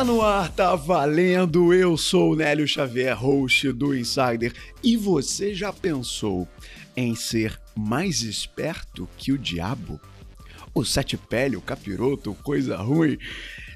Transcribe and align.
Tá 0.00 0.04
no 0.04 0.22
ar, 0.22 0.50
tá 0.50 0.74
valendo. 0.74 1.74
Eu 1.74 1.94
sou 1.94 2.32
o 2.32 2.34
Nélio 2.34 2.66
Xavier, 2.66 3.14
host 3.14 3.70
do 3.72 3.94
Insider. 3.94 4.50
E 4.82 4.96
você 4.96 5.54
já 5.54 5.74
pensou 5.74 6.48
em 6.96 7.14
ser 7.14 7.60
mais 7.76 8.22
esperto 8.22 9.06
que 9.18 9.30
o 9.30 9.36
diabo? 9.36 10.00
O 10.74 10.86
sete 10.86 11.18
pele, 11.18 11.54
o 11.54 11.60
capiroto, 11.60 12.32
coisa 12.42 12.78
ruim. 12.78 13.18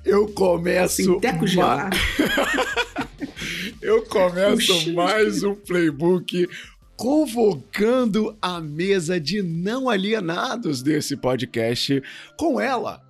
Eu 0.03 0.27
começo. 0.29 1.03
Sinteco 1.03 1.45
ma... 1.57 1.91
Eu 3.83 4.03
começo 4.07 4.95
mais 4.95 5.43
um 5.43 5.55
playbook 5.55 6.49
convocando 6.97 8.35
a 8.41 8.63
mesa 8.63 9.21
de 9.21 9.43
não 9.43 9.91
alienados 9.91 10.81
desse 10.83 11.19
podcast 11.19 12.03
com 12.39 12.59
ela, 12.59 13.03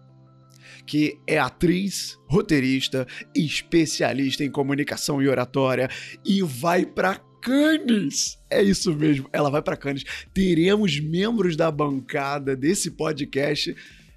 que 0.86 1.18
é 1.26 1.38
atriz, 1.38 2.18
roteirista, 2.26 3.06
especialista 3.34 4.44
em 4.44 4.50
comunicação 4.50 5.22
e 5.22 5.28
oratória 5.28 5.88
e 6.24 6.42
vai 6.42 6.84
para 6.84 7.20
Cannes. 7.44 8.38
É 8.48 8.62
isso 8.62 8.94
mesmo, 8.94 9.28
ela 9.30 9.50
vai 9.50 9.60
para 9.60 9.76
Cannes. 9.76 10.04
Teremos 10.32 10.98
membros 10.98 11.56
da 11.56 11.70
bancada 11.70 12.56
desse 12.56 12.90
podcast 12.92 13.76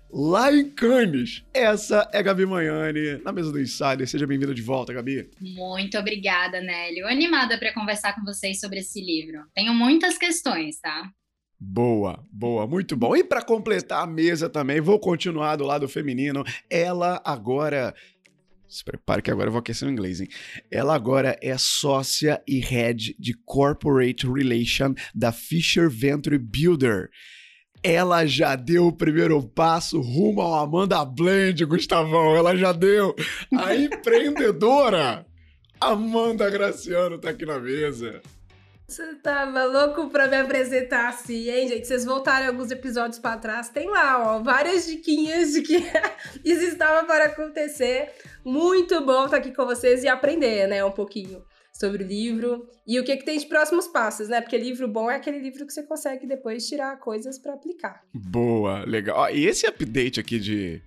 lá 0.10 0.54
em 0.54 0.70
Cannes. 0.70 1.44
Essa 1.54 2.10
é 2.14 2.24
Gabi 2.24 2.46
Manhani, 2.46 3.22
na 3.24 3.32
mesa 3.32 3.52
do 3.52 3.60
Insider. 3.60 4.08
Seja 4.08 4.26
bem-vinda 4.26 4.54
de 4.54 4.62
volta, 4.62 4.94
Gabi. 4.94 5.30
Muito 5.42 5.98
obrigada, 5.98 6.62
Nélio. 6.62 7.08
Animada 7.08 7.58
para 7.58 7.74
conversar 7.74 8.16
com 8.16 8.24
vocês 8.24 8.60
sobre 8.60 8.80
esse 8.80 9.02
livro. 9.02 9.44
Tenho 9.54 9.74
muitas 9.74 10.18
questões, 10.18 10.80
tá? 10.80 11.12
Boa, 11.60 12.24
boa, 12.32 12.68
muito 12.68 12.96
bom. 12.96 13.16
E 13.16 13.24
para 13.24 13.42
completar 13.42 14.04
a 14.04 14.08
mesa 14.08 14.48
também, 14.48 14.80
vou 14.80 15.00
continuar 15.00 15.56
do 15.56 15.66
lado 15.66 15.88
feminino. 15.88 16.44
Ela 16.70 17.22
agora 17.26 17.96
se 18.68 18.84
prepare 18.84 19.22
que 19.22 19.32
agora 19.32 19.48
eu 19.48 19.52
vou 19.52 19.60
aquecer 19.60 19.88
o 19.88 19.92
inglês, 19.92 20.20
hein? 20.20 20.28
Ela 20.70 20.94
agora 20.94 21.38
é 21.42 21.58
sócia 21.58 22.42
e 22.46 22.60
head 22.60 23.16
de 23.18 23.34
Corporate 23.34 24.28
Relation 24.28 24.94
da 25.16 25.32
Fisher 25.32 25.90
Venture 25.90 26.38
Builder. 26.38 27.10
Ela 27.82 28.26
já 28.26 28.56
deu 28.56 28.88
o 28.88 28.92
primeiro 28.92 29.42
passo 29.42 30.02
rumo 30.02 30.42
ao 30.42 30.56
Amanda 30.56 31.04
Blend, 31.06 31.64
Gustavão. 31.66 32.36
Ela 32.36 32.56
já 32.58 32.74
deu. 32.74 33.16
A 33.58 33.74
empreendedora 33.78 35.26
Amanda 35.80 36.50
Graciano 36.50 37.18
tá 37.18 37.30
aqui 37.30 37.46
na 37.46 37.60
mesa. 37.60 38.22
Você 38.88 39.16
tava 39.16 39.66
louco 39.66 40.10
pra 40.10 40.28
me 40.28 40.38
apresentar 40.38 41.10
assim, 41.10 41.50
hein, 41.50 41.68
gente? 41.68 41.86
Vocês 41.86 42.06
voltarem 42.06 42.48
alguns 42.48 42.72
episódios 42.72 43.20
para 43.20 43.38
trás, 43.38 43.68
tem 43.68 43.90
lá, 43.90 44.38
ó, 44.38 44.42
várias 44.42 44.88
diquinhas 44.88 45.52
de 45.52 45.62
que 45.62 45.76
isso 46.46 46.64
estava 46.64 47.06
para 47.06 47.26
acontecer. 47.26 48.14
Muito 48.46 49.06
bom 49.06 49.26
estar 49.26 49.38
aqui 49.38 49.54
com 49.54 49.66
vocês 49.66 50.06
e 50.06 50.08
aprender, 50.08 50.70
né, 50.70 50.86
um 50.86 50.92
pouquinho 50.92 51.44
sobre 51.74 52.02
o 52.02 52.08
livro 52.08 52.66
e 52.88 52.98
o 52.98 53.04
que, 53.04 53.18
que 53.18 53.26
tem 53.26 53.38
de 53.38 53.46
próximos 53.46 53.90
passos, 53.90 54.30
né? 54.30 54.40
Porque 54.40 54.58
livro 54.58 54.88
bom 54.88 55.12
é 55.12 55.18
aquele 55.18 55.40
livro 55.40 55.68
que 55.68 55.74
você 55.74 55.84
consegue 55.84 56.26
depois 56.26 56.66
tirar 56.66 56.98
coisas 56.98 57.38
para 57.38 57.56
aplicar. 57.56 58.02
Boa, 58.14 58.86
legal. 58.86 59.18
Ó, 59.18 59.30
e 59.30 59.46
esse 59.46 59.68
update 59.68 60.18
aqui 60.18 60.40
de 60.40 60.82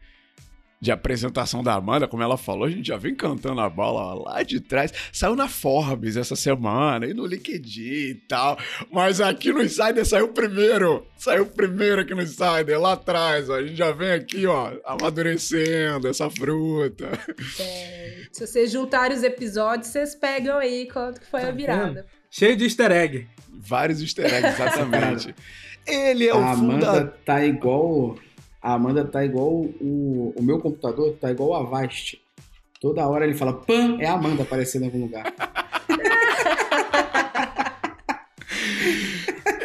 de 0.80 0.90
apresentação 0.90 1.62
da 1.62 1.74
Amanda, 1.74 2.08
como 2.08 2.22
ela 2.22 2.38
falou, 2.38 2.64
a 2.64 2.70
gente 2.70 2.88
já 2.88 2.96
vem 2.96 3.14
cantando 3.14 3.60
a 3.60 3.68
bola 3.68 4.14
lá 4.14 4.42
de 4.42 4.60
trás. 4.60 4.90
Saiu 5.12 5.36
na 5.36 5.46
Forbes 5.46 6.16
essa 6.16 6.34
semana 6.34 7.06
e 7.06 7.12
no 7.12 7.26
LinkedIn 7.26 7.82
e 7.82 8.14
tal. 8.14 8.58
Mas 8.90 9.20
aqui 9.20 9.52
no 9.52 9.62
Insider 9.62 10.06
saiu 10.06 10.28
primeiro. 10.28 11.06
Saiu 11.18 11.44
primeiro 11.44 12.00
aqui 12.00 12.14
no 12.14 12.22
Insider, 12.22 12.80
lá 12.80 12.92
atrás, 12.92 13.50
ó. 13.50 13.56
A 13.56 13.62
gente 13.62 13.76
já 13.76 13.92
vem 13.92 14.12
aqui, 14.12 14.46
ó, 14.46 14.72
amadurecendo 14.86 16.08
essa 16.08 16.30
fruta. 16.30 17.10
É, 17.58 18.22
se 18.32 18.46
vocês 18.46 18.72
juntarem 18.72 19.14
os 19.14 19.22
episódios, 19.22 19.88
vocês 19.88 20.14
pegam 20.14 20.56
aí 20.56 20.88
quanto 20.90 21.20
que 21.20 21.26
foi 21.26 21.42
tá 21.42 21.48
a 21.48 21.52
virada. 21.52 21.92
Vendo? 21.92 22.04
Cheio 22.30 22.56
de 22.56 22.64
easter 22.64 22.90
egg. 22.90 23.28
Vários 23.52 24.00
easter 24.00 24.32
eggs, 24.32 24.54
exatamente. 24.54 25.34
Ele 25.86 26.26
é 26.26 26.34
o 26.34 26.38
a 26.38 26.52
Amanda 26.52 26.86
funda... 26.86 27.04
tá 27.24 27.44
igual 27.44 28.16
a 28.62 28.74
Amanda 28.74 29.04
tá 29.04 29.24
igual 29.24 29.50
o, 29.50 30.34
o 30.36 30.42
meu 30.42 30.60
computador, 30.60 31.14
tá 31.20 31.30
igual 31.30 31.50
o 31.50 31.54
Avast. 31.54 32.20
Toda 32.80 33.06
hora 33.06 33.24
ele 33.24 33.34
fala, 33.34 33.52
pan, 33.52 33.98
é 34.00 34.06
a 34.06 34.14
Amanda 34.14 34.42
aparecendo 34.42 34.82
em 34.82 34.86
algum 34.86 35.02
lugar. 35.02 35.32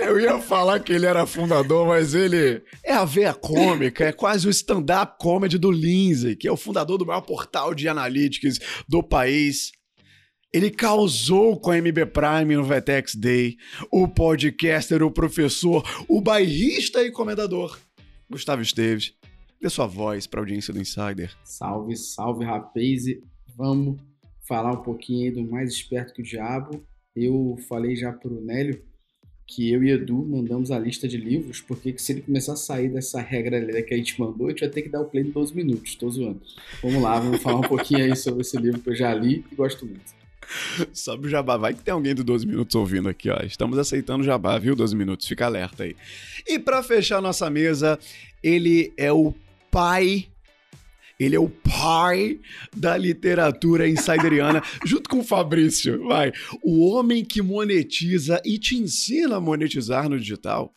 Eu 0.06 0.20
ia 0.20 0.40
falar 0.40 0.80
que 0.80 0.94
ele 0.94 1.08
era 1.08 1.26
fundador, 1.26 1.88
mas 1.88 2.14
ele 2.14 2.62
é 2.84 2.94
a 2.94 3.04
veia 3.04 3.34
cômica, 3.34 4.06
é 4.06 4.12
quase 4.12 4.48
o 4.48 4.52
stand-up 4.52 5.16
comedy 5.20 5.58
do 5.58 5.72
Lindsay, 5.72 6.36
que 6.36 6.48
é 6.48 6.52
o 6.52 6.56
fundador 6.56 6.98
do 7.00 7.06
maior 7.06 7.22
portal 7.22 7.74
de 7.74 7.90
analytics 7.90 8.60
do 8.88 9.02
país. 9.02 9.72
Ele 10.54 10.70
causou 10.70 11.60
com 11.60 11.72
a 11.72 11.78
MB 11.78 12.06
Prime 12.14 12.56
no 12.56 12.64
Vetex 12.64 13.16
Day, 13.16 13.58
o 13.92 14.08
podcaster, 14.08 15.02
o 15.04 15.12
professor, 15.12 15.84
o 16.08 16.22
bairrista 16.22 17.04
e 17.04 17.12
comendador. 17.12 17.78
Gustavo 18.30 18.62
Esteves, 18.62 19.14
dê 19.62 19.70
sua 19.70 19.88
voz 19.88 20.26
para 20.28 20.40
a 20.40 20.44
audiência 20.44 20.74
do 20.74 20.80
Insider. 20.80 21.36
Salve, 21.44 21.96
salve, 21.96 22.44
rapaz. 22.44 23.04
Vamos 23.56 24.02
falar 24.48 24.72
um 24.72 24.84
pouquinho 24.84 25.26
aí 25.26 25.32
do 25.32 25.50
Mais 25.50 25.72
Esperto 25.72 26.14
que 26.14 26.22
o 26.22 26.26
Diabo. 26.26 26.86
Eu 27.16 27.56
falei 27.68 27.96
já 27.96 28.12
pro 28.12 28.42
Nélio 28.42 28.84
que 29.48 29.72
eu 29.72 29.84
e 29.84 29.92
Edu 29.92 30.26
mandamos 30.26 30.72
a 30.72 30.80
lista 30.80 31.08
de 31.08 31.18
livros, 31.18 31.62
porque 31.62 31.96
se 31.98 32.14
ele 32.14 32.22
começar 32.22 32.54
a 32.54 32.58
sair 32.58 32.90
dessa 32.90 33.22
regra 33.22 33.82
que 33.84 33.94
a 33.94 33.98
gente 33.98 34.20
mandou, 34.20 34.48
a 34.48 34.50
gente 34.50 34.62
vai 34.62 34.70
ter 34.70 34.82
que 34.82 34.90
dar 34.90 35.02
o 35.02 35.06
play 35.06 35.24
em 35.24 35.30
12 35.30 35.56
minutos, 35.56 35.96
tô 35.96 36.10
zoando. 36.10 36.42
Vamos 36.82 37.02
lá, 37.02 37.20
vamos 37.20 37.42
falar 37.42 37.60
um 37.60 37.68
pouquinho 37.68 38.04
aí 38.04 38.16
sobre 38.16 38.42
esse 38.42 38.58
livro 38.58 38.82
que 38.82 38.90
eu 38.90 38.96
já 38.96 39.14
li 39.14 39.46
e 39.52 39.56
gosto 39.56 39.86
muito. 39.86 40.15
Sobe 40.94 41.28
o 41.28 41.30
jabá. 41.30 41.58
Vai 41.58 41.74
que 41.74 41.84
tem 41.84 41.94
alguém 41.94 42.16
do 42.16 42.24
12 42.24 42.46
minutos 42.46 42.76
ouvindo 42.76 43.10
aqui, 43.10 43.30
ó. 43.30 43.38
Estamos 43.44 43.78
aceitando 43.78 44.22
o 44.22 44.26
jabá, 44.26 44.58
viu? 44.58 44.76
12 44.76 44.96
minutos. 44.96 45.28
Fica 45.28 45.46
alerta 45.46 45.84
aí. 45.84 45.96
E 46.48 46.60
para 46.60 46.82
fechar 46.84 47.22
nossa 47.22 47.50
mesa, 47.50 48.00
ele 48.44 48.94
é 48.98 49.12
o 49.12 49.34
pai 49.72 50.28
ele 51.20 51.36
é 51.36 51.40
o 51.40 51.50
pai 51.50 52.40
da 52.76 52.98
literatura 52.98 53.88
insideriana, 53.88 54.62
junto 54.86 55.10
com 55.10 55.20
o 55.20 55.24
Fabrício, 55.24 56.04
vai. 56.06 56.32
O 56.62 56.90
homem 56.90 57.24
que 57.24 57.42
monetiza 57.42 58.42
e 58.46 58.60
te 58.60 58.76
ensina 58.76 59.38
a 59.38 59.42
monetizar 59.42 60.10
no 60.10 60.20
digital. 60.20 60.74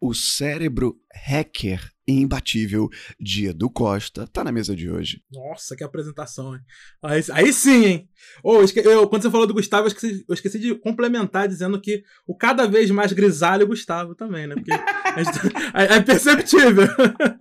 O 0.00 0.14
cérebro 0.14 0.98
hacker 1.14 1.90
imbatível 2.08 2.88
de 3.18 3.46
Edu 3.46 3.70
Costa 3.70 4.26
tá 4.26 4.42
na 4.42 4.50
mesa 4.50 4.74
de 4.74 4.90
hoje. 4.90 5.22
Nossa, 5.30 5.76
que 5.76 5.84
apresentação, 5.84 6.54
hein? 6.54 6.60
Aí, 7.02 7.22
aí 7.32 7.52
sim, 7.52 7.84
hein? 7.84 8.08
Oh, 8.42 8.62
eu, 8.62 9.08
quando 9.08 9.22
você 9.22 9.30
falou 9.30 9.46
do 9.46 9.54
Gustavo, 9.54 9.84
eu 9.84 9.88
esqueci, 9.88 10.24
eu 10.28 10.34
esqueci, 10.34 10.58
de 10.58 10.74
complementar 10.74 11.48
dizendo 11.48 11.80
que 11.80 12.02
o 12.26 12.34
cada 12.34 12.66
vez 12.66 12.90
mais 12.90 13.12
grisalho 13.12 13.62
é 13.62 13.66
Gustavo 13.66 14.14
também, 14.14 14.46
né? 14.46 14.54
Porque 14.54 14.72
é, 14.72 14.76
é, 15.96 16.00
perceptível. 16.00 16.88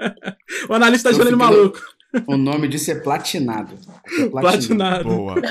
o 0.70 0.74
analista 0.74 1.12
tá 1.12 1.22
ele 1.22 1.36
maluco. 1.36 1.80
O 2.26 2.38
nome 2.38 2.68
disso 2.68 2.92
é 2.92 2.96
platinado. 2.96 3.78
É 4.20 4.26
platinado. 4.30 5.04
Boa. 5.04 5.36
Boa. 5.36 5.46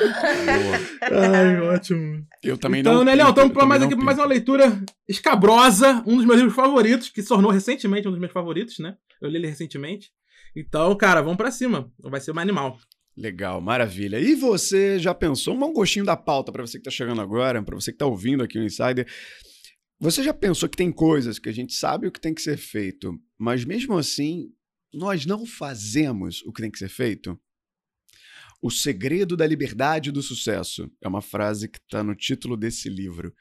Ai, 1.02 1.60
ótimo. 1.60 2.26
Eu 2.42 2.58
também 2.58 2.80
então, 2.80 2.94
não. 2.94 3.02
Então, 3.02 3.12
Nelhão, 3.12 3.30
estamos 3.30 3.52
para 3.52 3.66
mais 3.66 3.82
aqui 3.82 3.94
mais 3.94 4.18
uma 4.18 4.26
leitura 4.26 4.80
escabrosa, 5.08 6.02
um 6.06 6.16
dos 6.16 6.24
meus 6.24 6.38
livros 6.38 6.56
favoritos, 6.56 7.10
que 7.10 7.22
se 7.22 7.28
tornou 7.28 7.50
recentemente 7.50 8.08
um 8.08 8.10
dos 8.10 8.20
meus 8.20 8.32
favoritos, 8.32 8.78
né? 8.80 8.96
Eu 9.22 9.28
li 9.28 9.36
ele 9.36 9.46
recentemente. 9.46 10.10
Então, 10.56 10.96
cara, 10.96 11.20
vamos 11.20 11.36
para 11.36 11.50
cima. 11.50 11.92
Vai 12.00 12.20
ser 12.20 12.32
um 12.32 12.38
animal. 12.38 12.76
Legal, 13.16 13.60
maravilha. 13.60 14.18
E 14.18 14.34
você 14.34 14.98
já 14.98 15.14
pensou, 15.14 15.54
um 15.54 15.72
gostinho 15.72 16.04
da 16.04 16.16
pauta 16.16 16.50
para 16.50 16.66
você 16.66 16.78
que 16.78 16.88
está 16.88 16.90
chegando 16.90 17.20
agora, 17.20 17.62
para 17.62 17.74
você 17.74 17.92
que 17.92 17.96
está 17.96 18.06
ouvindo 18.06 18.42
aqui 18.42 18.58
o 18.58 18.64
Insider. 18.64 19.06
Você 20.00 20.22
já 20.22 20.32
pensou 20.32 20.68
que 20.68 20.76
tem 20.76 20.92
coisas 20.92 21.38
que 21.38 21.48
a 21.48 21.52
gente 21.52 21.74
sabe 21.74 22.06
o 22.06 22.12
que 22.12 22.20
tem 22.20 22.32
que 22.32 22.40
ser 22.40 22.56
feito, 22.56 23.12
mas 23.36 23.64
mesmo 23.64 23.98
assim 23.98 24.52
nós 24.92 25.26
não 25.26 25.46
fazemos 25.46 26.42
o 26.42 26.52
que 26.52 26.62
tem 26.62 26.70
que 26.70 26.78
ser 26.78 26.88
feito? 26.88 27.38
O 28.60 28.70
segredo 28.70 29.36
da 29.36 29.46
liberdade 29.46 30.08
e 30.08 30.12
do 30.12 30.22
sucesso 30.22 30.90
é 31.00 31.06
uma 31.06 31.22
frase 31.22 31.68
que 31.68 31.78
está 31.78 32.02
no 32.02 32.14
título 32.14 32.56
desse 32.56 32.88
livro. 32.88 33.34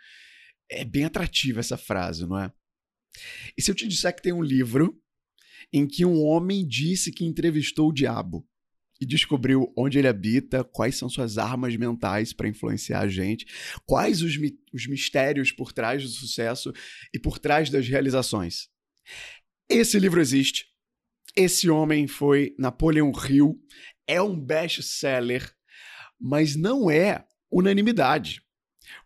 É 0.70 0.86
bem 0.86 1.06
atrativa 1.06 1.60
essa 1.60 1.78
frase, 1.78 2.28
não 2.28 2.38
é? 2.38 2.52
E 3.58 3.62
se 3.62 3.72
eu 3.72 3.76
te 3.76 3.88
disser 3.88 4.16
que 4.16 4.22
tem 4.22 4.34
um 4.34 4.44
livro 4.44 5.02
em 5.74 5.88
que 5.88 6.06
um 6.06 6.22
homem 6.22 6.68
disse 6.68 7.12
que 7.12 7.26
entrevistou 7.26 7.90
o 7.90 7.94
diabo 7.94 8.48
e 9.02 9.06
descobriu 9.06 9.72
onde 9.76 9.98
ele 9.98 10.08
habita, 10.08 10.64
quais 10.64 10.96
são 10.96 11.10
suas 11.10 11.38
armas 11.38 11.76
mentais 11.76 12.34
para 12.34 12.48
influenciar 12.48 13.02
a 13.02 13.08
gente, 13.08 13.46
quais 13.86 14.22
os, 14.22 14.38
mi 14.38 14.60
os 14.74 14.86
mistérios 14.88 15.52
por 15.52 15.72
trás 15.72 16.04
do 16.04 16.10
sucesso 16.10 16.72
e 17.14 17.20
por 17.20 17.40
trás 17.40 17.70
das 17.70 17.88
realizações. 17.88 18.70
Esse 19.70 20.00
livro 20.00 20.22
existe 20.22 20.66
esse 21.38 21.70
homem 21.70 22.08
foi 22.08 22.56
Napoleão 22.58 23.12
Hill, 23.12 23.62
é 24.08 24.20
um 24.20 24.38
best-seller, 24.38 25.54
mas 26.20 26.56
não 26.56 26.90
é 26.90 27.24
unanimidade. 27.52 28.42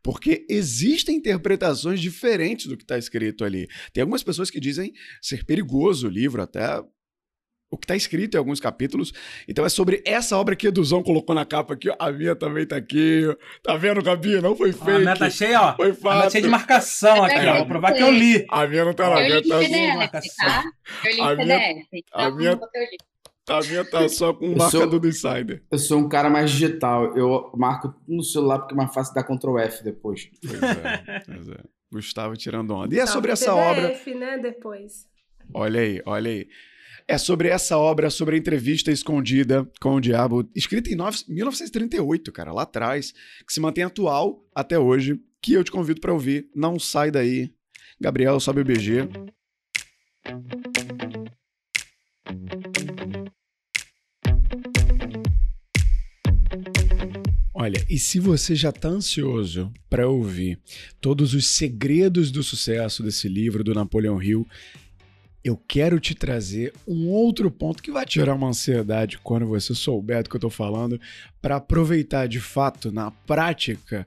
Porque 0.02 0.46
existem 0.50 1.18
interpretações 1.18 2.00
diferentes 2.00 2.68
do 2.68 2.78
que 2.78 2.84
está 2.84 2.98
escrito 2.98 3.44
ali. 3.44 3.68
Tem 3.92 4.02
algumas 4.02 4.24
pessoas 4.24 4.50
que 4.50 4.60
dizem 4.60 4.94
ser 5.22 5.44
perigoso 5.44 6.08
o 6.08 6.10
livro, 6.10 6.42
até 6.42 6.82
o 7.72 7.78
que 7.78 7.86
está 7.86 7.96
escrito 7.96 8.36
em 8.36 8.38
alguns 8.38 8.60
capítulos. 8.60 9.14
Então 9.48 9.66
é 9.66 9.70
sobre 9.70 10.04
essa 10.06 10.38
obra 10.38 10.56
que 10.56 10.68
Eduzão 10.68 11.02
colocou 11.02 11.34
na 11.34 11.46
capa 11.46 11.74
aqui. 11.74 11.90
Ó. 11.90 11.96
A 11.98 12.12
minha 12.12 12.36
também 12.36 12.66
tá 12.68 12.76
aqui. 12.76 13.24
Tá 13.64 13.76
vendo, 13.78 14.04
Gabi? 14.04 14.42
Não 14.42 14.56
foi 14.56 14.74
fake. 14.74 14.92
A 14.92 15.00
minha 15.00 15.16
tá 15.16 15.30
cheia, 15.30 15.62
ó. 15.62 15.76
Foi 15.76 15.88
A 15.88 15.92
minha 15.94 16.24
tá 16.24 16.30
cheia 16.30 16.44
de 16.44 16.50
fato. 16.50 16.52
marcação 16.52 17.24
aqui, 17.24 17.46
ó. 17.48 17.58
Vou 17.60 17.66
provar 17.68 17.94
que 17.94 18.04
eu 18.04 18.12
li. 18.12 18.46
A 18.50 18.68
minha 18.68 18.84
não 18.86 18.94
tá 18.94 19.08
lá. 19.08 19.16
A 19.18 19.22
Eu 19.22 19.26
minha 19.28 19.40
li 19.40 19.48
tá, 19.50 19.58
PDF, 19.60 19.96
marcação. 19.96 20.48
tá? 20.48 20.64
Eu 21.06 21.12
li 21.16 21.22
A 21.22 21.34
em 21.34 21.38
minha- 21.38 21.60
PDF. 21.60 21.88
a 22.14 22.24
então 22.28 22.36
minha- 22.38 22.52
eu 22.52 22.82
li. 22.82 22.98
a 23.50 23.60
minha 23.62 23.86
tá 23.86 24.10
só 24.10 24.34
com 24.34 24.46
o 24.52 24.58
marcador 24.58 25.00
do 25.00 25.08
Insider. 25.08 25.64
Eu 25.72 25.78
sou 25.80 25.98
um 26.00 26.10
cara 26.10 26.30
mais 26.30 26.52
digital. 26.52 27.18
Eu 27.18 27.52
marco 27.58 27.94
no 28.08 28.22
celular 28.24 28.60
porque 28.60 28.74
é 28.74 28.78
mais 28.78 28.94
fácil 28.94 29.14
dar 29.14 29.24
Ctrl 29.24 29.58
F 29.60 29.84
depois. 29.84 30.30
Pois 30.46 30.62
é, 30.62 31.22
pois 31.26 31.50
é. 31.50 31.58
Gustavo 31.92 32.36
tirando 32.38 32.72
onda. 32.74 32.94
E 32.96 33.00
é 33.00 33.06
Salve 33.06 33.14
sobre 33.14 33.32
essa 33.32 33.54
PDF, 33.54 34.08
obra. 34.08 34.20
né, 34.20 34.38
depois. 34.38 35.10
Olha 35.54 35.82
aí, 35.82 36.02
olha 36.06 36.32
aí. 36.32 36.48
É 37.12 37.18
sobre 37.18 37.50
essa 37.50 37.78
obra, 37.78 38.10
sobre 38.10 38.36
a 38.38 38.40
entrevista 38.40 38.90
escondida 38.90 39.70
com 39.82 39.96
o 39.96 40.00
diabo, 40.00 40.50
escrita 40.56 40.90
em 40.90 40.96
nove- 40.96 41.26
1938, 41.28 42.32
cara, 42.32 42.54
lá 42.54 42.62
atrás, 42.62 43.12
que 43.46 43.52
se 43.52 43.60
mantém 43.60 43.84
atual 43.84 44.42
até 44.56 44.80
hoje, 44.80 45.20
que 45.42 45.52
eu 45.52 45.62
te 45.62 45.72
convido 45.72 46.00
para 46.00 46.14
ouvir. 46.14 46.48
Não 46.56 46.80
sai 46.80 47.12
daí. 47.12 47.52
Gabriel, 48.00 48.40
sobe 48.40 48.62
o 48.62 48.64
BG. 48.64 49.10
Olha, 57.54 57.84
e 57.90 58.00
se 58.00 58.20
você 58.20 58.56
já 58.56 58.70
está 58.70 58.88
ansioso 58.88 59.72
para 59.90 60.08
ouvir 60.08 60.58
todos 61.00 61.34
os 61.34 61.46
segredos 61.48 62.32
do 62.32 62.42
sucesso 62.42 63.04
desse 63.04 63.28
livro 63.28 63.64
do 63.64 63.74
Napoleão 63.74 64.22
Hill, 64.22 64.48
eu 65.44 65.58
quero 65.68 66.00
te 66.00 66.14
trazer 66.14 66.74
um 66.88 67.10
outro 67.10 67.50
ponto 67.50 67.82
que 67.82 67.92
vai 67.92 68.06
tirar 68.06 68.36
uma 68.36 68.50
ansiedade 68.50 69.18
quando 69.24 69.48
você 69.48 69.74
souber 69.74 70.24
do 70.24 70.30
que 70.30 70.36
eu 70.36 70.40
estou 70.40 70.52
falando, 70.52 71.00
para 71.42 71.56
aproveitar 71.56 72.28
de 72.28 72.40
fato, 72.40 72.92
na 72.92 73.10
prática, 73.10 74.06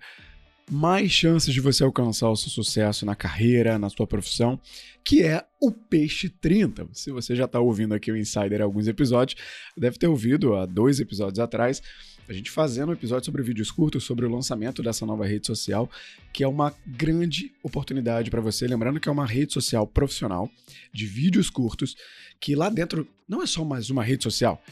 mais 0.70 1.10
chances 1.10 1.52
de 1.52 1.60
você 1.60 1.82
alcançar 1.82 2.31
o 2.31 2.36
seu 2.36 2.48
sucesso 2.48 3.04
na 3.04 3.14
carreira, 3.14 3.78
na 3.78 3.90
sua 3.90 4.06
profissão, 4.06 4.58
que 5.04 5.22
é 5.22 5.44
o 5.60 5.70
Peixe 5.70 6.28
30. 6.28 6.88
Se 6.92 7.10
você 7.10 7.34
já 7.34 7.44
está 7.44 7.60
ouvindo 7.60 7.94
aqui 7.94 8.10
o 8.10 8.16
Insider 8.16 8.62
alguns 8.62 8.87
episódios, 8.87 9.40
deve 9.76 9.98
ter 9.98 10.06
ouvido 10.06 10.54
há 10.54 10.64
dois 10.64 11.00
episódios 11.00 11.38
atrás, 11.38 11.82
a 12.29 12.32
gente 12.32 12.50
fazendo 12.50 12.91
um 12.91 12.93
episódio 12.93 13.26
sobre 13.26 13.43
vídeos 13.43 13.71
curtos, 13.71 14.05
sobre 14.05 14.25
o 14.25 14.31
lançamento 14.31 14.82
dessa 14.82 15.05
nova 15.05 15.26
rede 15.26 15.47
social, 15.47 15.91
que 16.32 16.43
é 16.43 16.49
uma 16.49 16.75
grande 16.87 17.53
oportunidade 17.62 18.31
para 18.31 18.41
você. 18.41 18.67
Lembrando 18.67 18.99
que 19.00 19.09
é 19.09 19.12
uma 19.12 19.26
rede 19.26 19.53
social 19.53 19.87
profissional 19.87 20.50
de 20.93 21.06
vídeos 21.06 21.50
curtos, 21.50 21.97
que 22.41 22.55
lá 22.55 22.69
dentro 22.69 23.06
não 23.29 23.43
é 23.43 23.47
só 23.47 23.65
mais 23.65 23.91
uma 23.91 24.03
rede 24.03 24.23
social. 24.23 24.62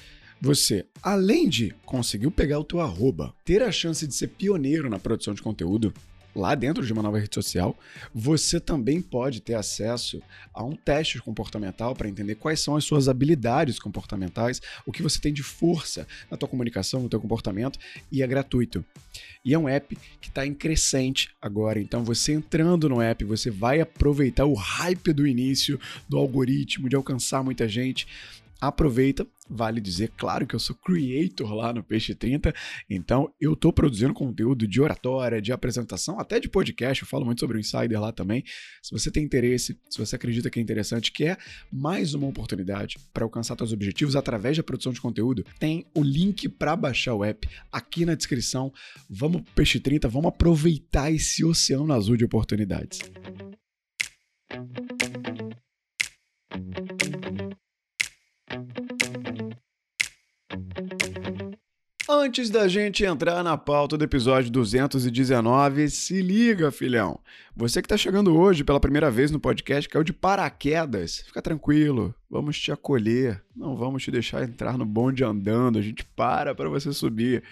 Você, 0.41 0.85
além 1.03 1.49
de 1.49 1.73
conseguir 1.85 2.31
pegar 2.31 2.59
o 2.59 2.65
teu 2.65 2.81
arroba, 2.81 3.33
ter 3.45 3.63
a 3.63 3.71
chance 3.71 4.07
de 4.07 4.15
ser 4.15 4.29
pioneiro 4.29 4.91
na 4.91 4.99
produção 4.99 5.35
de 5.35 5.43
conteúdo, 5.43 5.95
lá 6.35 6.55
dentro 6.55 6.85
de 6.85 6.93
uma 6.93 7.03
nova 7.03 7.19
rede 7.19 7.35
social, 7.35 7.79
você 8.15 8.59
também 8.59 9.01
pode 9.01 9.41
ter 9.41 9.55
acesso 9.55 10.23
a 10.53 10.65
um 10.65 10.75
teste 10.75 11.19
comportamental 11.21 11.95
para 11.95 12.09
entender 12.09 12.35
quais 12.37 12.61
são 12.61 12.77
as 12.77 12.85
suas 12.85 13.09
habilidades 13.09 13.79
comportamentais, 13.79 14.61
o 14.87 14.93
que 14.93 15.03
você 15.03 15.21
tem 15.21 15.33
de 15.33 15.43
força 15.43 16.07
na 16.31 16.37
tua 16.37 16.49
comunicação, 16.49 17.03
no 17.03 17.09
teu 17.09 17.21
comportamento, 17.21 17.79
e 18.11 18.23
é 18.23 18.27
gratuito. 18.27 18.85
E 19.45 19.53
é 19.53 19.59
um 19.59 19.69
app 19.69 19.97
que 20.21 20.29
está 20.29 20.47
em 20.47 20.55
crescente 20.55 21.31
agora, 21.41 21.81
então 21.81 22.05
você 22.05 22.33
entrando 22.33 22.89
no 22.89 23.01
app, 23.01 23.25
você 23.25 23.51
vai 23.51 23.81
aproveitar 23.81 24.47
o 24.47 24.55
hype 24.55 25.13
do 25.13 25.27
início, 25.27 25.81
do 26.09 26.17
algoritmo, 26.17 26.89
de 26.89 26.97
alcançar 26.97 27.43
muita 27.43 27.69
gente. 27.69 28.07
Aproveita, 28.63 29.27
vale 29.51 29.81
dizer, 29.81 30.13
claro 30.17 30.47
que 30.47 30.55
eu 30.55 30.61
sou 30.61 30.77
creator 30.77 31.53
lá 31.53 31.73
no 31.73 31.83
Peixe 31.83 32.15
30, 32.15 32.55
então 32.89 33.29
eu 33.41 33.57
tô 33.57 33.73
produzindo 33.73 34.15
conteúdo 34.15 34.69
de 34.69 34.81
oratória, 34.81 35.43
de 35.43 35.51
apresentação, 35.51 36.21
até 36.21 36.39
de 36.39 36.49
podcast, 36.49 37.03
eu 37.03 37.09
falo 37.09 37.25
muito 37.25 37.41
sobre 37.41 37.57
o 37.57 37.61
Insider 37.61 38.01
lá 38.01 38.13
também. 38.13 38.45
Se 38.81 38.93
você 38.93 39.11
tem 39.11 39.25
interesse, 39.25 39.77
se 39.91 39.99
você 39.99 40.15
acredita 40.15 40.49
que 40.49 40.61
é 40.61 40.63
interessante, 40.63 41.11
quer 41.11 41.39
mais 41.73 42.15
uma 42.15 42.29
oportunidade 42.29 43.01
para 43.13 43.25
alcançar 43.25 43.57
seus 43.57 43.73
objetivos 43.73 44.15
através 44.15 44.57
da 44.57 44.63
produção 44.63 44.93
de 44.93 45.01
conteúdo, 45.01 45.45
tem 45.59 45.85
o 45.93 46.01
link 46.01 46.49
para 46.49 46.77
baixar 46.77 47.15
o 47.17 47.25
app 47.25 47.49
aqui 47.73 48.07
na 48.07 48.15
descrição. 48.15 48.73
Vamos 49.11 49.43
pro 49.43 49.55
Peixe 49.55 49.81
30, 49.81 50.07
vamos 50.07 50.29
aproveitar 50.29 51.11
esse 51.11 51.45
oceano 51.45 51.93
azul 51.93 52.17
de 52.17 52.25
oportunidades. 52.25 53.01
Antes 62.09 62.51
da 62.51 62.67
gente 62.67 63.05
entrar 63.05 63.45
na 63.45 63.57
pauta 63.57 63.97
do 63.97 64.03
episódio 64.03 64.51
219, 64.51 65.89
se 65.89 66.21
liga, 66.21 66.73
filhão. 66.73 67.21
Você 67.55 67.81
que 67.81 67.89
tá 67.89 67.97
chegando 67.97 68.37
hoje 68.37 68.65
pela 68.65 68.81
primeira 68.81 69.09
vez 69.09 69.31
no 69.31 69.39
podcast, 69.39 69.89
caiu 69.89 70.03
de 70.03 70.13
paraquedas. 70.13 71.19
Fica 71.21 71.41
tranquilo, 71.41 72.13
vamos 72.29 72.59
te 72.59 72.73
acolher. 72.73 73.41
Não 73.55 73.77
vamos 73.77 74.03
te 74.03 74.11
deixar 74.11 74.43
entrar 74.43 74.77
no 74.77 74.85
bonde 74.85 75.23
andando, 75.23 75.79
a 75.79 75.83
gente 75.83 76.05
para 76.05 76.57
para 76.57 76.69
você 76.69 76.93
subir. 76.93 77.45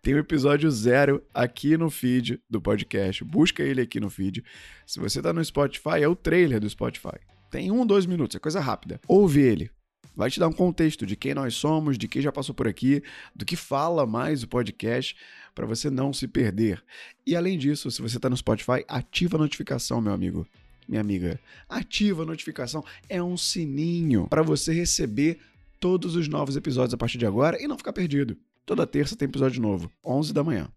Tem 0.00 0.14
o 0.14 0.18
episódio 0.18 0.70
zero 0.70 1.20
aqui 1.34 1.76
no 1.76 1.90
feed 1.90 2.40
do 2.48 2.60
podcast. 2.60 3.24
Busca 3.24 3.64
ele 3.64 3.80
aqui 3.80 3.98
no 3.98 4.08
feed. 4.08 4.44
Se 4.86 5.00
você 5.00 5.20
tá 5.20 5.32
no 5.32 5.44
Spotify, 5.44 6.02
é 6.02 6.08
o 6.08 6.14
trailer 6.14 6.60
do 6.60 6.70
Spotify. 6.70 7.18
Tem 7.50 7.72
um, 7.72 7.84
dois 7.84 8.06
minutos, 8.06 8.36
é 8.36 8.38
coisa 8.38 8.60
rápida. 8.60 9.00
Ouve 9.08 9.40
ele. 9.40 9.75
Vai 10.16 10.30
te 10.30 10.40
dar 10.40 10.48
um 10.48 10.52
contexto 10.52 11.04
de 11.04 11.14
quem 11.14 11.34
nós 11.34 11.54
somos, 11.54 11.98
de 11.98 12.08
quem 12.08 12.22
já 12.22 12.32
passou 12.32 12.54
por 12.54 12.66
aqui, 12.66 13.02
do 13.34 13.44
que 13.44 13.54
fala 13.54 14.06
mais 14.06 14.42
o 14.42 14.48
podcast, 14.48 15.14
para 15.54 15.66
você 15.66 15.90
não 15.90 16.12
se 16.12 16.26
perder. 16.26 16.82
E 17.26 17.36
além 17.36 17.58
disso, 17.58 17.90
se 17.90 18.00
você 18.00 18.16
está 18.16 18.30
no 18.30 18.36
Spotify, 18.36 18.84
ativa 18.88 19.36
a 19.36 19.40
notificação, 19.40 20.00
meu 20.00 20.12
amigo, 20.12 20.46
minha 20.88 21.00
amiga. 21.00 21.38
Ativa 21.68 22.22
a 22.22 22.26
notificação, 22.26 22.82
é 23.08 23.22
um 23.22 23.36
sininho 23.36 24.26
para 24.28 24.42
você 24.42 24.72
receber 24.72 25.38
todos 25.78 26.16
os 26.16 26.28
novos 26.28 26.56
episódios 26.56 26.94
a 26.94 26.96
partir 26.96 27.18
de 27.18 27.26
agora 27.26 27.62
e 27.62 27.68
não 27.68 27.76
ficar 27.76 27.92
perdido. 27.92 28.36
Toda 28.64 28.86
terça 28.86 29.14
tem 29.14 29.28
episódio 29.28 29.60
novo, 29.60 29.90
11 30.04 30.32
da 30.32 30.42
manhã. 30.42 30.68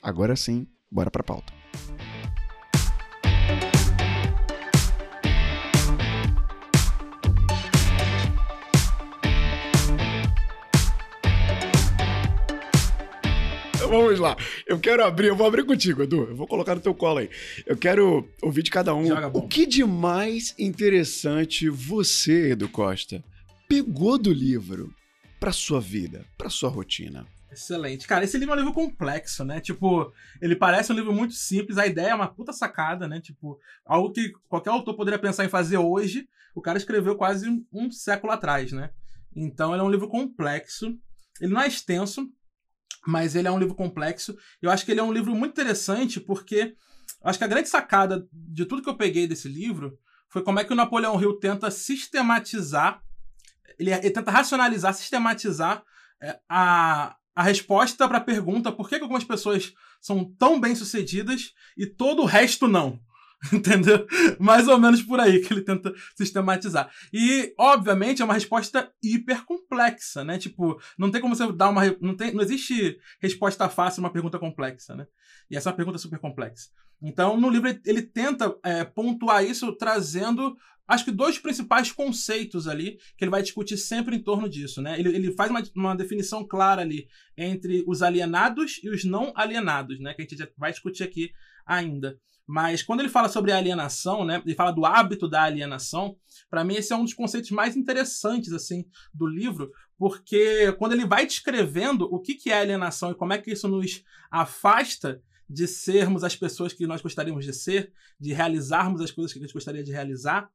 Agora 0.00 0.36
sim, 0.36 0.66
bora 0.90 1.10
pra 1.10 1.22
pauta. 1.24 1.52
Vamos 14.02 14.18
lá. 14.18 14.36
Eu 14.66 14.78
quero 14.78 15.04
abrir, 15.04 15.28
eu 15.28 15.36
vou 15.36 15.46
abrir 15.46 15.64
contigo, 15.64 16.02
Edu. 16.02 16.24
Eu 16.24 16.36
vou 16.36 16.46
colocar 16.46 16.74
no 16.74 16.80
teu 16.80 16.94
colo 16.94 17.18
aí. 17.18 17.30
Eu 17.64 17.76
quero 17.76 18.28
ouvir 18.42 18.62
de 18.62 18.70
cada 18.70 18.94
um. 18.94 19.06
Joga 19.06 19.28
O 19.28 19.46
que 19.46 19.66
de 19.66 19.84
mais 19.84 20.54
interessante 20.58 21.68
você, 21.68 22.52
Edu 22.52 22.68
Costa, 22.68 23.22
pegou 23.68 24.18
do 24.18 24.32
livro 24.32 24.94
pra 25.38 25.52
sua 25.52 25.80
vida, 25.80 26.24
pra 26.36 26.48
sua 26.48 26.70
rotina? 26.70 27.26
Excelente. 27.50 28.06
Cara, 28.06 28.24
esse 28.24 28.36
livro 28.36 28.52
é 28.52 28.56
um 28.56 28.60
livro 28.60 28.74
complexo, 28.74 29.44
né? 29.44 29.60
Tipo, 29.60 30.12
ele 30.42 30.54
parece 30.54 30.92
um 30.92 30.94
livro 30.94 31.12
muito 31.12 31.32
simples, 31.32 31.78
a 31.78 31.86
ideia 31.86 32.08
é 32.08 32.14
uma 32.14 32.28
puta 32.28 32.52
sacada, 32.52 33.08
né? 33.08 33.20
Tipo, 33.20 33.58
algo 33.84 34.12
que 34.12 34.30
qualquer 34.48 34.70
autor 34.70 34.94
poderia 34.94 35.18
pensar 35.18 35.44
em 35.44 35.48
fazer 35.48 35.78
hoje, 35.78 36.28
o 36.54 36.60
cara 36.60 36.76
escreveu 36.76 37.16
quase 37.16 37.48
um, 37.48 37.64
um 37.72 37.90
século 37.90 38.32
atrás, 38.32 38.72
né? 38.72 38.90
Então, 39.34 39.72
ele 39.72 39.80
é 39.80 39.84
um 39.84 39.90
livro 39.90 40.08
complexo. 40.08 40.98
Ele 41.40 41.52
não 41.52 41.60
é 41.60 41.66
extenso, 41.66 42.28
mas 43.06 43.34
ele 43.34 43.48
é 43.48 43.50
um 43.50 43.58
livro 43.58 43.74
complexo. 43.74 44.36
Eu 44.60 44.70
acho 44.70 44.84
que 44.84 44.90
ele 44.90 45.00
é 45.00 45.02
um 45.02 45.12
livro 45.12 45.34
muito 45.34 45.52
interessante 45.52 46.20
porque 46.20 46.74
acho 47.22 47.38
que 47.38 47.44
a 47.44 47.48
grande 47.48 47.68
sacada 47.68 48.26
de 48.32 48.66
tudo 48.66 48.82
que 48.82 48.88
eu 48.88 48.96
peguei 48.96 49.26
desse 49.26 49.48
livro 49.48 49.98
foi 50.28 50.42
como 50.42 50.58
é 50.58 50.64
que 50.64 50.72
o 50.72 50.76
Napoleão 50.76 51.20
Hill 51.20 51.38
tenta 51.38 51.70
sistematizar, 51.70 53.00
ele, 53.78 53.92
ele 53.92 54.10
tenta 54.10 54.30
racionalizar, 54.30 54.92
sistematizar 54.92 55.82
é, 56.20 56.38
a, 56.48 57.16
a 57.34 57.42
resposta 57.42 58.08
para 58.08 58.18
a 58.18 58.22
pergunta 58.22 58.72
por 58.72 58.88
que, 58.88 58.96
que 58.96 59.02
algumas 59.02 59.24
pessoas 59.24 59.72
são 60.00 60.24
tão 60.36 60.60
bem 60.60 60.74
sucedidas 60.74 61.52
e 61.76 61.86
todo 61.86 62.22
o 62.22 62.26
resto 62.26 62.66
não. 62.66 63.00
Entendeu? 63.52 64.06
Mais 64.38 64.66
ou 64.66 64.78
menos 64.78 65.02
por 65.02 65.20
aí 65.20 65.40
que 65.40 65.52
ele 65.52 65.62
tenta 65.62 65.92
sistematizar. 66.16 66.90
E, 67.12 67.52
obviamente, 67.58 68.22
é 68.22 68.24
uma 68.24 68.34
resposta 68.34 68.90
hiper 69.02 69.44
complexa, 69.44 70.24
né? 70.24 70.38
Tipo, 70.38 70.80
não 70.98 71.10
tem 71.10 71.20
como 71.20 71.34
você 71.34 71.50
dar 71.52 71.68
uma. 71.68 71.82
Não, 72.00 72.16
tem, 72.16 72.32
não 72.32 72.42
existe 72.42 72.98
resposta 73.20 73.68
fácil 73.68 74.00
a 74.00 74.04
uma 74.04 74.12
pergunta 74.12 74.38
complexa, 74.38 74.94
né? 74.94 75.06
E 75.50 75.56
essa 75.56 75.68
é 75.68 75.70
uma 75.70 75.76
pergunta 75.76 75.98
super 75.98 76.18
complexa. 76.18 76.70
Então, 77.00 77.38
no 77.38 77.50
livro, 77.50 77.68
ele, 77.84 78.02
tenta 78.02 78.56
é, 78.64 78.84
pontuar 78.84 79.44
isso 79.44 79.72
trazendo. 79.72 80.56
Acho 80.88 81.04
que 81.04 81.10
dois 81.10 81.36
principais 81.36 81.90
conceitos 81.90 82.68
ali 82.68 82.96
que 83.18 83.24
ele 83.24 83.30
vai 83.30 83.42
discutir 83.42 83.76
sempre 83.76 84.14
em 84.16 84.22
torno 84.22 84.48
disso, 84.48 84.80
né? 84.80 84.98
Ele, 84.98 85.14
ele 85.14 85.32
faz 85.32 85.50
uma, 85.50 85.62
uma 85.74 85.96
definição 85.96 86.46
clara 86.46 86.80
ali 86.80 87.08
entre 87.36 87.84
os 87.88 88.02
alienados 88.02 88.80
e 88.82 88.88
os 88.88 89.04
não 89.04 89.32
alienados, 89.36 90.00
né? 90.00 90.14
Que 90.14 90.22
a 90.22 90.24
gente 90.24 90.52
vai 90.56 90.70
discutir 90.70 91.02
aqui 91.02 91.32
ainda. 91.66 92.18
Mas 92.46 92.82
quando 92.82 93.00
ele 93.00 93.08
fala 93.08 93.28
sobre 93.28 93.50
alienação, 93.50 94.24
né, 94.24 94.40
ele 94.46 94.54
fala 94.54 94.70
do 94.70 94.86
hábito 94.86 95.28
da 95.28 95.42
alienação, 95.42 96.16
para 96.48 96.62
mim 96.62 96.76
esse 96.76 96.92
é 96.92 96.96
um 96.96 97.02
dos 97.02 97.12
conceitos 97.12 97.50
mais 97.50 97.76
interessantes 97.76 98.52
assim 98.52 98.84
do 99.12 99.26
livro, 99.26 99.72
porque 99.98 100.72
quando 100.78 100.92
ele 100.92 101.04
vai 101.04 101.26
descrevendo 101.26 102.04
o 102.04 102.20
que, 102.20 102.34
que 102.34 102.50
é 102.50 102.60
alienação 102.60 103.10
e 103.10 103.16
como 103.16 103.32
é 103.32 103.38
que 103.38 103.50
isso 103.50 103.66
nos 103.66 104.04
afasta 104.30 105.20
de 105.48 105.66
sermos 105.66 106.22
as 106.22 106.36
pessoas 106.36 106.72
que 106.72 106.86
nós 106.86 107.02
gostaríamos 107.02 107.44
de 107.44 107.52
ser, 107.52 107.92
de 108.18 108.32
realizarmos 108.32 109.00
as 109.00 109.10
coisas 109.10 109.32
que 109.32 109.38
a 109.40 109.42
gente 109.42 109.54
gostaria 109.54 109.82
de 109.82 109.92
realizar, 109.92 110.48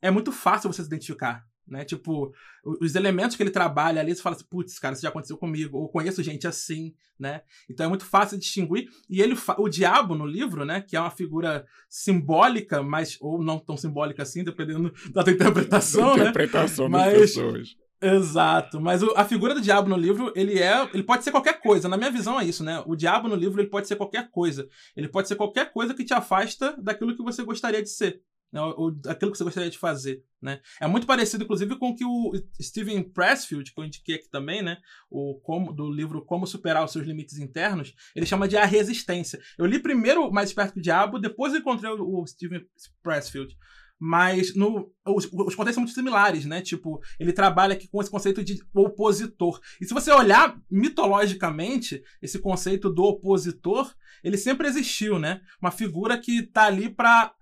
é 0.00 0.10
muito 0.10 0.32
fácil 0.32 0.72
você 0.72 0.82
se 0.82 0.88
identificar. 0.88 1.46
Né? 1.68 1.84
Tipo, 1.84 2.32
os 2.64 2.94
elementos 2.94 3.36
que 3.36 3.42
ele 3.42 3.50
trabalha 3.50 4.00
ali, 4.00 4.14
você 4.14 4.22
fala 4.22 4.34
assim, 4.36 4.46
putz, 4.48 4.78
cara, 4.78 4.94
isso 4.94 5.02
já 5.02 5.10
aconteceu 5.10 5.36
comigo, 5.36 5.76
ou 5.76 5.88
conheço 5.88 6.22
gente 6.22 6.46
assim, 6.46 6.94
né? 7.18 7.42
Então 7.68 7.84
é 7.84 7.88
muito 7.88 8.04
fácil 8.06 8.38
distinguir. 8.38 8.88
E 9.08 9.20
ele, 9.20 9.36
o 9.58 9.68
diabo 9.68 10.14
no 10.14 10.24
livro, 10.26 10.64
né, 10.64 10.80
que 10.80 10.96
é 10.96 11.00
uma 11.00 11.10
figura 11.10 11.66
simbólica, 11.88 12.82
mas 12.82 13.18
ou 13.20 13.42
não 13.42 13.58
tão 13.58 13.76
simbólica 13.76 14.22
assim, 14.22 14.42
dependendo 14.42 14.92
da 15.12 15.22
tua 15.22 15.32
interpretação, 15.32 16.10
da 16.16 16.16
né? 16.16 16.30
interpretação 16.30 16.88
Mas- 16.88 17.12
das 17.12 17.20
pessoas. 17.20 17.76
Exato, 18.00 18.80
mas 18.80 19.02
o- 19.02 19.12
a 19.16 19.24
figura 19.24 19.52
do 19.54 19.60
diabo 19.60 19.88
no 19.88 19.96
livro, 19.96 20.32
ele 20.36 20.56
é, 20.56 20.88
ele 20.94 21.02
pode 21.02 21.24
ser 21.24 21.32
qualquer 21.32 21.60
coisa. 21.60 21.88
Na 21.88 21.96
minha 21.96 22.12
visão 22.12 22.38
é 22.40 22.44
isso, 22.44 22.62
né? 22.62 22.80
O 22.86 22.94
diabo 22.94 23.26
no 23.28 23.34
livro, 23.34 23.60
ele 23.60 23.68
pode 23.68 23.88
ser 23.88 23.96
qualquer 23.96 24.30
coisa. 24.30 24.68
Ele 24.96 25.08
pode 25.08 25.26
ser 25.26 25.34
qualquer 25.34 25.72
coisa 25.72 25.92
que 25.92 26.04
te 26.04 26.14
afasta 26.14 26.76
daquilo 26.80 27.16
que 27.16 27.24
você 27.24 27.42
gostaria 27.42 27.82
de 27.82 27.88
ser, 27.90 28.20
né? 28.52 28.60
ou, 28.60 28.90
daquilo 28.90 29.30
que 29.30 29.38
você 29.38 29.44
gostaria 29.44 29.70
de 29.70 29.78
fazer, 29.78 30.22
né? 30.40 30.60
É 30.80 30.86
muito 30.86 31.06
parecido, 31.06 31.44
inclusive, 31.44 31.76
com 31.76 31.90
o 31.90 31.94
que 31.94 32.04
o 32.04 32.32
Steven 32.60 33.02
Pressfield, 33.02 33.72
que 33.72 33.80
eu 33.80 33.84
indiquei 33.84 34.16
aqui 34.16 34.28
também, 34.30 34.62
né? 34.62 34.78
O 35.10 35.38
como, 35.40 35.72
do 35.72 35.90
livro 35.90 36.24
Como 36.24 36.46
Superar 36.46 36.84
os 36.84 36.92
Seus 36.92 37.06
Limites 37.06 37.38
Internos, 37.38 37.94
ele 38.14 38.26
chama 38.26 38.48
de 38.48 38.56
a 38.56 38.64
resistência. 38.64 39.38
Eu 39.58 39.66
li 39.66 39.78
primeiro 39.78 40.30
Mais 40.32 40.52
Perto 40.52 40.74
que 40.74 40.80
o 40.80 40.82
Diabo, 40.82 41.18
depois 41.18 41.54
encontrei 41.54 41.90
o, 41.90 42.22
o 42.22 42.26
Steven 42.26 42.64
Pressfield. 43.02 43.56
Mas 44.00 44.54
no, 44.54 44.92
os, 45.04 45.24
os 45.24 45.54
conceitos 45.56 45.74
são 45.74 45.82
muito 45.82 45.94
similares, 45.94 46.44
né? 46.44 46.62
Tipo, 46.62 47.00
ele 47.18 47.32
trabalha 47.32 47.72
aqui 47.74 47.88
com 47.88 48.00
esse 48.00 48.10
conceito 48.10 48.44
de 48.44 48.56
opositor. 48.72 49.60
E 49.80 49.84
se 49.84 49.92
você 49.92 50.12
olhar 50.12 50.56
mitologicamente, 50.70 52.00
esse 52.22 52.38
conceito 52.38 52.88
do 52.88 53.02
opositor, 53.02 53.92
ele 54.22 54.36
sempre 54.36 54.68
existiu, 54.68 55.18
né? 55.18 55.40
Uma 55.60 55.72
figura 55.72 56.16
que 56.16 56.42
tá 56.42 56.66
ali 56.66 56.88
para 56.88 57.34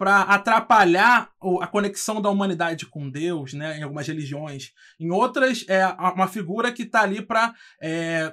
para 0.00 0.22
atrapalhar 0.22 1.30
a 1.60 1.66
conexão 1.66 2.22
da 2.22 2.30
humanidade 2.30 2.86
com 2.86 3.10
Deus, 3.10 3.52
né, 3.52 3.78
em 3.78 3.82
algumas 3.82 4.06
religiões. 4.06 4.72
Em 4.98 5.10
outras, 5.10 5.66
é 5.68 5.86
uma 5.86 6.26
figura 6.26 6.72
que 6.72 6.84
está 6.84 7.02
ali 7.02 7.20
para 7.20 7.52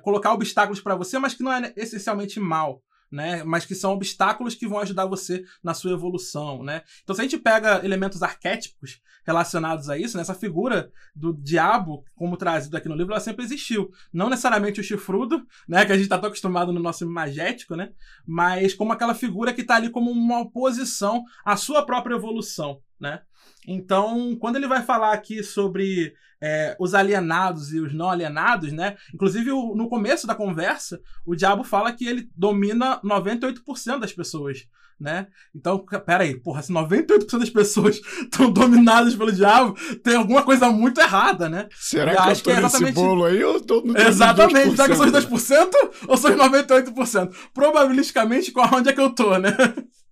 colocar 0.01 0.31
obstáculos 0.31 0.79
para 0.79 0.95
você, 0.95 1.19
mas 1.19 1.33
que 1.33 1.43
não 1.43 1.51
é 1.51 1.73
essencialmente 1.75 2.39
mal. 2.39 2.81
Né, 3.09 3.41
mas 3.41 3.65
que 3.65 3.73
são 3.73 3.93
obstáculos 3.93 4.53
que 4.53 4.67
vão 4.67 4.79
ajudar 4.79 5.05
você 5.05 5.45
na 5.63 5.73
sua 5.73 5.93
evolução, 5.93 6.61
né? 6.61 6.81
Então, 7.01 7.15
se 7.15 7.21
a 7.21 7.23
gente 7.23 7.37
pega 7.37 7.83
elementos 7.85 8.21
arquétipos 8.21 8.99
relacionados 9.25 9.89
a 9.89 9.97
isso, 9.97 10.17
né, 10.17 10.21
essa 10.21 10.33
figura 10.33 10.91
do 11.15 11.33
diabo, 11.33 12.03
como 12.15 12.35
trazido 12.35 12.75
aqui 12.75 12.89
no 12.89 12.95
livro, 12.95 13.13
ela 13.13 13.21
sempre 13.21 13.45
existiu. 13.45 13.89
Não 14.11 14.29
necessariamente 14.29 14.81
o 14.81 14.83
chifrudo, 14.83 15.45
né, 15.67 15.85
que 15.85 15.93
a 15.93 15.95
gente 15.95 16.03
está 16.03 16.17
tão 16.17 16.27
acostumado 16.27 16.73
no 16.73 16.81
nosso 16.81 17.05
imagético, 17.05 17.77
né, 17.77 17.91
mas 18.25 18.73
como 18.73 18.91
aquela 18.91 19.15
figura 19.15 19.53
que 19.53 19.61
está 19.61 19.75
ali 19.75 19.89
como 19.89 20.11
uma 20.11 20.41
oposição 20.41 21.23
à 21.45 21.55
sua 21.55 21.85
própria 21.85 22.15
evolução, 22.15 22.81
né? 22.99 23.21
Então, 23.67 24.35
quando 24.39 24.55
ele 24.55 24.67
vai 24.67 24.81
falar 24.81 25.11
aqui 25.11 25.43
sobre 25.43 26.13
é, 26.41 26.75
os 26.79 26.93
alienados 26.93 27.73
e 27.73 27.79
os 27.79 27.93
não 27.93 28.09
alienados, 28.09 28.71
né? 28.71 28.95
Inclusive, 29.13 29.51
o- 29.51 29.75
no 29.75 29.89
começo 29.89 30.25
da 30.27 30.35
conversa, 30.35 31.01
o 31.25 31.35
diabo 31.35 31.63
fala 31.63 31.91
que 31.91 32.07
ele 32.07 32.29
domina 32.37 33.01
98% 33.03 33.99
das 33.99 34.13
pessoas, 34.13 34.67
né? 34.99 35.25
Então, 35.55 35.83
peraí, 36.05 36.39
porra, 36.39 36.61
se 36.61 36.71
98% 36.71 37.39
das 37.39 37.49
pessoas 37.49 37.99
estão 38.21 38.51
dominadas 38.51 39.15
pelo 39.15 39.31
diabo, 39.31 39.75
tem 40.03 40.15
alguma 40.15 40.43
coisa 40.43 40.69
muito 40.69 41.01
errada, 41.01 41.49
né? 41.49 41.67
Será 41.75 42.11
Eu 42.13 42.17
que 42.17 42.21
eu 42.27 42.31
acho 42.31 42.43
tô 42.43 42.49
que 42.51 42.55
é 42.55 42.59
exatamente- 42.59 42.93
bolo 42.93 43.25
aí 43.25 43.43
ou 43.43 43.53
eu 43.55 43.61
tô 43.61 43.81
no 43.81 43.97
Exatamente. 43.99 44.75
Será 44.75 44.85
que 44.85 44.91
eu 44.91 44.95
sou 44.95 45.05
os 45.07 45.11
2%? 45.11 45.71
2% 45.71 45.71
ou 46.07 46.17
sou 46.17 46.29
os 46.31 46.37
98%? 46.37 47.33
Probabilisticamente, 47.51 48.51
qual 48.51 48.69
onde 48.75 48.89
é 48.89 48.93
que 48.93 49.01
eu 49.01 49.09
tô, 49.09 49.37
né? 49.39 49.49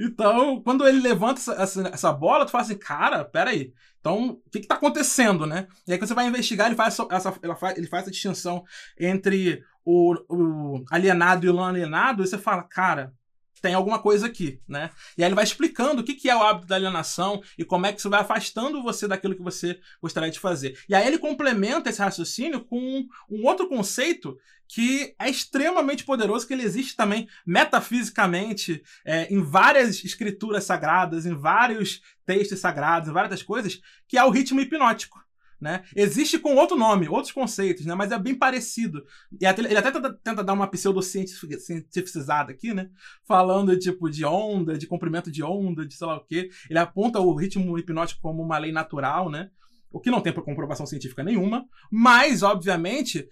Então, 0.00 0.60
quando 0.62 0.86
ele 0.86 1.00
levanta 1.00 1.40
essa, 1.52 1.88
essa, 1.88 2.12
bola, 2.12 2.44
tu 2.44 2.50
fala 2.50 2.64
assim, 2.64 2.76
cara, 2.76 3.24
peraí. 3.24 3.72
Então, 4.00 4.40
o 4.46 4.50
que 4.50 4.60
que 4.60 4.66
tá 4.66 4.74
acontecendo, 4.74 5.46
né? 5.46 5.66
E 5.86 5.92
aí, 5.92 5.98
quando 5.98 6.08
você 6.08 6.14
vai 6.14 6.26
investigar, 6.26 6.66
ele 6.66 6.76
faz 6.76 6.98
essa, 7.10 7.32
faz, 7.56 7.76
ele 7.76 7.86
faz 7.86 8.02
essa 8.02 8.10
distinção 8.10 8.64
entre 8.98 9.62
o, 9.84 10.14
o 10.28 10.84
alienado 10.90 11.46
e 11.46 11.48
o 11.48 11.52
não 11.52 11.64
alienado, 11.64 12.22
e 12.22 12.26
você 12.26 12.38
fala, 12.38 12.62
cara, 12.62 13.12
tem 13.60 13.74
alguma 13.74 13.98
coisa 13.98 14.26
aqui, 14.26 14.60
né? 14.68 14.90
E 15.16 15.22
aí 15.22 15.28
ele 15.28 15.34
vai 15.34 15.44
explicando 15.44 16.00
o 16.00 16.04
que, 16.04 16.14
que 16.14 16.30
é 16.30 16.36
o 16.36 16.42
hábito 16.42 16.66
da 16.66 16.76
alienação 16.76 17.42
e 17.58 17.64
como 17.64 17.86
é 17.86 17.92
que 17.92 18.00
isso 18.00 18.10
vai 18.10 18.20
afastando 18.20 18.82
você 18.82 19.08
daquilo 19.08 19.34
que 19.34 19.42
você 19.42 19.78
gostaria 20.00 20.30
de 20.30 20.40
fazer. 20.40 20.78
E 20.88 20.94
aí 20.94 21.06
ele 21.06 21.18
complementa 21.18 21.90
esse 21.90 22.00
raciocínio 22.00 22.64
com 22.64 23.06
um 23.30 23.46
outro 23.46 23.68
conceito 23.68 24.36
que 24.68 25.14
é 25.18 25.30
extremamente 25.30 26.04
poderoso, 26.04 26.46
que 26.46 26.52
ele 26.52 26.64
existe 26.64 26.96
também 26.96 27.28
metafisicamente 27.46 28.82
é, 29.04 29.32
em 29.32 29.42
várias 29.42 30.04
escrituras 30.04 30.64
sagradas, 30.64 31.24
em 31.24 31.34
vários 31.34 32.02
textos 32.24 32.58
sagrados, 32.58 33.08
em 33.08 33.12
várias 33.12 33.42
coisas, 33.42 33.80
que 34.08 34.18
é 34.18 34.24
o 34.24 34.30
ritmo 34.30 34.60
hipnótico. 34.60 35.25
Né? 35.58 35.84
Existe 35.96 36.38
com 36.38 36.54
outro 36.54 36.76
nome, 36.76 37.08
outros 37.08 37.32
conceitos, 37.32 37.86
né? 37.86 37.94
mas 37.94 38.12
é 38.12 38.18
bem 38.18 38.34
parecido. 38.34 39.02
E 39.40 39.46
até- 39.46 39.62
ele 39.62 39.78
até 39.78 39.90
tenta, 39.90 40.12
tenta 40.12 40.44
dar 40.44 40.52
uma 40.52 40.66
pseudocientificizada 40.66 42.52
aqui, 42.52 42.74
né? 42.74 42.90
Falando 43.26 43.78
tipo 43.78 44.10
de 44.10 44.22
onda, 44.24 44.76
de 44.76 44.86
comprimento 44.86 45.30
de 45.30 45.42
onda, 45.42 45.86
de 45.86 45.94
sei 45.94 46.06
lá 46.06 46.16
o 46.18 46.24
quê. 46.24 46.50
Ele 46.68 46.78
aponta 46.78 47.20
o 47.20 47.34
ritmo 47.34 47.78
hipnótico 47.78 48.20
como 48.20 48.42
uma 48.42 48.58
lei 48.58 48.70
natural, 48.70 49.30
né? 49.30 49.50
O 49.90 49.98
que 49.98 50.10
não 50.10 50.20
tem 50.20 50.32
comprovação 50.32 50.84
científica 50.84 51.22
nenhuma, 51.24 51.64
mas, 51.90 52.42
obviamente, 52.42 53.26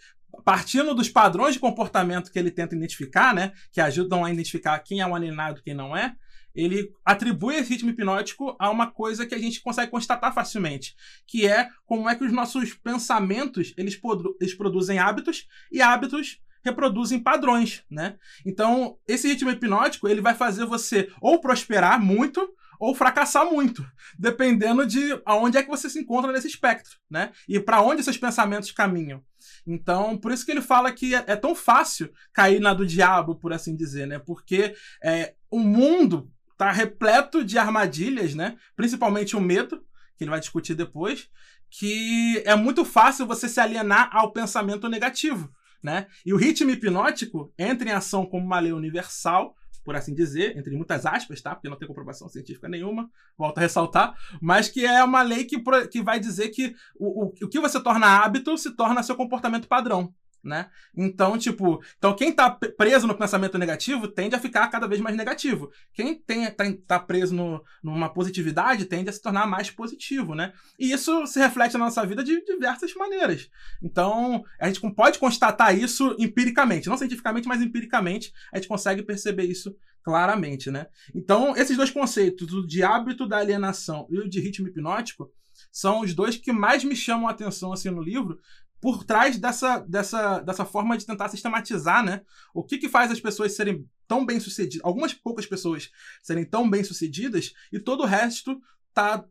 partindo 0.45 0.95
dos 0.95 1.09
padrões 1.09 1.55
de 1.55 1.61
comportamento 1.61 2.33
que 2.33 2.39
ele 2.39 2.51
tenta 2.51 2.75
identificar, 2.75 3.35
né? 3.35 3.53
Que 3.71 3.81
ajudam 3.81 4.25
a 4.25 4.33
identificar 4.33 4.79
quem 4.79 5.01
é 5.01 5.07
um 5.07 5.15
alienado 5.15 5.61
e 5.61 5.63
quem 5.63 5.75
não 5.75 5.95
é, 5.97 6.15
ele 6.55 6.93
atribui 7.05 7.57
esse 7.57 7.71
ritmo 7.71 7.91
hipnótico 7.91 8.55
a 8.59 8.71
uma 8.71 8.91
coisa 8.91 9.27
que 9.27 9.35
a 9.35 9.39
gente 9.39 9.61
consegue 9.61 9.91
constatar 9.91 10.33
facilmente, 10.33 10.95
que 11.27 11.47
é 11.47 11.69
como 11.85 12.09
é 12.09 12.15
que 12.15 12.25
os 12.25 12.33
nossos 12.33 12.75
pensamentos 12.75 13.75
eles, 13.77 14.01
eles 14.41 14.55
produzem 14.55 14.99
hábitos 14.99 15.47
e 15.73 15.83
hábitos 15.83 16.41
reproduzem 16.65 17.21
padrões, 17.21 17.85
né? 17.91 18.17
Então, 18.45 18.97
esse 19.07 19.29
ritmo 19.29 19.51
hipnótico, 19.51 20.09
ele 20.09 20.23
vai 20.23 20.35
fazer 20.35 20.65
você 20.65 21.11
ou 21.21 21.39
prosperar 21.39 22.01
muito 22.01 22.49
ou 22.81 22.95
fracassar 22.95 23.47
muito, 23.47 23.87
dependendo 24.19 24.87
de 24.87 25.21
aonde 25.25 25.57
é 25.57 25.63
que 25.63 25.69
você 25.69 25.89
se 25.89 25.99
encontra 25.99 26.33
nesse 26.33 26.49
espectro, 26.49 26.99
né? 27.09 27.33
E 27.49 27.61
para 27.61 27.83
onde 27.83 28.03
seus 28.03 28.19
pensamentos 28.19 28.73
caminham. 28.73 29.23
Então, 29.67 30.17
por 30.17 30.33
isso 30.33 30.45
que 30.45 30.51
ele 30.51 30.63
fala 30.63 30.91
que 30.93 31.15
é, 31.15 31.25
é 31.27 31.37
tão 31.37 31.55
fácil 31.55 32.11
cair 32.33 32.61
na 32.61 32.75
do 32.75 32.87
diabo, 32.87 33.37
por 33.37 33.53
assim 33.53 33.77
dizer, 33.77 34.07
né? 34.07 34.19
Porque 34.19 34.75
é, 35.03 35.35
o 35.51 35.59
mundo 35.59 36.31
tá 36.57 36.71
repleto 36.71 37.45
de 37.45 37.59
armadilhas, 37.59 38.35
né? 38.35 38.57
Principalmente 38.77 39.37
o 39.37 39.41
medo, 39.41 39.85
que 40.17 40.25
ele 40.25 40.31
vai 40.31 40.41
discutir 40.41 40.75
depois, 40.75 41.29
que 41.71 42.43
é 42.47 42.55
muito 42.55 42.85
fácil 42.85 43.27
você 43.27 43.49
se 43.49 43.61
alienar 43.61 44.09
ao 44.13 44.33
pensamento 44.33 44.89
negativo, 44.89 45.53
né? 45.83 46.07
E 46.25 46.33
o 46.33 46.37
ritmo 46.37 46.71
hipnótico 46.71 47.53
entra 47.59 47.89
em 47.89 47.93
ação 47.93 48.25
como 48.25 48.47
uma 48.47 48.61
lei 48.61 48.73
universal, 48.73 49.57
por 49.85 49.95
assim 49.95 50.15
dizer, 50.15 50.57
entre 50.57 50.75
muitas 50.75 51.05
aspas, 51.05 51.43
tá? 51.43 51.55
Porque 51.55 51.69
não 51.69 51.77
tem 51.77 51.87
comprovação 51.87 52.29
científica 52.29 52.69
nenhuma, 52.69 53.11
volto 53.37 53.59
a 53.59 53.61
ressaltar, 53.61 54.15
mas 54.41 54.69
que 54.69 54.87
é 54.87 55.03
uma 55.05 55.23
lei 55.23 55.45
que, 55.45 55.63
que 55.91 56.01
vai 56.01 56.19
dizer 56.19 56.49
que 56.49 56.75
o, 56.97 57.25
o, 57.25 57.35
o 57.43 57.49
que 57.49 57.61
você 57.61 57.83
torna 57.83 58.07
hábito 58.07 58.57
se 58.57 58.71
torna 58.71 59.03
seu 59.03 59.15
comportamento 59.15 59.69
padrão. 59.69 60.15
Né? 60.45 60.69
Então, 60.95 61.39
tipo, 61.39 61.83
então 61.97 62.15
quem 62.15 62.31
tá 62.31 62.51
preso 62.51 63.07
no 63.07 63.17
pensamento 63.17 63.57
negativo 63.57 64.07
tende 64.07 64.37
a 64.37 64.39
ficar 64.39 64.69
cada 64.69 64.87
vez 64.87 65.01
mais 65.01 65.17
negativo. 65.17 65.71
Quem 65.95 66.15
tem, 66.15 66.51
tá, 66.51 66.65
tá 66.87 66.99
preso 66.99 67.35
no, 67.35 67.65
numa 67.83 68.13
positividade 68.13 68.85
tende 68.85 69.09
a 69.09 69.13
se 69.13 69.23
tornar 69.23 69.47
mais 69.47 69.71
positivo, 69.71 70.35
né? 70.35 70.53
E 70.79 70.93
isso 70.93 71.27
se 71.27 71.39
reflete 71.39 71.73
na 71.73 71.87
nossa 71.87 72.05
vida 72.05 72.23
de 72.23 72.45
diversas 72.45 72.93
maneiras. 72.95 73.49
Então, 73.83 74.45
a 74.61 74.67
gente 74.67 74.81
pode 74.95 75.19
constatar 75.19 75.77
isso 75.77 76.15
empiricamente, 76.19 76.89
não 76.89 76.99
cientificamente, 76.99 77.49
mas 77.49 77.63
empiricamente, 77.63 78.31
a 78.53 78.59
gente 78.59 78.69
consegue 78.69 79.03
perceber 79.03 79.45
isso 79.45 79.75
claramente, 80.03 80.71
né? 80.71 80.87
Então, 81.15 81.57
esses 81.57 81.77
dois 81.77 81.91
conceitos, 81.91 82.53
o 82.53 82.67
de 82.67 82.83
hábito 82.83 83.27
da 83.27 83.39
alienação 83.39 84.07
e 84.11 84.19
o 84.19 84.29
de 84.29 84.41
ritmo 84.41 84.69
hipnótico, 84.69 85.33
são 85.73 86.01
os 86.01 86.15
dois 86.15 86.37
que 86.37 86.53
mais 86.53 86.85
me 86.85 86.95
chamam 86.95 87.29
a 87.29 87.31
atenção 87.31 87.73
assim 87.73 87.91
no 87.91 88.03
livro, 88.03 88.39
por 88.85 89.03
trás 89.03 89.39
dessa, 89.39 89.79
dessa, 89.79 90.41
dessa 90.41 90.63
forma 90.67 90.95
de 90.99 91.07
tentar 91.07 91.31
sistematizar, 91.31 92.05
né? 92.05 92.21
O 92.53 92.63
que, 92.63 92.77
que 92.77 92.87
faz 92.87 93.11
as 93.11 93.19
pessoas 93.19 93.57
serem 93.57 93.89
tão 94.07 94.27
bem 94.27 94.39
sucedidas, 94.39 94.85
algumas 94.85 95.15
poucas 95.15 95.47
pessoas 95.47 95.91
serem 96.23 96.45
tão 96.45 96.69
bem 96.69 96.85
sucedidas 96.85 97.55
e 97.73 97.81
todo 97.81 98.03
o 98.03 98.07
resto 98.07 98.61
tá 98.93 99.25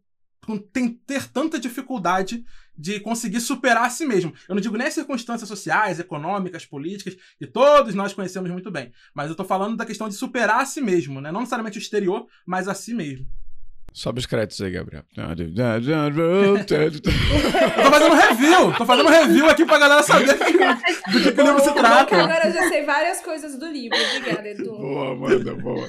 tem 0.72 0.89
ter 0.89 1.29
tanta 1.29 1.60
dificuldade 1.60 2.43
de 2.75 3.00
conseguir 3.00 3.41
superar 3.41 3.86
a 3.86 3.89
si 3.91 4.07
mesmo. 4.07 4.33
Eu 4.50 4.55
não 4.55 4.62
digo 4.62 4.75
nem 4.75 4.88
as 4.88 4.95
circunstâncias 4.95 5.48
sociais, 5.48 6.00
econômicas, 6.00 6.65
políticas, 6.65 7.15
que 7.38 7.45
todos 7.45 7.93
nós 7.93 8.12
conhecemos 8.12 8.50
muito 8.50 8.72
bem. 8.72 8.91
Mas 9.13 9.29
eu 9.29 9.36
tô 9.36 9.45
falando 9.45 9.77
da 9.77 9.86
questão 9.86 10.10
de 10.10 10.15
superar 10.15 10.62
a 10.62 10.65
si 10.65 10.81
mesmo, 10.81 11.22
né? 11.22 11.31
Não 11.31 11.41
necessariamente 11.41 11.77
o 11.77 11.79
exterior, 11.79 12.27
mas 12.43 12.67
a 12.67 12.74
si 12.74 12.95
mesmo. 12.95 13.27
Sobe 13.93 14.19
os 14.19 14.25
créditos 14.25 14.59
aí, 14.59 14.71
Gabriel. 14.71 15.03
eu 15.15 17.01
tô 17.03 17.91
fazendo 17.91 18.15
review, 18.15 18.75
tô 18.75 18.85
fazendo 18.88 19.09
review 19.09 19.47
aqui 19.47 19.65
pra 19.65 19.77
galera 19.77 20.01
saber 20.01 20.33
do 20.33 21.21
que, 21.21 21.31
que 21.31 21.41
o 21.41 21.45
livro 21.45 21.59
se 21.59 21.73
trata. 21.75 22.15
Agora 22.15 22.47
eu 22.47 22.53
já 22.53 22.69
sei 22.69 22.83
várias 22.85 23.21
coisas 23.21 23.57
do 23.57 23.67
livro. 23.67 23.95
Obrigada, 24.17 24.50
Edu. 24.50 24.77
Boa, 24.77 25.12
Amanda, 25.12 25.55
boa. 25.55 25.88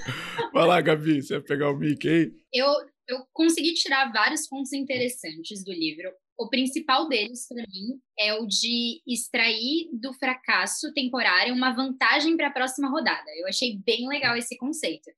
Vai 0.52 0.66
lá, 0.66 0.80
Gabi, 0.82 1.22
você 1.22 1.34
vai 1.38 1.42
pegar 1.42 1.70
o 1.70 1.76
mic 1.76 2.06
aí? 2.06 2.30
Eu, 2.52 2.68
eu 3.08 3.24
consegui 3.32 3.72
tirar 3.72 4.12
vários 4.12 4.46
pontos 4.48 4.74
interessantes 4.74 5.64
do 5.64 5.72
livro. 5.72 6.12
O 6.36 6.50
principal 6.50 7.08
deles, 7.08 7.46
para 7.48 7.62
mim, 7.62 8.00
é 8.18 8.34
o 8.34 8.44
de 8.46 9.00
extrair 9.06 9.88
do 9.92 10.12
fracasso 10.12 10.92
temporário 10.92 11.54
uma 11.54 11.72
vantagem 11.72 12.36
para 12.36 12.48
a 12.48 12.52
próxima 12.52 12.90
rodada. 12.90 13.30
Eu 13.38 13.46
achei 13.46 13.78
bem 13.86 14.08
legal 14.08 14.36
esse 14.36 14.58
conceito 14.58 15.10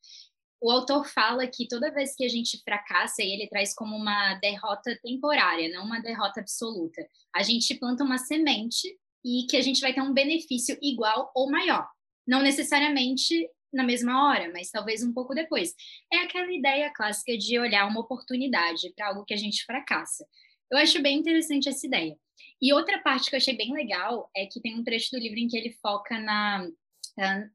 o 0.60 0.70
autor 0.70 1.06
fala 1.06 1.46
que 1.46 1.68
toda 1.68 1.92
vez 1.92 2.14
que 2.14 2.24
a 2.24 2.28
gente 2.28 2.62
fracassa, 2.62 3.22
ele 3.22 3.48
traz 3.48 3.74
como 3.74 3.94
uma 3.94 4.34
derrota 4.34 4.98
temporária, 5.02 5.68
não 5.72 5.84
uma 5.84 6.00
derrota 6.00 6.40
absoluta. 6.40 7.06
A 7.34 7.42
gente 7.42 7.74
planta 7.74 8.04
uma 8.04 8.18
semente 8.18 8.88
e 9.24 9.46
que 9.48 9.56
a 9.56 9.60
gente 9.60 9.80
vai 9.80 9.92
ter 9.92 10.00
um 10.00 10.14
benefício 10.14 10.78
igual 10.80 11.30
ou 11.34 11.50
maior. 11.50 11.86
Não 12.26 12.42
necessariamente 12.42 13.48
na 13.72 13.84
mesma 13.84 14.28
hora, 14.28 14.50
mas 14.52 14.70
talvez 14.70 15.02
um 15.02 15.12
pouco 15.12 15.34
depois. 15.34 15.74
É 16.12 16.18
aquela 16.18 16.50
ideia 16.52 16.92
clássica 16.94 17.36
de 17.36 17.58
olhar 17.58 17.86
uma 17.86 18.00
oportunidade 18.00 18.92
para 18.94 19.08
algo 19.08 19.24
que 19.24 19.34
a 19.34 19.36
gente 19.36 19.64
fracassa. 19.64 20.26
Eu 20.70 20.78
acho 20.78 21.00
bem 21.02 21.18
interessante 21.18 21.68
essa 21.68 21.86
ideia. 21.86 22.16
E 22.60 22.72
outra 22.72 22.98
parte 23.00 23.28
que 23.28 23.36
eu 23.36 23.38
achei 23.38 23.56
bem 23.56 23.72
legal 23.72 24.30
é 24.34 24.46
que 24.46 24.60
tem 24.60 24.74
um 24.74 24.82
trecho 24.82 25.10
do 25.12 25.18
livro 25.18 25.38
em 25.38 25.46
que 25.46 25.56
ele 25.56 25.76
foca 25.82 26.18
na 26.18 26.66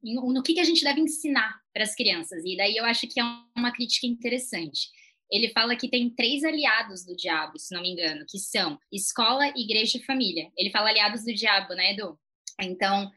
no 0.04 0.42
que, 0.44 0.54
que 0.54 0.60
a 0.60 0.66
gente 0.66 0.84
deve 0.84 1.02
ensinar 1.02 1.60
para 1.74 1.84
as 1.84 1.96
crianças. 1.96 2.44
E 2.46 2.58
daí 2.58 2.76
eu 2.76 2.86
acho 2.86 3.08
que 3.08 3.20
é 3.20 3.24
uma 3.56 3.72
crítica 3.72 4.08
interessante. 4.08 4.90
Ele 5.32 5.50
fala 5.50 5.76
que 5.76 5.90
tem 5.90 6.10
três 6.10 6.44
aliados 6.44 7.06
do 7.06 7.16
diabo, 7.16 7.58
se 7.58 7.74
não 7.74 7.82
me 7.82 7.92
engano, 7.92 8.26
que 8.30 8.38
são 8.38 8.78
escola, 8.92 9.48
igreja 9.56 9.98
e 9.98 10.04
família. 10.04 10.52
Ele 10.58 10.72
fala 10.72 10.90
aliados 10.90 11.24
do 11.24 11.34
diabo, 11.34 11.74
né, 11.74 11.94
Edu? 11.94 12.20
Então, 12.60 13.10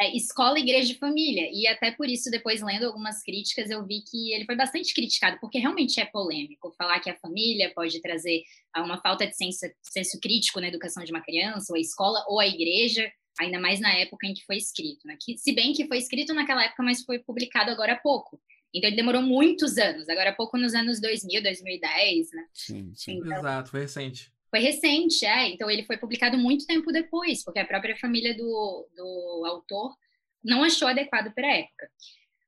é, 0.00 0.16
escola, 0.16 0.58
igreja 0.58 0.92
e 0.92 0.98
família. 0.98 1.48
E 1.52 1.66
até 1.68 1.92
por 1.92 2.08
isso, 2.08 2.30
depois 2.30 2.60
lendo 2.60 2.86
algumas 2.86 3.22
críticas, 3.22 3.70
eu 3.70 3.86
vi 3.86 4.02
que 4.02 4.32
ele 4.32 4.44
foi 4.44 4.56
bastante 4.56 4.92
criticado, 4.92 5.38
porque 5.40 5.58
realmente 5.58 6.00
é 6.00 6.04
polêmico 6.04 6.74
falar 6.76 6.98
que 6.98 7.10
a 7.10 7.18
família 7.18 7.72
pode 7.74 8.00
trazer 8.00 8.42
uma 8.76 9.00
falta 9.00 9.26
de 9.26 9.36
senso, 9.36 9.66
senso 9.82 10.18
crítico 10.20 10.60
na 10.60 10.68
educação 10.68 11.04
de 11.04 11.12
uma 11.12 11.22
criança, 11.22 11.72
ou 11.72 11.76
a 11.76 11.80
escola, 11.80 12.24
ou 12.26 12.40
a 12.40 12.46
igreja 12.46 13.08
ainda 13.38 13.58
mais 13.58 13.80
na 13.80 13.92
época 13.94 14.26
em 14.26 14.34
que 14.34 14.44
foi 14.44 14.56
escrito, 14.56 15.06
né? 15.06 15.16
Que, 15.20 15.36
se 15.38 15.52
bem 15.52 15.72
que 15.72 15.86
foi 15.86 15.98
escrito 15.98 16.34
naquela 16.34 16.64
época, 16.64 16.82
mas 16.82 17.02
foi 17.02 17.18
publicado 17.18 17.70
agora 17.70 17.94
há 17.94 17.98
pouco. 17.98 18.40
Então 18.74 18.88
ele 18.88 18.96
demorou 18.96 19.22
muitos 19.22 19.76
anos, 19.76 20.08
agora 20.08 20.30
há 20.30 20.34
pouco 20.34 20.56
nos 20.56 20.74
anos 20.74 21.00
2000, 21.00 21.42
2010, 21.42 22.30
né? 22.32 22.46
Sim, 22.54 22.92
sim. 22.94 23.18
Então, 23.18 23.38
Exato, 23.38 23.70
foi 23.70 23.80
recente. 23.80 24.32
Foi 24.50 24.60
recente, 24.60 25.24
é. 25.26 25.48
Então 25.48 25.70
ele 25.70 25.84
foi 25.84 25.96
publicado 25.96 26.38
muito 26.38 26.66
tempo 26.66 26.90
depois, 26.92 27.44
porque 27.44 27.58
a 27.58 27.66
própria 27.66 27.96
família 27.96 28.34
do, 28.34 28.88
do 28.94 29.44
autor 29.46 29.94
não 30.42 30.64
achou 30.64 30.88
adequado 30.88 31.32
para 31.34 31.46
a 31.46 31.56
época. 31.56 31.90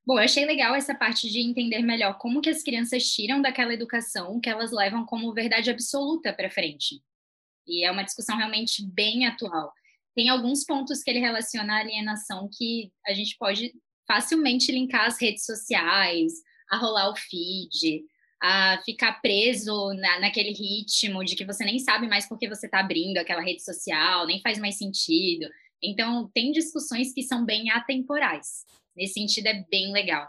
Bom, 0.05 0.19
eu 0.19 0.23
achei 0.23 0.45
legal 0.45 0.75
essa 0.75 0.93
parte 0.93 1.29
de 1.29 1.39
entender 1.39 1.81
melhor 1.81 2.17
como 2.19 2.41
que 2.41 2.49
as 2.49 2.61
crianças 2.61 3.03
tiram 3.05 3.41
daquela 3.41 3.73
educação 3.73 4.39
que 4.39 4.49
elas 4.49 4.71
levam 4.71 5.03
como 5.03 5.33
verdade 5.33 5.71
absoluta 5.71 6.31
para 6.31 6.49
frente. 6.49 7.01
E 7.67 7.83
é 7.83 7.91
uma 7.91 8.03
discussão 8.03 8.37
realmente 8.37 8.85
bem 8.85 9.25
atual 9.25 9.73
tem 10.15 10.29
alguns 10.29 10.63
pontos 10.63 11.03
que 11.03 11.09
ele 11.11 11.19
relaciona 11.19 11.75
à 11.75 11.79
alienação 11.79 12.49
que 12.51 12.91
a 13.05 13.13
gente 13.13 13.37
pode 13.37 13.73
facilmente 14.07 14.71
linkar 14.71 15.07
às 15.07 15.19
redes 15.19 15.45
sociais, 15.45 16.33
a 16.69 16.77
rolar 16.77 17.09
o 17.09 17.15
feed, 17.15 18.03
a 18.41 18.81
ficar 18.85 19.21
preso 19.21 19.93
na, 19.93 20.19
naquele 20.19 20.51
ritmo 20.51 21.23
de 21.23 21.35
que 21.35 21.45
você 21.45 21.65
nem 21.65 21.79
sabe 21.79 22.07
mais 22.07 22.27
por 22.27 22.37
que 22.37 22.47
você 22.47 22.65
está 22.67 22.79
abrindo 22.79 23.17
aquela 23.17 23.41
rede 23.41 23.63
social, 23.63 24.25
nem 24.25 24.41
faz 24.41 24.57
mais 24.57 24.77
sentido. 24.77 25.47
Então, 25.83 26.29
tem 26.33 26.51
discussões 26.51 27.13
que 27.13 27.21
são 27.21 27.45
bem 27.45 27.69
atemporais. 27.71 28.65
Nesse 28.95 29.15
sentido, 29.15 29.47
é 29.47 29.65
bem 29.69 29.91
legal. 29.91 30.27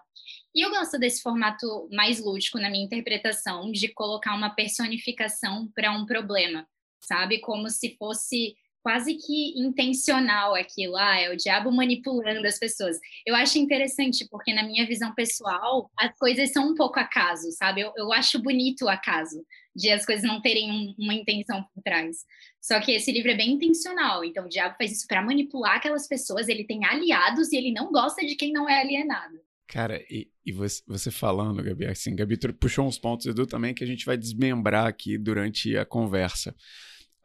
E 0.54 0.64
eu 0.64 0.70
gosto 0.70 0.98
desse 0.98 1.22
formato 1.22 1.88
mais 1.92 2.18
lúdico 2.18 2.58
na 2.58 2.70
minha 2.70 2.84
interpretação, 2.84 3.70
de 3.70 3.88
colocar 3.88 4.34
uma 4.34 4.50
personificação 4.50 5.70
para 5.74 5.92
um 5.92 6.06
problema, 6.06 6.66
sabe? 7.00 7.38
Como 7.40 7.68
se 7.68 7.94
fosse 7.96 8.56
quase 8.86 9.14
que 9.14 9.58
intencional 9.58 10.54
aquilo, 10.54 10.94
ah, 10.94 11.18
é 11.18 11.28
o 11.28 11.36
diabo 11.36 11.72
manipulando 11.72 12.46
as 12.46 12.56
pessoas. 12.56 12.96
Eu 13.26 13.34
acho 13.34 13.58
interessante, 13.58 14.24
porque 14.30 14.54
na 14.54 14.62
minha 14.62 14.86
visão 14.86 15.12
pessoal, 15.12 15.90
as 15.98 16.16
coisas 16.16 16.52
são 16.52 16.70
um 16.70 16.74
pouco 16.76 17.00
acaso, 17.00 17.50
sabe? 17.50 17.80
Eu, 17.80 17.92
eu 17.96 18.12
acho 18.12 18.40
bonito 18.40 18.84
o 18.84 18.88
acaso, 18.88 19.44
de 19.74 19.90
as 19.90 20.06
coisas 20.06 20.24
não 20.24 20.40
terem 20.40 20.70
um, 20.70 20.94
uma 21.00 21.14
intenção 21.14 21.64
por 21.74 21.82
trás. 21.82 22.18
Só 22.62 22.78
que 22.78 22.92
esse 22.92 23.10
livro 23.10 23.32
é 23.32 23.36
bem 23.36 23.54
intencional, 23.54 24.24
então 24.24 24.46
o 24.46 24.48
diabo 24.48 24.76
faz 24.78 24.92
isso 24.92 25.06
para 25.08 25.20
manipular 25.20 25.78
aquelas 25.78 26.06
pessoas, 26.06 26.46
ele 26.46 26.62
tem 26.62 26.84
aliados 26.84 27.50
e 27.50 27.56
ele 27.56 27.72
não 27.72 27.90
gosta 27.90 28.24
de 28.24 28.36
quem 28.36 28.52
não 28.52 28.70
é 28.70 28.80
alienado. 28.80 29.34
Cara, 29.66 30.00
e, 30.08 30.30
e 30.44 30.52
você, 30.52 30.80
você, 30.86 31.10
falando, 31.10 31.60
Gabi, 31.60 31.86
assim, 31.86 32.14
Gabi 32.14 32.38
puxou 32.52 32.86
uns 32.86 33.00
pontos, 33.00 33.26
Edu, 33.26 33.48
também, 33.48 33.74
que 33.74 33.82
a 33.82 33.86
gente 33.86 34.06
vai 34.06 34.16
desmembrar 34.16 34.86
aqui 34.86 35.18
durante 35.18 35.76
a 35.76 35.84
conversa. 35.84 36.54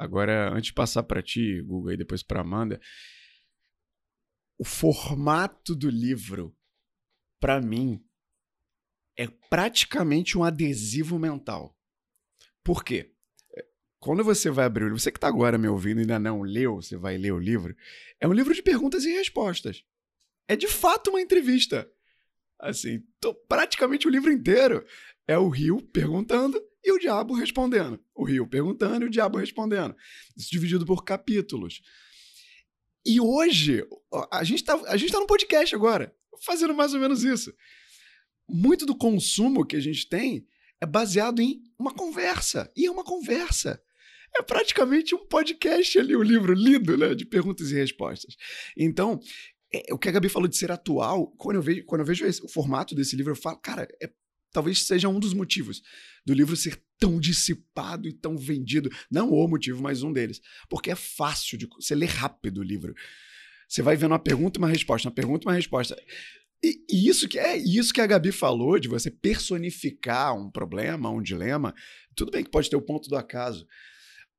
Agora, 0.02 0.52
antes 0.52 0.70
de 0.70 0.74
passar 0.74 1.04
para 1.04 1.22
ti, 1.22 1.62
Google, 1.62 1.92
e 1.92 1.98
depois 1.98 2.24
para 2.24 2.42
Amanda, 2.42 2.82
o 4.58 4.66
formato 4.66 5.76
do 5.76 5.92
livro, 5.92 6.58
para 7.40 7.62
mim, 7.62 8.04
é 9.16 9.28
praticamente 9.28 10.40
um 10.40 10.44
adesivo 10.44 11.20
mental. 11.20 11.78
Por 12.64 12.84
quê? 12.84 13.14
Quando 14.00 14.24
você 14.24 14.50
vai 14.50 14.66
abrir 14.66 14.86
o 14.86 14.88
livro, 14.88 15.00
você 15.00 15.12
que 15.12 15.20
está 15.20 15.28
agora 15.28 15.56
me 15.56 15.68
ouvindo 15.68 16.00
e 16.00 16.02
ainda 16.02 16.18
não 16.18 16.42
leu, 16.42 16.78
você 16.78 16.98
vai 16.98 17.16
ler 17.16 17.34
o 17.34 17.40
livro, 17.40 17.78
é 18.20 18.28
um 18.28 18.34
livro 18.34 18.56
de 18.56 18.64
perguntas 18.64 19.06
e 19.06 19.14
respostas. 19.14 19.86
É 20.48 20.56
de 20.56 20.68
fato 20.68 21.12
uma 21.12 21.22
entrevista. 21.22 21.88
Assim, 22.58 23.04
praticamente 23.48 24.08
o 24.08 24.10
livro 24.10 24.32
inteiro 24.32 24.84
é 25.32 25.38
o 25.38 25.50
Rio 25.50 25.82
perguntando 25.82 26.62
e 26.84 26.91
o 26.91 27.00
diabo 27.00 27.34
respondendo. 27.34 28.00
O 28.15 28.26
rio 28.26 28.48
perguntando 28.48 29.06
e 29.06 29.08
o 29.08 29.12
diabo 29.12 29.38
respondendo. 29.38 29.96
Isso 30.36 30.50
dividido 30.52 30.86
por 30.86 31.04
capítulos. 31.04 31.82
E 33.06 33.20
hoje, 33.20 33.84
a 34.32 34.44
gente 34.44 34.62
está 34.62 34.76
a 34.88 34.98
gente 34.98 35.12
tá 35.12 35.20
no 35.20 35.28
podcast 35.28 35.74
agora, 35.76 36.13
fazendo 36.44 36.74
mais 36.74 36.94
ou 36.94 37.00
menos 37.00 37.24
isso. 37.24 37.54
Muito 38.50 38.86
do 38.86 38.98
consumo 38.98 39.65
que 39.65 39.76
a 39.76 39.80
gente 39.80 40.08
tem 40.08 40.46
é 40.80 40.86
baseado 40.86 41.41
em 41.41 41.62
uma 41.80 41.94
conversa. 41.94 42.72
E 42.76 42.86
é 42.86 42.91
uma 42.91 43.04
conversa. 43.04 43.82
É 44.36 44.41
praticamente 44.41 45.13
um 45.13 45.26
podcast 45.28 46.00
ali, 46.00 46.15
o 46.15 46.24
livro 46.24 46.54
lido, 46.54 46.98
né? 46.98 47.13
De 47.13 47.26
perguntas 47.26 47.72
e 47.72 47.76
respostas. 47.76 48.36
Então, 48.78 49.20
é, 49.74 49.94
o 49.94 49.98
que 49.98 50.10
a 50.10 50.12
Gabi 50.12 50.30
falou 50.30 50.48
de 50.48 50.58
ser 50.58 50.72
atual, 50.72 51.28
quando 51.38 51.58
eu 51.58 51.62
vejo, 51.62 51.86
quando 51.86 52.02
eu 52.02 52.06
vejo 52.06 52.26
esse, 52.26 52.44
o 52.44 52.50
formato 52.50 52.96
desse 52.96 53.15
livro, 53.15 53.32
eu 53.32 53.36
falo, 53.36 53.58
cara, 53.58 53.88
é 54.02 54.10
talvez 54.52 54.86
seja 54.86 55.10
um 55.10 55.20
dos 55.20 55.34
motivos 55.34 55.82
do 56.26 56.34
livro 56.34 56.56
ser 56.56 56.82
tão 57.00 57.20
dissipado 57.20 58.08
e 58.08 58.14
tão 58.14 58.38
vendido. 58.38 58.90
Não 59.10 59.32
o 59.32 59.48
motivo, 59.48 59.82
mas 59.82 60.04
um 60.04 60.14
deles. 60.14 60.42
Porque 60.70 60.92
é 60.92 60.96
fácil 60.96 61.58
de 61.58 61.68
você 61.68 61.96
ler 61.96 62.10
rápido 62.10 62.60
o 62.60 62.64
livro. 62.64 62.94
Você 63.68 63.82
vai 63.82 63.96
vendo 63.96 64.12
uma 64.12 64.20
pergunta 64.20 64.60
e 64.60 64.62
uma 64.62 64.68
resposta, 64.68 65.08
uma 65.08 65.16
pergunta 65.16 65.46
e 65.46 65.48
uma 65.48 65.56
resposta. 65.56 65.96
E, 66.64 66.80
e, 66.90 67.08
isso 67.08 67.28
que 67.28 67.40
é 67.40 67.58
isso 67.58 67.94
que 67.94 68.02
a 68.02 68.06
Gabi 68.06 68.32
falou 68.32 68.78
de 68.78 68.88
você 68.88 69.10
personificar 69.10 70.36
um 70.38 70.52
problema, 70.52 71.10
um 71.10 71.22
dilema. 71.22 71.74
Tudo 72.16 72.32
bem 72.32 72.44
que 72.44 72.52
pode 72.52 72.70
ter 72.70 72.76
o 72.76 72.82
ponto 72.82 73.10
do 73.10 73.16
acaso, 73.16 73.66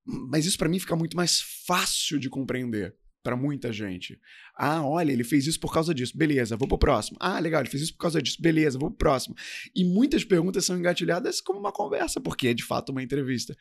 mas 0.04 0.46
isso 0.46 0.56
para 0.56 0.68
mim 0.68 0.78
fica 0.78 0.94
muito 0.94 1.16
mais 1.16 1.40
fácil 1.66 2.20
de 2.20 2.28
compreender 2.28 2.94
para 3.22 3.36
muita 3.36 3.72
gente. 3.72 4.18
Ah, 4.56 4.84
olha, 4.84 5.12
ele 5.12 5.24
fez 5.24 5.46
isso 5.46 5.60
por 5.60 5.72
causa 5.72 5.94
disso. 5.94 6.16
Beleza, 6.16 6.56
vou 6.56 6.66
pro 6.66 6.78
próximo. 6.78 7.16
Ah, 7.20 7.38
legal, 7.38 7.60
ele 7.60 7.70
fez 7.70 7.84
isso 7.84 7.92
por 7.92 8.00
causa 8.00 8.20
disso. 8.20 8.40
Beleza, 8.40 8.78
vou 8.78 8.90
pro 8.90 8.98
próximo. 8.98 9.34
E 9.74 9.84
muitas 9.84 10.24
perguntas 10.24 10.64
são 10.64 10.76
engatilhadas 10.76 11.40
como 11.40 11.58
uma 11.58 11.72
conversa, 11.72 12.20
porque 12.20 12.48
é 12.48 12.54
de 12.54 12.64
fato 12.64 12.90
uma 12.90 13.02
entrevista. 13.02 13.56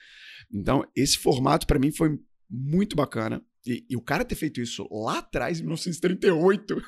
Então, 0.52 0.86
esse 0.96 1.18
formato 1.18 1.68
para 1.68 1.80
mim 1.80 1.92
foi 1.92 2.20
muito 2.50 2.96
bacana. 2.96 3.42
E, 3.66 3.86
e, 3.90 3.96
o 3.96 4.02
cara 4.02 4.26
ter 4.26 4.36
feito 4.36 4.60
isso 4.60 4.88
lá 4.92 5.20
atrás, 5.20 5.60
em 5.60 5.64
1938, 5.64 6.82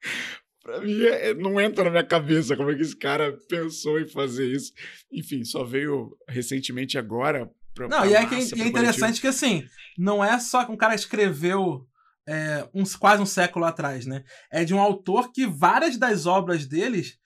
pra 0.62 0.80
mim 0.80 1.02
é, 1.02 1.30
é, 1.30 1.34
não 1.34 1.60
entra 1.60 1.84
na 1.84 1.90
minha 1.90 2.04
cabeça 2.04 2.56
como 2.56 2.70
é 2.70 2.74
que 2.74 2.80
esse 2.80 2.96
cara 2.96 3.36
pensou 3.48 4.00
em 4.00 4.08
fazer 4.08 4.50
isso. 4.50 4.72
Enfim, 5.12 5.44
só 5.44 5.62
veio 5.62 6.16
recentemente 6.26 6.96
agora. 6.96 7.50
Pra, 7.74 7.88
não, 7.88 7.98
pra 7.98 8.06
e 8.06 8.14
é, 8.14 8.26
que, 8.26 8.34
e 8.56 8.62
é 8.62 8.66
interessante 8.66 9.20
que 9.20 9.26
assim, 9.26 9.66
não 9.98 10.24
é 10.24 10.38
só 10.38 10.64
que 10.64 10.72
um 10.72 10.76
cara 10.76 10.94
escreveu 10.94 11.86
é, 12.26 12.68
uns, 12.74 12.96
quase 12.96 13.22
um 13.22 13.26
século 13.26 13.64
atrás, 13.64 14.06
né? 14.06 14.24
É 14.50 14.64
de 14.64 14.74
um 14.74 14.80
autor 14.80 15.32
que 15.32 15.46
várias 15.46 15.96
das 15.96 16.26
obras 16.26 16.66
deles 16.66 17.18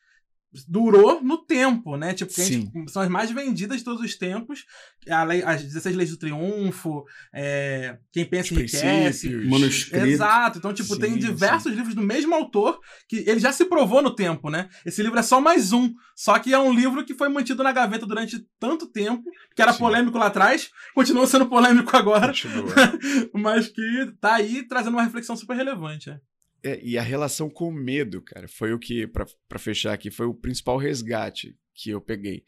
durou 0.66 1.22
no 1.22 1.36
tempo, 1.38 1.96
né? 1.96 2.14
Tipo, 2.14 2.32
que 2.32 2.40
a 2.40 2.44
gente- 2.44 2.70
Sim. 2.72 2.88
são 2.88 3.02
as 3.02 3.08
mais 3.08 3.30
vendidas 3.30 3.78
de 3.78 3.84
todos 3.84 4.00
os 4.02 4.16
tempos. 4.16 4.64
A 5.10 5.22
lei- 5.24 5.42
as 5.42 5.62
16 5.62 5.94
Leis 5.94 6.10
do 6.10 6.16
Triunfo, 6.16 7.04
é, 7.34 7.98
Quem 8.12 8.24
Pensa 8.24 8.54
Os 8.54 8.58
Enriquece. 8.58 9.28
Manuscrito. 9.46 10.06
Exato, 10.06 10.58
então, 10.58 10.72
tipo, 10.72 10.94
Sim, 10.94 11.00
tem 11.00 11.12
sim. 11.12 11.18
diversos 11.18 11.72
livros 11.74 11.94
do 11.94 12.02
mesmo 12.02 12.34
autor 12.34 12.80
que 13.08 13.16
ele 13.28 13.40
já 13.40 13.52
se 13.52 13.64
provou 13.66 14.00
no 14.02 14.14
tempo, 14.14 14.48
né? 14.50 14.68
Esse 14.86 15.02
livro 15.02 15.18
é 15.18 15.22
só 15.22 15.40
mais 15.40 15.72
um. 15.72 15.92
Só 16.16 16.38
que 16.38 16.52
é 16.52 16.58
um 16.58 16.72
livro 16.72 17.04
que 17.04 17.14
foi 17.14 17.28
mantido 17.28 17.62
na 17.62 17.70
gaveta 17.72 18.06
durante 18.06 18.44
tanto 18.58 18.86
tempo, 18.86 19.24
que 19.54 19.62
era 19.62 19.72
Sim. 19.72 19.78
polêmico 19.78 20.18
lá 20.18 20.26
atrás, 20.26 20.70
continua 20.94 21.26
sendo 21.26 21.46
polêmico 21.46 21.94
agora, 21.96 22.32
mas 23.34 23.68
que 23.68 24.12
tá 24.20 24.34
aí 24.36 24.66
trazendo 24.66 24.94
uma 24.94 25.02
reflexão 25.04 25.36
super 25.36 25.54
relevante. 25.56 26.10
é. 26.10 26.18
É, 26.62 26.80
e 26.82 26.98
a 26.98 27.02
relação 27.02 27.48
com 27.48 27.68
o 27.68 27.72
medo, 27.72 28.20
cara, 28.20 28.48
foi 28.48 28.72
o 28.72 28.78
que, 28.78 29.06
pra 29.06 29.58
fechar 29.58 29.92
aqui, 29.92 30.10
foi 30.10 30.26
o 30.26 30.34
principal 30.34 30.76
resgate 30.76 31.56
que 31.72 31.90
eu 31.90 32.00
peguei. 32.00 32.44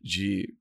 De, 0.00 0.54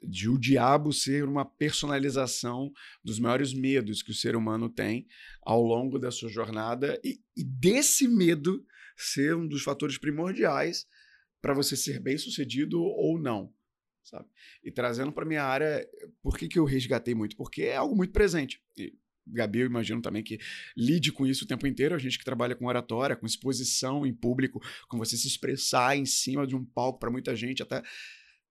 de 0.00 0.28
o 0.28 0.38
diabo 0.38 0.92
ser 0.92 1.24
uma 1.24 1.44
personalização 1.44 2.72
dos 3.02 3.18
maiores 3.18 3.52
medos 3.52 4.02
que 4.02 4.12
o 4.12 4.14
ser 4.14 4.36
humano 4.36 4.68
tem 4.68 5.06
ao 5.42 5.62
longo 5.62 5.98
da 5.98 6.10
sua 6.10 6.28
jornada 6.28 7.00
e, 7.02 7.20
e 7.36 7.42
desse 7.42 8.06
medo 8.06 8.64
ser 8.96 9.34
um 9.34 9.46
dos 9.46 9.62
fatores 9.62 9.98
primordiais 9.98 10.86
para 11.42 11.52
você 11.52 11.76
ser 11.76 12.00
bem 12.00 12.16
sucedido 12.16 12.80
ou 12.80 13.18
não. 13.18 13.52
Sabe? 14.04 14.28
E 14.62 14.70
trazendo 14.70 15.12
para 15.12 15.24
minha 15.24 15.42
área, 15.42 15.88
por 16.22 16.36
que, 16.38 16.46
que 16.46 16.58
eu 16.58 16.64
resgatei 16.64 17.14
muito? 17.14 17.36
Porque 17.36 17.62
é 17.62 17.76
algo 17.76 17.96
muito 17.96 18.12
presente. 18.12 18.62
Gabi, 19.26 19.60
eu 19.60 19.66
imagino 19.66 20.02
também 20.02 20.22
que 20.22 20.38
lide 20.76 21.10
com 21.12 21.26
isso 21.26 21.44
o 21.44 21.48
tempo 21.48 21.66
inteiro. 21.66 21.94
A 21.94 21.98
gente 21.98 22.18
que 22.18 22.24
trabalha 22.24 22.54
com 22.54 22.66
oratória, 22.66 23.16
com 23.16 23.26
exposição 23.26 24.04
em 24.04 24.12
público, 24.12 24.60
com 24.88 24.98
você 24.98 25.16
se 25.16 25.26
expressar 25.26 25.96
em 25.96 26.04
cima 26.04 26.46
de 26.46 26.54
um 26.54 26.64
palco 26.64 26.98
para 26.98 27.10
muita 27.10 27.34
gente, 27.34 27.62
até 27.62 27.82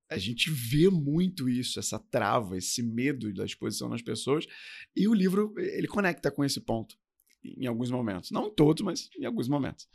a 0.09 0.17
gente 0.17 0.51
vê 0.51 0.89
muito 0.89 1.49
isso, 1.49 1.79
essa 1.79 1.97
trava, 1.97 2.57
esse 2.57 2.83
medo 2.83 3.33
da 3.33 3.45
exposição 3.45 3.89
nas 3.89 4.01
pessoas. 4.01 4.45
E 4.95 5.07
o 5.07 5.13
livro 5.13 5.53
ele 5.57 5.87
conecta 5.87 6.29
com 6.29 6.43
esse 6.43 6.61
ponto 6.61 6.97
em 7.43 7.65
alguns 7.65 7.91
momentos, 7.91 8.31
não 8.31 8.47
em 8.47 8.53
todos, 8.53 8.83
mas 8.83 9.09
em 9.17 9.25
alguns 9.25 9.47
momentos. 9.47 9.87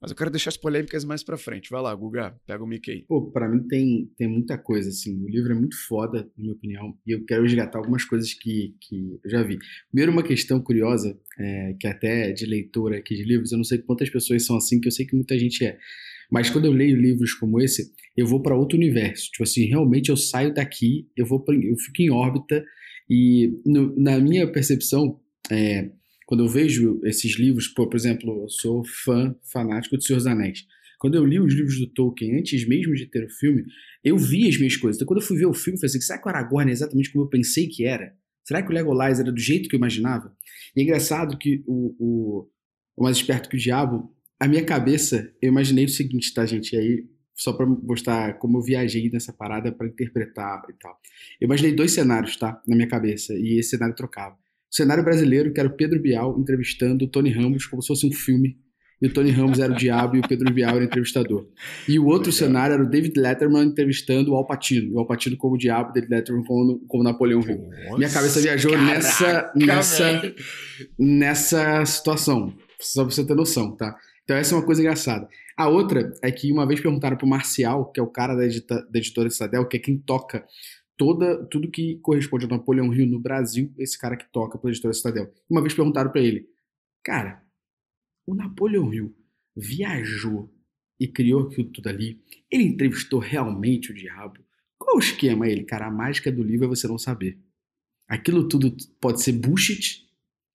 Mas 0.00 0.10
eu 0.10 0.16
quero 0.16 0.30
deixar 0.30 0.50
as 0.50 0.56
polêmicas 0.56 1.04
mais 1.04 1.22
para 1.22 1.38
frente. 1.38 1.70
Vai 1.70 1.80
lá, 1.80 1.94
Guga, 1.94 2.38
pega 2.46 2.62
o 2.62 2.66
mic 2.66 2.90
aí. 2.90 3.02
Pô, 3.08 3.30
pra 3.30 3.48
mim 3.48 3.66
tem, 3.66 4.10
tem 4.16 4.28
muita 4.28 4.58
coisa, 4.58 4.90
assim. 4.90 5.22
O 5.24 5.28
livro 5.28 5.52
é 5.52 5.54
muito 5.54 5.76
foda, 5.86 6.22
na 6.36 6.42
minha 6.42 6.52
opinião, 6.54 6.96
e 7.06 7.12
eu 7.12 7.24
quero 7.24 7.42
resgatar 7.42 7.78
algumas 7.78 8.04
coisas 8.04 8.34
que, 8.34 8.74
que 8.80 9.18
eu 9.24 9.30
já 9.30 9.42
vi. 9.42 9.58
Primeiro, 9.90 10.12
uma 10.12 10.22
questão 10.22 10.60
curiosa, 10.60 11.18
é, 11.38 11.74
que 11.80 11.86
até 11.86 12.30
de 12.32 12.44
leitora 12.46 12.98
aqui 12.98 13.16
de 13.16 13.24
livros, 13.24 13.52
eu 13.52 13.56
não 13.58 13.64
sei 13.64 13.78
quantas 13.78 14.10
pessoas 14.10 14.44
são 14.44 14.56
assim, 14.56 14.80
que 14.80 14.88
eu 14.88 14.92
sei 14.92 15.06
que 15.06 15.16
muita 15.16 15.38
gente 15.38 15.64
é. 15.64 15.78
Mas 16.30 16.50
quando 16.50 16.64
eu 16.66 16.72
leio 16.72 16.96
livros 17.00 17.32
como 17.34 17.60
esse, 17.60 17.92
eu 18.16 18.26
vou 18.26 18.42
para 18.42 18.56
outro 18.56 18.76
universo. 18.76 19.30
Tipo 19.30 19.44
assim, 19.44 19.64
realmente 19.66 20.08
eu 20.10 20.16
saio 20.16 20.52
daqui, 20.52 21.08
eu 21.16 21.24
vou 21.24 21.40
pra, 21.40 21.54
eu 21.54 21.76
fico 21.78 22.02
em 22.02 22.10
órbita, 22.10 22.64
e 23.08 23.60
no- 23.64 23.94
na 23.96 24.18
minha 24.18 24.50
percepção, 24.50 25.20
é, 25.50 25.90
quando 26.26 26.44
eu 26.44 26.48
vejo 26.48 27.00
esses 27.04 27.38
livros, 27.38 27.68
pô, 27.68 27.88
por 27.88 27.96
exemplo, 27.96 28.42
eu 28.42 28.48
sou 28.48 28.84
fã 28.84 29.34
fanático 29.50 29.96
do 29.96 30.02
Senhor 30.02 30.18
dos 30.18 30.26
Anéis. 30.26 30.66
Quando 30.98 31.14
eu 31.14 31.24
li 31.24 31.38
os 31.38 31.54
livros 31.54 31.78
do 31.78 31.86
Tolkien, 31.86 32.38
antes 32.38 32.66
mesmo 32.66 32.94
de 32.94 33.06
ter 33.06 33.24
o 33.24 33.30
filme, 33.30 33.64
eu 34.02 34.18
vi 34.18 34.48
as 34.48 34.56
minhas 34.56 34.76
coisas. 34.76 34.96
Então, 34.96 35.06
quando 35.06 35.20
eu 35.20 35.26
fui 35.26 35.38
ver 35.38 35.46
o 35.46 35.54
filme, 35.54 35.76
eu 35.76 35.80
falei 35.80 35.90
assim: 35.90 36.00
será 36.00 36.18
que 36.18 36.26
o 36.26 36.28
Aragorn 36.28 36.70
é 36.70 36.72
exatamente 36.72 37.12
como 37.12 37.24
eu 37.24 37.28
pensei 37.28 37.68
que 37.68 37.84
era? 37.84 38.14
Será 38.46 38.62
que 38.62 38.70
o 38.70 38.72
Legolas 38.72 39.18
era 39.18 39.32
do 39.32 39.40
jeito 39.40 39.68
que 39.68 39.74
eu 39.74 39.78
imaginava? 39.78 40.32
E 40.74 40.80
é 40.80 40.84
engraçado 40.84 41.36
que 41.36 41.64
o, 41.66 41.94
o, 41.98 42.48
o 42.96 43.02
Mais 43.02 43.16
Esperto 43.16 43.48
que 43.48 43.56
o 43.56 43.58
Diabo, 43.58 44.14
a 44.38 44.46
minha 44.46 44.64
cabeça, 44.64 45.32
eu 45.42 45.48
imaginei 45.48 45.84
o 45.84 45.88
seguinte, 45.88 46.32
tá, 46.32 46.46
gente? 46.46 46.72
E 46.72 46.78
aí, 46.78 47.06
só 47.34 47.52
pra 47.52 47.66
mostrar 47.66 48.38
como 48.38 48.58
eu 48.58 48.62
viajei 48.62 49.10
nessa 49.10 49.32
parada 49.32 49.72
pra 49.72 49.88
interpretar 49.88 50.62
e 50.70 50.74
tal. 50.74 50.96
Eu 51.40 51.46
imaginei 51.46 51.74
dois 51.74 51.90
cenários, 51.90 52.36
tá? 52.36 52.62
Na 52.66 52.76
minha 52.76 52.88
cabeça, 52.88 53.34
e 53.34 53.58
esse 53.58 53.70
cenário 53.70 53.96
trocava. 53.96 54.38
O 54.70 54.74
cenário 54.76 55.04
brasileiro, 55.04 55.52
que 55.52 55.60
era 55.60 55.68
o 55.68 55.76
Pedro 55.76 56.00
Bial 56.00 56.38
entrevistando 56.38 57.04
o 57.04 57.08
Tony 57.08 57.30
Ramos 57.30 57.66
como 57.66 57.82
se 57.82 57.88
fosse 57.88 58.06
um 58.06 58.12
filme. 58.12 58.58
E 59.00 59.06
o 59.06 59.12
Tony 59.12 59.30
Ramos 59.30 59.58
era 59.58 59.72
o 59.72 59.76
diabo 59.76 60.16
e 60.16 60.20
o 60.20 60.22
Pedro 60.26 60.52
Bial 60.52 60.70
era 60.70 60.80
o 60.80 60.84
entrevistador. 60.84 61.46
E 61.86 61.98
o 61.98 62.06
outro 62.06 62.30
Legal. 62.30 62.32
cenário 62.32 62.74
era 62.74 62.82
o 62.82 62.88
David 62.88 63.18
Letterman 63.20 63.64
entrevistando 63.64 64.32
o 64.32 64.36
Al 64.36 64.46
Pacino. 64.46 64.94
O 64.94 64.98
Al 64.98 65.06
Pacino 65.06 65.36
como 65.36 65.54
o 65.54 65.58
diabo, 65.58 65.90
o 65.90 65.92
David 65.92 66.10
Letterman 66.10 66.44
como, 66.44 66.78
como 66.88 67.04
Napoleão 67.04 67.40
Hill. 67.40 67.68
Minha 67.98 68.08
cabeça 68.08 68.40
viajou 68.40 68.76
nessa, 68.78 69.52
nessa, 69.54 70.20
velho. 70.20 70.34
nessa 70.98 71.84
situação. 71.84 72.54
Só 72.80 73.04
pra 73.04 73.12
você 73.12 73.24
ter 73.24 73.34
noção, 73.34 73.76
tá? 73.76 73.94
Então 74.24 74.36
essa 74.36 74.54
é 74.54 74.58
uma 74.58 74.64
coisa 74.64 74.80
engraçada. 74.80 75.28
A 75.56 75.68
outra 75.68 76.12
é 76.22 76.30
que 76.30 76.50
uma 76.50 76.66
vez 76.66 76.80
perguntaram 76.80 77.16
pro 77.16 77.26
Marcial, 77.26 77.90
que 77.92 78.00
é 78.00 78.02
o 78.02 78.06
cara 78.06 78.34
da, 78.34 78.44
edita, 78.44 78.86
da 78.90 78.98
editora 78.98 79.28
que 79.68 79.76
é 79.76 79.80
quem 79.80 79.98
toca 79.98 80.44
toda, 80.96 81.44
tudo 81.46 81.70
que 81.70 81.96
corresponde 81.96 82.44
ao 82.44 82.50
Napoleão 82.50 82.92
Hill 82.92 83.06
no 83.06 83.20
Brasil, 83.20 83.72
esse 83.78 83.98
cara 83.98 84.16
que 84.16 84.30
toca 84.32 84.58
pela 84.58 84.72
editora 84.72 84.94
Citadel. 84.94 85.32
Uma 85.48 85.60
vez 85.60 85.74
perguntaram 85.74 86.10
pra 86.10 86.20
ele, 86.20 86.48
cara, 87.04 87.42
o 88.26 88.34
Napoleão 88.34 88.92
Hill 88.92 89.14
viajou 89.54 90.52
e 90.98 91.06
criou 91.06 91.46
aquilo 91.46 91.68
tudo 91.70 91.88
ali, 91.88 92.20
ele 92.50 92.64
entrevistou 92.64 93.20
realmente 93.20 93.90
o 93.90 93.94
diabo. 93.94 94.38
Qual 94.78 94.96
o 94.96 95.00
esquema 95.00 95.48
ele? 95.48 95.64
Cara, 95.64 95.86
a 95.86 95.90
mágica 95.90 96.32
do 96.32 96.42
livro 96.42 96.66
é 96.66 96.68
você 96.68 96.88
não 96.88 96.98
saber. 96.98 97.38
Aquilo 98.08 98.48
tudo 98.48 98.74
pode 99.00 99.22
ser 99.22 99.32
bullshit 99.32 100.06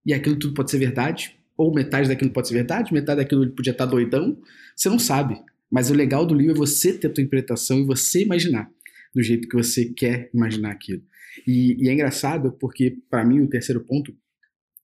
e 0.06 0.14
aquilo 0.14 0.38
tudo 0.38 0.54
pode 0.54 0.72
ser 0.72 0.80
verdade, 0.80 1.38
ou 1.56 1.74
metade 1.74 2.08
daquilo 2.08 2.32
pode 2.32 2.48
ser 2.48 2.56
verdade, 2.56 2.94
metade 2.94 3.22
daquilo 3.22 3.44
ele 3.44 3.52
podia 3.52 3.72
estar 3.72 3.86
doidão, 3.86 4.42
você 4.76 4.90
não 4.90 4.98
sabe. 4.98 5.40
Mas 5.70 5.90
o 5.90 5.94
legal 5.94 6.26
do 6.26 6.34
livro 6.34 6.54
é 6.54 6.58
você 6.58 6.98
ter 6.98 7.08
a 7.08 7.14
tua 7.14 7.24
interpretação 7.24 7.80
e 7.80 7.86
você 7.86 8.24
imaginar 8.24 8.72
do 9.14 9.22
jeito 9.22 9.48
que 9.48 9.56
você 9.56 9.86
quer 9.86 10.30
imaginar 10.34 10.72
aquilo. 10.72 11.04
E, 11.48 11.84
e 11.84 11.90
é 11.90 11.94
engraçado 11.94 12.52
porque, 12.54 12.98
para 13.10 13.26
mim, 13.26 13.42
o 13.42 13.50
terceiro 13.50 13.82
ponto, 13.82 14.16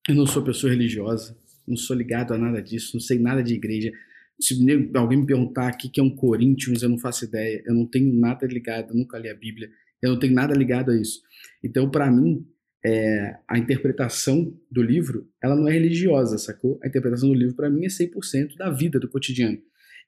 eu 0.07 0.15
não 0.15 0.25
sou 0.25 0.43
pessoa 0.43 0.71
religiosa, 0.71 1.37
não 1.67 1.75
sou 1.75 1.95
ligado 1.95 2.33
a 2.33 2.37
nada 2.37 2.61
disso, 2.61 2.91
não 2.93 3.01
sei 3.01 3.19
nada 3.19 3.43
de 3.43 3.53
igreja. 3.53 3.91
Se 4.39 4.55
alguém 4.93 5.19
me 5.19 5.25
perguntar 5.25 5.73
o 5.73 5.77
que 5.77 5.99
é 5.99 6.03
um 6.03 6.15
Corinthians, 6.15 6.81
eu 6.81 6.89
não 6.89 6.97
faço 6.97 7.25
ideia. 7.25 7.61
Eu 7.65 7.73
não 7.73 7.85
tenho 7.85 8.13
nada 8.13 8.45
ligado, 8.45 8.93
nunca 8.93 9.17
li 9.17 9.29
a 9.29 9.35
Bíblia, 9.35 9.69
eu 10.01 10.11
não 10.11 10.19
tenho 10.19 10.33
nada 10.33 10.53
ligado 10.53 10.91
a 10.91 10.95
isso. 10.95 11.21
Então, 11.63 11.89
para 11.89 12.09
mim, 12.09 12.45
é, 12.85 13.37
a 13.47 13.57
interpretação 13.57 14.53
do 14.71 14.81
livro, 14.81 15.27
ela 15.43 15.55
não 15.55 15.67
é 15.67 15.73
religiosa, 15.73 16.37
sacou? 16.37 16.79
A 16.83 16.87
interpretação 16.87 17.29
do 17.29 17.35
livro, 17.35 17.55
para 17.55 17.69
mim, 17.69 17.83
é 17.83 17.89
100% 17.89 18.55
da 18.55 18.69
vida, 18.69 18.99
do 18.99 19.09
cotidiano. 19.09 19.57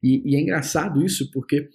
E, 0.01 0.31
e 0.31 0.35
é 0.35 0.39
engraçado 0.39 1.03
isso, 1.03 1.29
porque 1.31 1.67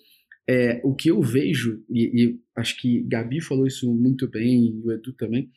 é, 0.48 0.80
o 0.84 0.94
que 0.94 1.10
eu 1.10 1.22
vejo, 1.22 1.82
e, 1.90 2.22
e 2.22 2.40
acho 2.56 2.80
que 2.80 3.02
Gabi 3.02 3.40
falou 3.40 3.66
isso 3.66 3.92
muito 3.92 4.28
bem, 4.28 4.66
e 4.66 4.82
o 4.84 4.92
Edu 4.92 5.12
também, 5.12 5.50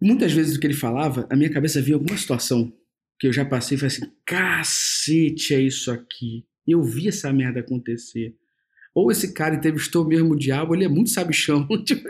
muitas 0.00 0.32
vezes 0.32 0.54
do 0.54 0.60
que 0.60 0.66
ele 0.66 0.74
falava, 0.74 1.26
a 1.30 1.36
minha 1.36 1.50
cabeça 1.50 1.82
vinha 1.82 1.96
alguma 1.96 2.16
situação 2.16 2.72
que 3.18 3.26
eu 3.26 3.32
já 3.32 3.44
passei 3.44 3.76
e 3.76 3.78
falei 3.78 3.94
assim, 3.94 4.12
cacete, 4.24 5.54
é 5.54 5.60
isso 5.60 5.90
aqui. 5.90 6.46
Eu 6.66 6.82
vi 6.82 7.06
essa 7.08 7.30
merda 7.30 7.60
acontecer. 7.60 8.34
Ou 8.94 9.12
esse 9.12 9.34
cara 9.34 9.54
entrevistou 9.54 10.06
mesmo 10.06 10.32
o 10.32 10.38
diabo, 10.38 10.74
ele 10.74 10.84
é 10.84 10.88
muito 10.88 11.10
sabichão. 11.10 11.68
Tipo, 11.84 12.08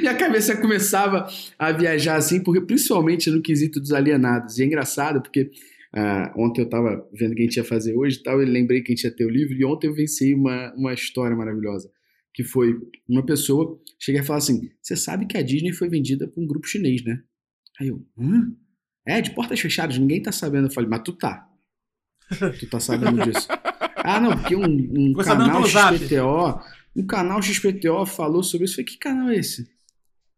minha 0.00 0.14
cabeça 0.14 0.56
começava 0.56 1.28
a 1.58 1.72
viajar 1.72 2.16
assim, 2.16 2.42
porque 2.42 2.60
principalmente 2.62 3.30
no 3.30 3.42
quesito 3.42 3.78
dos 3.78 3.92
alienados. 3.92 4.58
E 4.58 4.62
é 4.62 4.66
engraçado, 4.66 5.20
porque 5.20 5.50
ah, 5.94 6.34
ontem 6.36 6.62
eu 6.62 6.68
tava 6.68 7.08
vendo 7.12 7.32
o 7.32 7.34
que 7.34 7.42
a 7.42 7.44
gente 7.44 7.56
ia 7.56 7.64
fazer 7.64 7.94
hoje 7.96 8.18
e 8.18 8.22
tal, 8.22 8.42
e 8.42 8.44
lembrei 8.44 8.82
que 8.82 8.92
a 8.92 8.94
gente 8.94 9.04
ia 9.04 9.14
ter 9.14 9.24
o 9.24 9.30
livro, 9.30 9.54
e 9.54 9.64
ontem 9.64 9.86
eu 9.86 9.94
venci 9.94 10.34
uma, 10.34 10.72
uma 10.74 10.92
história 10.92 11.36
maravilhosa, 11.36 11.90
que 12.34 12.44
foi 12.44 12.78
uma 13.08 13.24
pessoa 13.24 13.80
cheguei 13.98 14.20
a 14.20 14.24
falar 14.24 14.38
assim, 14.38 14.70
você 14.82 14.96
sabe 14.96 15.26
que 15.26 15.36
a 15.36 15.42
Disney 15.42 15.72
foi 15.72 15.88
vendida 15.88 16.28
por 16.28 16.42
um 16.42 16.46
grupo 16.46 16.66
chinês, 16.66 17.02
né? 17.04 17.22
Aí 17.80 17.88
eu, 17.88 18.04
hã? 18.18 18.52
É, 19.06 19.20
de 19.20 19.30
portas 19.30 19.60
fechadas, 19.60 19.98
ninguém 19.98 20.20
tá 20.20 20.32
sabendo. 20.32 20.66
Eu 20.66 20.72
falei, 20.72 20.90
mas 20.90 21.02
tu 21.02 21.12
tá. 21.12 21.48
Tu 22.58 22.68
tá 22.68 22.80
sabendo 22.80 23.22
disso. 23.22 23.46
Ah, 23.96 24.20
não, 24.20 24.36
porque 24.36 24.56
um, 24.56 24.64
um 24.64 25.14
canal. 25.14 25.64
XPTO, 25.64 26.60
um 26.96 27.06
canal 27.06 27.40
XPTO 27.40 28.04
falou 28.04 28.42
sobre 28.42 28.64
isso. 28.64 28.72
Eu 28.72 28.84
falei, 28.84 28.92
que 28.92 28.98
canal 28.98 29.28
é 29.28 29.36
esse? 29.36 29.70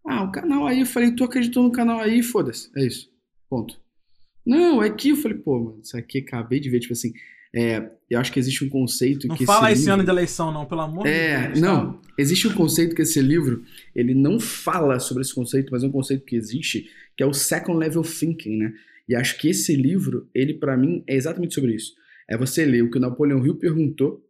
Ah, 0.07 0.25
o 0.25 0.31
canal 0.31 0.67
aí. 0.67 0.81
Eu 0.81 0.87
falei, 0.87 1.13
tu 1.13 1.25
acreditou 1.25 1.63
no 1.63 1.73
canal 1.73 1.99
aí? 2.01 2.23
Foda-se. 2.23 2.71
É 2.77 2.87
isso. 2.87 3.11
Ponto. 3.49 3.81
Não, 4.49 4.83
é 4.83 4.91
que 4.91 5.11
eu 5.11 5.17
falei, 5.17 5.37
pô, 5.39 5.59
mano, 5.59 5.81
isso 5.83 5.97
aqui 5.97 6.19
acabei 6.19 6.59
de 6.61 6.71
ver, 6.71 6.81
tipo 6.81 6.93
assim. 6.93 7.13
É, 7.55 7.91
eu 8.11 8.19
acho 8.21 8.31
que 8.31 8.39
existe 8.39 8.63
um 8.63 8.69
conceito 8.69 9.27
Não 9.27 9.35
que 9.35 9.47
fala 9.47 9.73
esse 9.73 9.81
livro- 9.81 9.95
ano 9.95 10.05
de 10.05 10.11
eleição, 10.11 10.53
não, 10.53 10.67
pelo 10.67 10.83
amor 10.83 11.07
é, 11.07 11.39
de 11.41 11.47
Deus. 11.55 11.61
não. 11.61 11.93
tá? 11.95 12.01
Existe 12.19 12.47
um 12.47 12.53
conceito 12.53 12.95
que 12.95 13.01
esse 13.03 13.21
livro, 13.23 13.65
ele 13.95 14.13
não 14.15 14.39
fala 14.39 14.99
sobre 15.01 15.23
esse 15.23 15.35
conceito, 15.35 15.71
mas 15.73 15.83
é 15.83 15.87
um 15.87 15.91
conceito 15.91 16.25
que 16.27 16.37
existe, 16.37 16.91
que 17.17 17.23
é 17.23 17.27
o 17.27 17.33
second 17.33 17.79
level 17.79 18.03
thinking, 18.03 18.59
né? 18.59 18.73
E 19.09 19.15
acho 19.15 19.39
que 19.39 19.49
esse 19.49 19.75
livro, 19.75 20.29
ele 20.35 20.53
pra 20.53 20.77
mim 20.77 21.03
é 21.07 21.15
exatamente 21.17 21.55
sobre 21.55 21.75
isso. 21.75 21.95
É 22.29 22.37
você 22.37 22.67
ler 22.67 22.83
o 22.83 22.91
que 22.91 22.99
o 22.99 23.01
Napoleão 23.01 23.45
Hill 23.45 23.55
perguntou 23.55 24.23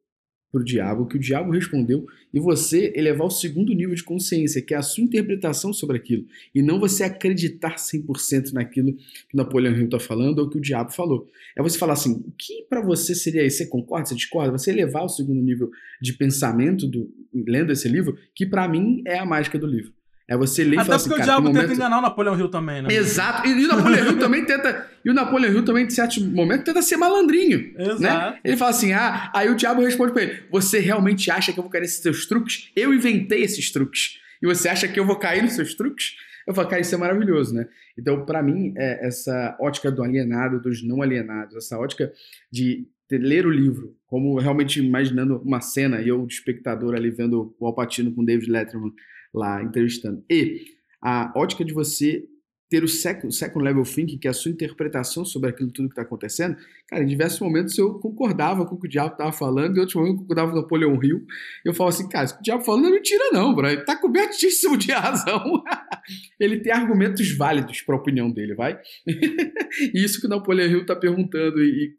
para 0.50 0.60
o 0.60 0.64
diabo, 0.64 1.06
que 1.06 1.16
o 1.16 1.20
diabo 1.20 1.52
respondeu, 1.52 2.06
e 2.32 2.40
você 2.40 2.92
elevar 2.96 3.26
o 3.26 3.30
segundo 3.30 3.72
nível 3.74 3.94
de 3.94 4.02
consciência, 4.02 4.62
que 4.62 4.74
é 4.74 4.76
a 4.76 4.82
sua 4.82 5.04
interpretação 5.04 5.72
sobre 5.72 5.96
aquilo, 5.96 6.26
e 6.54 6.62
não 6.62 6.80
você 6.80 7.04
acreditar 7.04 7.76
100% 7.76 8.52
naquilo 8.52 8.94
que 9.28 9.36
Napoleão 9.36 9.76
Hill 9.76 9.84
está 9.84 10.00
falando 10.00 10.38
ou 10.38 10.48
que 10.48 10.58
o 10.58 10.60
diabo 10.60 10.90
falou. 10.90 11.28
É 11.56 11.62
você 11.62 11.78
falar 11.78 11.94
assim, 11.94 12.12
o 12.12 12.32
que 12.36 12.64
para 12.68 12.80
você 12.80 13.14
seria 13.14 13.44
isso? 13.44 13.58
Você 13.58 13.66
concorda, 13.66 14.06
você 14.06 14.14
discorda? 14.14 14.56
Você 14.56 14.70
elevar 14.70 15.04
o 15.04 15.08
segundo 15.08 15.42
nível 15.42 15.70
de 16.00 16.14
pensamento 16.14 16.86
do, 16.86 17.10
lendo 17.34 17.72
esse 17.72 17.88
livro, 17.88 18.16
que 18.34 18.46
para 18.46 18.68
mim 18.68 19.02
é 19.06 19.18
a 19.18 19.26
mágica 19.26 19.58
do 19.58 19.66
livro. 19.66 19.97
É 20.28 20.36
você 20.36 20.62
ler 20.62 20.76
e 20.76 20.78
Até 20.78 20.84
falar 20.84 20.98
porque 20.98 21.08
assim, 21.08 21.08
o 21.08 21.12
cara, 21.12 21.24
diabo 21.24 21.40
no 21.40 21.48
tenta 21.48 21.62
momento... 21.62 21.76
enganar 21.78 21.98
o 21.98 22.02
Napoleão 22.02 22.38
Hill 22.38 22.48
também, 22.50 22.82
né? 22.82 22.88
Exato. 22.92 23.48
E 23.48 23.64
o 23.64 23.68
Napoleão 23.68 24.06
Hill 24.06 24.18
também 24.18 24.44
tenta. 24.44 24.86
E 25.02 25.10
o 25.10 25.14
Napoleão 25.14 25.52
Hill 25.54 25.64
também, 25.64 25.86
em 25.86 25.90
certos 25.90 26.18
momentos, 26.18 26.64
tenta 26.64 26.82
ser 26.82 26.98
malandrinho. 26.98 27.74
Exato. 27.78 28.02
Né? 28.02 28.38
Ele 28.44 28.56
fala 28.56 28.70
assim: 28.70 28.92
ah, 28.92 29.32
aí 29.34 29.48
o 29.48 29.56
diabo 29.56 29.80
responde 29.80 30.12
pra 30.12 30.22
ele: 30.22 30.42
Você 30.50 30.80
realmente 30.80 31.30
acha 31.30 31.50
que 31.50 31.58
eu 31.58 31.62
vou 31.62 31.70
cair 31.70 31.80
nesses 31.80 32.02
seus 32.02 32.26
truques? 32.26 32.70
Eu 32.76 32.92
inventei 32.92 33.42
esses 33.42 33.72
truques. 33.72 34.18
E 34.42 34.46
você 34.46 34.68
acha 34.68 34.86
que 34.86 35.00
eu 35.00 35.06
vou 35.06 35.16
cair 35.16 35.42
nos 35.42 35.54
seus 35.54 35.74
truques? 35.74 36.14
Eu 36.46 36.54
falo, 36.54 36.68
cara, 36.68 36.80
isso 36.80 36.94
é 36.94 36.98
maravilhoso, 36.98 37.54
né? 37.54 37.66
Então, 37.98 38.24
para 38.24 38.42
mim, 38.42 38.72
é 38.76 39.06
essa 39.06 39.56
ótica 39.60 39.90
do 39.90 40.02
alienado, 40.02 40.60
dos 40.60 40.82
não 40.82 41.02
alienados, 41.02 41.54
essa 41.56 41.78
ótica 41.78 42.10
de 42.50 42.86
ler 43.10 43.46
o 43.46 43.50
livro, 43.50 43.94
como 44.06 44.38
realmente 44.38 44.80
imaginando 44.80 45.42
uma 45.44 45.60
cena, 45.60 46.00
e 46.00 46.08
eu, 46.08 46.24
de 46.26 46.32
espectador, 46.32 46.94
ali 46.94 47.10
vendo 47.10 47.54
o 47.58 47.66
Alpatino 47.66 48.12
com 48.12 48.22
o 48.22 48.24
David 48.24 48.50
Letterman 48.50 48.92
lá 49.34 49.62
entrevistando. 49.62 50.24
E 50.30 50.64
a 51.02 51.32
ótica 51.36 51.64
de 51.64 51.72
você 51.72 52.24
ter 52.68 52.84
o 52.84 52.88
second, 52.88 53.34
second 53.34 53.64
level 53.64 53.82
thinking, 53.82 54.18
que 54.18 54.28
é 54.28 54.30
a 54.30 54.34
sua 54.34 54.50
interpretação 54.50 55.24
sobre 55.24 55.48
aquilo 55.48 55.70
tudo 55.70 55.88
que 55.88 55.92
está 55.92 56.02
acontecendo, 56.02 56.56
cara, 56.86 57.02
em 57.02 57.06
diversos 57.06 57.40
momentos 57.40 57.78
eu 57.78 57.94
concordava 57.94 58.66
com 58.66 58.74
o 58.74 58.80
que 58.80 58.86
o 58.86 58.90
diabo 58.90 59.12
estava 59.12 59.32
falando, 59.32 59.76
em 59.76 59.80
outros 59.80 59.94
momentos 59.94 60.16
eu 60.16 60.20
concordava 60.20 60.50
com 60.50 60.58
o 60.58 60.60
Napoleão 60.60 61.02
Hill, 61.02 61.24
e 61.64 61.68
eu 61.68 61.72
falo 61.72 61.88
assim, 61.88 62.08
cara, 62.08 62.26
isso 62.26 62.34
que 62.34 62.40
o 62.40 62.44
diabo 62.44 62.64
falando 62.64 62.82
não 62.82 62.90
é 62.90 62.92
mentira 62.92 63.30
não, 63.32 63.54
bro, 63.54 63.66
ele 63.66 63.84
tá 63.84 63.96
cobertíssimo 63.96 64.76
de 64.76 64.92
razão. 64.92 65.62
ele 66.38 66.60
tem 66.60 66.72
argumentos 66.72 67.34
válidos 67.34 67.80
para 67.80 67.94
a 67.94 67.98
opinião 67.98 68.30
dele, 68.30 68.54
vai? 68.54 68.78
e 69.06 70.04
isso 70.04 70.20
que 70.20 70.26
o 70.26 70.30
Napoleão 70.30 70.68
Hill 70.68 70.86
tá 70.86 70.94
perguntando 70.94 71.62
e, 71.62 71.86
e 71.86 71.96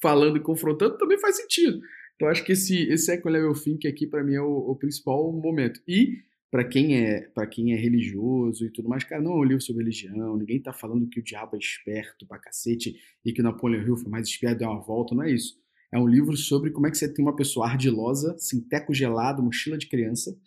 falando 0.00 0.36
e 0.36 0.40
confrontando 0.40 0.98
também 0.98 1.18
faz 1.18 1.36
sentido. 1.36 1.80
Então 2.14 2.28
acho 2.28 2.44
que 2.44 2.52
esse, 2.52 2.88
esse 2.88 3.06
second 3.06 3.32
level 3.32 3.52
thinking 3.54 3.88
aqui 3.88 4.06
para 4.06 4.22
mim 4.22 4.34
é 4.34 4.40
o, 4.40 4.70
o 4.70 4.76
principal 4.76 5.32
momento. 5.32 5.80
E 5.88 6.18
para 6.52 6.64
quem 6.64 6.98
é 6.98 7.22
para 7.34 7.46
quem 7.46 7.72
é 7.72 7.76
religioso 7.76 8.66
e 8.66 8.70
tudo 8.70 8.86
mais, 8.86 9.02
cara, 9.04 9.22
não 9.22 9.32
é 9.32 9.36
um 9.36 9.42
livro 9.42 9.62
sobre 9.62 9.82
religião, 9.82 10.36
ninguém 10.36 10.60
tá 10.60 10.70
falando 10.70 11.08
que 11.08 11.18
o 11.18 11.24
diabo 11.24 11.56
é 11.56 11.58
esperto 11.58 12.26
pra 12.26 12.38
cacete 12.38 12.94
e 13.24 13.32
que 13.32 13.40
o 13.40 13.44
Napoleão 13.44 13.82
Hill 13.82 13.96
foi 13.96 14.10
mais 14.10 14.28
esperto, 14.28 14.58
deu 14.58 14.68
uma 14.68 14.78
volta, 14.78 15.14
não 15.14 15.22
é 15.22 15.32
isso. 15.32 15.56
É 15.90 15.98
um 15.98 16.06
livro 16.06 16.36
sobre 16.36 16.70
como 16.70 16.86
é 16.86 16.90
que 16.90 16.98
você 16.98 17.10
tem 17.10 17.24
uma 17.24 17.34
pessoa 17.34 17.66
ardilosa, 17.66 18.36
sinteco 18.38 18.92
gelado, 18.92 19.42
mochila 19.42 19.78
de 19.78 19.88
criança, 19.88 20.38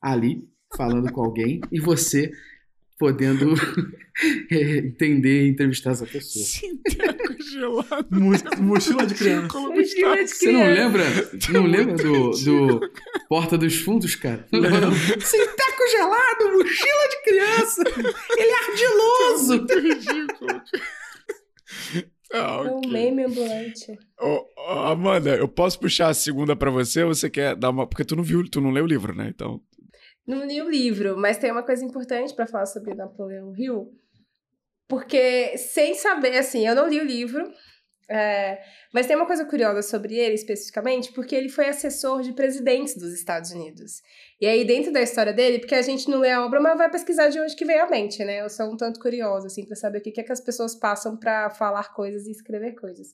ali, 0.00 0.48
falando 0.74 1.12
com 1.12 1.22
alguém, 1.22 1.60
e 1.70 1.78
você 1.78 2.32
podendo 3.00 3.54
eh, 4.52 4.76
entender 4.84 5.46
e 5.46 5.48
entrevistar 5.48 5.92
essa 5.92 6.04
pessoa. 6.06 6.44
Sinteco 6.44 7.42
gelado. 7.42 8.06
Mo- 8.10 8.32
Mochila 8.60 9.06
de 9.06 9.14
criança. 9.14 9.58
Mochila 9.58 10.16
de 10.16 10.28
Você 10.28 10.52
não 10.52 10.60
criança. 10.60 10.82
lembra? 10.82 11.30
Não 11.52 11.66
lembra 11.66 11.94
do, 11.96 12.30
do 12.30 12.80
Porta 13.28 13.56
dos 13.56 13.74
Fundos, 13.76 14.14
cara? 14.14 14.46
Lembro. 14.52 14.92
Sinteco 14.94 15.88
gelado, 15.90 16.52
mochila 16.52 17.08
de 17.08 17.22
criança. 17.24 17.82
Ele 18.36 18.50
é 18.50 18.70
ardiloso. 18.70 19.56
Muito 19.56 19.78
ridículo. 19.78 20.62
Ah, 22.32 22.62
É 22.64 22.70
um 22.70 22.78
ok. 22.78 22.90
meme 22.92 23.24
ambulante. 23.24 23.98
Ô, 24.20 24.44
ô, 24.56 24.78
Amanda, 24.86 25.34
eu 25.36 25.48
posso 25.48 25.80
puxar 25.80 26.08
a 26.10 26.14
segunda 26.14 26.54
pra 26.54 26.70
você 26.70 27.02
ou 27.02 27.12
você 27.12 27.28
quer 27.28 27.56
dar 27.56 27.70
uma. 27.70 27.86
Porque 27.88 28.04
tu 28.04 28.14
não 28.14 28.22
viu, 28.22 28.48
tu 28.48 28.60
não 28.60 28.70
leu 28.70 28.84
o 28.84 28.86
livro, 28.86 29.14
né? 29.14 29.32
Então. 29.34 29.60
Não 30.30 30.46
li 30.46 30.62
o 30.62 30.70
livro, 30.70 31.18
mas 31.18 31.38
tem 31.38 31.50
uma 31.50 31.64
coisa 31.64 31.84
importante 31.84 32.32
pra 32.32 32.46
falar 32.46 32.66
sobre 32.66 32.94
Napoleão 32.94 33.52
Hill. 33.56 33.92
Porque, 34.88 35.58
sem 35.58 35.94
saber, 35.96 36.38
assim, 36.38 36.64
eu 36.64 36.74
não 36.76 36.88
li 36.88 37.00
o 37.00 37.04
livro, 37.04 37.52
é, 38.08 38.62
mas 38.94 39.08
tem 39.08 39.16
uma 39.16 39.26
coisa 39.26 39.44
curiosa 39.44 39.82
sobre 39.82 40.14
ele 40.14 40.34
especificamente, 40.34 41.12
porque 41.12 41.34
ele 41.34 41.48
foi 41.48 41.66
assessor 41.66 42.22
de 42.22 42.32
presidentes 42.32 42.96
dos 42.96 43.12
Estados 43.12 43.50
Unidos. 43.50 44.02
E 44.40 44.46
aí, 44.46 44.64
dentro 44.64 44.92
da 44.92 45.02
história 45.02 45.32
dele, 45.32 45.58
porque 45.58 45.74
a 45.74 45.82
gente 45.82 46.08
não 46.08 46.20
lê 46.20 46.30
a 46.30 46.46
obra, 46.46 46.60
mas 46.60 46.78
vai 46.78 46.88
pesquisar 46.88 47.28
de 47.28 47.40
onde 47.40 47.56
que 47.56 47.64
vem 47.64 47.80
a 47.80 47.90
mente, 47.90 48.24
né? 48.24 48.40
Eu 48.40 48.48
sou 48.48 48.72
um 48.72 48.76
tanto 48.76 49.00
curiosa, 49.00 49.48
assim, 49.48 49.66
pra 49.66 49.74
saber 49.74 49.98
o 49.98 50.00
que, 50.00 50.20
é 50.20 50.22
que 50.22 50.32
as 50.32 50.40
pessoas 50.40 50.76
passam 50.76 51.16
pra 51.16 51.50
falar 51.50 51.92
coisas 51.92 52.28
e 52.28 52.30
escrever 52.30 52.76
coisas. 52.76 53.08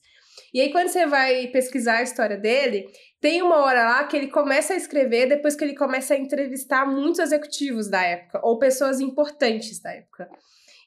E 0.52 0.60
aí, 0.60 0.70
quando 0.70 0.88
você 0.88 1.06
vai 1.06 1.46
pesquisar 1.48 1.98
a 1.98 2.02
história 2.02 2.36
dele, 2.36 2.86
tem 3.20 3.42
uma 3.42 3.56
hora 3.64 3.84
lá 3.84 4.04
que 4.04 4.16
ele 4.16 4.28
começa 4.28 4.74
a 4.74 4.76
escrever 4.76 5.28
depois 5.28 5.54
que 5.56 5.64
ele 5.64 5.74
começa 5.74 6.14
a 6.14 6.18
entrevistar 6.18 6.86
muitos 6.86 7.18
executivos 7.20 7.88
da 7.88 8.02
época, 8.02 8.40
ou 8.42 8.58
pessoas 8.58 9.00
importantes 9.00 9.80
da 9.80 9.92
época. 9.92 10.28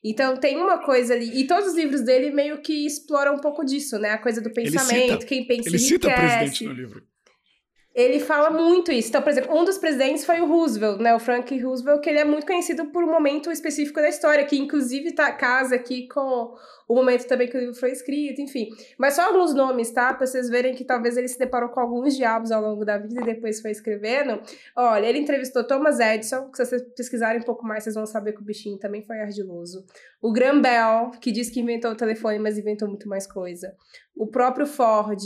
Então 0.04 0.38
tem 0.38 0.58
uma 0.58 0.78
coisa 0.84 1.14
ali, 1.14 1.42
e 1.42 1.46
todos 1.46 1.70
os 1.70 1.76
livros 1.76 2.02
dele 2.02 2.32
meio 2.32 2.62
que 2.62 2.86
exploram 2.86 3.36
um 3.36 3.40
pouco 3.40 3.66
disso, 3.66 4.00
né? 4.00 4.12
A 4.12 4.18
coisa 4.18 4.40
do 4.42 4.52
pensamento, 4.54 5.14
cita- 5.14 5.26
quem 5.26 5.46
pensa 5.46 5.68
Ele 5.70 5.80
cita 5.80 6.08
o 6.08 6.14
presidente 6.14 6.64
no 6.66 6.74
livro. 6.74 7.04
Ele 8.00 8.22
fala 8.22 8.50
muito 8.50 8.94
isso. 8.94 9.10
Então, 9.10 9.22
por 9.22 9.30
exemplo, 9.30 9.54
um 9.54 9.66
dos 9.66 9.78
presidentes 9.78 10.26
foi 10.26 10.40
o 10.40 10.46
Roosevelt, 10.46 11.02
né? 11.02 11.14
O 11.14 11.20
Frank 11.20 11.58
Roosevelt, 11.62 12.00
que 12.00 12.10
ele 12.10 12.20
é 12.20 12.24
muito 12.24 12.48
conhecido 12.48 12.86
por 12.86 13.04
um 13.04 13.12
momento 13.12 13.52
específico 13.52 14.00
da 14.00 14.08
história, 14.08 14.46
que 14.46 14.58
inclusive 14.58 15.12
tá, 15.12 15.30
casa 15.34 15.76
aqui 15.76 16.08
com 16.08 16.56
o 16.88 16.96
momento 16.96 17.28
também 17.28 17.50
que 17.50 17.58
o 17.58 17.60
livro 17.60 17.76
foi 17.76 17.92
escrito, 17.92 18.42
enfim. 18.42 18.70
Mas 18.98 19.16
só 19.16 19.24
alguns 19.24 19.54
nomes, 19.54 19.92
tá? 19.92 20.14
Pra 20.14 20.26
vocês 20.26 20.50
verem 20.50 20.74
que 20.74 20.86
talvez 20.86 21.18
ele 21.18 21.28
se 21.28 21.38
deparou 21.38 21.68
com 21.68 21.82
alguns 21.82 22.16
diabos 22.16 22.54
ao 22.54 22.62
longo 22.62 22.86
da 22.86 22.98
vida 22.98 23.20
e 23.20 23.26
depois 23.26 23.60
foi 23.60 23.72
escrevendo. 23.72 24.42
Olha, 24.74 25.06
ele 25.06 25.20
entrevistou 25.20 25.66
Thomas 25.66 26.00
Edison, 26.00 26.50
que 26.50 26.56
se 26.56 26.66
vocês 26.66 26.82
pesquisarem 26.96 27.42
um 27.42 27.44
pouco 27.44 27.66
mais, 27.66 27.84
vocês 27.84 27.96
vão 27.96 28.06
saber 28.06 28.32
que 28.32 28.42
o 28.42 28.46
bichinho 28.46 28.78
também 28.78 29.02
foi 29.02 29.20
ardiloso. 29.20 29.86
O 30.22 30.32
Graham 30.32 30.62
Bell, 30.62 31.12
que 31.20 31.34
diz 31.34 31.50
que 31.50 31.60
inventou 31.60 31.92
o 31.92 31.96
telefone, 31.96 32.40
mas 32.40 32.58
inventou 32.58 32.88
muito 32.88 33.10
mais 33.10 33.28
coisa. 33.28 33.76
O 34.16 34.26
próprio 34.26 34.66
Ford, 34.66 35.22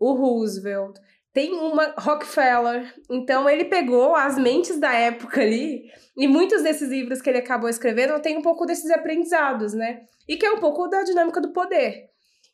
o 0.00 0.12
Roosevelt. 0.12 0.98
Tem 1.32 1.52
uma 1.52 1.94
Rockefeller. 1.98 2.94
Então 3.10 3.48
ele 3.48 3.64
pegou 3.66 4.14
as 4.14 4.38
mentes 4.38 4.78
da 4.78 4.92
época 4.92 5.40
ali, 5.40 5.84
e 6.16 6.26
muitos 6.26 6.62
desses 6.62 6.88
livros 6.88 7.22
que 7.22 7.30
ele 7.30 7.38
acabou 7.38 7.68
escrevendo 7.68 8.20
tem 8.20 8.36
um 8.36 8.42
pouco 8.42 8.66
desses 8.66 8.90
aprendizados, 8.90 9.72
né? 9.72 10.00
E 10.28 10.36
que 10.36 10.44
é 10.44 10.50
um 10.50 10.60
pouco 10.60 10.88
da 10.88 11.02
dinâmica 11.02 11.40
do 11.40 11.52
poder. 11.52 12.08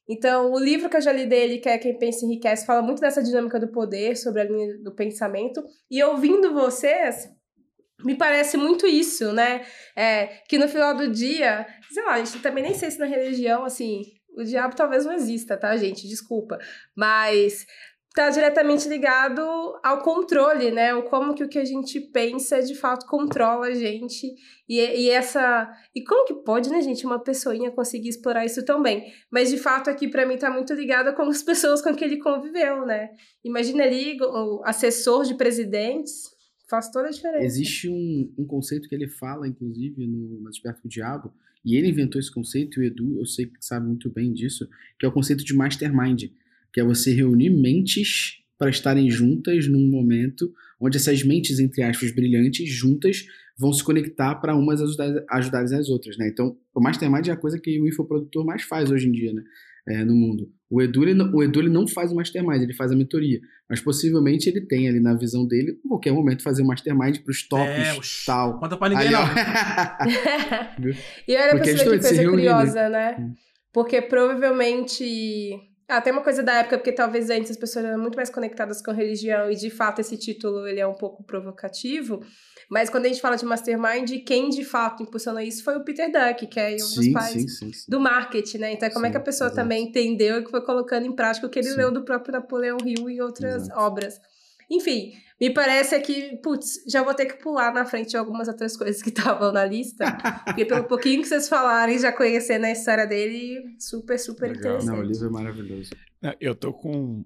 Então, 0.08 0.52
o 0.52 0.58
livro 0.58 0.90
que 0.90 0.96
eu 0.96 1.00
já 1.00 1.12
li 1.12 1.24
dele, 1.24 1.58
que 1.58 1.68
é 1.68 1.78
Quem 1.78 1.98
Pensa 1.98 2.26
Enriquece, 2.26 2.66
fala 2.66 2.82
muito 2.82 3.00
dessa 3.00 3.22
dinâmica 3.22 3.58
do 3.58 3.72
poder, 3.72 4.16
sobre 4.16 4.42
a 4.42 4.44
linha 4.44 4.78
do 4.82 4.94
pensamento. 4.94 5.64
E 5.90 6.02
ouvindo 6.02 6.52
vocês, 6.52 7.26
me 8.04 8.14
parece 8.14 8.58
muito 8.58 8.86
isso, 8.86 9.32
né? 9.32 9.64
É, 9.96 10.26
que 10.46 10.58
no 10.58 10.68
final 10.68 10.94
do 10.94 11.10
dia, 11.10 11.66
sei 11.90 12.04
lá, 12.04 12.14
a 12.14 12.18
gente 12.18 12.42
também 12.42 12.62
nem 12.62 12.74
sei 12.74 12.90
se 12.90 12.98
na 12.98 13.06
religião, 13.06 13.64
assim, 13.64 14.02
o 14.36 14.44
diabo 14.44 14.76
talvez 14.76 15.06
não 15.06 15.12
exista, 15.14 15.56
tá, 15.56 15.74
gente? 15.76 16.06
Desculpa. 16.06 16.58
Mas 16.94 17.64
tá 18.14 18.30
diretamente 18.30 18.88
ligado 18.88 19.40
ao 19.82 20.00
controle, 20.00 20.70
né? 20.70 20.94
O 20.94 21.02
como 21.02 21.34
que 21.34 21.42
o 21.42 21.48
que 21.48 21.58
a 21.58 21.64
gente 21.64 22.00
pensa 22.00 22.62
de 22.62 22.74
fato 22.74 23.06
controla 23.06 23.66
a 23.66 23.74
gente. 23.74 24.32
E, 24.68 24.78
e 24.78 25.10
essa. 25.10 25.68
E 25.92 26.02
como 26.04 26.24
que 26.24 26.34
pode, 26.44 26.70
né, 26.70 26.80
gente, 26.80 27.04
uma 27.04 27.18
pessoinha 27.18 27.72
conseguir 27.72 28.10
explorar 28.10 28.46
isso 28.46 28.64
tão 28.64 28.80
bem? 28.80 29.12
Mas 29.30 29.50
de 29.50 29.58
fato 29.58 29.90
aqui 29.90 30.06
pra 30.06 30.24
mim 30.24 30.38
tá 30.38 30.48
muito 30.48 30.72
ligado 30.72 31.14
com 31.16 31.22
as 31.22 31.42
pessoas 31.42 31.82
com 31.82 31.92
que 31.92 32.04
ele 32.04 32.18
conviveu, 32.18 32.86
né? 32.86 33.10
Imagina 33.44 33.82
ali 33.82 34.16
o 34.22 34.62
assessor 34.64 35.24
de 35.24 35.34
presidentes. 35.34 36.32
Faz 36.70 36.90
toda 36.90 37.08
a 37.08 37.10
diferença. 37.10 37.44
Existe 37.44 37.88
um, 37.90 38.32
um 38.38 38.46
conceito 38.46 38.88
que 38.88 38.94
ele 38.94 39.08
fala, 39.08 39.46
inclusive, 39.46 40.06
no 40.06 40.40
no 40.40 40.50
Desperto 40.50 40.82
do 40.82 40.88
Diabo, 40.88 41.34
e 41.64 41.76
ele 41.76 41.88
inventou 41.88 42.18
esse 42.18 42.32
conceito, 42.32 42.80
e 42.80 42.84
o 42.84 42.86
Edu, 42.86 43.18
eu 43.18 43.26
sei 43.26 43.46
que 43.46 43.56
sabe 43.60 43.86
muito 43.86 44.08
bem 44.10 44.32
disso, 44.32 44.66
que 44.98 45.04
é 45.04 45.08
o 45.08 45.12
conceito 45.12 45.44
de 45.44 45.54
mastermind, 45.54 46.24
que 46.74 46.80
é 46.80 46.84
você 46.84 47.14
reunir 47.14 47.48
mentes 47.50 48.40
para 48.58 48.68
estarem 48.68 49.08
juntas 49.10 49.66
num 49.66 49.88
momento 49.88 50.52
onde 50.80 50.96
essas 50.98 51.22
mentes, 51.22 51.58
entre 51.58 51.82
aspas, 51.82 52.12
brilhantes, 52.14 52.68
juntas, 52.68 53.24
vão 53.56 53.72
se 53.72 53.82
conectar 53.82 54.34
para 54.34 54.54
umas 54.56 54.82
ajudar, 54.82 55.24
ajudarem 55.30 55.78
as 55.78 55.88
outras, 55.88 56.18
né? 56.18 56.28
Então, 56.28 56.56
o 56.74 56.80
mastermind 56.80 57.28
é 57.28 57.30
a 57.30 57.36
coisa 57.36 57.58
que 57.60 57.80
o 57.80 57.88
infoprodutor 57.88 58.44
mais 58.44 58.62
faz 58.64 58.90
hoje 58.90 59.08
em 59.08 59.12
dia, 59.12 59.32
né? 59.32 59.42
É, 59.86 60.02
no 60.04 60.14
mundo. 60.14 60.50
O 60.70 60.80
Edu, 60.82 61.02
ele, 61.04 61.12
não- 61.14 61.30
o 61.32 61.42
Edu 61.42 61.60
ele 61.60 61.68
não 61.68 61.86
faz 61.86 62.10
o 62.10 62.14
mastermind, 62.16 62.62
ele 62.62 62.72
faz 62.74 62.90
a 62.90 62.96
mentoria. 62.96 63.38
Mas 63.68 63.80
possivelmente 63.80 64.48
ele 64.48 64.62
tem 64.62 64.88
ali 64.88 64.98
na 64.98 65.14
visão 65.14 65.46
dele, 65.46 65.78
em 65.84 65.88
qualquer 65.88 66.10
momento, 66.12 66.42
fazer 66.42 66.62
um 66.62 66.66
mastermind 66.66 67.18
para 67.18 67.30
os 67.30 67.46
tops 67.46 67.68
É, 67.68 67.98
tal. 68.26 68.58
Conta 68.58 68.76
pra 68.78 68.88
ninguém, 68.88 69.08
Aí, 69.08 69.14
ó. 69.14 69.26
não. 69.26 70.94
E 71.28 71.36
olha 71.36 71.48
pra 71.50 71.56
Porque 71.58 71.72
você 71.76 71.84
que 71.84 71.90
coisa 71.90 72.12
né? 72.22 72.28
curiosa, 72.28 72.88
né? 72.88 73.16
Hum. 73.20 73.34
Porque 73.72 74.00
provavelmente. 74.02 75.04
Ah, 75.88 76.00
tem 76.00 76.12
uma 76.12 76.22
coisa 76.22 76.42
da 76.42 76.54
época, 76.54 76.78
porque 76.78 76.92
talvez 76.92 77.28
antes 77.28 77.50
as 77.50 77.56
pessoas 77.56 77.84
eram 77.84 77.98
muito 77.98 78.16
mais 78.16 78.30
conectadas 78.30 78.80
com 78.80 78.90
a 78.90 78.94
religião 78.94 79.50
e 79.50 79.54
de 79.54 79.68
fato 79.68 80.00
esse 80.00 80.16
título 80.16 80.66
ele 80.66 80.80
é 80.80 80.86
um 80.86 80.94
pouco 80.94 81.22
provocativo. 81.22 82.20
Mas 82.70 82.88
quando 82.88 83.04
a 83.04 83.08
gente 83.08 83.20
fala 83.20 83.36
de 83.36 83.44
mastermind, 83.44 84.24
quem 84.24 84.48
de 84.48 84.64
fato 84.64 85.02
impulsionou 85.02 85.42
isso 85.42 85.62
foi 85.62 85.76
o 85.76 85.84
Peter 85.84 86.10
Duck, 86.10 86.46
que 86.46 86.58
é 86.58 86.72
um 86.72 86.76
dos 86.76 86.94
sim, 86.94 87.12
pais 87.12 87.32
sim, 87.32 87.70
sim, 87.70 87.84
do 87.86 88.00
marketing, 88.00 88.58
né? 88.58 88.72
Então, 88.72 88.88
como 88.90 89.04
é 89.04 89.10
que 89.10 89.16
a 89.18 89.20
pessoa 89.20 89.48
exato. 89.48 89.60
também 89.60 89.84
entendeu 89.84 90.40
e 90.40 90.48
foi 90.48 90.62
colocando 90.62 91.06
em 91.06 91.14
prática 91.14 91.46
o 91.46 91.50
que 91.50 91.58
ele 91.58 91.72
leu 91.74 91.92
do 91.92 92.02
próprio 92.02 92.32
Napoleão 92.32 92.78
Hill 92.82 93.10
e 93.10 93.20
outras 93.20 93.64
Exato. 93.64 93.80
obras. 93.80 94.18
Enfim, 94.70 95.12
me 95.40 95.52
parece 95.52 95.98
que, 96.00 96.36
putz, 96.42 96.80
já 96.88 97.02
vou 97.02 97.12
ter 97.14 97.26
que 97.26 97.42
pular 97.42 97.72
na 97.72 97.84
frente 97.84 98.10
de 98.10 98.16
algumas 98.16 98.48
outras 98.48 98.76
coisas 98.76 99.02
que 99.02 99.08
estavam 99.10 99.52
na 99.52 99.64
lista. 99.64 100.16
porque 100.44 100.64
pelo 100.64 100.84
pouquinho 100.84 101.22
que 101.22 101.28
vocês 101.28 101.48
falarem, 101.48 101.98
já 101.98 102.12
conhecendo 102.12 102.64
a 102.64 102.70
história 102.70 103.06
dele, 103.06 103.62
super, 103.78 104.18
super 104.18 104.48
Legal. 104.50 104.60
interessante. 104.78 104.86
Não, 104.96 104.98
o 104.98 105.02
livro 105.06 105.26
é 105.26 105.30
maravilhoso. 105.30 105.90
É, 106.22 106.36
Eu 106.40 106.54
tô 106.54 106.72
com 106.72 107.24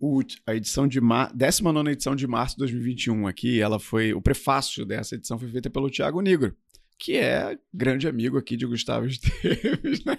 o- 0.00 0.20
a 0.46 0.54
edição 0.54 0.88
de 0.88 1.00
mar... 1.00 1.30
19 1.34 1.90
edição 1.90 2.16
de 2.16 2.26
março 2.26 2.54
de 2.56 2.60
2021 2.60 3.26
aqui. 3.26 3.60
Ela 3.60 3.78
foi. 3.78 4.12
O 4.14 4.20
prefácio 4.22 4.84
dessa 4.86 5.14
edição 5.14 5.38
foi 5.38 5.48
feita 5.50 5.68
pelo 5.70 5.90
Thiago 5.90 6.20
Negro, 6.22 6.56
que 6.98 7.16
é 7.16 7.56
grande 7.72 8.08
amigo 8.08 8.36
aqui 8.38 8.56
de 8.56 8.66
Gustavo 8.66 9.06
Esteves, 9.06 10.04
né? 10.04 10.18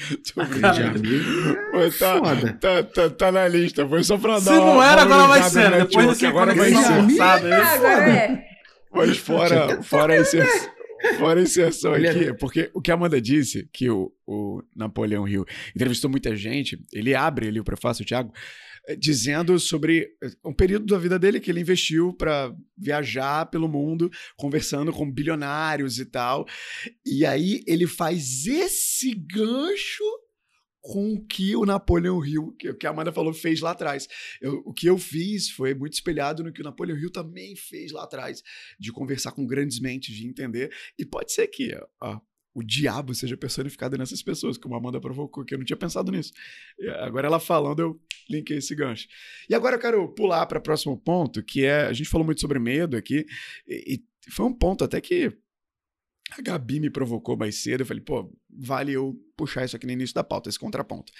Tô 0.34 0.44
Grande 0.44 0.82
brincando. 0.82 0.98
amigo. 0.98 1.56
Pô, 1.72 1.90
tá, 1.98 2.18
Foda. 2.18 2.52
tá, 2.54 2.82
tá, 2.82 3.10
tá 3.10 3.32
na 3.32 3.46
lista. 3.48 3.86
Foi 3.86 4.02
só 4.02 4.16
pra 4.16 4.34
dar 4.34 4.40
Se 4.40 4.50
não 4.50 4.82
era, 4.82 5.02
agora 5.02 5.26
vai 5.26 5.42
ser. 5.42 5.70
Depois 5.70 6.06
desse 6.08 6.26
agora 6.26 6.54
vai 6.54 6.70
ser. 6.72 7.20
agora 7.22 8.10
é. 8.10 8.44
Mas 8.92 9.18
fora, 9.18 9.82
fora, 9.82 10.14
a 10.14 10.20
inserção, 10.20 10.70
fora 11.18 11.38
a 11.38 11.42
inserção 11.44 11.94
Ele 11.94 12.06
é- 12.08 12.10
aqui, 12.10 12.34
porque 12.34 12.70
o 12.74 12.80
que 12.80 12.90
a 12.90 12.94
Amanda 12.94 13.20
disse, 13.20 13.68
que 13.72 13.88
o, 13.88 14.12
o 14.26 14.62
Napoleão 14.74 15.28
Hill 15.28 15.44
entrevistou 15.76 16.10
muita 16.10 16.34
gente, 16.34 16.76
ele 16.92 17.14
abre 17.14 17.46
ali 17.46 17.60
o 17.60 17.64
prefácio, 17.64 18.02
o 18.02 18.06
Thiago, 18.06 18.32
dizendo 18.96 19.58
sobre 19.58 20.08
eh, 20.22 20.30
um 20.44 20.52
período 20.52 20.86
da 20.86 20.98
vida 20.98 21.18
dele 21.18 21.40
que 21.40 21.50
ele 21.50 21.60
investiu 21.60 22.12
para 22.14 22.54
viajar 22.76 23.46
pelo 23.46 23.68
mundo, 23.68 24.10
conversando 24.36 24.92
com 24.92 25.10
bilionários 25.10 25.98
e 25.98 26.06
tal. 26.06 26.46
E 27.04 27.24
aí 27.26 27.62
ele 27.66 27.86
faz 27.86 28.46
esse 28.46 29.14
gancho 29.14 30.04
com 30.82 31.12
o 31.12 31.26
que 31.26 31.54
o 31.54 31.66
Napoleão 31.66 32.24
Hill, 32.24 32.54
que, 32.58 32.72
que 32.72 32.86
a 32.86 32.90
Amanda 32.90 33.12
falou, 33.12 33.34
fez 33.34 33.60
lá 33.60 33.72
atrás. 33.72 34.08
Eu- 34.40 34.62
o 34.64 34.72
que 34.72 34.86
eu 34.88 34.96
fiz 34.96 35.50
foi 35.50 35.74
muito 35.74 35.92
espelhado 35.92 36.42
no 36.42 36.50
que 36.52 36.62
o 36.62 36.64
Napoleão 36.64 36.96
Hill 36.98 37.10
também 37.10 37.54
fez 37.54 37.92
lá 37.92 38.04
atrás, 38.04 38.42
de 38.78 38.90
conversar 38.90 39.32
com 39.32 39.46
grandes 39.46 39.78
mentes, 39.78 40.14
de 40.16 40.26
entender. 40.26 40.72
E 40.98 41.04
pode 41.04 41.32
ser 41.32 41.46
que 41.48 41.70
ó, 42.00 42.18
o 42.52 42.62
diabo 42.62 43.14
seja 43.14 43.36
personificado 43.36 43.96
nessas 43.96 44.22
pessoas, 44.22 44.58
como 44.58 44.74
a 44.74 44.78
Amanda 44.78 45.00
provocou, 45.00 45.44
que 45.44 45.54
eu 45.54 45.58
não 45.58 45.64
tinha 45.64 45.76
pensado 45.76 46.10
nisso. 46.10 46.32
Agora 47.00 47.26
ela 47.26 47.38
falando, 47.38 47.80
eu 47.80 48.00
linkei 48.28 48.58
esse 48.58 48.74
gancho. 48.74 49.06
E 49.48 49.54
agora 49.54 49.76
eu 49.76 49.80
quero 49.80 50.08
pular 50.14 50.46
para 50.46 50.58
o 50.58 50.62
próximo 50.62 50.98
ponto, 50.98 51.42
que 51.42 51.64
é, 51.64 51.82
a 51.86 51.92
gente 51.92 52.08
falou 52.08 52.24
muito 52.24 52.40
sobre 52.40 52.58
medo 52.58 52.96
aqui, 52.96 53.24
e, 53.66 53.94
e 54.26 54.30
foi 54.30 54.46
um 54.46 54.52
ponto 54.52 54.84
até 54.84 55.00
que 55.00 55.32
a 56.38 56.42
Gabi 56.42 56.80
me 56.80 56.90
provocou 56.90 57.36
mais 57.36 57.56
cedo. 57.56 57.82
Eu 57.82 57.86
falei, 57.86 58.02
pô, 58.02 58.32
vale 58.48 58.92
eu 58.92 59.14
puxar 59.36 59.64
isso 59.64 59.76
aqui 59.76 59.86
no 59.86 59.92
início 59.92 60.14
da 60.14 60.24
pauta, 60.24 60.48
esse 60.48 60.58
contraponto. 60.58 61.12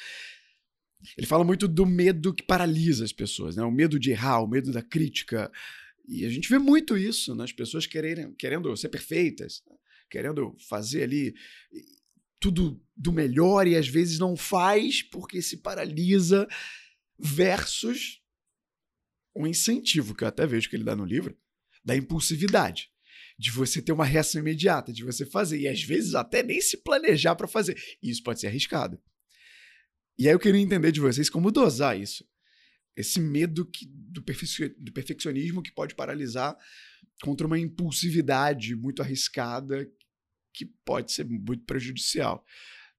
Ele 1.17 1.27
fala 1.27 1.45
muito 1.45 1.67
do 1.67 1.87
medo 1.87 2.35
que 2.35 2.43
paralisa 2.43 3.05
as 3.05 3.13
pessoas, 3.13 3.57
né? 3.57 3.63
O 3.63 3.71
medo 3.71 3.99
de 3.99 4.11
errar, 4.11 4.43
o 4.43 4.47
medo 4.47 4.71
da 4.71 4.83
crítica. 4.83 5.51
E 6.07 6.27
a 6.27 6.29
gente 6.29 6.49
vê 6.49 6.59
muito 6.59 6.97
isso 6.97 7.35
nas 7.35 7.53
pessoas 7.53 7.87
quererem, 7.87 8.35
querendo 8.35 8.77
ser 8.77 8.91
perfeitas? 8.91 9.63
Querendo 10.11 10.57
fazer 10.69 11.05
ali 11.05 11.35
tudo 12.39 12.83
do 12.97 13.13
melhor 13.13 13.67
e 13.67 13.77
às 13.77 13.87
vezes 13.87 14.19
não 14.19 14.37
faz 14.37 15.03
porque 15.03 15.41
se 15.41 15.59
paralisa, 15.59 16.49
versus 17.19 18.21
um 19.37 19.47
incentivo 19.47 20.15
que 20.15 20.25
eu 20.25 20.29
até 20.29 20.47
vejo 20.47 20.69
que 20.69 20.77
ele 20.77 20.85
dá 20.85 20.97
no 20.97 21.05
livro, 21.05 21.39
da 21.85 21.95
impulsividade 21.95 22.91
de 23.39 23.51
você 23.51 23.81
ter 23.81 23.93
uma 23.93 24.05
reação 24.05 24.41
imediata, 24.41 24.93
de 24.93 25.03
você 25.03 25.25
fazer, 25.25 25.59
e 25.61 25.69
às 25.69 25.83
vezes 25.83 26.15
até 26.15 26.43
nem 26.43 26.61
se 26.61 26.77
planejar 26.77 27.35
para 27.35 27.49
fazer. 27.49 27.81
Isso 28.03 28.23
pode 28.23 28.39
ser 28.39 28.49
arriscado. 28.49 29.01
E 30.19 30.29
aí 30.29 30.35
eu 30.35 30.39
queria 30.39 30.61
entender 30.61 30.93
de 30.93 31.01
vocês 31.01 31.31
como 31.31 31.51
dosar 31.51 31.99
isso. 31.99 32.23
Esse 32.95 33.19
medo 33.19 33.65
que, 33.65 33.87
do, 33.87 34.23
perfec- 34.23 34.77
do 34.79 34.93
perfeccionismo 34.93 35.63
que 35.63 35.73
pode 35.73 35.95
paralisar 35.95 36.55
contra 37.23 37.47
uma 37.47 37.59
impulsividade 37.59 38.75
muito 38.75 39.01
arriscada 39.01 39.91
que 40.53 40.67
pode 40.85 41.13
ser 41.13 41.25
muito 41.25 41.65
prejudicial. 41.65 42.45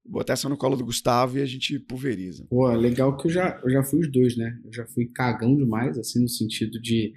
Vou 0.04 0.14
botar 0.14 0.34
essa 0.34 0.50
no 0.50 0.58
colo 0.58 0.76
do 0.76 0.86
Gustavo 0.86 1.38
e 1.38 1.42
a 1.42 1.46
gente 1.46 1.78
pulveriza. 1.80 2.46
Pô, 2.50 2.68
legal 2.72 3.16
que 3.18 3.28
eu 3.28 3.32
já, 3.32 3.60
eu 3.64 3.70
já 3.70 3.84
fui 3.84 4.00
os 4.00 4.12
dois, 4.12 4.36
né? 4.36 4.60
Eu 4.66 4.74
já 4.74 4.86
fui 4.88 5.06
cagão 5.06 5.56
demais, 5.56 5.98
assim, 5.98 6.22
no 6.22 6.28
sentido 6.28 6.82
de, 6.82 7.14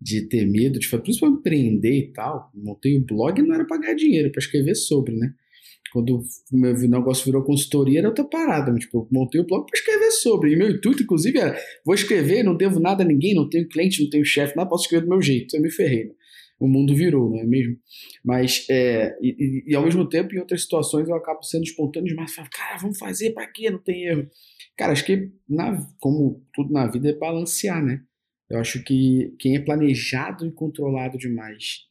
de 0.00 0.22
ter 0.28 0.46
medo, 0.46 0.78
de 0.78 0.86
fazer, 0.86 1.02
principalmente 1.02 1.40
empreender 1.40 1.98
e 1.98 2.12
tal. 2.12 2.50
Montei 2.54 2.98
o 2.98 3.04
blog 3.04 3.40
não 3.40 3.54
era 3.54 3.66
pra 3.66 3.78
ganhar 3.78 3.94
dinheiro, 3.94 4.30
para 4.30 4.40
escrever 4.40 4.74
sobre, 4.74 5.16
né? 5.16 5.34
Quando 5.90 6.18
o 6.18 6.56
meu 6.56 6.74
negócio 6.74 7.24
virou 7.24 7.42
consultoria, 7.42 8.00
era 8.00 8.08
outra 8.08 8.24
parada. 8.24 8.70
Mas, 8.70 8.84
tipo, 8.84 8.98
eu 8.98 9.08
montei 9.10 9.40
o 9.40 9.46
blog 9.46 9.64
para 9.64 9.78
escrever 9.78 10.10
sobre. 10.10 10.52
E 10.52 10.56
meu 10.56 10.70
intuito, 10.70 11.02
inclusive, 11.02 11.38
era: 11.38 11.58
vou 11.82 11.94
escrever, 11.94 12.42
não 12.42 12.54
devo 12.54 12.78
nada 12.78 13.02
a 13.02 13.06
ninguém, 13.06 13.34
não 13.34 13.48
tenho 13.48 13.66
cliente, 13.66 14.02
não 14.02 14.10
tenho 14.10 14.24
chefe, 14.24 14.54
nada, 14.54 14.68
posso 14.68 14.84
escrever 14.84 15.06
do 15.06 15.08
meu 15.08 15.22
jeito. 15.22 15.56
Eu 15.56 15.62
me 15.62 15.70
ferrei, 15.70 16.04
né? 16.04 16.12
O 16.58 16.66
mundo 16.66 16.94
virou, 16.94 17.30
não 17.30 17.38
é 17.40 17.44
mesmo? 17.44 17.76
Mas, 18.24 18.66
é, 18.68 19.16
e, 19.22 19.28
e- 19.68 19.72
e 19.72 19.74
ao 19.76 19.84
mesmo 19.84 20.08
tempo, 20.08 20.34
em 20.34 20.38
outras 20.38 20.62
situações, 20.62 21.08
eu 21.08 21.14
acabo 21.14 21.42
sendo 21.42 21.64
espontâneo 21.64 22.08
demais. 22.08 22.34
Falo, 22.34 22.48
cara, 22.50 22.76
vamos 22.78 22.98
fazer, 22.98 23.30
pra 23.32 23.46
quê? 23.46 23.70
Não 23.70 23.78
tem 23.78 24.04
erro. 24.06 24.28
Cara, 24.76 24.92
acho 24.92 25.04
que, 25.04 25.30
na, 25.48 25.86
como 26.00 26.44
tudo 26.52 26.72
na 26.72 26.86
vida, 26.86 27.08
é 27.10 27.12
balancear, 27.12 27.84
né? 27.84 28.02
Eu 28.50 28.58
acho 28.58 28.82
que 28.82 29.34
quem 29.38 29.56
é 29.56 29.60
planejado 29.60 30.46
e 30.46 30.50
controlado 30.52 31.18
demais 31.18 31.86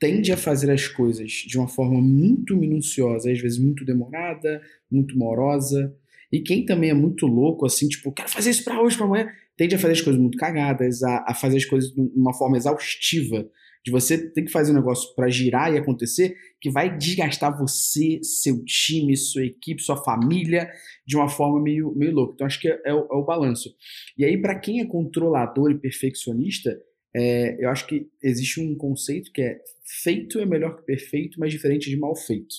tende 0.00 0.30
a 0.32 0.36
fazer 0.36 0.70
as 0.70 0.86
coisas 0.86 1.30
de 1.30 1.58
uma 1.58 1.66
forma 1.68 2.00
muito 2.00 2.56
minuciosa, 2.56 3.30
às 3.32 3.40
vezes 3.40 3.58
muito 3.58 3.84
demorada, 3.84 4.62
muito 4.90 5.18
morosa. 5.18 5.94
E 6.30 6.40
quem 6.40 6.64
também 6.64 6.90
é 6.90 6.94
muito 6.94 7.26
louco, 7.26 7.66
assim, 7.66 7.88
tipo, 7.88 8.12
quero 8.12 8.28
fazer 8.30 8.50
isso 8.50 8.62
pra 8.64 8.80
hoje, 8.80 8.96
pra 8.96 9.06
amanhã, 9.06 9.28
tende 9.56 9.74
a 9.74 9.78
fazer 9.78 9.94
as 9.94 10.00
coisas 10.00 10.20
muito 10.20 10.38
cagadas, 10.38 11.02
a, 11.02 11.24
a 11.28 11.34
fazer 11.34 11.56
as 11.56 11.64
coisas 11.64 11.90
de 11.92 12.00
uma 12.14 12.32
forma 12.34 12.56
exaustiva. 12.56 13.48
De 13.84 13.90
você 13.90 14.30
ter 14.30 14.42
que 14.42 14.50
fazer 14.50 14.72
um 14.72 14.76
negócio 14.76 15.14
pra 15.14 15.28
girar 15.28 15.72
e 15.72 15.78
acontecer, 15.78 16.36
que 16.60 16.70
vai 16.70 16.96
desgastar 16.96 17.56
você, 17.56 18.20
seu 18.22 18.62
time, 18.64 19.16
sua 19.16 19.44
equipe, 19.44 19.82
sua 19.82 19.96
família, 19.96 20.70
de 21.06 21.16
uma 21.16 21.28
forma 21.28 21.60
meio, 21.60 21.94
meio 21.94 22.12
louca. 22.12 22.34
Então, 22.34 22.46
acho 22.46 22.60
que 22.60 22.68
é, 22.68 22.80
é 22.84 22.94
o, 22.94 23.06
é 23.10 23.14
o 23.14 23.24
balanço. 23.24 23.74
E 24.16 24.24
aí, 24.24 24.40
para 24.40 24.58
quem 24.58 24.80
é 24.80 24.86
controlador 24.86 25.70
e 25.70 25.78
perfeccionista, 25.78 26.78
é, 27.14 27.64
eu 27.64 27.70
acho 27.70 27.86
que 27.86 28.08
existe 28.22 28.60
um 28.60 28.76
conceito 28.76 29.32
que 29.32 29.42
é 29.42 29.58
feito 30.02 30.38
é 30.38 30.46
melhor 30.46 30.76
que 30.76 30.84
perfeito, 30.84 31.40
mas 31.40 31.52
diferente 31.52 31.88
de 31.88 31.96
mal 31.96 32.14
feito. 32.14 32.54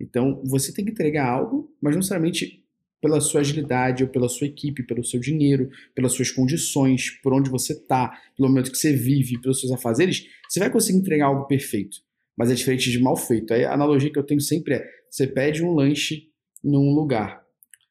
Então, 0.00 0.42
você 0.44 0.72
tem 0.72 0.84
que 0.84 0.92
entregar 0.92 1.28
algo, 1.28 1.74
mas 1.80 1.92
não 1.92 1.98
necessariamente 1.98 2.64
pela 3.00 3.20
sua 3.20 3.40
agilidade, 3.40 4.02
ou 4.02 4.10
pela 4.10 4.28
sua 4.28 4.46
equipe, 4.46 4.82
pelo 4.82 5.04
seu 5.04 5.20
dinheiro, 5.20 5.70
pelas 5.94 6.12
suas 6.12 6.30
condições, 6.30 7.10
por 7.22 7.32
onde 7.32 7.50
você 7.50 7.72
está, 7.72 8.08
pelo 8.36 8.48
momento 8.48 8.70
que 8.70 8.78
você 8.78 8.92
vive, 8.92 9.40
pelos 9.40 9.60
seus 9.60 9.72
afazeres, 9.72 10.26
você 10.48 10.58
vai 10.58 10.70
conseguir 10.70 10.98
entregar 10.98 11.26
algo 11.26 11.46
perfeito, 11.46 11.98
mas 12.36 12.50
é 12.50 12.54
diferente 12.54 12.90
de 12.90 12.98
mal 12.98 13.16
feito. 13.16 13.52
A 13.52 13.72
analogia 13.72 14.10
que 14.10 14.18
eu 14.18 14.24
tenho 14.26 14.40
sempre 14.40 14.74
é: 14.74 14.88
você 15.10 15.26
pede 15.26 15.62
um 15.62 15.72
lanche 15.72 16.28
num 16.62 16.94
lugar. 16.94 17.44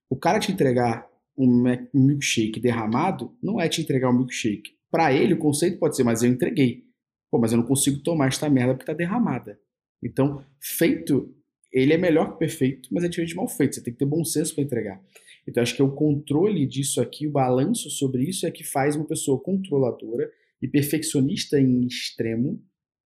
O 0.10 0.16
cara 0.16 0.40
te 0.40 0.52
entregar 0.52 1.08
um 1.38 1.64
milkshake 1.94 2.60
derramado 2.60 3.36
não 3.42 3.62
é 3.62 3.70
te 3.70 3.82
entregar 3.82 4.10
um 4.10 4.18
milkshake. 4.18 4.72
Para 4.90 5.14
ele, 5.14 5.34
o 5.34 5.38
conceito 5.38 5.78
pode 5.78 5.96
ser, 5.96 6.04
mas 6.04 6.24
eu 6.24 6.30
entreguei. 6.30 6.86
Pô, 7.30 7.38
mas 7.38 7.52
eu 7.52 7.58
não 7.58 7.66
consigo 7.66 8.02
tomar 8.02 8.28
esta 8.28 8.50
merda 8.50 8.74
porque 8.74 8.86
tá 8.86 8.94
derramada. 8.94 9.60
Então, 10.02 10.44
feito, 10.60 11.36
ele 11.78 11.94
é 11.94 11.98
melhor 11.98 12.34
que 12.34 12.40
perfeito, 12.40 12.90
mas 12.92 13.04
é 13.04 13.08
diferente 13.08 13.30
de 13.30 13.36
mal 13.36 13.48
feito. 13.48 13.76
Você 13.76 13.84
tem 13.84 13.94
que 13.94 14.00
ter 14.00 14.06
bom 14.06 14.24
senso 14.24 14.56
para 14.56 14.64
entregar. 14.64 15.02
Então, 15.48 15.62
acho 15.62 15.76
que 15.76 15.82
é 15.82 15.86
o 15.86 15.92
controle 15.92 16.66
disso 16.66 17.00
aqui, 17.00 17.28
o 17.28 17.32
balanço 17.32 17.90
sobre 17.90 18.24
isso 18.24 18.46
é 18.46 18.52
que 18.52 18.64
faz 18.64 18.96
uma 18.96 19.06
pessoa 19.06 19.40
controladora 19.40 20.30
e 20.62 20.68
perfeccionista 20.68 21.60
em 21.60 21.86
extremo 21.86 22.62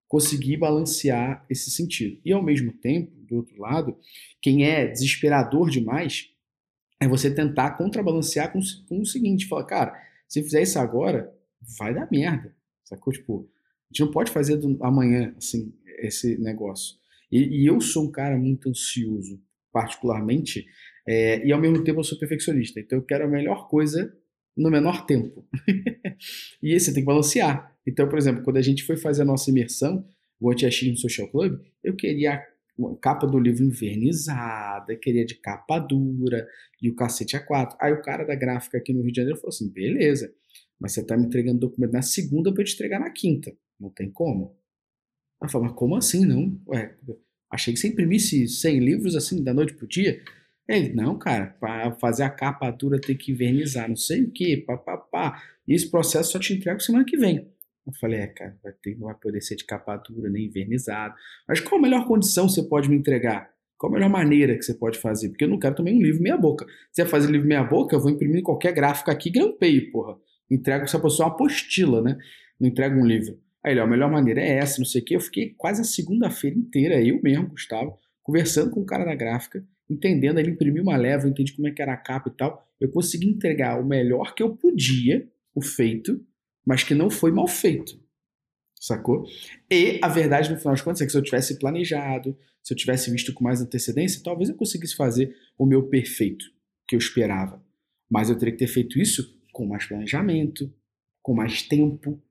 conseguir 0.07 0.57
balancear 0.57 1.45
esse 1.49 1.69
sentido. 1.69 2.19
E 2.25 2.33
ao 2.33 2.43
mesmo 2.43 2.73
tempo, 2.73 3.11
do 3.21 3.37
outro 3.37 3.59
lado, 3.59 3.97
quem 4.41 4.65
é 4.65 4.87
desesperador 4.87 5.69
demais 5.69 6.29
é 6.99 7.07
você 7.07 7.33
tentar 7.33 7.71
contrabalancear 7.71 8.51
com, 8.51 8.59
com 8.87 9.01
o 9.01 9.05
seguinte, 9.05 9.47
falar, 9.47 9.65
cara, 9.65 10.01
se 10.27 10.41
fizer 10.43 10.61
isso 10.61 10.79
agora, 10.79 11.33
vai 11.77 11.93
dar 11.93 12.09
merda, 12.11 12.55
sacou? 12.83 13.11
Tipo, 13.11 13.49
a 13.89 13.93
gente 13.93 14.01
não 14.01 14.11
pode 14.11 14.31
fazer 14.31 14.57
do, 14.57 14.77
amanhã, 14.83 15.33
assim, 15.37 15.73
esse 15.99 16.37
negócio. 16.37 17.00
E, 17.31 17.61
e 17.61 17.65
eu 17.65 17.79
sou 17.79 18.05
um 18.05 18.11
cara 18.11 18.37
muito 18.37 18.69
ansioso, 18.69 19.41
particularmente, 19.71 20.65
é, 21.07 21.45
e 21.45 21.51
ao 21.51 21.59
mesmo 21.59 21.83
tempo 21.83 21.99
eu 21.99 22.03
sou 22.03 22.19
perfeccionista, 22.19 22.79
então 22.79 22.99
eu 22.99 23.03
quero 23.03 23.25
a 23.25 23.27
melhor 23.27 23.67
coisa 23.67 24.13
no 24.55 24.69
menor 24.69 25.05
tempo. 25.05 25.47
e 26.61 26.73
esse 26.73 26.93
tem 26.93 27.03
que 27.03 27.07
balancear. 27.07 27.73
Então, 27.87 28.07
por 28.07 28.17
exemplo, 28.17 28.43
quando 28.43 28.57
a 28.57 28.61
gente 28.61 28.83
foi 28.83 28.97
fazer 28.97 29.21
a 29.23 29.25
nossa 29.25 29.49
imersão, 29.49 30.05
o 30.39 30.51
Anti-Achismo 30.51 30.97
Social 30.97 31.27
Club, 31.29 31.59
eu 31.83 31.95
queria 31.95 32.33
a 32.33 32.95
capa 32.99 33.27
do 33.27 33.39
livro 33.39 33.63
invernizada, 33.63 34.95
queria 34.95 35.25
de 35.25 35.35
capa 35.35 35.79
dura 35.79 36.47
e 36.81 36.89
o 36.89 36.95
cacete 36.95 37.37
A4. 37.37 37.75
Aí 37.79 37.93
o 37.93 38.01
cara 38.01 38.23
da 38.23 38.35
gráfica 38.35 38.77
aqui 38.77 38.93
no 38.93 39.01
Rio 39.01 39.11
de 39.11 39.17
Janeiro 39.17 39.37
falou 39.37 39.49
assim: 39.49 39.71
beleza, 39.71 40.33
mas 40.79 40.93
você 40.93 41.05
tá 41.05 41.15
me 41.15 41.25
entregando 41.25 41.59
documento 41.59 41.93
na 41.93 42.01
segunda 42.01 42.51
para 42.51 42.61
eu 42.61 42.65
te 42.65 42.73
entregar 42.73 42.99
na 42.99 43.11
quinta. 43.11 43.53
Não 43.79 43.89
tem 43.89 44.09
como. 44.09 44.55
Ela 45.41 45.49
falou, 45.49 45.67
mas 45.67 45.75
como 45.75 45.95
assim 45.95 46.25
não? 46.25 46.59
Ué, 46.67 46.95
achei 47.49 47.73
que 47.73 47.79
você 47.79 47.87
imprimisse 47.87 48.47
100 48.47 48.79
livros 48.79 49.15
assim 49.15 49.43
da 49.43 49.53
noite 49.53 49.73
pro 49.73 49.87
dia. 49.87 50.21
Ele, 50.67 50.93
não, 50.93 51.17
cara, 51.17 51.55
para 51.59 51.91
fazer 51.93 52.23
a 52.23 52.29
capa 52.29 52.69
dura 52.69 53.01
tem 53.01 53.17
que 53.17 53.31
invernizar, 53.31 53.89
não 53.89 53.95
sei 53.95 54.23
o 54.23 54.31
que, 54.31 54.57
papapá. 54.57 55.41
E 55.67 55.73
esse 55.73 55.89
processo 55.89 56.31
só 56.31 56.39
te 56.39 56.53
entrego 56.53 56.79
semana 56.79 57.03
que 57.03 57.17
vem. 57.17 57.49
Eu 57.85 57.93
falei, 57.99 58.19
é, 58.19 58.27
cara, 58.27 58.57
vai 58.63 58.71
ter, 58.81 58.95
não 58.95 59.07
vai 59.07 59.15
poder 59.15 59.41
ser 59.41 59.55
de 59.55 59.65
capa 59.65 59.97
dura, 59.97 60.29
nem 60.29 60.45
invernizado. 60.45 61.15
Mas 61.47 61.59
qual 61.59 61.79
a 61.79 61.81
melhor 61.81 62.07
condição 62.07 62.47
você 62.47 62.61
pode 62.63 62.87
me 62.87 62.95
entregar? 62.95 63.51
Qual 63.77 63.91
a 63.91 63.95
melhor 63.95 64.09
maneira 64.09 64.55
que 64.55 64.61
você 64.63 64.75
pode 64.75 64.99
fazer? 64.99 65.29
Porque 65.29 65.43
eu 65.43 65.49
não 65.49 65.57
quero 65.57 65.73
também 65.75 65.97
um 65.97 66.01
livro 66.01 66.21
meia 66.21 66.37
boca. 66.37 66.65
Se 66.91 67.01
você 67.01 67.05
fazer 67.05 67.31
livro 67.31 67.47
meia 67.47 67.63
boca, 67.63 67.95
eu 67.95 67.99
vou 67.99 68.11
imprimir 68.11 68.43
qualquer 68.43 68.71
gráfico 68.73 69.09
aqui 69.09 69.31
grampeio, 69.31 69.91
porra. 69.91 70.15
Entrego 70.49 70.83
essa 70.83 70.99
pessoa 70.99 71.27
uma 71.27 71.33
apostila, 71.33 72.01
né? 72.01 72.17
Não 72.59 72.69
entrego 72.69 72.95
um 72.95 73.05
livro. 73.05 73.39
Aí 73.63 73.73
ele, 73.73 73.79
ó, 73.79 73.83
a 73.83 73.87
melhor 73.87 74.11
maneira 74.11 74.41
é 74.41 74.57
essa, 74.57 74.79
não 74.79 74.85
sei 74.85 75.01
o 75.01 75.05
quê. 75.05 75.15
Eu 75.15 75.21
fiquei 75.21 75.53
quase 75.57 75.81
a 75.81 75.85
segunda-feira 75.85 76.57
inteira, 76.57 77.01
eu 77.01 77.21
mesmo, 77.21 77.49
Gustavo, 77.49 77.97
conversando 78.23 78.71
com 78.71 78.81
o 78.81 78.85
cara 78.85 79.05
da 79.05 79.15
gráfica, 79.15 79.65
entendendo. 79.89 80.39
Ele 80.39 80.51
imprimiu 80.51 80.83
uma 80.83 80.97
leva, 80.97 81.27
entendi 81.27 81.53
como 81.53 81.67
é 81.67 81.71
que 81.71 81.81
era 81.81 81.93
a 81.93 81.97
capa 81.97 82.29
e 82.29 82.37
tal. 82.37 82.67
Eu 82.79 82.89
consegui 82.89 83.27
entregar 83.27 83.79
o 83.79 83.85
melhor 83.85 84.33
que 84.33 84.41
eu 84.41 84.55
podia, 84.55 85.27
o 85.53 85.61
feito, 85.61 86.25
mas 86.65 86.83
que 86.83 86.95
não 86.95 87.09
foi 87.09 87.31
mal 87.31 87.47
feito. 87.47 87.99
Sacou? 88.79 89.25
E 89.69 89.99
a 90.01 90.07
verdade, 90.07 90.49
no 90.49 90.57
final 90.57 90.73
das 90.73 90.81
contas, 90.81 91.01
é 91.01 91.05
que 91.05 91.11
se 91.11 91.17
eu 91.17 91.21
tivesse 91.21 91.59
planejado, 91.59 92.35
se 92.63 92.73
eu 92.73 92.77
tivesse 92.77 93.11
visto 93.11 93.31
com 93.31 93.43
mais 93.43 93.61
antecedência, 93.61 94.21
talvez 94.23 94.49
eu 94.49 94.55
conseguisse 94.55 94.95
fazer 94.95 95.35
o 95.57 95.67
meu 95.67 95.87
perfeito 95.87 96.45
que 96.87 96.95
eu 96.95 96.99
esperava. 96.99 97.63
Mas 98.09 98.29
eu 98.29 98.37
teria 98.37 98.51
que 98.51 98.59
ter 98.59 98.67
feito 98.67 98.99
isso 98.99 99.39
com 99.53 99.67
mais 99.67 99.85
planejamento, 99.85 100.73
com 101.21 101.33
mais 101.33 101.61
tempo. 101.61 102.21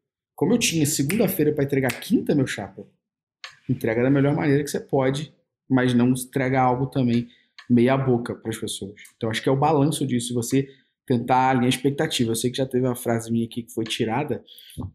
Como 0.41 0.55
eu 0.55 0.59
tinha 0.59 0.87
segunda-feira 0.87 1.53
para 1.53 1.65
entregar 1.65 2.01
quinta, 2.01 2.35
meu 2.35 2.47
chapa, 2.47 2.87
entrega 3.69 4.03
da 4.03 4.09
melhor 4.09 4.35
maneira 4.35 4.65
que 4.65 4.71
você 4.71 4.81
pode, 4.81 5.35
mas 5.69 5.93
não 5.93 6.09
entrega 6.13 6.59
algo 6.59 6.87
também 6.87 7.29
meia 7.69 7.95
boca 7.95 8.35
para 8.35 8.49
as 8.49 8.57
pessoas. 8.57 9.03
Então 9.15 9.29
acho 9.29 9.43
que 9.43 9.51
é 9.51 9.53
o 9.53 9.57
balanço 9.57 10.07
disso, 10.07 10.33
você 10.33 10.67
tentar 11.07 11.51
alinhar 11.51 11.67
a 11.67 11.69
expectativa. 11.69 12.31
Eu 12.31 12.37
sei 12.37 12.51
que 12.51 12.57
já 12.57 12.65
teve 12.65 12.87
uma 12.87 12.97
frase 12.97 13.31
minha 13.31 13.45
aqui 13.45 13.65
que 13.65 13.75
foi 13.75 13.85
tirada 13.85 14.43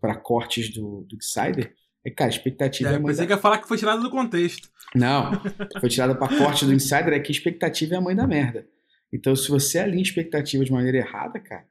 para 0.02 0.16
cortes 0.16 0.74
do, 0.74 1.06
do 1.08 1.16
Insider. 1.16 1.76
É, 2.04 2.10
cara, 2.10 2.32
expectativa 2.32 2.90
é, 2.90 2.94
é 2.94 2.96
a 2.96 3.00
mãe 3.00 3.12
pensei 3.12 3.26
da... 3.26 3.28
que 3.28 3.34
ia 3.34 3.42
falar 3.42 3.60
que 3.60 3.68
foi 3.68 3.78
tirada 3.78 4.02
do 4.02 4.10
contexto. 4.10 4.68
Não, 4.96 5.32
foi 5.80 5.90
tirada 5.90 6.16
para 6.16 6.36
corte 6.40 6.66
do 6.66 6.74
Insider, 6.74 7.14
é 7.14 7.20
que 7.20 7.32
expectativa 7.32 7.94
é 7.94 7.98
a 8.00 8.02
mãe 8.02 8.16
da 8.16 8.26
merda. 8.26 8.68
Então, 9.14 9.36
se 9.36 9.48
você 9.50 9.78
alinha 9.78 10.02
expectativa 10.02 10.66
de 10.66 10.72
maneira 10.72 10.98
errada, 10.98 11.40
cara, 11.40 11.68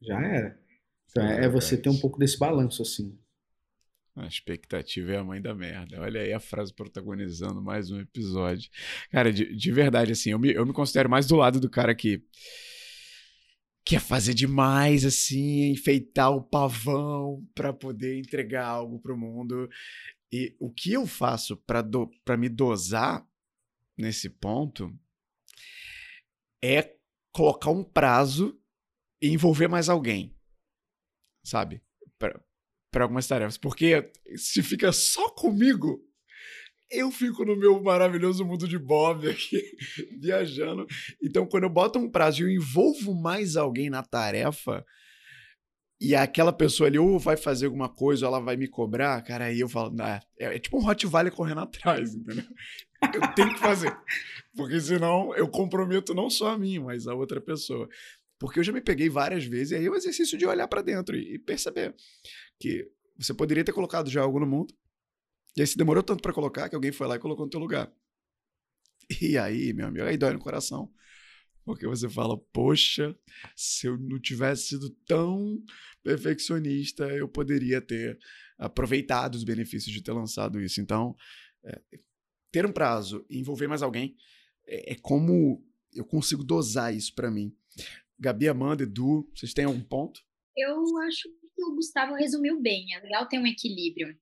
já 0.00 0.22
era. 0.22 0.65
Então, 1.22 1.38
é, 1.38 1.44
é 1.44 1.48
você 1.48 1.76
ter 1.76 1.88
um 1.88 1.98
pouco 1.98 2.18
desse 2.18 2.38
balanço, 2.38 2.82
assim. 2.82 3.18
A 4.14 4.26
expectativa 4.26 5.12
é 5.12 5.18
a 5.18 5.24
mãe 5.24 5.42
da 5.42 5.54
merda. 5.54 6.00
Olha 6.00 6.22
aí 6.22 6.32
a 6.32 6.40
frase 6.40 6.72
protagonizando 6.72 7.60
mais 7.60 7.90
um 7.90 8.00
episódio. 8.00 8.70
Cara, 9.10 9.32
de, 9.32 9.54
de 9.54 9.72
verdade, 9.72 10.12
assim, 10.12 10.30
eu 10.30 10.38
me, 10.38 10.52
eu 10.52 10.64
me 10.64 10.72
considero 10.72 11.10
mais 11.10 11.26
do 11.26 11.36
lado 11.36 11.60
do 11.60 11.68
cara 11.68 11.94
que 11.94 12.22
quer 13.84 14.00
fazer 14.00 14.34
demais, 14.34 15.04
assim, 15.04 15.70
enfeitar 15.70 16.30
o 16.30 16.42
pavão 16.42 17.46
para 17.54 17.72
poder 17.72 18.18
entregar 18.18 18.66
algo 18.66 18.98
para 18.98 19.14
o 19.14 19.18
mundo. 19.18 19.68
E 20.32 20.56
o 20.58 20.72
que 20.72 20.92
eu 20.92 21.06
faço 21.06 21.56
para 21.56 21.82
do, 21.82 22.10
me 22.38 22.48
dosar 22.48 23.24
nesse 23.96 24.28
ponto 24.28 24.92
é 26.62 26.96
colocar 27.32 27.70
um 27.70 27.84
prazo 27.84 28.58
e 29.20 29.28
envolver 29.28 29.68
mais 29.68 29.88
alguém, 29.88 30.35
sabe? 31.46 31.80
Para 32.18 33.04
algumas 33.04 33.26
tarefas. 33.26 33.56
Porque 33.56 34.10
se 34.36 34.62
fica 34.62 34.92
só 34.92 35.30
comigo, 35.30 36.00
eu 36.90 37.10
fico 37.10 37.44
no 37.44 37.56
meu 37.56 37.80
maravilhoso 37.82 38.44
mundo 38.44 38.66
de 38.66 38.78
Bob 38.78 39.28
aqui, 39.28 39.62
viajando. 40.20 40.86
Então, 41.22 41.46
quando 41.46 41.64
eu 41.64 41.70
boto 41.70 41.98
um 41.98 42.10
prazo 42.10 42.40
e 42.40 42.44
eu 42.44 42.50
envolvo 42.50 43.14
mais 43.14 43.56
alguém 43.56 43.88
na 43.88 44.02
tarefa, 44.02 44.84
e 46.00 46.14
aquela 46.14 46.52
pessoa 46.52 46.88
ali 46.88 46.98
ou 46.98 47.18
vai 47.18 47.36
fazer 47.36 47.66
alguma 47.66 47.88
coisa 47.88 48.26
ou 48.26 48.34
ela 48.34 48.44
vai 48.44 48.56
me 48.56 48.68
cobrar, 48.68 49.22
cara, 49.22 49.46
aí 49.46 49.60
eu 49.60 49.68
falo, 49.68 49.94
nah, 49.94 50.20
é, 50.38 50.56
é 50.56 50.58
tipo 50.58 50.76
um 50.76 50.82
Rottweiler 50.82 51.32
correndo 51.32 51.60
atrás, 51.60 52.14
entendeu? 52.14 52.44
Eu 53.14 53.34
tenho 53.34 53.54
que 53.54 53.60
fazer. 53.60 53.96
Porque 54.54 54.78
senão 54.80 55.34
eu 55.34 55.48
comprometo 55.48 56.14
não 56.14 56.28
só 56.28 56.50
a 56.50 56.58
mim, 56.58 56.78
mas 56.78 57.06
a 57.06 57.14
outra 57.14 57.40
pessoa. 57.40 57.88
Porque 58.38 58.58
eu 58.58 58.64
já 58.64 58.72
me 58.72 58.80
peguei 58.80 59.08
várias 59.08 59.44
vezes, 59.44 59.70
e 59.72 59.76
aí 59.76 59.86
é 59.86 59.90
o 59.90 59.94
exercício 59.94 60.36
de 60.36 60.46
olhar 60.46 60.68
para 60.68 60.82
dentro 60.82 61.16
e 61.16 61.38
perceber 61.38 61.94
que 62.60 62.90
você 63.18 63.32
poderia 63.32 63.64
ter 63.64 63.72
colocado 63.72 64.10
já 64.10 64.22
algo 64.22 64.38
no 64.38 64.46
mundo, 64.46 64.74
e 65.56 65.62
aí 65.62 65.66
se 65.66 65.76
demorou 65.76 66.02
tanto 66.02 66.22
para 66.22 66.34
colocar 66.34 66.68
que 66.68 66.74
alguém 66.74 66.92
foi 66.92 67.06
lá 67.06 67.16
e 67.16 67.18
colocou 67.18 67.46
no 67.46 67.50
teu 67.50 67.60
lugar. 67.60 67.90
E 69.20 69.38
aí, 69.38 69.72
meu 69.72 69.86
amigo, 69.86 70.04
aí 70.04 70.16
dói 70.16 70.32
no 70.32 70.38
coração. 70.38 70.92
Porque 71.64 71.86
você 71.86 72.08
fala, 72.08 72.38
poxa, 72.52 73.16
se 73.56 73.86
eu 73.86 73.98
não 73.98 74.20
tivesse 74.20 74.68
sido 74.68 74.90
tão 75.06 75.60
perfeccionista, 76.02 77.04
eu 77.08 77.28
poderia 77.28 77.80
ter 77.80 78.18
aproveitado 78.58 79.34
os 79.34 79.42
benefícios 79.42 79.92
de 79.92 80.02
ter 80.02 80.12
lançado 80.12 80.60
isso. 80.60 80.80
Então, 80.80 81.16
é, 81.64 81.80
ter 82.52 82.64
um 82.64 82.72
prazo 82.72 83.24
e 83.28 83.38
envolver 83.38 83.66
mais 83.66 83.82
alguém 83.82 84.16
é, 84.66 84.92
é 84.92 84.96
como 84.96 85.64
eu 85.92 86.04
consigo 86.04 86.44
dosar 86.44 86.94
isso 86.94 87.14
para 87.14 87.30
mim. 87.30 87.52
Gabi, 88.18 88.48
Amanda, 88.48 88.82
Edu, 88.82 89.30
vocês 89.34 89.52
têm 89.52 89.64
algum 89.64 89.82
ponto? 89.82 90.20
Eu 90.56 90.98
acho 90.98 91.28
que 91.54 91.64
o 91.64 91.74
Gustavo 91.74 92.14
resumiu 92.14 92.60
bem. 92.60 92.94
É 92.94 93.00
legal 93.00 93.26
ter 93.26 93.38
um 93.38 93.46
equilíbrio 93.46 94.16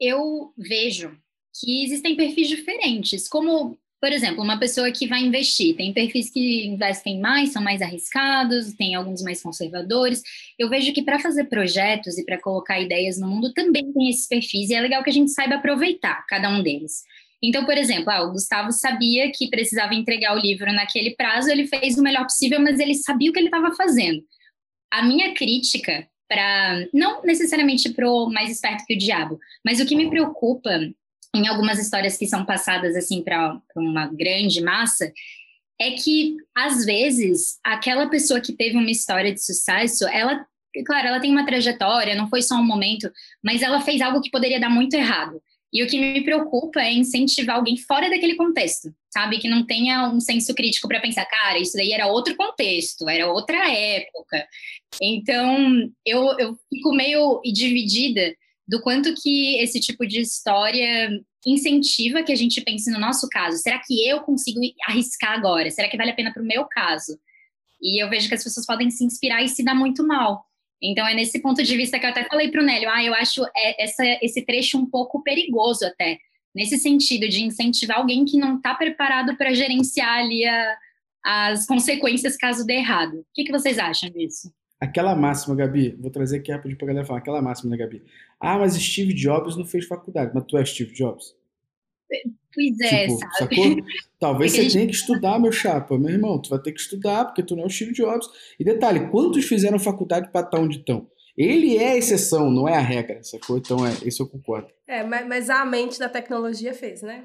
eu 0.00 0.52
vejo 0.56 1.16
que 1.58 1.84
existem 1.84 2.16
perfis 2.16 2.48
diferentes, 2.48 3.28
como, 3.28 3.78
por 4.00 4.12
exemplo, 4.12 4.42
uma 4.42 4.58
pessoa 4.58 4.92
que 4.92 5.06
vai 5.06 5.22
investir. 5.22 5.74
Tem 5.74 5.92
perfis 5.92 6.30
que 6.30 6.66
investem 6.66 7.18
mais, 7.18 7.52
são 7.52 7.62
mais 7.62 7.80
arriscados, 7.80 8.74
tem 8.74 8.94
alguns 8.94 9.22
mais 9.22 9.42
conservadores. 9.42 10.22
Eu 10.58 10.68
vejo 10.68 10.92
que 10.92 11.02
para 11.02 11.18
fazer 11.18 11.44
projetos 11.44 12.18
e 12.18 12.24
para 12.24 12.40
colocar 12.40 12.80
ideias 12.80 13.18
no 13.18 13.26
mundo 13.26 13.52
também 13.54 13.90
tem 13.92 14.10
esses 14.10 14.28
perfis, 14.28 14.70
e 14.70 14.74
é 14.74 14.80
legal 14.80 15.02
que 15.02 15.10
a 15.10 15.14
gente 15.14 15.30
saiba 15.30 15.56
aproveitar 15.56 16.26
cada 16.26 16.50
um 16.50 16.62
deles. 16.62 17.04
Então, 17.42 17.64
por 17.64 17.76
exemplo, 17.76 18.10
ah, 18.10 18.22
o 18.22 18.32
Gustavo 18.32 18.72
sabia 18.72 19.30
que 19.30 19.50
precisava 19.50 19.94
entregar 19.94 20.34
o 20.34 20.40
livro 20.40 20.72
naquele 20.72 21.14
prazo, 21.14 21.50
ele 21.50 21.66
fez 21.66 21.98
o 21.98 22.02
melhor 22.02 22.22
possível, 22.22 22.60
mas 22.60 22.78
ele 22.80 22.94
sabia 22.94 23.30
o 23.30 23.32
que 23.32 23.38
ele 23.38 23.48
estava 23.48 23.74
fazendo. 23.74 24.22
A 24.90 25.02
minha 25.02 25.34
crítica 25.34 26.08
para 26.28 26.88
não 26.92 27.22
necessariamente 27.22 27.90
pro 27.90 28.28
mais 28.28 28.50
esperto 28.50 28.84
que 28.84 28.94
o 28.94 28.98
diabo, 28.98 29.38
mas 29.64 29.80
o 29.80 29.86
que 29.86 29.94
me 29.94 30.10
preocupa 30.10 30.70
em 31.34 31.46
algumas 31.46 31.78
histórias 31.78 32.16
que 32.16 32.26
são 32.26 32.44
passadas 32.44 32.96
assim 32.96 33.22
para 33.22 33.60
uma 33.76 34.06
grande 34.06 34.60
massa 34.60 35.12
é 35.80 35.92
que 35.92 36.36
às 36.54 36.84
vezes 36.84 37.58
aquela 37.62 38.08
pessoa 38.08 38.40
que 38.40 38.52
teve 38.52 38.76
uma 38.76 38.90
história 38.90 39.32
de 39.32 39.44
sucesso, 39.44 40.08
ela 40.08 40.44
claro, 40.84 41.08
ela 41.08 41.20
tem 41.20 41.30
uma 41.30 41.46
trajetória, 41.46 42.14
não 42.14 42.28
foi 42.28 42.42
só 42.42 42.56
um 42.56 42.64
momento, 42.64 43.10
mas 43.42 43.62
ela 43.62 43.80
fez 43.80 44.00
algo 44.00 44.20
que 44.20 44.30
poderia 44.30 44.60
dar 44.60 44.68
muito 44.68 44.94
errado. 44.94 45.40
E 45.72 45.82
o 45.82 45.86
que 45.86 45.98
me 45.98 46.22
preocupa 46.22 46.80
é 46.80 46.92
incentivar 46.92 47.56
alguém 47.56 47.76
fora 47.76 48.08
daquele 48.08 48.36
contexto, 48.36 48.94
sabe? 49.12 49.38
Que 49.38 49.48
não 49.48 49.66
tenha 49.66 50.08
um 50.08 50.20
senso 50.20 50.54
crítico 50.54 50.88
para 50.88 51.00
pensar, 51.00 51.26
cara, 51.26 51.58
isso 51.58 51.76
daí 51.76 51.92
era 51.92 52.06
outro 52.06 52.36
contexto, 52.36 53.08
era 53.08 53.30
outra 53.30 53.70
época. 53.70 54.46
Então, 55.02 55.90
eu, 56.04 56.38
eu 56.38 56.56
fico 56.72 56.94
meio 56.94 57.40
dividida 57.44 58.34
do 58.66 58.80
quanto 58.80 59.14
que 59.14 59.56
esse 59.58 59.80
tipo 59.80 60.06
de 60.06 60.20
história 60.20 61.10
incentiva 61.46 62.22
que 62.22 62.32
a 62.32 62.36
gente 62.36 62.60
pense 62.60 62.90
no 62.90 62.98
nosso 62.98 63.28
caso. 63.28 63.58
Será 63.58 63.80
que 63.84 64.06
eu 64.08 64.20
consigo 64.20 64.60
arriscar 64.88 65.32
agora? 65.32 65.70
Será 65.70 65.88
que 65.88 65.96
vale 65.96 66.10
a 66.10 66.14
pena 66.14 66.32
para 66.32 66.42
o 66.42 66.46
meu 66.46 66.64
caso? 66.64 67.18
E 67.80 68.02
eu 68.02 68.08
vejo 68.10 68.28
que 68.28 68.34
as 68.34 68.42
pessoas 68.42 68.66
podem 68.66 68.90
se 68.90 69.04
inspirar 69.04 69.42
e 69.42 69.48
se 69.48 69.62
dar 69.62 69.74
muito 69.74 70.04
mal. 70.04 70.44
Então 70.82 71.06
é 71.06 71.14
nesse 71.14 71.40
ponto 71.40 71.62
de 71.62 71.76
vista 71.76 71.98
que 71.98 72.06
eu 72.06 72.10
até 72.10 72.24
falei 72.24 72.50
para 72.50 72.62
o 72.62 72.64
Nélio, 72.64 72.90
ah, 72.90 73.02
eu 73.02 73.14
acho 73.14 73.44
é, 73.56 73.84
essa, 73.84 74.04
esse 74.22 74.42
trecho 74.42 74.78
um 74.78 74.86
pouco 74.88 75.22
perigoso 75.22 75.86
até, 75.86 76.18
nesse 76.54 76.78
sentido 76.78 77.28
de 77.28 77.42
incentivar 77.42 77.98
alguém 77.98 78.24
que 78.24 78.38
não 78.38 78.56
está 78.56 78.74
preparado 78.74 79.36
para 79.36 79.54
gerenciar 79.54 80.18
ali 80.18 80.44
a, 80.44 80.76
as 81.24 81.66
consequências 81.66 82.36
caso 82.36 82.64
dê 82.64 82.74
errado. 82.74 83.18
O 83.18 83.26
que, 83.34 83.44
que 83.44 83.52
vocês 83.52 83.78
acham 83.78 84.10
disso? 84.10 84.52
Aquela 84.78 85.16
máxima, 85.16 85.56
Gabi, 85.56 85.96
vou 85.98 86.10
trazer 86.10 86.38
aqui 86.38 86.52
rapidinho 86.52 86.76
pra 86.76 86.86
galera 86.86 87.06
falar, 87.06 87.20
aquela 87.20 87.40
máxima, 87.40 87.70
né, 87.70 87.78
Gabi? 87.78 88.02
Ah, 88.38 88.58
mas 88.58 88.74
Steve 88.74 89.14
Jobs 89.14 89.56
não 89.56 89.64
fez 89.64 89.86
faculdade, 89.86 90.32
mas 90.34 90.44
tu 90.46 90.58
é 90.58 90.64
Steve 90.64 90.92
Jobs? 90.92 91.34
Pois 92.54 92.80
é, 92.80 93.06
tipo, 93.06 93.18
sabe? 93.18 93.56
Sacou? 93.56 93.76
Talvez 94.18 94.52
você 94.52 94.68
tenha 94.68 94.86
que 94.86 94.94
estudar, 94.94 95.38
meu 95.38 95.52
chapa. 95.52 95.98
Meu 95.98 96.10
irmão, 96.10 96.40
tu 96.40 96.48
vai 96.48 96.58
ter 96.58 96.72
que 96.72 96.80
estudar, 96.80 97.26
porque 97.26 97.42
tu 97.42 97.54
não 97.54 97.64
é 97.64 97.66
o 97.66 97.70
Steve 97.70 97.92
Jobs. 97.92 98.26
E 98.58 98.64
detalhe, 98.64 99.10
quantos 99.10 99.44
fizeram 99.44 99.78
faculdade 99.78 100.30
para 100.30 100.46
estar 100.46 100.58
onde 100.58 100.78
estão? 100.78 101.06
Ele 101.36 101.76
é 101.76 101.92
a 101.92 101.96
exceção, 101.96 102.50
não 102.50 102.66
é 102.66 102.74
a 102.74 102.80
regra, 102.80 103.22
sacou? 103.22 103.58
Então, 103.58 103.86
é, 103.86 103.92
isso 104.06 104.22
eu 104.22 104.26
concordo. 104.26 104.68
É, 104.86 105.04
mas, 105.04 105.28
mas 105.28 105.50
a 105.50 105.66
mente 105.66 105.98
da 105.98 106.08
tecnologia 106.08 106.72
fez, 106.72 107.02
né? 107.02 107.24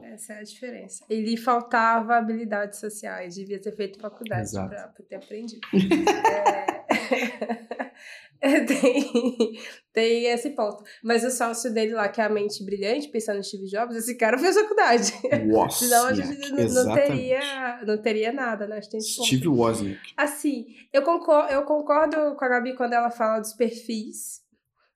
Essa 0.00 0.34
é 0.34 0.38
a 0.38 0.42
diferença. 0.42 1.04
Ele 1.08 1.36
faltava 1.36 2.16
habilidades 2.16 2.78
sociais, 2.78 3.34
devia 3.34 3.60
ter 3.60 3.72
feito 3.72 3.98
faculdade 3.98 4.50
para 4.52 4.92
ter 5.08 5.16
aprendido. 5.16 5.60
é... 8.40 8.42
tem, 8.66 9.52
tem 9.92 10.26
esse 10.26 10.50
ponto. 10.50 10.82
Mas 11.02 11.24
o 11.24 11.30
sócio 11.30 11.72
dele 11.72 11.92
lá, 11.92 12.08
que 12.08 12.20
é 12.20 12.24
a 12.24 12.28
mente 12.28 12.64
brilhante, 12.64 13.08
pensando 13.08 13.38
em 13.38 13.42
Steve 13.42 13.66
Jobs, 13.66 13.96
esse 13.96 14.16
cara 14.16 14.38
fez 14.38 14.56
faculdade. 14.56 15.12
Senão 15.72 16.06
a 16.06 16.14
gente 16.14 16.50
não, 16.50 16.84
não 16.84 16.94
teria, 16.94 17.80
não 17.86 17.98
teria 17.98 18.32
nada, 18.32 18.66
né? 18.66 18.80
Tem 18.80 19.00
Steve 19.00 19.48
Wozniak. 19.48 20.00
Assim, 20.16 20.66
eu 20.92 21.02
concordo, 21.02 21.52
eu 21.52 21.62
concordo 21.64 22.34
com 22.34 22.44
a 22.44 22.48
Gabi 22.48 22.74
quando 22.74 22.94
ela 22.94 23.10
fala 23.10 23.40
dos 23.40 23.52
perfis. 23.52 24.42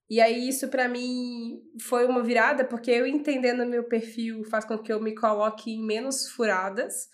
E 0.09 0.21
aí 0.21 0.49
isso 0.49 0.69
para 0.69 0.89
mim 0.89 1.61
foi 1.81 2.07
uma 2.07 2.23
virada, 2.23 2.65
porque 2.65 2.91
eu 2.91 3.07
entendendo 3.07 3.67
meu 3.67 3.85
perfil 3.85 4.45
faz 4.45 4.65
com 4.65 4.79
que 4.79 4.93
eu 4.93 5.03
me 5.03 5.15
coloque 5.15 5.73
em 5.73 5.85
menos 5.85 6.29
furadas. 6.31 7.09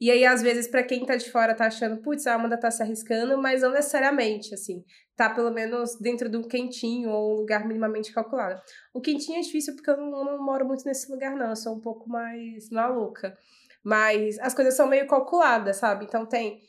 E 0.00 0.10
aí, 0.10 0.24
às 0.24 0.42
vezes, 0.42 0.66
para 0.68 0.82
quem 0.82 1.04
tá 1.04 1.16
de 1.16 1.30
fora 1.30 1.54
tá 1.54 1.66
achando, 1.66 2.02
putz, 2.02 2.26
a 2.26 2.34
Amanda 2.34 2.58
tá 2.58 2.70
se 2.70 2.82
arriscando, 2.82 3.38
mas 3.38 3.62
não 3.62 3.70
necessariamente, 3.70 4.54
assim. 4.54 4.84
Tá 5.16 5.30
pelo 5.30 5.50
menos 5.50 5.96
dentro 6.00 6.28
de 6.28 6.36
um 6.36 6.42
quentinho 6.42 7.10
ou 7.10 7.32
um 7.32 7.36
lugar 7.36 7.66
minimamente 7.66 8.12
calculado. 8.12 8.60
O 8.92 9.00
quentinho 9.00 9.38
é 9.38 9.42
difícil 9.42 9.74
porque 9.74 9.90
eu 9.90 9.96
não, 9.96 10.24
não 10.24 10.44
moro 10.44 10.66
muito 10.66 10.84
nesse 10.84 11.10
lugar, 11.10 11.36
não. 11.36 11.50
Eu 11.50 11.56
sou 11.56 11.74
um 11.74 11.80
pouco 11.80 12.08
mais 12.08 12.68
maluca. 12.70 13.36
Mas 13.82 14.38
as 14.40 14.54
coisas 14.54 14.74
são 14.74 14.88
meio 14.88 15.06
calculadas, 15.06 15.76
sabe? 15.76 16.04
Então 16.06 16.26
tem 16.26 16.60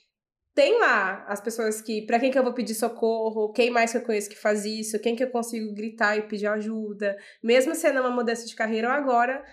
tem 0.55 0.79
lá 0.79 1.25
as 1.27 1.41
pessoas 1.41 1.81
que, 1.81 2.05
para 2.05 2.17
quem 2.17 2.31
que 2.31 2.39
eu 2.39 2.43
vou 2.43 2.53
pedir 2.53 2.73
socorro, 2.73 3.51
quem 3.51 3.69
mais 3.69 3.91
que 3.91 3.97
eu 3.97 4.01
conheço 4.01 4.29
que 4.29 4.37
faz 4.37 4.63
isso, 4.63 4.97
quem 5.01 5.13
que 5.13 5.23
eu 5.23 5.29
consigo 5.29 5.75
gritar 5.75 6.17
e 6.17 6.21
pedir 6.21 6.47
ajuda, 6.47 7.17
mesmo 7.43 7.75
sendo 7.75 7.99
uma 7.99 8.09
mudança 8.09 8.47
de 8.47 8.55
carreira 8.55 8.87
ou 8.87 8.93
agora, 8.93 9.43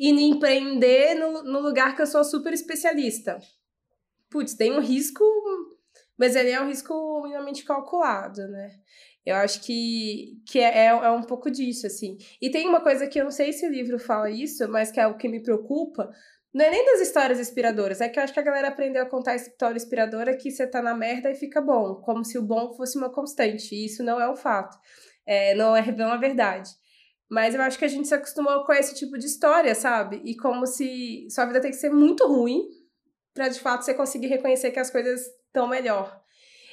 e 0.00 0.08
empreender 0.08 1.14
no, 1.14 1.42
no 1.42 1.60
lugar 1.60 1.94
que 1.94 2.00
eu 2.00 2.06
sou 2.06 2.24
super 2.24 2.54
especialista. 2.54 3.38
Putz, 4.30 4.54
tem 4.54 4.72
um 4.72 4.80
risco, 4.80 5.22
mas 6.16 6.34
ele 6.34 6.48
é 6.48 6.60
um 6.60 6.68
risco 6.68 7.22
minimamente 7.22 7.62
calculado, 7.64 8.48
né? 8.48 8.70
Eu 9.26 9.36
acho 9.36 9.60
que, 9.60 10.40
que 10.46 10.58
é, 10.58 10.86
é, 10.86 10.86
é 10.86 11.10
um 11.10 11.22
pouco 11.22 11.50
disso, 11.50 11.86
assim. 11.86 12.16
E 12.40 12.50
tem 12.50 12.66
uma 12.66 12.80
coisa 12.80 13.06
que 13.06 13.20
eu 13.20 13.24
não 13.24 13.30
sei 13.30 13.52
se 13.52 13.66
o 13.66 13.70
livro 13.70 13.98
fala 13.98 14.30
isso, 14.30 14.66
mas 14.70 14.90
que 14.90 14.98
é 14.98 15.06
o 15.06 15.18
que 15.18 15.28
me 15.28 15.42
preocupa, 15.42 16.10
não 16.52 16.64
é 16.64 16.70
nem 16.70 16.86
das 16.86 17.00
histórias 17.02 17.38
inspiradoras, 17.38 18.00
é 18.00 18.08
que 18.08 18.18
eu 18.18 18.22
acho 18.24 18.32
que 18.32 18.40
a 18.40 18.44
galera 18.44 18.68
aprendeu 18.68 19.02
a 19.02 19.06
contar 19.06 19.36
história 19.36 19.76
inspiradora 19.76 20.34
que 20.34 20.50
você 20.50 20.66
tá 20.66 20.80
na 20.80 20.94
merda 20.94 21.30
e 21.30 21.34
fica 21.34 21.60
bom, 21.60 21.96
como 21.96 22.24
se 22.24 22.38
o 22.38 22.42
bom 22.42 22.72
fosse 22.72 22.96
uma 22.96 23.12
constante, 23.12 23.74
e 23.74 23.84
isso 23.84 24.02
não 24.02 24.18
é 24.18 24.28
um 24.28 24.34
fato, 24.34 24.78
é, 25.26 25.54
não 25.54 25.76
é 25.76 25.92
não 25.92 26.14
é 26.14 26.18
verdade. 26.18 26.70
Mas 27.30 27.54
eu 27.54 27.62
acho 27.62 27.78
que 27.78 27.84
a 27.84 27.88
gente 27.88 28.08
se 28.08 28.14
acostumou 28.14 28.64
com 28.64 28.72
esse 28.72 28.94
tipo 28.94 29.16
de 29.16 29.26
história, 29.26 29.74
sabe? 29.74 30.20
E 30.24 30.36
como 30.36 30.66
se 30.66 31.28
sua 31.30 31.46
vida 31.46 31.60
tem 31.60 31.70
que 31.70 31.76
ser 31.76 31.90
muito 31.90 32.26
ruim 32.26 32.62
para 33.32 33.48
de 33.48 33.60
fato 33.60 33.84
você 33.84 33.94
conseguir 33.94 34.26
reconhecer 34.26 34.72
que 34.72 34.80
as 34.80 34.90
coisas 34.90 35.20
estão 35.46 35.68
melhor. 35.68 36.20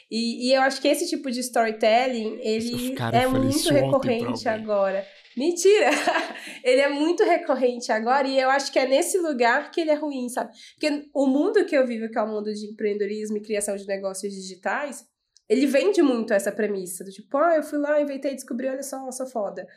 E, 0.10 0.48
e 0.48 0.54
eu 0.54 0.62
acho 0.62 0.82
que 0.82 0.88
esse 0.88 1.08
tipo 1.08 1.30
de 1.30 1.42
storytelling, 1.42 2.40
ele 2.42 2.96
é 3.14 3.28
muito 3.28 3.70
recorrente 3.70 4.48
agora. 4.48 5.06
Mentira! 5.36 5.90
ele 6.64 6.82
é 6.82 6.90
muito 6.90 7.24
recorrente 7.24 7.92
agora 7.92 8.28
e 8.28 8.40
eu 8.40 8.50
acho 8.50 8.72
que 8.72 8.80
é 8.80 8.88
nesse 8.88 9.20
lugar 9.20 9.70
que 9.70 9.82
ele 9.82 9.92
é 9.92 9.96
ruim, 9.96 10.30
sabe? 10.30 10.52
Porque 10.74 11.10
o 11.14 11.28
mundo 11.28 11.64
que 11.66 11.78
eu 11.78 11.86
vivo, 11.86 12.10
que 12.10 12.18
é 12.18 12.22
o 12.24 12.28
mundo 12.28 12.52
de 12.52 12.66
empreendedorismo 12.72 13.38
e 13.38 13.42
criação 13.42 13.76
de 13.76 13.86
negócios 13.86 14.34
digitais, 14.34 15.06
ele 15.50 15.66
vende 15.66 16.02
muito 16.02 16.34
essa 16.34 16.52
premissa 16.52 17.04
do 17.04 17.12
tipo, 17.12 17.38
ah, 17.38 17.56
eu 17.56 17.64
fui 17.64 17.78
lá, 17.78 18.02
inventei, 18.02 18.34
descobri, 18.34 18.68
olha 18.68 18.84
só, 18.84 19.06
eu 19.06 19.12
sou 19.12 19.28
foda. 19.28 19.68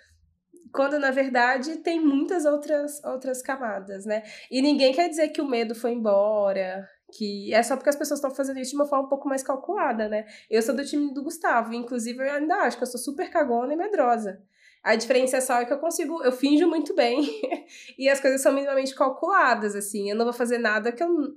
Quando 0.72 0.98
na 0.98 1.10
verdade 1.10 1.78
tem 1.78 2.00
muitas 2.00 2.44
outras 2.44 3.02
outras 3.04 3.42
camadas, 3.42 4.04
né? 4.06 4.22
E 4.50 4.62
ninguém 4.62 4.92
quer 4.92 5.08
dizer 5.08 5.28
que 5.28 5.40
o 5.40 5.48
medo 5.48 5.74
foi 5.74 5.92
embora, 5.92 6.88
que 7.12 7.52
é 7.52 7.62
só 7.62 7.76
porque 7.76 7.90
as 7.90 7.96
pessoas 7.96 8.18
estão 8.18 8.34
fazendo 8.34 8.60
isso 8.60 8.70
de 8.70 8.76
uma 8.76 8.86
forma 8.86 9.06
um 9.06 9.08
pouco 9.08 9.28
mais 9.28 9.42
calculada, 9.42 10.08
né? 10.08 10.26
Eu 10.48 10.62
sou 10.62 10.74
do 10.74 10.84
time 10.84 11.12
do 11.12 11.22
Gustavo, 11.22 11.74
inclusive 11.74 12.20
eu 12.20 12.32
ainda 12.32 12.54
acho 12.56 12.76
que 12.76 12.82
eu 12.82 12.86
sou 12.86 13.00
super 13.00 13.30
cagona 13.30 13.72
e 13.72 13.76
medrosa. 13.76 14.42
A 14.82 14.96
diferença 14.96 15.36
é 15.36 15.40
só 15.40 15.64
que 15.64 15.72
eu 15.72 15.78
consigo, 15.78 16.22
eu 16.22 16.32
finjo 16.32 16.66
muito 16.66 16.94
bem 16.94 17.20
e 17.98 18.08
as 18.08 18.20
coisas 18.20 18.40
são 18.40 18.52
minimamente 18.52 18.94
calculadas, 18.94 19.74
assim. 19.74 20.08
Eu 20.08 20.16
não 20.16 20.24
vou 20.24 20.32
fazer 20.32 20.58
nada 20.58 20.90
que 20.90 21.02
eu, 21.02 21.34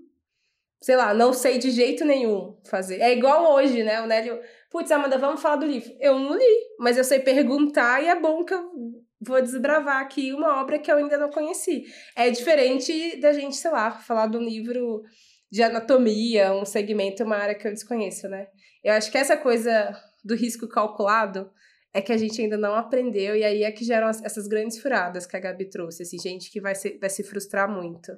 sei 0.81 0.95
lá, 0.95 1.13
não 1.13 1.33
sei 1.33 1.57
de 1.57 1.69
jeito 1.69 2.05
nenhum 2.05 2.57
fazer. 2.63 3.01
É 3.01 3.11
igual 3.11 3.53
hoje, 3.53 3.83
né? 3.83 4.01
O 4.01 4.07
Nélio, 4.07 4.39
putz, 4.71 4.89
Amanda, 4.91 5.17
vamos 5.17 5.41
falar 5.41 5.57
do 5.57 5.65
livro. 5.65 5.93
Eu 5.99 6.17
não 6.17 6.37
li, 6.37 6.75
mas 6.79 6.97
eu 6.97 7.03
sei 7.03 7.19
perguntar 7.19 8.01
e 8.01 8.07
é 8.07 8.17
bom 8.17 8.45
que 8.45 8.53
eu 8.53 9.02
vou 9.25 9.41
desbravar 9.41 10.01
aqui 10.01 10.33
uma 10.33 10.61
obra 10.61 10.79
que 10.79 10.91
eu 10.91 10.97
ainda 10.97 11.17
não 11.17 11.29
conheci. 11.29 11.85
É 12.15 12.29
diferente 12.29 13.19
da 13.19 13.33
gente, 13.33 13.55
sei 13.55 13.71
lá, 13.71 13.91
falar 13.91 14.27
de 14.27 14.37
um 14.37 14.43
livro 14.43 15.03
de 15.51 15.61
anatomia, 15.61 16.53
um 16.53 16.65
segmento, 16.65 17.23
uma 17.23 17.37
área 17.37 17.55
que 17.55 17.67
eu 17.67 17.71
desconheço, 17.71 18.27
né? 18.27 18.47
Eu 18.83 18.93
acho 18.93 19.11
que 19.11 19.17
essa 19.17 19.37
coisa 19.37 19.95
do 20.23 20.35
risco 20.35 20.67
calculado 20.67 21.49
é 21.93 22.01
que 22.01 22.11
a 22.11 22.17
gente 22.17 22.41
ainda 22.41 22.57
não 22.57 22.73
aprendeu, 22.73 23.35
e 23.35 23.43
aí 23.43 23.63
é 23.63 23.71
que 23.71 23.85
geram 23.85 24.07
essas 24.07 24.47
grandes 24.47 24.79
furadas 24.79 25.27
que 25.27 25.37
a 25.37 25.39
Gabi 25.39 25.65
trouxe, 25.69 26.01
assim, 26.01 26.17
gente 26.17 26.49
que 26.49 26.59
vai 26.59 26.73
se, 26.73 26.97
vai 26.97 27.09
se 27.09 27.23
frustrar 27.23 27.69
muito. 27.71 28.11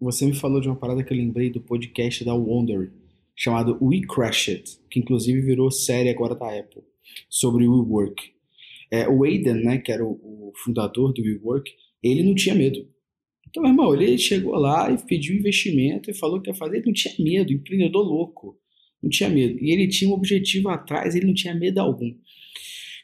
Você 0.00 0.26
me 0.26 0.34
falou 0.34 0.60
de 0.60 0.68
uma 0.68 0.76
parada 0.76 1.04
que 1.04 1.12
eu 1.12 1.16
lembrei 1.16 1.50
do 1.50 1.60
podcast 1.60 2.24
da 2.24 2.34
Wonder, 2.34 2.92
chamado 3.34 3.78
We 3.80 4.00
Crash 4.12 4.48
It, 4.48 4.80
que 4.90 4.98
inclusive 4.98 5.40
virou 5.40 5.70
série 5.70 6.10
agora 6.10 6.34
da 6.34 6.48
Apple, 6.58 6.82
sobre 7.28 7.66
o 7.66 7.84
WeWork. 7.84 8.35
É, 9.02 9.08
o 9.08 9.24
Aiden, 9.24 9.62
né, 9.62 9.78
que 9.78 9.90
era 9.92 10.04
o, 10.04 10.12
o 10.12 10.52
fundador 10.64 11.12
do 11.12 11.22
WeWork, 11.22 11.70
ele 12.02 12.22
não 12.22 12.34
tinha 12.34 12.54
medo. 12.54 12.86
Então, 13.48 13.62
meu 13.62 13.72
irmão, 13.72 13.94
ele 13.94 14.18
chegou 14.18 14.54
lá 14.54 14.90
e 14.90 14.98
pediu 15.06 15.36
investimento 15.36 16.10
e 16.10 16.14
falou 16.14 16.40
que 16.40 16.50
ia 16.50 16.54
fazer, 16.54 16.76
ele 16.76 16.86
não 16.86 16.92
tinha 16.92 17.14
medo, 17.18 17.52
empreendedor 17.52 18.04
louco, 18.04 18.58
não 19.02 19.08
tinha 19.08 19.28
medo. 19.28 19.58
E 19.62 19.72
ele 19.72 19.88
tinha 19.88 20.10
um 20.10 20.14
objetivo 20.14 20.68
atrás, 20.68 21.14
ele 21.14 21.26
não 21.26 21.34
tinha 21.34 21.54
medo 21.54 21.78
algum. 21.78 22.12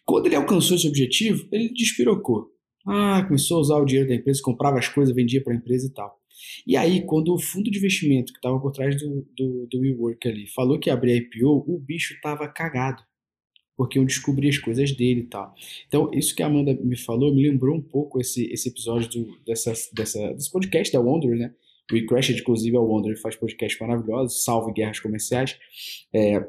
Quando 0.05 0.27
ele 0.27 0.35
alcançou 0.35 0.77
esse 0.77 0.87
objetivo, 0.87 1.49
ele 1.53 1.73
despirocou. 1.73 2.51
Ah, 2.87 3.25
começou 3.27 3.59
a 3.59 3.61
usar 3.61 3.77
o 3.77 3.85
dinheiro 3.85 4.09
da 4.09 4.17
empresa, 4.17 4.41
comprava 4.43 4.79
as 4.79 4.89
coisas, 4.89 5.15
vendia 5.15 5.43
para 5.43 5.53
a 5.53 5.57
empresa 5.57 5.87
e 5.87 5.95
tal. 5.95 6.21
E 6.67 6.77
aí, 6.77 7.05
quando 7.07 7.33
o 7.33 7.39
fundo 7.39 7.71
de 7.71 7.79
investimento 7.79 8.33
que 8.33 8.39
estava 8.39 8.61
por 8.61 8.73
trás 8.73 8.97
do, 9.01 9.27
do, 9.37 9.69
do 9.71 9.81
WeWork 9.81 10.29
ali 10.29 10.47
falou 10.49 10.79
que 10.79 10.91
ia 10.91 10.95
abrir 10.95 11.17
IPO, 11.17 11.65
o 11.69 11.79
bicho 11.79 12.15
estava 12.15 12.49
cagado. 12.49 13.03
Porque 13.83 13.99
eu 13.99 14.05
descobri 14.05 14.49
as 14.49 14.59
coisas 14.59 14.93
dele 14.93 15.23
e 15.23 15.27
tal. 15.27 15.53
Então, 15.89 16.09
isso 16.15 16.37
que 16.37 16.43
a 16.43 16.47
Amanda 16.47 16.73
me 16.73 16.97
falou 16.97 17.35
me 17.35 17.43
lembrou 17.43 17.77
um 17.77 17.83
pouco 17.83 18.21
esse, 18.21 18.47
esse 18.53 18.69
episódio 18.69 19.11
do, 19.11 19.41
dessa, 19.45 19.73
dessa, 19.93 20.33
desse 20.35 20.53
podcast 20.53 20.93
da 20.93 21.01
Wonder, 21.01 21.37
né? 21.37 21.53
O 21.91 21.95
WeCrashed, 21.97 22.41
inclusive, 22.41 22.77
é 22.77 22.79
o 22.79 22.85
Wonder, 22.85 23.21
faz 23.21 23.35
podcast 23.35 23.77
maravilhoso, 23.81 24.37
salve 24.37 24.73
guerras 24.73 25.01
comerciais. 25.01 25.59
É, 26.15 26.47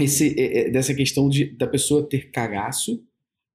esse, 0.00 0.34
é, 0.40 0.60
é, 0.60 0.70
dessa 0.70 0.94
questão 0.94 1.28
de, 1.28 1.54
da 1.58 1.66
pessoa 1.66 2.08
ter 2.08 2.30
cagaço 2.30 3.04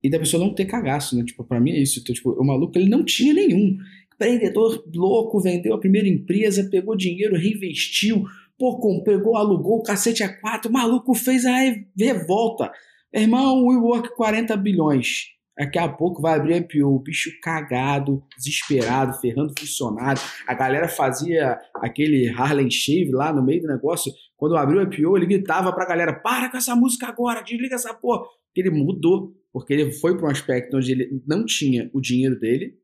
e 0.04 0.08
da 0.08 0.20
pessoa 0.20 0.46
não 0.46 0.54
ter 0.54 0.66
cagaço, 0.66 1.18
né? 1.18 1.24
Tipo, 1.26 1.44
pra 1.44 1.60
mim 1.60 1.72
é 1.72 1.80
isso. 1.80 2.02
Então, 2.02 2.14
tipo, 2.14 2.40
o 2.40 2.46
maluco, 2.46 2.78
ele 2.78 2.88
não 2.88 3.04
tinha 3.04 3.34
nenhum. 3.34 3.80
Empreendedor 4.14 4.84
louco, 4.94 5.42
vendeu 5.42 5.74
a 5.74 5.80
primeira 5.80 6.08
empresa, 6.08 6.70
pegou 6.70 6.96
dinheiro, 6.96 7.36
reinvestiu, 7.36 8.26
pô, 8.60 9.02
pegou, 9.04 9.36
alugou 9.36 9.80
o 9.80 9.84
cacete 9.84 10.22
a 10.22 10.40
quatro, 10.40 10.70
o 10.70 10.74
maluco 10.74 11.16
fez 11.16 11.48
a 11.48 11.58
revolta. 11.98 12.72
Irmão, 13.14 13.64
o 13.64 13.68
WeWork 13.68 14.16
40 14.16 14.56
bilhões. 14.56 15.26
Daqui 15.58 15.78
a 15.78 15.90
pouco 15.90 16.22
vai 16.22 16.36
abrir 16.36 16.56
IPO, 16.56 16.88
o 16.88 17.00
bicho 17.00 17.30
cagado, 17.42 18.24
desesperado, 18.38 19.20
ferrando 19.20 19.54
funcionário. 19.60 20.22
A 20.48 20.54
galera 20.54 20.88
fazia 20.88 21.60
aquele 21.76 22.30
Harlem 22.30 22.72
Shave 22.72 23.12
lá 23.12 23.34
no 23.34 23.44
meio 23.44 23.62
do 23.62 23.68
negócio. 23.68 24.12
Quando 24.38 24.56
abriu 24.56 24.80
o 24.80 24.84
IPO, 24.84 25.18
ele 25.18 25.26
gritava 25.26 25.74
pra 25.74 25.86
galera: 25.86 26.14
para 26.14 26.50
com 26.50 26.58
essa 26.58 26.74
música 26.74 27.08
agora, 27.08 27.44
desliga 27.44 27.76
essa 27.76 27.94
porra. 27.94 28.24
Ele 28.56 28.70
mudou, 28.70 29.34
porque 29.52 29.74
ele 29.74 29.92
foi 29.92 30.18
para 30.18 30.28
um 30.28 30.32
aspecto 30.32 30.78
onde 30.78 30.92
ele 30.94 31.22
não 31.28 31.46
tinha 31.46 31.92
o 31.94 32.00
dinheiro 32.00 32.40
dele, 32.40 32.76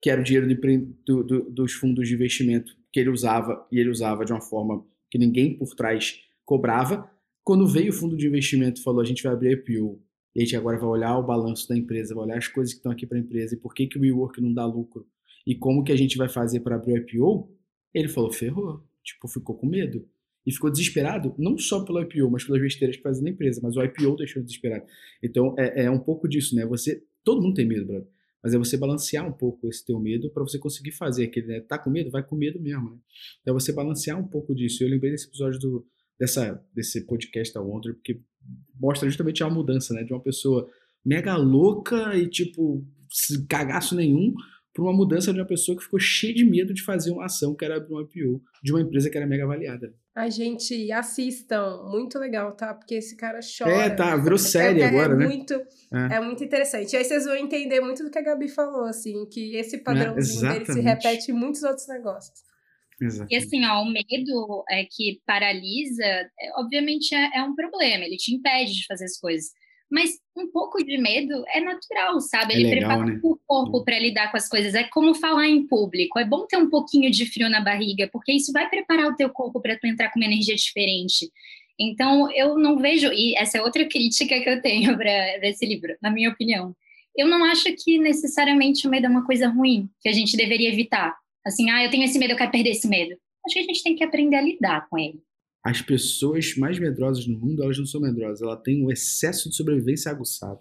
que 0.00 0.08
era 0.08 0.20
o 0.20 0.24
dinheiro 0.24 0.46
do, 1.04 1.24
do, 1.24 1.50
dos 1.50 1.72
fundos 1.72 2.08
de 2.08 2.14
investimento 2.14 2.72
que 2.92 3.00
ele 3.00 3.10
usava, 3.10 3.66
e 3.72 3.80
ele 3.80 3.90
usava 3.90 4.24
de 4.24 4.32
uma 4.32 4.40
forma 4.40 4.86
que 5.10 5.18
ninguém 5.18 5.58
por 5.58 5.74
trás 5.74 6.14
cobrava. 6.44 7.10
Quando 7.44 7.66
veio 7.66 7.90
o 7.90 7.92
fundo 7.92 8.16
de 8.16 8.26
investimento 8.26 8.80
e 8.80 8.82
falou: 8.82 9.00
a 9.00 9.04
gente 9.04 9.22
vai 9.22 9.32
abrir 9.32 9.52
IPO 9.52 10.02
e 10.34 10.40
a 10.40 10.44
gente 10.44 10.56
agora 10.56 10.78
vai 10.78 10.88
olhar 10.88 11.18
o 11.18 11.22
balanço 11.22 11.68
da 11.68 11.76
empresa, 11.76 12.14
vai 12.14 12.24
olhar 12.24 12.38
as 12.38 12.48
coisas 12.48 12.72
que 12.72 12.78
estão 12.78 12.90
aqui 12.90 13.06
para 13.06 13.18
a 13.18 13.20
empresa 13.20 13.54
e 13.54 13.58
por 13.58 13.74
que, 13.74 13.86
que 13.86 13.98
o 13.98 14.00
WeWork 14.00 14.40
não 14.40 14.52
dá 14.52 14.64
lucro 14.64 15.06
e 15.46 15.54
como 15.54 15.84
que 15.84 15.92
a 15.92 15.96
gente 15.96 16.16
vai 16.16 16.28
fazer 16.28 16.60
para 16.60 16.76
abrir 16.76 16.92
o 16.92 16.96
IPO, 16.96 17.50
ele 17.92 18.08
falou, 18.08 18.32
ferrou. 18.32 18.82
Tipo, 19.02 19.28
ficou 19.28 19.54
com 19.54 19.66
medo. 19.66 20.08
E 20.46 20.52
ficou 20.52 20.70
desesperado, 20.70 21.34
não 21.38 21.56
só 21.56 21.84
pelo 21.84 22.00
IPO, 22.00 22.30
mas 22.30 22.44
pelas 22.44 22.60
besteiras 22.60 22.96
que 22.96 23.02
fazem 23.02 23.24
na 23.24 23.30
empresa, 23.30 23.60
mas 23.62 23.76
o 23.76 23.82
IPO 23.82 24.16
deixou 24.16 24.42
desesperado. 24.42 24.84
Então, 25.22 25.54
é, 25.58 25.84
é 25.84 25.90
um 25.90 25.98
pouco 25.98 26.28
disso, 26.28 26.54
né? 26.54 26.66
Você, 26.66 27.02
todo 27.22 27.40
mundo 27.40 27.54
tem 27.54 27.66
medo, 27.66 27.86
brother. 27.86 28.08
Mas 28.42 28.52
é 28.52 28.58
você 28.58 28.76
balancear 28.76 29.26
um 29.26 29.32
pouco 29.32 29.68
esse 29.68 29.84
teu 29.84 29.98
medo 29.98 30.30
para 30.30 30.42
você 30.42 30.58
conseguir 30.58 30.92
fazer 30.92 31.24
aquele, 31.24 31.46
né? 31.46 31.60
Tá 31.60 31.78
com 31.78 31.88
medo? 31.88 32.10
Vai 32.10 32.22
com 32.22 32.36
medo 32.36 32.60
mesmo, 32.60 32.90
né? 32.90 32.98
Então, 33.40 33.54
você 33.54 33.72
balancear 33.72 34.18
um 34.18 34.26
pouco 34.26 34.54
disso. 34.54 34.82
Eu 34.82 34.88
lembrei 34.88 35.12
desse 35.12 35.28
episódio 35.28 35.58
do, 35.58 35.86
dessa, 36.18 36.62
desse 36.74 37.06
podcast 37.06 37.52
da 37.52 37.60
Wonder, 37.60 37.94
porque 37.94 38.20
mostra 38.78 39.08
justamente 39.08 39.42
a 39.42 39.50
mudança, 39.50 39.94
né? 39.94 40.02
De 40.02 40.12
uma 40.12 40.22
pessoa 40.22 40.68
mega 41.04 41.36
louca 41.36 42.16
e, 42.16 42.28
tipo, 42.28 42.84
cagaço 43.48 43.94
nenhum, 43.94 44.34
para 44.74 44.82
uma 44.82 44.92
mudança 44.92 45.32
de 45.32 45.38
uma 45.38 45.46
pessoa 45.46 45.78
que 45.78 45.84
ficou 45.84 46.00
cheia 46.00 46.34
de 46.34 46.44
medo 46.44 46.74
de 46.74 46.82
fazer 46.82 47.12
uma 47.12 47.26
ação 47.26 47.54
que 47.54 47.64
era 47.64 47.76
abrir 47.76 47.94
um 47.94 48.00
IPO 48.00 48.42
de 48.62 48.72
uma 48.72 48.80
empresa 48.80 49.08
que 49.08 49.16
era 49.16 49.26
mega 49.26 49.44
avaliada. 49.44 49.94
a 50.16 50.28
gente 50.28 50.90
assistam. 50.90 51.84
Muito 51.88 52.18
legal, 52.18 52.52
tá? 52.56 52.74
Porque 52.74 52.96
esse 52.96 53.16
cara 53.16 53.38
chora. 53.40 53.70
É, 53.70 53.90
tá, 53.90 54.16
virou 54.16 54.36
série 54.36 54.80
é, 54.80 54.86
agora, 54.86 55.14
é 55.14 55.16
né? 55.16 55.26
Muito, 55.26 55.54
é. 55.92 56.20
muito 56.20 56.42
interessante. 56.42 56.92
E 56.92 56.96
aí 56.96 57.04
vocês 57.04 57.24
vão 57.24 57.36
entender 57.36 57.80
muito 57.80 58.02
do 58.02 58.10
que 58.10 58.18
a 58.18 58.22
Gabi 58.22 58.48
falou, 58.48 58.84
assim, 58.84 59.24
que 59.26 59.54
esse 59.56 59.78
padrãozinho 59.78 60.52
dele 60.52 60.66
se 60.66 60.80
repete 60.80 61.30
em 61.30 61.34
muitos 61.34 61.62
outros 61.62 61.86
negócios. 61.86 62.42
E 63.00 63.04
Exatamente. 63.04 63.36
assim, 63.36 63.64
ó, 63.64 63.82
o 63.82 63.86
medo 63.86 64.64
é 64.68 64.84
que 64.84 65.20
paralisa, 65.26 66.04
é, 66.04 66.30
obviamente 66.56 67.14
é, 67.14 67.38
é 67.38 67.42
um 67.42 67.54
problema, 67.54 68.04
ele 68.04 68.16
te 68.16 68.34
impede 68.34 68.74
de 68.74 68.86
fazer 68.86 69.04
as 69.04 69.18
coisas. 69.18 69.50
Mas 69.90 70.10
um 70.36 70.50
pouco 70.50 70.82
de 70.84 70.98
medo 70.98 71.44
é 71.48 71.60
natural, 71.60 72.20
sabe? 72.20 72.54
É 72.54 72.56
Ele 72.56 72.74
legal, 72.74 72.90
prepara 72.90 73.04
né? 73.04 73.20
o 73.22 73.38
corpo 73.46 73.84
para 73.84 73.98
lidar 73.98 74.30
com 74.30 74.36
as 74.36 74.48
coisas. 74.48 74.74
É 74.74 74.82
como 74.84 75.14
falar 75.14 75.46
em 75.46 75.66
público. 75.66 76.18
É 76.18 76.24
bom 76.24 76.46
ter 76.46 76.56
um 76.56 76.68
pouquinho 76.68 77.10
de 77.10 77.26
frio 77.26 77.48
na 77.48 77.60
barriga, 77.60 78.08
porque 78.12 78.32
isso 78.32 78.52
vai 78.52 78.68
preparar 78.68 79.06
o 79.06 79.14
teu 79.14 79.30
corpo 79.30 79.60
para 79.60 79.78
tu 79.78 79.86
entrar 79.86 80.10
com 80.10 80.18
uma 80.18 80.26
energia 80.26 80.56
diferente. 80.56 81.30
Então, 81.78 82.30
eu 82.32 82.56
não 82.58 82.78
vejo, 82.78 83.12
e 83.12 83.36
essa 83.36 83.58
é 83.58 83.62
outra 83.62 83.84
crítica 83.88 84.40
que 84.40 84.48
eu 84.48 84.60
tenho 84.60 84.96
para 84.96 85.48
esse 85.48 85.64
livro, 85.66 85.94
na 86.00 86.10
minha 86.10 86.30
opinião. 86.30 86.74
Eu 87.16 87.28
não 87.28 87.44
acho 87.44 87.72
que 87.76 87.98
necessariamente 87.98 88.88
o 88.88 88.90
medo 88.90 89.06
é 89.06 89.08
uma 89.08 89.24
coisa 89.24 89.48
ruim, 89.48 89.88
que 90.00 90.08
a 90.08 90.12
gente 90.12 90.36
deveria 90.36 90.70
evitar. 90.70 91.14
Assim, 91.46 91.70
ah, 91.70 91.84
eu 91.84 91.90
tenho 91.90 92.04
esse 92.04 92.18
medo, 92.18 92.32
eu 92.32 92.36
quero 92.36 92.50
perder 92.50 92.70
esse 92.70 92.88
medo. 92.88 93.14
Acho 93.46 93.54
que 93.54 93.60
a 93.60 93.62
gente 93.64 93.82
tem 93.82 93.94
que 93.96 94.04
aprender 94.04 94.36
a 94.36 94.40
lidar 94.42 94.88
com 94.88 94.98
ele. 94.98 95.22
As 95.62 95.80
pessoas 95.82 96.54
mais 96.56 96.78
medrosas 96.78 97.26
no 97.26 97.38
mundo, 97.38 97.62
elas 97.62 97.78
não 97.78 97.86
são 97.86 98.00
medrosas, 98.00 98.42
elas 98.42 98.60
têm 98.62 98.84
o 98.84 98.90
excesso 98.90 99.48
de 99.48 99.56
sobrevivência 99.56 100.10
aguçado. 100.10 100.60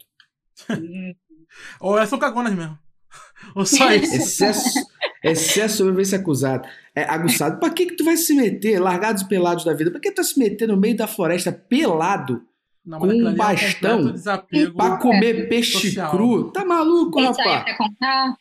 Ou 1.80 1.98
elas 1.98 2.10
são 2.10 2.20
cagonas 2.20 2.54
mesmo. 2.54 2.78
Ou 3.56 3.66
só 3.66 3.92
isso. 3.92 4.16
Excesso, 4.16 4.80
excesso 5.24 5.74
de 5.74 5.78
sobrevivência 5.78 6.18
acusado. 6.18 6.68
É, 6.96 7.04
aguçado. 7.04 7.60
Pra 7.60 7.70
que, 7.70 7.86
que 7.88 7.96
tu 7.96 8.04
vai 8.04 8.18
se 8.18 8.34
meter, 8.34 8.80
largados 8.80 9.24
e 9.24 9.28
pelados 9.28 9.64
da 9.66 9.74
vida? 9.74 9.92
Pra 9.92 10.00
que 10.00 10.12
tu 10.12 10.18
vai 10.18 10.26
se 10.26 10.40
meter 10.40 10.68
no 10.68 10.78
meio 10.78 10.96
da 10.96 11.06
floresta 11.08 11.52
pelado 11.52 12.42
Não, 12.86 13.00
Com 13.00 13.06
aquilo 13.06 13.28
um 13.28 13.32
é 13.32 13.36
bastão 13.36 14.12
desapego. 14.12 14.76
pra 14.76 14.98
comer 14.98 15.48
peixe 15.50 15.74
social. 15.90 16.12
cru? 16.12 16.52
Tá 16.52 16.66
maluco, 16.66 17.20
aí 17.20 17.26
é 17.26 17.28
rapaz? 17.28 17.64
pra 17.64 17.78
contar? 17.78 18.38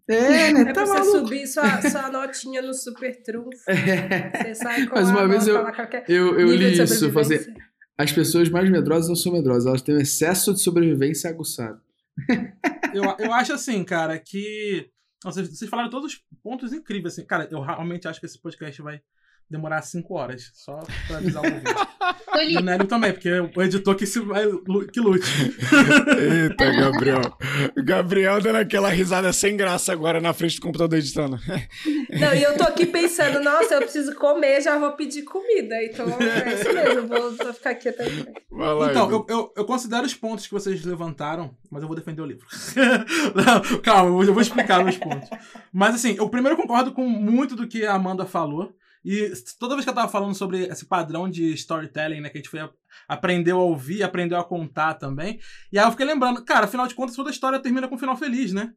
É, 0.08 0.52
né? 0.52 0.60
É 0.60 0.64
Tá 0.66 0.72
pra 0.72 0.86
você 0.86 0.92
maluco. 0.94 1.18
subir 1.18 1.46
sua, 1.46 1.82
sua 1.82 2.10
notinha 2.10 2.62
no 2.62 2.72
super 2.74 3.22
trunfo. 3.22 3.50
Você 3.66 4.54
sai 4.54 4.86
com 4.86 4.94
Mas 4.94 5.08
uma 5.10 5.26
vez 5.28 5.46
eu- 5.46 5.54
falar 5.56 5.72
qualquer 5.72 6.04
Eu, 6.08 6.38
eu 6.38 6.54
li 6.54 6.72
isso. 6.72 6.86
sobrevivência. 6.98 7.54
as 7.98 8.12
pessoas 8.12 8.48
mais 8.48 8.68
medrosas 8.70 9.08
não 9.08 9.16
são 9.16 9.32
medrosas, 9.32 9.66
elas 9.66 9.82
têm 9.82 9.94
um 9.96 10.00
excesso 10.00 10.52
de 10.54 10.60
sobrevivência 10.60 11.28
aguçado. 11.30 11.80
Eu, 12.94 13.04
eu 13.20 13.32
acho 13.32 13.54
assim, 13.54 13.82
cara, 13.84 14.18
que. 14.18 14.86
Nossa, 15.24 15.42
vocês 15.44 15.70
falaram 15.70 15.88
todos 15.88 16.12
os 16.12 16.22
pontos 16.42 16.74
incríveis, 16.74 17.14
assim. 17.14 17.24
Cara, 17.24 17.48
eu 17.50 17.60
realmente 17.62 18.06
acho 18.06 18.20
que 18.20 18.26
esse 18.26 18.38
podcast 18.38 18.82
vai 18.82 19.00
demorar 19.52 19.82
cinco 19.82 20.14
horas. 20.14 20.50
Só 20.54 20.78
pra 21.06 21.18
avisar 21.18 21.42
o 21.42 21.46
ouvinte. 21.46 21.64
E 22.48 22.56
o 22.56 22.60
Nélio 22.62 22.86
também, 22.86 23.12
porque 23.12 23.30
o 23.30 23.62
editor 23.62 23.94
que, 23.94 24.06
se 24.06 24.18
vai, 24.20 24.44
que 24.92 24.98
lute. 25.00 25.26
Eita, 26.18 26.70
Gabriel. 26.72 27.20
Gabriel 27.76 28.40
dando 28.40 28.56
aquela 28.56 28.88
risada 28.88 29.32
sem 29.32 29.56
graça 29.56 29.92
agora 29.92 30.20
na 30.20 30.32
frente 30.32 30.56
do 30.56 30.62
computador 30.62 30.98
editando. 30.98 31.38
Não, 32.18 32.34
e 32.34 32.42
eu 32.42 32.56
tô 32.56 32.64
aqui 32.64 32.86
pensando, 32.86 33.40
nossa, 33.40 33.74
eu 33.74 33.82
preciso 33.82 34.14
comer, 34.14 34.62
já 34.62 34.78
vou 34.78 34.92
pedir 34.92 35.22
comida. 35.22 35.74
Então 35.84 36.06
é 36.08 36.54
isso 36.54 36.72
mesmo, 36.72 37.00
eu 37.00 37.06
vou, 37.06 37.36
vou 37.36 37.52
ficar 37.54 37.70
aqui 37.70 37.88
até. 37.90 38.04
Lá, 38.50 38.90
Então, 38.90 39.10
eu, 39.10 39.26
eu, 39.28 39.52
eu 39.56 39.64
considero 39.64 40.04
os 40.06 40.14
pontos 40.14 40.46
que 40.46 40.52
vocês 40.54 40.84
levantaram, 40.84 41.54
mas 41.70 41.82
eu 41.82 41.88
vou 41.88 41.96
defender 41.96 42.22
o 42.22 42.26
livro. 42.26 42.46
Não, 43.34 43.80
calma, 43.80 44.08
eu 44.08 44.12
vou- 44.14 44.24
eu 44.24 44.32
vou 44.32 44.42
explicar 44.42 44.82
meus 44.82 44.96
pontos. 44.96 45.28
Mas 45.72 45.94
assim, 45.94 46.16
eu 46.18 46.28
primeiro 46.28 46.56
concordo 46.56 46.92
com 46.92 47.06
muito 47.06 47.54
do 47.54 47.68
que 47.68 47.84
a 47.84 47.94
Amanda 47.94 48.24
falou. 48.26 48.72
E 49.04 49.32
toda 49.58 49.74
vez 49.74 49.84
que 49.84 49.90
eu 49.90 49.94
tava 49.94 50.10
falando 50.10 50.34
sobre 50.34 50.66
esse 50.66 50.86
padrão 50.86 51.28
de 51.28 51.52
storytelling, 51.54 52.20
né, 52.20 52.28
que 52.28 52.38
a 52.38 52.40
gente 52.40 52.50
foi 52.50 52.60
a- 52.60 52.70
aprendeu 53.08 53.58
a 53.58 53.64
ouvir, 53.64 54.02
aprendeu 54.02 54.38
a 54.38 54.44
contar 54.44 54.94
também. 54.94 55.40
E 55.72 55.78
aí 55.78 55.84
eu 55.84 55.90
fiquei 55.90 56.06
lembrando, 56.06 56.44
cara, 56.44 56.66
afinal 56.66 56.86
de 56.86 56.94
contas, 56.94 57.16
toda 57.16 57.30
história 57.30 57.58
termina 57.60 57.88
com 57.88 57.96
um 57.96 57.98
final 57.98 58.16
feliz, 58.16 58.52
né? 58.52 58.72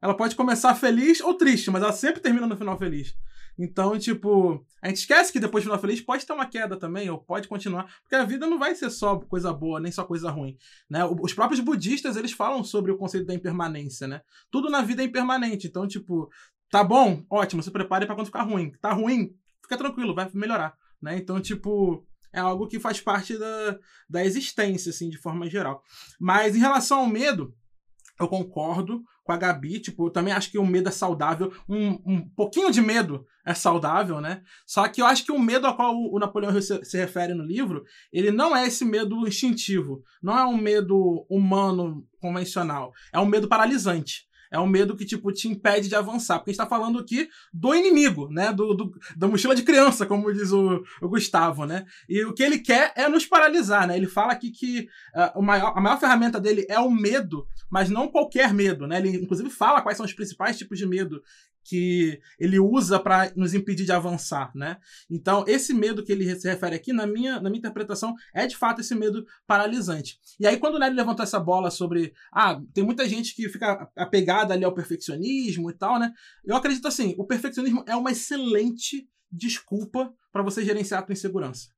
Ela 0.00 0.16
pode 0.16 0.36
começar 0.36 0.74
feliz 0.74 1.20
ou 1.20 1.34
triste, 1.34 1.70
mas 1.70 1.82
ela 1.82 1.92
sempre 1.92 2.20
termina 2.20 2.46
no 2.46 2.56
final 2.56 2.78
feliz. 2.78 3.14
Então, 3.58 3.98
tipo, 3.98 4.64
a 4.80 4.88
gente 4.88 4.98
esquece 4.98 5.32
que 5.32 5.40
depois 5.40 5.64
do 5.64 5.66
final 5.66 5.80
feliz 5.80 6.00
pode 6.00 6.24
ter 6.24 6.32
uma 6.32 6.46
queda 6.46 6.76
também, 6.76 7.10
ou 7.10 7.18
pode 7.18 7.48
continuar, 7.48 7.92
porque 8.02 8.14
a 8.14 8.24
vida 8.24 8.46
não 8.46 8.58
vai 8.58 8.74
ser 8.76 8.88
só 8.88 9.18
coisa 9.18 9.52
boa, 9.52 9.80
nem 9.80 9.90
só 9.90 10.04
coisa 10.04 10.30
ruim, 10.30 10.56
né? 10.88 11.04
Os 11.04 11.34
próprios 11.34 11.58
budistas, 11.58 12.16
eles 12.16 12.30
falam 12.30 12.62
sobre 12.62 12.92
o 12.92 12.96
conceito 12.96 13.26
da 13.26 13.34
impermanência, 13.34 14.06
né? 14.06 14.20
Tudo 14.48 14.70
na 14.70 14.80
vida 14.82 15.02
é 15.02 15.06
impermanente, 15.06 15.66
então, 15.66 15.88
tipo, 15.88 16.30
tá 16.70 16.84
bom, 16.84 17.24
ótimo, 17.28 17.60
se 17.60 17.70
prepare 17.72 18.06
para 18.06 18.14
quando 18.14 18.28
ficar 18.28 18.42
ruim. 18.42 18.70
Tá 18.80 18.92
ruim, 18.92 19.34
fica 19.68 19.76
tranquilo, 19.76 20.14
vai 20.14 20.30
melhorar, 20.32 20.74
né? 21.00 21.18
Então, 21.18 21.38
tipo, 21.40 22.06
é 22.32 22.40
algo 22.40 22.66
que 22.66 22.80
faz 22.80 23.00
parte 23.00 23.36
da, 23.36 23.78
da 24.08 24.24
existência, 24.24 24.88
assim, 24.90 25.10
de 25.10 25.18
forma 25.18 25.48
geral. 25.48 25.82
Mas 26.18 26.56
em 26.56 26.60
relação 26.60 27.00
ao 27.00 27.06
medo, 27.06 27.54
eu 28.18 28.26
concordo 28.26 29.02
com 29.22 29.32
a 29.32 29.36
Gabi, 29.36 29.78
tipo, 29.78 30.06
eu 30.06 30.10
também 30.10 30.32
acho 30.32 30.50
que 30.50 30.58
o 30.58 30.66
medo 30.66 30.88
é 30.88 30.92
saudável. 30.92 31.52
Um, 31.68 31.98
um 32.06 32.28
pouquinho 32.30 32.70
de 32.70 32.80
medo 32.80 33.26
é 33.44 33.52
saudável, 33.52 34.22
né? 34.22 34.42
Só 34.66 34.88
que 34.88 35.02
eu 35.02 35.06
acho 35.06 35.24
que 35.24 35.32
o 35.32 35.38
medo 35.38 35.66
ao 35.66 35.76
qual 35.76 35.94
o 35.94 36.18
Napoleão 36.18 36.58
se, 36.60 36.82
se 36.82 36.96
refere 36.96 37.34
no 37.34 37.44
livro, 37.44 37.84
ele 38.10 38.30
não 38.30 38.56
é 38.56 38.66
esse 38.66 38.86
medo 38.86 39.28
instintivo. 39.28 40.02
Não 40.22 40.36
é 40.36 40.44
um 40.46 40.56
medo 40.56 41.26
humano 41.28 42.06
convencional. 42.20 42.90
É 43.12 43.20
um 43.20 43.26
medo 43.26 43.48
paralisante. 43.48 44.27
É 44.50 44.58
um 44.58 44.66
medo 44.66 44.96
que, 44.96 45.04
tipo, 45.04 45.32
te 45.32 45.48
impede 45.48 45.88
de 45.88 45.94
avançar. 45.94 46.38
Porque 46.38 46.50
a 46.50 46.52
gente 46.52 46.58
tá 46.62 46.66
falando 46.66 46.98
aqui 46.98 47.28
do 47.52 47.74
inimigo, 47.74 48.28
né? 48.30 48.52
Do, 48.52 48.74
do- 48.74 48.92
da 49.16 49.26
mochila 49.28 49.54
de 49.54 49.62
criança, 49.62 50.06
como 50.06 50.32
diz 50.32 50.52
o, 50.52 50.82
o 51.02 51.08
Gustavo, 51.08 51.66
né? 51.66 51.84
E 52.08 52.24
o 52.24 52.32
que 52.32 52.42
ele 52.42 52.58
quer 52.58 52.92
é 52.96 53.08
nos 53.08 53.26
paralisar, 53.26 53.86
né? 53.86 53.96
Ele 53.96 54.06
fala 54.06 54.32
aqui 54.32 54.50
que 54.50 54.86
o 55.34 55.42
maior, 55.42 55.72
a 55.76 55.80
maior 55.80 55.98
ferramenta 56.00 56.40
dele 56.40 56.66
é 56.68 56.78
o 56.78 56.90
medo, 56.90 57.46
mas 57.70 57.88
não 57.90 58.08
qualquer 58.08 58.52
medo, 58.54 58.86
né? 58.86 58.98
Ele 58.98 59.16
inclusive 59.16 59.50
fala 59.50 59.82
quais 59.82 59.96
são 59.96 60.06
os 60.06 60.12
principais 60.12 60.56
tipos 60.56 60.78
de 60.78 60.86
medo 60.86 61.22
que 61.68 62.18
ele 62.38 62.58
usa 62.58 62.98
para 62.98 63.30
nos 63.36 63.52
impedir 63.52 63.84
de 63.84 63.92
avançar, 63.92 64.50
né? 64.54 64.78
Então, 65.10 65.44
esse 65.46 65.74
medo 65.74 66.02
que 66.02 66.10
ele 66.10 66.34
se 66.40 66.48
refere 66.48 66.74
aqui, 66.74 66.94
na 66.94 67.06
minha, 67.06 67.38
na 67.40 67.50
minha 67.50 67.58
interpretação, 67.58 68.14
é 68.34 68.46
de 68.46 68.56
fato 68.56 68.80
esse 68.80 68.94
medo 68.94 69.26
paralisante. 69.46 70.18
E 70.40 70.46
aí, 70.46 70.56
quando 70.56 70.76
o 70.76 70.78
Nery 70.78 70.94
levantou 70.94 71.22
essa 71.22 71.38
bola 71.38 71.70
sobre. 71.70 72.14
Ah, 72.32 72.58
tem 72.72 72.82
muita 72.82 73.06
gente 73.06 73.34
que 73.34 73.48
fica 73.50 73.90
apegada 73.94 74.54
ali 74.54 74.64
ao 74.64 74.74
perfeccionismo 74.74 75.70
e 75.70 75.74
tal, 75.74 75.98
né? 75.98 76.10
Eu 76.42 76.56
acredito 76.56 76.88
assim: 76.88 77.14
o 77.18 77.26
perfeccionismo 77.26 77.84
é 77.86 77.94
uma 77.94 78.12
excelente 78.12 79.06
desculpa 79.30 80.10
para 80.32 80.42
você 80.42 80.64
gerenciar 80.64 81.00
a 81.00 81.02
tua 81.02 81.12
insegurança. 81.12 81.68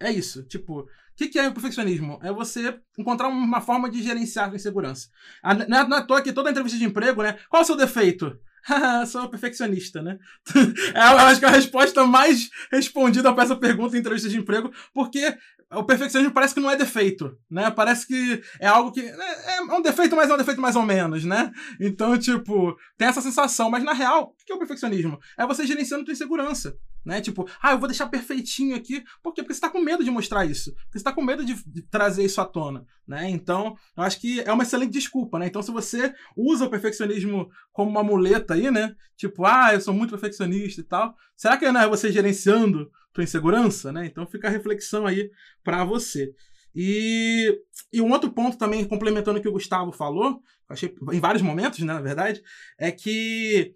É 0.00 0.10
isso. 0.10 0.42
Tipo, 0.44 0.88
que, 1.18 1.28
que 1.28 1.38
é 1.38 1.48
o 1.48 1.52
perfeccionismo? 1.52 2.20
É 2.22 2.32
você 2.32 2.78
encontrar 2.96 3.26
uma 3.26 3.60
forma 3.60 3.90
de 3.90 4.00
gerenciar 4.00 4.50
a 4.50 4.54
insegurança. 4.54 5.08
Ah, 5.42 5.52
Não 5.54 5.98
é, 5.98 6.06
toa 6.06 6.22
que 6.22 6.32
toda 6.32 6.50
entrevista 6.50 6.78
de 6.78 6.84
emprego, 6.84 7.22
né? 7.22 7.36
Qual 7.50 7.60
é 7.60 7.64
o 7.64 7.66
seu 7.66 7.76
defeito? 7.76 8.38
Sou 9.08 9.28
perfeccionista, 9.28 10.00
né? 10.00 10.16
É, 10.94 11.00
eu 11.00 11.18
acho 11.18 11.40
que 11.40 11.46
é 11.46 11.48
a 11.48 11.52
resposta 11.52 12.06
mais 12.06 12.48
respondida 12.70 13.32
para 13.32 13.42
essa 13.42 13.56
pergunta 13.56 13.96
em 13.96 14.00
entrevista 14.00 14.28
de 14.28 14.38
emprego, 14.38 14.72
porque 14.94 15.36
o 15.70 15.84
perfeccionismo 15.84 16.32
parece 16.32 16.54
que 16.54 16.60
não 16.60 16.70
é 16.70 16.76
defeito, 16.76 17.36
né? 17.50 17.70
Parece 17.70 18.06
que 18.06 18.42
é 18.58 18.66
algo 18.66 18.90
que 18.90 19.00
é, 19.00 19.56
é 19.56 19.60
um 19.62 19.82
defeito, 19.82 20.16
mas 20.16 20.30
é 20.30 20.34
um 20.34 20.38
defeito 20.38 20.60
mais 20.60 20.76
ou 20.76 20.82
menos, 20.82 21.24
né? 21.24 21.52
Então, 21.78 22.18
tipo, 22.18 22.74
tem 22.96 23.08
essa 23.08 23.20
sensação. 23.20 23.70
Mas 23.70 23.84
na 23.84 23.92
real, 23.92 24.34
o 24.34 24.44
que 24.46 24.52
é 24.52 24.54
o 24.54 24.58
perfeccionismo? 24.58 25.18
É 25.36 25.46
você 25.46 25.66
gerenciando 25.66 26.04
tua 26.04 26.12
insegurança. 26.12 26.74
Né? 27.04 27.20
Tipo, 27.20 27.48
ah, 27.62 27.72
eu 27.72 27.78
vou 27.78 27.88
deixar 27.88 28.06
perfeitinho 28.06 28.76
aqui. 28.76 29.02
Por 29.22 29.32
quê? 29.32 29.42
Porque 29.42 29.54
você 29.54 29.60
tá 29.60 29.70
com 29.70 29.80
medo 29.80 30.04
de 30.04 30.10
mostrar 30.10 30.44
isso. 30.44 30.74
Porque 30.74 30.98
você 30.98 31.04
tá 31.04 31.12
com 31.12 31.22
medo 31.22 31.44
de, 31.44 31.54
de 31.66 31.82
trazer 31.82 32.24
isso 32.24 32.40
à 32.40 32.44
tona. 32.44 32.84
Né? 33.06 33.30
Então, 33.30 33.76
eu 33.96 34.02
acho 34.02 34.20
que 34.20 34.40
é 34.40 34.52
uma 34.52 34.62
excelente 34.62 34.92
desculpa, 34.92 35.38
né? 35.38 35.46
Então, 35.46 35.62
se 35.62 35.70
você 35.70 36.14
usa 36.36 36.66
o 36.66 36.70
perfeccionismo 36.70 37.48
como 37.72 37.90
uma 37.90 38.02
muleta 38.02 38.54
aí, 38.54 38.70
né? 38.70 38.94
Tipo, 39.16 39.44
ah, 39.46 39.72
eu 39.72 39.80
sou 39.80 39.94
muito 39.94 40.10
perfeccionista 40.10 40.80
e 40.80 40.84
tal. 40.84 41.14
Será 41.36 41.56
que 41.56 41.70
não 41.70 41.80
é 41.80 41.88
você 41.88 42.12
gerenciando 42.12 42.90
tua 43.12 43.24
insegurança, 43.24 43.92
né? 43.92 44.06
Então 44.06 44.26
fica 44.26 44.48
a 44.48 44.50
reflexão 44.50 45.06
aí 45.06 45.30
para 45.62 45.84
você. 45.84 46.32
E, 46.74 47.60
e 47.92 48.00
um 48.00 48.10
outro 48.12 48.30
ponto 48.30 48.56
também, 48.56 48.84
complementando 48.84 49.38
o 49.38 49.42
que 49.42 49.48
o 49.48 49.52
Gustavo 49.52 49.90
falou, 49.90 50.40
achei 50.68 50.94
em 51.12 51.20
vários 51.20 51.42
momentos, 51.42 51.80
né, 51.80 51.92
na 51.92 52.00
verdade, 52.00 52.42
é 52.78 52.92
que 52.92 53.74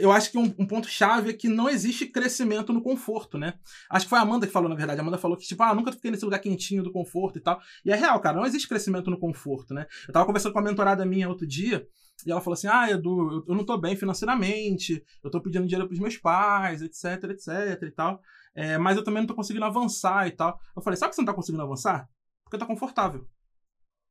eu 0.00 0.12
acho 0.12 0.30
que 0.30 0.38
um, 0.38 0.54
um 0.58 0.66
ponto-chave 0.66 1.30
é 1.30 1.32
que 1.32 1.48
não 1.48 1.68
existe 1.68 2.06
crescimento 2.06 2.72
no 2.72 2.80
conforto, 2.80 3.36
né? 3.36 3.54
Acho 3.90 4.06
que 4.06 4.10
foi 4.10 4.18
a 4.18 4.22
Amanda 4.22 4.46
que 4.46 4.52
falou, 4.52 4.68
na 4.68 4.74
verdade. 4.74 5.00
A 5.00 5.02
Amanda 5.02 5.18
falou 5.18 5.36
que, 5.36 5.44
tipo, 5.44 5.62
ah, 5.62 5.74
nunca 5.74 5.92
fiquei 5.92 6.10
nesse 6.10 6.24
lugar 6.24 6.38
quentinho 6.38 6.82
do 6.82 6.92
conforto 6.92 7.38
e 7.38 7.40
tal. 7.40 7.60
E 7.84 7.90
é 7.90 7.96
real, 7.96 8.20
cara, 8.20 8.36
não 8.36 8.46
existe 8.46 8.68
crescimento 8.68 9.10
no 9.10 9.18
conforto, 9.18 9.74
né? 9.74 9.86
Eu 10.06 10.14
tava 10.14 10.24
conversando 10.24 10.52
com 10.52 10.60
uma 10.60 10.70
mentorada 10.70 11.04
minha 11.04 11.28
outro 11.28 11.46
dia, 11.46 11.86
e 12.26 12.30
ela 12.30 12.40
falou 12.40 12.54
assim: 12.54 12.68
Ah, 12.68 12.90
Edu, 12.90 13.32
eu, 13.32 13.44
eu 13.48 13.54
não 13.54 13.64
tô 13.64 13.76
bem 13.76 13.96
financeiramente, 13.96 15.04
eu 15.22 15.30
tô 15.30 15.40
pedindo 15.40 15.66
dinheiro 15.66 15.86
pros 15.86 16.00
meus 16.00 16.16
pais, 16.16 16.82
etc, 16.82 17.24
etc 17.30 17.82
e 17.82 17.90
tal. 17.90 18.20
É, 18.60 18.76
mas 18.76 18.96
eu 18.96 19.04
também 19.04 19.22
não 19.22 19.26
tô 19.28 19.36
conseguindo 19.36 19.64
avançar 19.64 20.26
e 20.26 20.32
tal. 20.32 20.58
Eu 20.74 20.82
falei, 20.82 20.96
sabe 20.96 21.10
que 21.10 21.14
você 21.14 21.20
não 21.22 21.26
tá 21.26 21.32
conseguindo 21.34 21.62
avançar? 21.62 22.08
Porque 22.42 22.58
tá 22.58 22.66
confortável. 22.66 23.24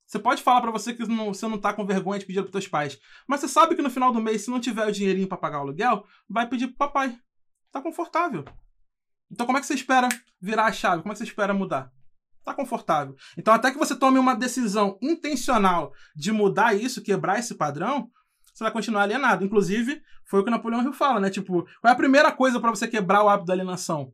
Você 0.05 0.17
pode 0.17 0.41
falar 0.41 0.61
pra 0.61 0.71
você 0.71 0.93
que 0.93 1.05
não- 1.05 1.33
você 1.33 1.45
não 1.49 1.57
tá 1.57 1.73
com 1.73 1.85
vergonha 1.85 2.17
de 2.17 2.25
pedir 2.25 2.39
pros 2.39 2.51
teus 2.53 2.65
pais. 2.65 2.97
Mas 3.27 3.41
você 3.41 3.49
sabe 3.49 3.75
que 3.75 3.81
no 3.81 3.89
final 3.89 4.09
do 4.13 4.21
mês, 4.21 4.43
se 4.43 4.49
não 4.49 4.57
tiver 4.61 4.87
o 4.87 4.91
dinheirinho 4.91 5.27
pra 5.27 5.37
pagar 5.37 5.57
o 5.57 5.61
aluguel, 5.63 6.05
vai 6.29 6.47
pedir 6.47 6.67
pro 6.67 6.77
papai. 6.77 7.19
Tá 7.73 7.81
confortável. 7.81 8.45
Então 9.29 9.45
como 9.45 9.57
é 9.57 9.61
que 9.61 9.67
você 9.67 9.73
espera 9.73 10.07
virar 10.39 10.67
a 10.67 10.71
chave? 10.71 11.01
Como 11.01 11.11
é 11.11 11.13
que 11.13 11.17
você 11.17 11.25
espera 11.25 11.53
mudar? 11.53 11.91
Tá 12.45 12.53
confortável. 12.53 13.17
Então 13.37 13.53
até 13.53 13.69
que 13.69 13.77
você 13.77 13.97
tome 13.97 14.17
uma 14.17 14.33
decisão 14.33 14.97
intencional 15.01 15.91
de 16.15 16.31
mudar 16.31 16.73
isso, 16.73 17.03
quebrar 17.03 17.37
esse 17.37 17.55
padrão, 17.55 18.09
você 18.53 18.63
vai 18.63 18.71
continuar 18.71 19.01
alienado. 19.03 19.43
Inclusive, 19.43 20.01
foi 20.25 20.39
o 20.39 20.43
que 20.45 20.49
Napoleão 20.49 20.81
Hill 20.81 20.93
fala, 20.93 21.19
né? 21.19 21.29
Tipo, 21.29 21.63
qual 21.81 21.89
é 21.89 21.91
a 21.91 21.95
primeira 21.95 22.31
coisa 22.31 22.61
para 22.61 22.69
você 22.69 22.87
quebrar 22.87 23.23
o 23.23 23.27
hábito 23.27 23.47
da 23.47 23.53
alienação? 23.53 24.13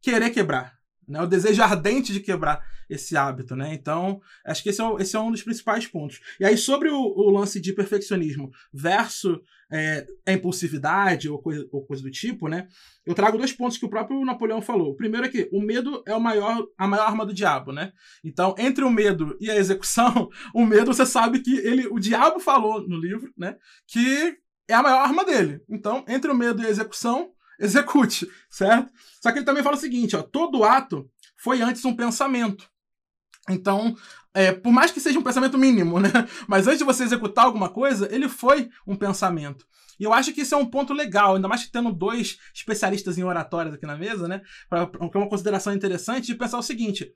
Querer 0.00 0.30
quebrar. 0.30 0.74
Né? 1.08 1.20
O 1.20 1.26
desejo 1.26 1.62
ardente 1.62 2.12
de 2.12 2.20
quebrar 2.20 2.64
esse 2.88 3.16
hábito, 3.16 3.56
né? 3.56 3.72
Então, 3.72 4.20
acho 4.44 4.62
que 4.62 4.68
esse 4.68 4.82
é, 4.82 4.94
esse 5.00 5.16
é 5.16 5.20
um 5.20 5.30
dos 5.30 5.42
principais 5.42 5.86
pontos. 5.86 6.20
E 6.38 6.44
aí, 6.44 6.56
sobre 6.56 6.88
o, 6.90 6.98
o 6.98 7.30
lance 7.30 7.60
de 7.60 7.72
perfeccionismo 7.72 8.50
versus 8.72 9.38
é, 9.70 10.06
a 10.26 10.32
impulsividade 10.32 11.28
ou 11.28 11.38
coisa, 11.38 11.66
ou 11.72 11.84
coisa 11.84 12.02
do 12.02 12.10
tipo, 12.10 12.46
né? 12.48 12.68
Eu 13.06 13.14
trago 13.14 13.38
dois 13.38 13.52
pontos 13.52 13.78
que 13.78 13.86
o 13.86 13.88
próprio 13.88 14.22
Napoleão 14.24 14.60
falou. 14.60 14.90
O 14.90 14.96
primeiro 14.96 15.26
é 15.26 15.30
que 15.30 15.48
o 15.50 15.62
medo 15.62 16.02
é 16.06 16.14
o 16.14 16.20
maior, 16.20 16.66
a 16.76 16.86
maior 16.86 17.06
arma 17.06 17.24
do 17.24 17.32
diabo, 17.32 17.72
né? 17.72 17.92
Então, 18.22 18.54
entre 18.58 18.84
o 18.84 18.90
medo 18.90 19.36
e 19.40 19.50
a 19.50 19.56
execução, 19.56 20.28
o 20.54 20.64
medo 20.66 20.92
você 20.92 21.06
sabe 21.06 21.40
que 21.40 21.56
ele, 21.58 21.86
o 21.86 21.98
diabo 21.98 22.38
falou 22.38 22.86
no 22.86 22.96
livro, 22.96 23.32
né? 23.36 23.56
Que 23.86 24.36
é 24.68 24.74
a 24.74 24.82
maior 24.82 25.00
arma 25.00 25.24
dele. 25.24 25.60
Então, 25.68 26.04
entre 26.06 26.30
o 26.30 26.34
medo 26.34 26.62
e 26.62 26.66
a 26.66 26.70
execução, 26.70 27.32
execute, 27.62 28.28
certo? 28.50 28.92
Só 29.22 29.30
que 29.30 29.38
ele 29.38 29.46
também 29.46 29.62
fala 29.62 29.76
o 29.76 29.80
seguinte, 29.80 30.16
ó, 30.16 30.22
todo 30.22 30.64
ato 30.64 31.08
foi 31.36 31.62
antes 31.62 31.84
um 31.84 31.94
pensamento. 31.94 32.68
Então, 33.48 33.96
é, 34.34 34.52
por 34.52 34.72
mais 34.72 34.90
que 34.90 35.00
seja 35.00 35.18
um 35.18 35.22
pensamento 35.22 35.56
mínimo, 35.56 35.98
né? 36.00 36.10
Mas 36.48 36.66
antes 36.66 36.78
de 36.78 36.84
você 36.84 37.04
executar 37.04 37.44
alguma 37.44 37.68
coisa, 37.68 38.12
ele 38.14 38.28
foi 38.28 38.68
um 38.86 38.96
pensamento. 38.96 39.64
E 39.98 40.04
eu 40.04 40.12
acho 40.12 40.32
que 40.32 40.40
isso 40.40 40.54
é 40.54 40.58
um 40.58 40.66
ponto 40.66 40.92
legal, 40.92 41.36
ainda 41.36 41.48
mais 41.48 41.64
que 41.64 41.70
tendo 41.70 41.92
dois 41.92 42.38
especialistas 42.54 43.18
em 43.18 43.24
oratórias 43.24 43.74
aqui 43.74 43.86
na 43.86 43.96
mesa, 43.96 44.26
né? 44.26 44.42
Para 44.68 44.90
uma 45.00 45.28
consideração 45.28 45.72
interessante 45.72 46.26
de 46.26 46.34
pensar 46.34 46.58
o 46.58 46.62
seguinte: 46.62 47.12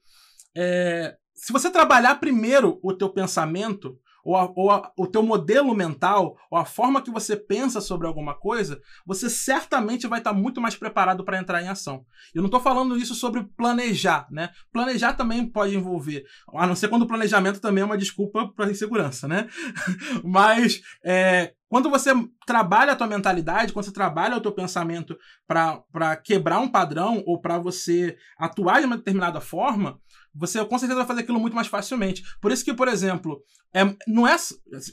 é, 0.56 1.16
se 1.34 1.52
você 1.52 1.70
trabalhar 1.70 2.16
primeiro 2.16 2.78
o 2.82 2.92
teu 2.92 3.08
pensamento, 3.08 3.98
ou, 4.26 4.36
a, 4.36 4.52
ou 4.56 4.70
a, 4.72 4.90
o 4.98 5.06
teu 5.06 5.22
modelo 5.22 5.72
mental, 5.72 6.36
ou 6.50 6.58
a 6.58 6.64
forma 6.64 7.00
que 7.00 7.12
você 7.12 7.36
pensa 7.36 7.80
sobre 7.80 8.08
alguma 8.08 8.34
coisa, 8.34 8.80
você 9.06 9.30
certamente 9.30 10.08
vai 10.08 10.18
estar 10.18 10.32
muito 10.32 10.60
mais 10.60 10.74
preparado 10.74 11.24
para 11.24 11.38
entrar 11.38 11.62
em 11.62 11.68
ação. 11.68 12.04
Eu 12.34 12.42
não 12.42 12.48
estou 12.48 12.60
falando 12.60 12.98
isso 12.98 13.14
sobre 13.14 13.44
planejar, 13.56 14.26
né? 14.28 14.50
Planejar 14.72 15.12
também 15.12 15.46
pode 15.46 15.76
envolver, 15.76 16.24
a 16.52 16.66
não 16.66 16.74
ser 16.74 16.88
quando 16.88 17.02
o 17.02 17.06
planejamento 17.06 17.60
também 17.60 17.82
é 17.82 17.84
uma 17.84 17.96
desculpa 17.96 18.48
para 18.48 18.68
insegurança, 18.70 19.28
né? 19.28 19.46
Mas 20.24 20.80
é, 21.04 21.52
quando 21.68 21.90
você 21.90 22.12
trabalha 22.46 22.92
a 22.92 22.96
tua 22.96 23.06
mentalidade, 23.06 23.72
quando 23.72 23.84
você 23.84 23.92
trabalha 23.92 24.36
o 24.36 24.40
teu 24.40 24.52
pensamento 24.52 25.16
para 25.46 26.16
quebrar 26.16 26.60
um 26.60 26.68
padrão 26.68 27.22
ou 27.26 27.40
para 27.40 27.58
você 27.58 28.16
atuar 28.38 28.80
de 28.80 28.86
uma 28.86 28.96
determinada 28.96 29.40
forma, 29.40 30.00
você 30.36 30.64
com 30.64 30.78
certeza 30.78 30.98
vai 30.98 31.06
fazer 31.06 31.20
aquilo 31.20 31.40
muito 31.40 31.54
mais 31.54 31.66
facilmente. 31.66 32.22
Por 32.40 32.52
isso 32.52 32.64
que, 32.64 32.74
por 32.74 32.88
exemplo, 32.88 33.42
é, 33.74 33.84
não 34.06 34.26
é. 34.26 34.36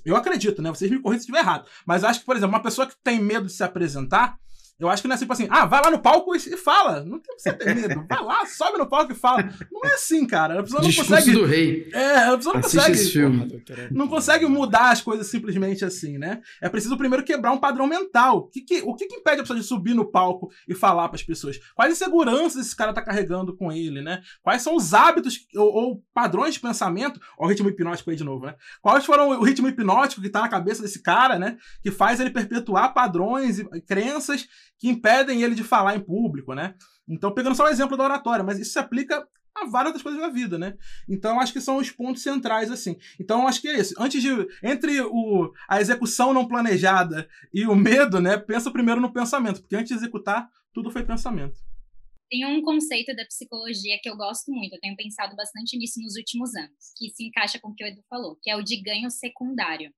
Eu 0.05 0.15
acredito, 0.15 0.61
né? 0.61 0.69
Vocês 0.69 0.89
me 0.89 1.01
corrigem 1.01 1.19
se 1.19 1.31
estiver 1.31 1.39
errado. 1.39 1.67
Mas 1.85 2.03
acho 2.03 2.21
que, 2.21 2.25
por 2.25 2.35
exemplo, 2.35 2.55
uma 2.55 2.63
pessoa 2.63 2.87
que 2.87 2.95
tem 3.03 3.19
medo 3.19 3.47
de 3.47 3.53
se 3.53 3.63
apresentar, 3.63 4.37
eu 4.79 4.89
acho 4.89 5.01
que 5.01 5.07
não 5.07 5.15
é 5.15 5.19
tipo 5.19 5.31
assim, 5.31 5.47
ah, 5.49 5.65
vai 5.65 5.81
lá 5.81 5.91
no 5.91 5.99
palco 5.99 6.35
e, 6.35 6.37
e 6.37 6.57
fala. 6.57 7.03
Não 7.03 7.19
tem 7.19 7.35
que 7.35 7.41
você 7.41 7.53
ter 7.53 7.75
medo. 7.75 8.05
Vai 8.09 8.23
lá, 8.23 8.45
sobe 8.45 8.77
no 8.77 8.87
palco 8.89 9.11
e 9.11 9.15
fala. 9.15 9.43
Não 9.71 9.81
é 9.85 9.93
assim, 9.93 10.25
cara. 10.25 10.59
A 10.59 10.63
pessoa 10.63 10.81
não 10.81 10.89
Discurso 10.89 11.11
consegue. 11.11 11.31
do 11.31 11.45
rei. 11.45 11.89
É, 11.93 12.15
a 12.25 12.37
pessoa 12.37 12.53
não 12.53 12.59
Assiste 12.59 12.77
consegue. 12.77 12.97
esse 12.97 13.11
filme. 13.11 13.63
Não 13.91 14.07
consegue 14.07 14.45
mudar 14.45 14.91
as 14.91 15.01
coisas 15.01 15.27
simplesmente 15.27 15.85
assim, 15.85 16.17
né? 16.17 16.41
É 16.61 16.67
preciso 16.67 16.97
primeiro 16.97 17.23
quebrar 17.23 17.51
um 17.51 17.57
padrão 17.57 17.87
mental. 17.87 18.39
O 18.39 18.47
que, 18.49 18.61
que 18.61 18.81
o 18.83 18.95
que, 18.95 19.05
que 19.05 19.15
impede 19.15 19.39
a 19.39 19.43
pessoa 19.43 19.59
de 19.59 19.65
subir 19.65 19.93
no 19.93 20.09
palco 20.09 20.51
e 20.67 20.73
falar 20.73 21.07
para 21.07 21.15
as 21.15 21.23
pessoas? 21.23 21.57
Quais 21.75 21.91
inseguranças 21.91 22.65
esse 22.65 22.75
cara 22.75 22.93
tá 22.93 23.01
carregando 23.01 23.55
com 23.55 23.71
ele, 23.71 24.01
né? 24.01 24.21
Quais 24.41 24.61
são 24.61 24.75
os 24.75 24.93
hábitos 24.93 25.45
ou, 25.55 25.73
ou 25.73 26.03
padrões 26.13 26.55
de 26.55 26.59
pensamento? 26.59 27.19
Ó, 27.37 27.45
o 27.45 27.47
ritmo 27.47 27.69
hipnótico 27.69 28.09
aí 28.09 28.15
de 28.15 28.23
novo, 28.23 28.45
né? 28.45 28.55
Quais 28.81 29.05
foram 29.05 29.29
o 29.29 29.43
ritmo 29.43 29.67
hipnótico 29.67 30.21
que 30.21 30.29
tá 30.29 30.41
na 30.41 30.49
cabeça 30.49 30.81
desse 30.81 31.01
cara, 31.01 31.37
né? 31.37 31.57
Que 31.81 31.91
faz 31.91 32.19
ele 32.19 32.29
perpetuar 32.31 32.93
padrões 32.93 33.59
e 33.59 33.81
crenças 33.81 34.47
que 34.79 34.89
impedem 34.89 35.41
ele 35.41 35.55
de 35.55 35.63
falar 35.63 35.95
em 35.95 35.99
público, 35.99 36.53
né? 36.53 36.75
Então, 37.07 37.33
pegando 37.33 37.55
só 37.55 37.65
o 37.65 37.69
exemplo 37.69 37.97
da 37.97 38.03
oratória, 38.03 38.43
mas 38.43 38.59
isso 38.59 38.73
se 38.73 38.79
aplica 38.79 39.27
a 39.55 39.65
várias 39.65 39.89
outras 39.89 40.03
coisas 40.03 40.19
da 40.19 40.29
vida, 40.29 40.57
né? 40.57 40.75
Então, 41.07 41.39
acho 41.39 41.53
que 41.53 41.61
são 41.61 41.77
os 41.77 41.91
pontos 41.91 42.23
centrais, 42.23 42.71
assim. 42.71 42.97
Então, 43.19 43.47
acho 43.47 43.61
que 43.61 43.67
é 43.67 43.79
isso. 43.79 43.93
Antes 43.97 44.21
de. 44.21 44.29
Entre 44.63 45.01
o, 45.01 45.53
a 45.69 45.79
execução 45.79 46.33
não 46.33 46.47
planejada 46.47 47.27
e 47.53 47.65
o 47.67 47.75
medo, 47.75 48.19
né? 48.19 48.37
Pensa 48.37 48.71
primeiro 48.71 48.99
no 48.99 49.13
pensamento, 49.13 49.61
porque 49.61 49.75
antes 49.75 49.89
de 49.89 49.95
executar, 49.95 50.49
tudo 50.73 50.91
foi 50.91 51.05
pensamento. 51.05 51.59
Tem 52.29 52.45
um 52.47 52.63
conceito 52.63 53.15
da 53.15 53.25
psicologia 53.25 53.99
que 54.01 54.09
eu 54.09 54.17
gosto 54.17 54.51
muito, 54.51 54.73
eu 54.73 54.79
tenho 54.79 54.95
pensado 54.95 55.35
bastante 55.35 55.77
nisso 55.77 56.01
nos 56.01 56.15
últimos 56.15 56.55
anos, 56.55 56.91
que 56.97 57.11
se 57.11 57.27
encaixa 57.27 57.59
com 57.59 57.69
o 57.69 57.75
que 57.75 57.83
o 57.83 57.87
Edu 57.87 58.01
falou, 58.09 58.39
que 58.41 58.49
é 58.49 58.55
o 58.55 58.63
de 58.63 58.81
ganho 58.81 59.11
secundário 59.11 59.93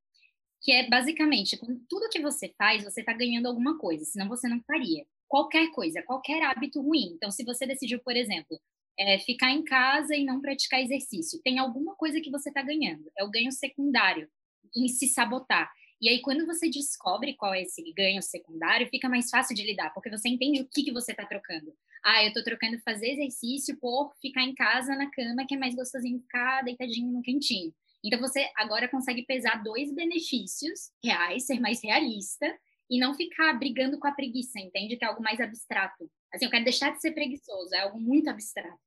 que 0.65 0.71
é 0.71 0.89
basicamente, 0.89 1.57
com 1.57 1.79
tudo 1.87 2.09
que 2.09 2.19
você 2.19 2.51
faz, 2.57 2.83
você 2.83 3.01
está 3.01 3.13
ganhando 3.13 3.45
alguma 3.45 3.77
coisa, 3.77 4.03
senão 4.03 4.27
você 4.27 4.49
não 4.49 4.59
faria. 4.65 5.05
Qualquer 5.27 5.69
coisa, 5.69 6.01
qualquer 6.01 6.41
hábito 6.41 6.81
ruim. 6.81 7.11
Então, 7.13 7.29
se 7.29 7.43
você 7.43 7.67
decidiu, 7.67 7.99
por 7.99 8.15
exemplo, 8.15 8.59
é, 8.97 9.19
ficar 9.19 9.51
em 9.51 9.63
casa 9.63 10.15
e 10.15 10.25
não 10.25 10.41
praticar 10.41 10.81
exercício, 10.81 11.39
tem 11.43 11.59
alguma 11.59 11.95
coisa 11.95 12.19
que 12.19 12.31
você 12.31 12.49
está 12.49 12.63
ganhando. 12.63 13.11
É 13.15 13.23
o 13.23 13.29
ganho 13.29 13.51
secundário 13.51 14.27
em 14.75 14.87
se 14.87 15.07
sabotar. 15.07 15.71
E 16.01 16.09
aí, 16.09 16.19
quando 16.23 16.47
você 16.47 16.67
descobre 16.67 17.35
qual 17.35 17.53
é 17.53 17.61
esse 17.61 17.83
ganho 17.95 18.23
secundário, 18.23 18.89
fica 18.89 19.07
mais 19.07 19.29
fácil 19.29 19.55
de 19.55 19.63
lidar, 19.63 19.93
porque 19.93 20.09
você 20.09 20.29
entende 20.29 20.61
o 20.61 20.67
que, 20.67 20.83
que 20.83 20.91
você 20.91 21.11
está 21.11 21.27
trocando. 21.27 21.75
Ah, 22.03 22.23
eu 22.23 22.29
estou 22.29 22.43
trocando 22.43 22.79
fazer 22.79 23.11
exercício 23.11 23.77
por 23.79 24.15
ficar 24.19 24.41
em 24.41 24.55
casa 24.55 24.95
na 24.95 25.11
cama, 25.11 25.45
que 25.47 25.53
é 25.53 25.59
mais 25.59 25.75
gostosinho 25.75 26.19
ficar 26.21 26.63
deitadinho 26.63 27.11
no 27.11 27.21
quentinho. 27.21 27.71
Então 28.05 28.19
você 28.19 28.47
agora 28.55 28.87
consegue 28.87 29.23
pesar 29.25 29.63
dois 29.63 29.93
benefícios 29.93 30.91
reais, 31.03 31.45
ser 31.45 31.59
mais 31.59 31.83
realista 31.83 32.45
e 32.89 32.99
não 32.99 33.15
ficar 33.15 33.53
brigando 33.53 33.97
com 33.97 34.07
a 34.07 34.11
preguiça, 34.11 34.59
entende? 34.59 34.95
Que 34.95 35.03
é 35.03 35.07
algo 35.07 35.23
mais 35.23 35.39
abstrato. 35.39 36.09
Assim, 36.31 36.45
eu 36.45 36.51
quero 36.51 36.63
deixar 36.63 36.91
de 36.91 37.01
ser 37.01 37.11
preguiçoso, 37.13 37.73
é 37.73 37.79
algo 37.79 37.99
muito 37.99 38.29
abstrato. 38.29 38.77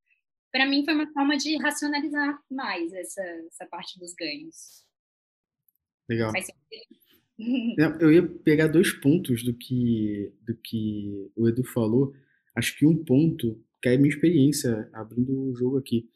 Para 0.53 0.67
mim 0.67 0.85
foi 0.85 0.95
uma 0.95 1.13
forma 1.13 1.37
de 1.37 1.57
racionalizar 1.57 2.39
mais 2.51 2.93
essa, 2.93 3.23
essa 3.23 3.67
parte 3.67 3.99
dos 3.99 4.15
ganhos. 4.15 4.85
Legal. 6.09 6.33
Eu 8.01 8.13
ia 8.13 8.27
pegar 8.27 8.69
dois 8.69 8.93
pontos 8.93 9.45
do 9.45 9.53
que, 9.53 10.33
do 10.43 10.57
que 10.57 11.31
o 11.37 11.49
Edu 11.49 11.65
falou. 11.65 12.13
Acho 12.57 12.77
que 12.77 12.87
um 12.87 13.05
ponto, 13.05 13.63
que 13.83 13.89
é 13.89 13.95
a 13.95 13.99
minha 13.99 14.09
experiência 14.09 14.89
abrindo 14.93 15.51
o 15.51 15.55
jogo 15.55 15.79
aqui. 15.79 16.09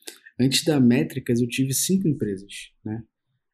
Antes 0.43 0.64
da 0.64 0.80
Métricas, 0.80 1.40
eu 1.40 1.49
tive 1.49 1.72
cinco 1.72 2.09
empresas, 2.09 2.70
né? 2.84 3.03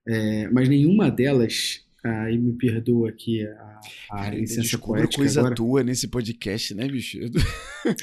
É, 0.07 0.49
mas 0.49 0.69
nenhuma 0.69 1.11
delas, 1.11 1.85
aí 2.03 2.39
me 2.39 2.55
perdoa 2.55 3.11
aqui 3.11 3.45
a, 3.47 3.81
a 4.11 4.17
Cara, 4.17 4.37
licença 4.37 4.79
poética 4.79 5.17
coisa 5.17 5.41
agora. 5.41 5.55
tua 5.55 5.83
nesse 5.83 6.09
podcast, 6.09 6.75
né, 6.75 6.89
bicho? 6.89 7.19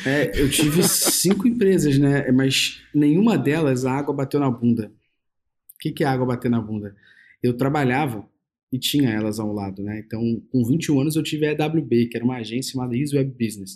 É, 0.05 0.39
eu 0.39 0.49
tive 0.49 0.83
cinco 0.83 1.47
empresas, 1.47 1.97
né? 1.97 2.31
Mas 2.31 2.81
nenhuma 2.93 3.38
delas 3.38 3.86
a 3.86 3.91
água 3.91 4.13
bateu 4.13 4.39
na 4.39 4.51
bunda. 4.51 4.91
O 5.73 5.77
que, 5.79 5.91
que 5.91 6.03
é 6.03 6.07
água 6.07 6.27
bater 6.27 6.49
na 6.49 6.61
bunda? 6.61 6.95
Eu 7.41 7.53
trabalhava 7.57 8.27
e 8.71 8.77
tinha 8.77 9.09
elas 9.09 9.39
ao 9.39 9.51
lado, 9.51 9.81
né? 9.81 10.03
Então, 10.05 10.21
com 10.51 10.63
21 10.63 11.01
anos 11.01 11.15
eu 11.15 11.23
tive 11.23 11.47
a 11.47 11.51
EWB, 11.51 12.07
que 12.07 12.17
era 12.17 12.25
uma 12.25 12.38
agência 12.38 12.73
chamada 12.73 12.95
Easy 12.95 13.15
Web 13.15 13.33
Business. 13.39 13.75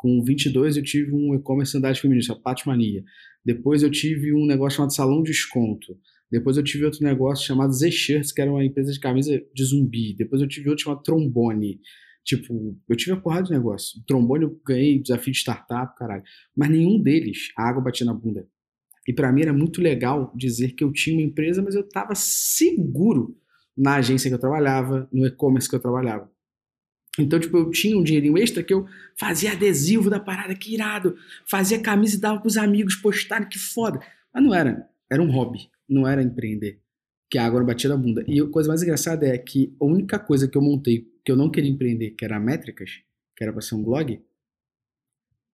Com 0.00 0.24
22 0.24 0.78
eu 0.78 0.82
tive 0.82 1.12
um 1.12 1.34
e-commerce 1.34 1.76
andade 1.76 2.00
feminista, 2.00 2.32
a 2.32 2.36
Patmania. 2.36 3.04
Depois 3.44 3.82
eu 3.82 3.90
tive 3.90 4.32
um 4.32 4.46
negócio 4.46 4.78
chamado 4.78 4.94
Salão 4.94 5.22
Desconto. 5.22 5.94
Depois 6.32 6.56
eu 6.56 6.64
tive 6.64 6.86
outro 6.86 7.04
negócio 7.04 7.46
chamado 7.46 7.70
Z-Shirts, 7.70 8.32
que 8.32 8.40
era 8.40 8.50
uma 8.50 8.64
empresa 8.64 8.90
de 8.90 8.98
camisa 8.98 9.38
de 9.54 9.62
zumbi. 9.62 10.16
Depois 10.16 10.40
eu 10.40 10.48
tive 10.48 10.70
outro 10.70 10.84
chamado 10.84 11.02
Trombone. 11.02 11.80
Tipo, 12.24 12.74
eu 12.88 12.96
tive 12.96 13.12
a 13.12 13.16
porrada 13.20 13.42
de 13.42 13.50
negócio. 13.50 14.00
O 14.00 14.04
trombone 14.06 14.44
eu 14.44 14.58
ganhei 14.66 15.02
desafio 15.02 15.34
de 15.34 15.38
startup, 15.38 15.94
caralho. 15.98 16.22
Mas 16.56 16.70
nenhum 16.70 16.98
deles 16.98 17.52
a 17.54 17.68
água 17.68 17.82
batia 17.82 18.06
na 18.06 18.14
bunda. 18.14 18.48
E 19.06 19.12
para 19.12 19.30
mim 19.30 19.42
era 19.42 19.52
muito 19.52 19.82
legal 19.82 20.32
dizer 20.34 20.72
que 20.72 20.82
eu 20.82 20.90
tinha 20.92 21.14
uma 21.14 21.26
empresa, 21.26 21.60
mas 21.60 21.74
eu 21.74 21.86
tava 21.86 22.14
seguro 22.14 23.36
na 23.76 23.96
agência 23.96 24.30
que 24.30 24.34
eu 24.34 24.40
trabalhava, 24.40 25.06
no 25.12 25.26
e-commerce 25.26 25.68
que 25.68 25.76
eu 25.76 25.80
trabalhava. 25.80 26.30
Então, 27.22 27.38
tipo, 27.38 27.56
eu 27.56 27.70
tinha 27.70 27.96
um 27.96 28.02
dinheirinho 28.02 28.38
extra 28.38 28.62
que 28.62 28.72
eu 28.72 28.86
fazia 29.16 29.52
adesivo 29.52 30.08
da 30.08 30.20
parada, 30.20 30.54
que 30.54 30.74
irado. 30.74 31.16
Fazia 31.46 31.78
camisa 31.80 32.16
e 32.16 32.20
dava 32.20 32.40
pros 32.40 32.56
amigos 32.56 32.96
postarem, 32.96 33.48
que 33.48 33.58
foda. 33.58 34.00
Mas 34.32 34.42
não 34.42 34.54
era. 34.54 34.88
Era 35.10 35.22
um 35.22 35.30
hobby. 35.30 35.68
Não 35.88 36.06
era 36.06 36.22
empreender. 36.22 36.80
Que 37.28 37.38
a 37.38 37.46
água 37.46 37.62
batia 37.62 37.90
na 37.90 37.96
bunda. 37.96 38.24
E 38.26 38.40
a 38.40 38.46
coisa 38.46 38.68
mais 38.68 38.82
engraçada 38.82 39.26
é 39.26 39.38
que 39.38 39.74
a 39.80 39.84
única 39.84 40.18
coisa 40.18 40.48
que 40.48 40.56
eu 40.56 40.62
montei 40.62 41.08
que 41.24 41.30
eu 41.30 41.36
não 41.36 41.50
queria 41.50 41.70
empreender, 41.70 42.10
que 42.12 42.24
era 42.24 42.40
métricas, 42.40 43.02
que 43.36 43.44
era 43.44 43.52
pra 43.52 43.60
ser 43.60 43.74
um 43.74 43.82
blog, 43.82 44.20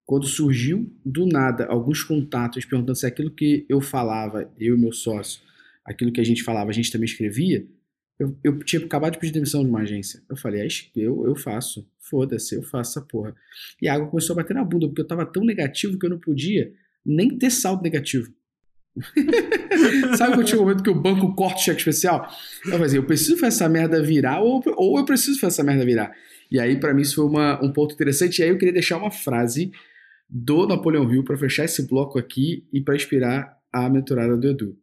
quando 0.05 0.27
surgiu 0.27 0.91
do 1.05 1.27
nada 1.27 1.67
alguns 1.67 2.03
contatos 2.03 2.65
perguntando 2.65 2.97
se 2.97 3.07
aquilo 3.07 3.31
que 3.31 3.67
eu 3.69 3.81
falava, 3.81 4.51
eu 4.59 4.77
e 4.77 4.79
meu 4.79 4.93
sócio, 4.93 5.43
aquilo 5.85 6.13
que 6.13 6.21
a 6.21 6.25
gente 6.25 6.45
falava, 6.45 6.71
a 6.71 6.73
gente 6.73 6.93
também 6.93 7.07
escrevia, 7.07 7.67
Eu, 8.19 8.37
eu 8.43 8.59
tinha 8.61 8.83
acabado 8.83 9.13
de 9.13 9.19
pedir 9.19 9.33
demissão 9.33 9.63
de 9.63 9.69
uma 9.69 9.81
agência. 9.81 10.23
Eu 10.29 10.37
falei, 10.37 10.63
"Ah, 10.63 10.69
eu, 10.97 11.27
eu 11.27 11.37
faço. 11.37 11.87
Foda-se, 12.01 12.55
eu 12.55 12.63
faço 12.63 12.99
essa 12.99 13.07
porra. 13.07 13.35
E 13.81 13.89
a 13.89 13.95
água 13.95 14.09
começou 14.09 14.35
a 14.35 14.37
bater 14.37 14.55
na 14.55 14.65
bunda, 14.65 14.87
porque 14.87 15.01
eu 15.01 15.07
tava 15.07 15.27
tão 15.27 15.45
negativo 15.45 15.99
que 15.99 16.07
eu 16.07 16.11
não 16.11 16.19
podia 16.19 16.73
nem 17.05 17.37
ter 17.37 17.51
saldo 17.51 17.83
negativo. 17.83 18.33
Sabe 20.17 20.35
quando 20.35 20.47
tinha 20.47 20.59
um 20.59 20.65
momento 20.65 20.83
que 20.83 20.91
o 20.91 20.95
banco 20.95 21.35
corta 21.35 21.59
o 21.59 21.63
cheque 21.63 21.79
especial? 21.79 22.29
Eu 22.65 22.73
falei 22.73 22.87
assim, 22.87 22.97
eu 22.97 23.05
preciso 23.05 23.37
fazer 23.37 23.49
essa 23.49 23.69
merda 23.69 24.03
virar 24.03 24.41
ou, 24.41 24.63
ou 24.77 24.99
eu 24.99 25.05
preciso 25.05 25.39
fazer 25.39 25.55
essa 25.55 25.65
merda 25.65 25.85
virar. 25.85 26.13
E 26.51 26.59
aí, 26.59 26.79
pra 26.79 26.95
mim, 26.95 27.03
isso 27.03 27.17
foi 27.17 27.25
uma, 27.27 27.63
um 27.63 27.73
ponto 27.73 27.95
interessante. 27.95 28.39
E 28.39 28.45
aí 28.45 28.49
eu 28.49 28.59
queria 28.59 28.73
deixar 28.73 28.97
uma 28.97 29.11
frase 29.11 29.71
do 30.29 30.67
Napoleão 30.67 31.13
Hill 31.13 31.25
pra 31.25 31.37
fechar 31.37 31.65
esse 31.65 31.87
bloco 31.87 32.19
aqui 32.19 32.67
e 32.73 32.81
pra 32.81 32.97
inspirar 32.97 33.57
a 33.73 33.89
mentorada 33.91 34.37
do 34.37 34.49
Edu. 34.49 34.79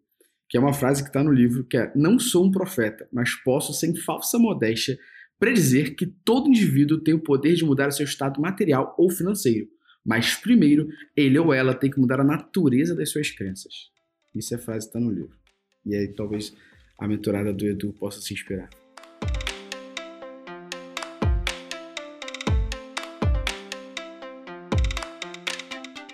Que 0.54 0.58
é 0.58 0.60
uma 0.60 0.72
frase 0.72 1.04
que 1.04 1.12
tá 1.12 1.24
no 1.24 1.32
livro, 1.32 1.64
que 1.64 1.76
é 1.76 1.92
Não 1.96 2.20
sou 2.20 2.46
um 2.46 2.52
profeta, 2.52 3.10
mas 3.12 3.34
posso, 3.34 3.74
sem 3.74 3.96
falsa 3.96 4.38
modéstia, 4.38 5.00
predizer 5.40 5.96
que 5.96 6.06
todo 6.06 6.48
indivíduo 6.48 7.00
tem 7.00 7.12
o 7.12 7.20
poder 7.20 7.56
de 7.56 7.66
mudar 7.66 7.90
o 7.90 7.92
seu 7.92 8.06
estado 8.06 8.40
material 8.40 8.94
ou 8.96 9.10
financeiro. 9.10 9.68
Mas 10.06 10.36
primeiro, 10.36 10.88
ele 11.18 11.40
ou 11.40 11.52
ela 11.52 11.74
tem 11.74 11.90
que 11.90 12.00
mudar 12.00 12.20
a 12.20 12.24
natureza 12.24 12.96
das 12.96 13.10
suas 13.10 13.32
crenças. 13.32 13.90
Isso 14.36 14.54
é 14.54 14.58
a 14.58 14.60
frase 14.60 14.86
que 14.86 14.90
está 14.90 15.00
no 15.00 15.10
livro. 15.10 15.36
E 15.84 15.96
aí 15.96 16.08
talvez 16.10 16.56
a 17.00 17.08
mentorada 17.08 17.52
do 17.52 17.66
Edu 17.66 17.92
possa 17.94 18.22
se 18.22 18.32
inspirar. 18.32 18.70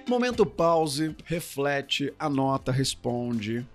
Momento 0.08 0.46
pause, 0.46 1.14
reflete, 1.26 2.14
anota, 2.18 2.72
responde. 2.72 3.68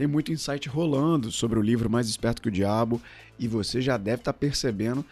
Tem 0.00 0.06
muito 0.06 0.32
insight 0.32 0.66
rolando 0.66 1.30
sobre 1.30 1.58
o 1.58 1.62
livro 1.62 1.90
Mais 1.90 2.08
Esperto 2.08 2.40
que 2.40 2.48
o 2.48 2.50
Diabo 2.50 3.02
e 3.38 3.46
você 3.46 3.82
já 3.82 3.98
deve 3.98 4.22
estar 4.22 4.32
percebendo 4.32 5.04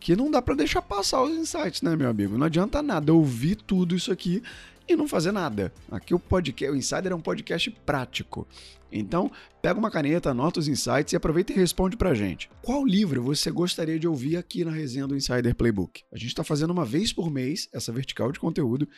que 0.00 0.16
não 0.16 0.30
dá 0.30 0.40
para 0.40 0.54
deixar 0.54 0.80
passar 0.80 1.22
os 1.22 1.36
insights, 1.36 1.82
né, 1.82 1.94
meu 1.94 2.08
amigo? 2.08 2.38
Não 2.38 2.46
adianta 2.46 2.82
nada 2.82 3.12
ouvir 3.12 3.56
tudo 3.56 3.94
isso 3.94 4.10
aqui 4.10 4.42
e 4.88 4.96
não 4.96 5.06
fazer 5.06 5.32
nada. 5.32 5.70
Aqui 5.90 6.14
o 6.14 6.18
podcast, 6.18 6.72
o 6.72 6.74
Insider 6.74 7.12
é 7.12 7.14
um 7.14 7.20
podcast 7.20 7.70
prático. 7.84 8.48
Então, 8.90 9.30
pega 9.60 9.78
uma 9.78 9.90
caneta, 9.90 10.30
anota 10.30 10.60
os 10.60 10.66
insights 10.66 11.12
e 11.12 11.16
aproveita 11.16 11.52
e 11.52 11.56
responde 11.56 11.98
pra 11.98 12.14
gente. 12.14 12.48
Qual 12.62 12.86
livro 12.86 13.22
você 13.22 13.50
gostaria 13.50 13.98
de 13.98 14.08
ouvir 14.08 14.38
aqui 14.38 14.64
na 14.64 14.70
resenha 14.70 15.06
do 15.06 15.14
Insider 15.14 15.54
Playbook? 15.54 16.04
A 16.10 16.16
gente 16.16 16.28
está 16.28 16.42
fazendo 16.42 16.70
uma 16.70 16.86
vez 16.86 17.12
por 17.12 17.30
mês 17.30 17.68
essa 17.70 17.92
vertical 17.92 18.32
de 18.32 18.40
conteúdo 18.40 18.88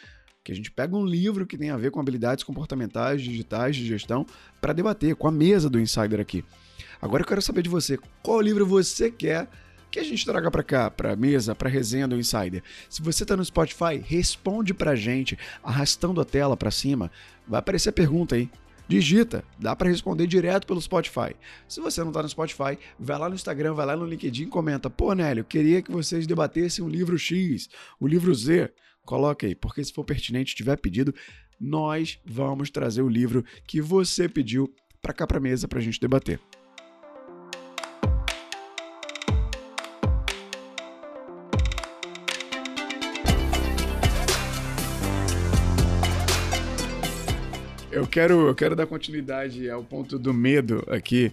que 0.45 0.53
a 0.53 0.55
gente 0.55 0.71
pega 0.71 0.95
um 0.95 1.07
livro 1.07 1.47
que 1.47 1.57
tem 1.57 1.71
a 1.71 1.77
ver 1.79 1.91
com 1.91 1.99
habilidades 1.99 2.45
comportamentais, 2.45 3.23
digitais, 3.23 3.75
de 3.75 3.87
gestão, 3.87 4.27
para 4.61 4.75
debater 4.75 5.17
com 5.17 5.27
a 5.27 5.33
mesa 5.33 5.71
do 5.71 5.81
Insider 5.81 6.21
aqui. 6.21 6.45
Agora 7.01 7.23
eu 7.23 7.27
quero 7.27 7.41
saber 7.41 7.63
de 7.63 7.71
você, 7.71 7.99
qual 8.23 8.43
livro 8.43 8.67
você 8.67 9.11
quer 9.11 9.49
que 9.91 9.99
a 9.99 10.05
gente 10.05 10.25
traga 10.27 10.51
para 10.51 10.63
cá, 10.63 10.91
para 10.91 11.17
mesa, 11.17 11.55
para 11.55 11.71
resenha 11.71 12.07
do 12.07 12.17
Insider. 12.17 12.63
Se 12.91 13.01
você 13.01 13.25
tá 13.25 13.37
no 13.37 13.45
Spotify, 13.45 13.97
responde 14.05 14.75
pra 14.75 14.95
gente 14.95 15.39
arrastando 15.63 16.21
a 16.21 16.25
tela 16.25 16.57
para 16.57 16.71
cima. 16.71 17.11
Vai 17.47 17.61
aparecer 17.61 17.91
a 17.91 17.93
pergunta 17.93 18.35
aí. 18.35 18.51
Digita, 18.87 19.43
dá 19.59 19.75
para 19.75 19.89
responder 19.89 20.27
direto 20.27 20.67
pelo 20.67 20.83
Spotify. 20.83 21.35
Se 21.67 21.81
você 21.81 22.05
não 22.05 22.13
tá 22.13 22.23
no 22.23 22.29
Spotify, 22.29 22.77
vai 22.99 23.19
lá 23.19 23.31
no 23.31 23.35
Instagram, 23.35 23.73
vai 23.73 23.87
lá 23.87 23.97
no 23.97 24.05
LinkedIn 24.05 24.49
comenta: 24.49 24.91
"Pô, 24.91 25.15
Nélio, 25.15 25.45
queria 25.45 25.81
que 25.81 25.91
vocês 25.91 26.27
debatessem 26.27 26.85
o 26.85 26.89
livro 26.89 27.17
X, 27.17 27.71
o 27.99 28.07
livro 28.07 28.35
Z". 28.35 28.71
Coloca 29.05 29.47
aí, 29.47 29.55
porque 29.55 29.85
se 29.85 29.93
for 29.93 30.03
pertinente, 30.03 30.55
tiver 30.55 30.79
pedido, 30.79 31.15
nós 31.61 32.19
vamos 32.25 32.71
trazer 32.71 33.03
o 33.03 33.09
livro 33.09 33.45
que 33.67 33.81
você 33.81 34.29
pediu 34.29 34.75
para 35.03 35.13
cá 35.13 35.27
para 35.27 35.39
mesa 35.39 35.69
para 35.69 35.79
a 35.79 35.83
gente 35.83 36.01
debater. 36.01 36.41
Eu 47.93 48.07
quero, 48.09 48.49
eu 48.49 48.55
quero 48.55 48.75
dar 48.75 48.87
continuidade 48.87 49.71
ao 49.71 49.85
ponto 49.85 50.19
do 50.19 50.35
medo 50.35 50.83
aqui, 50.89 51.31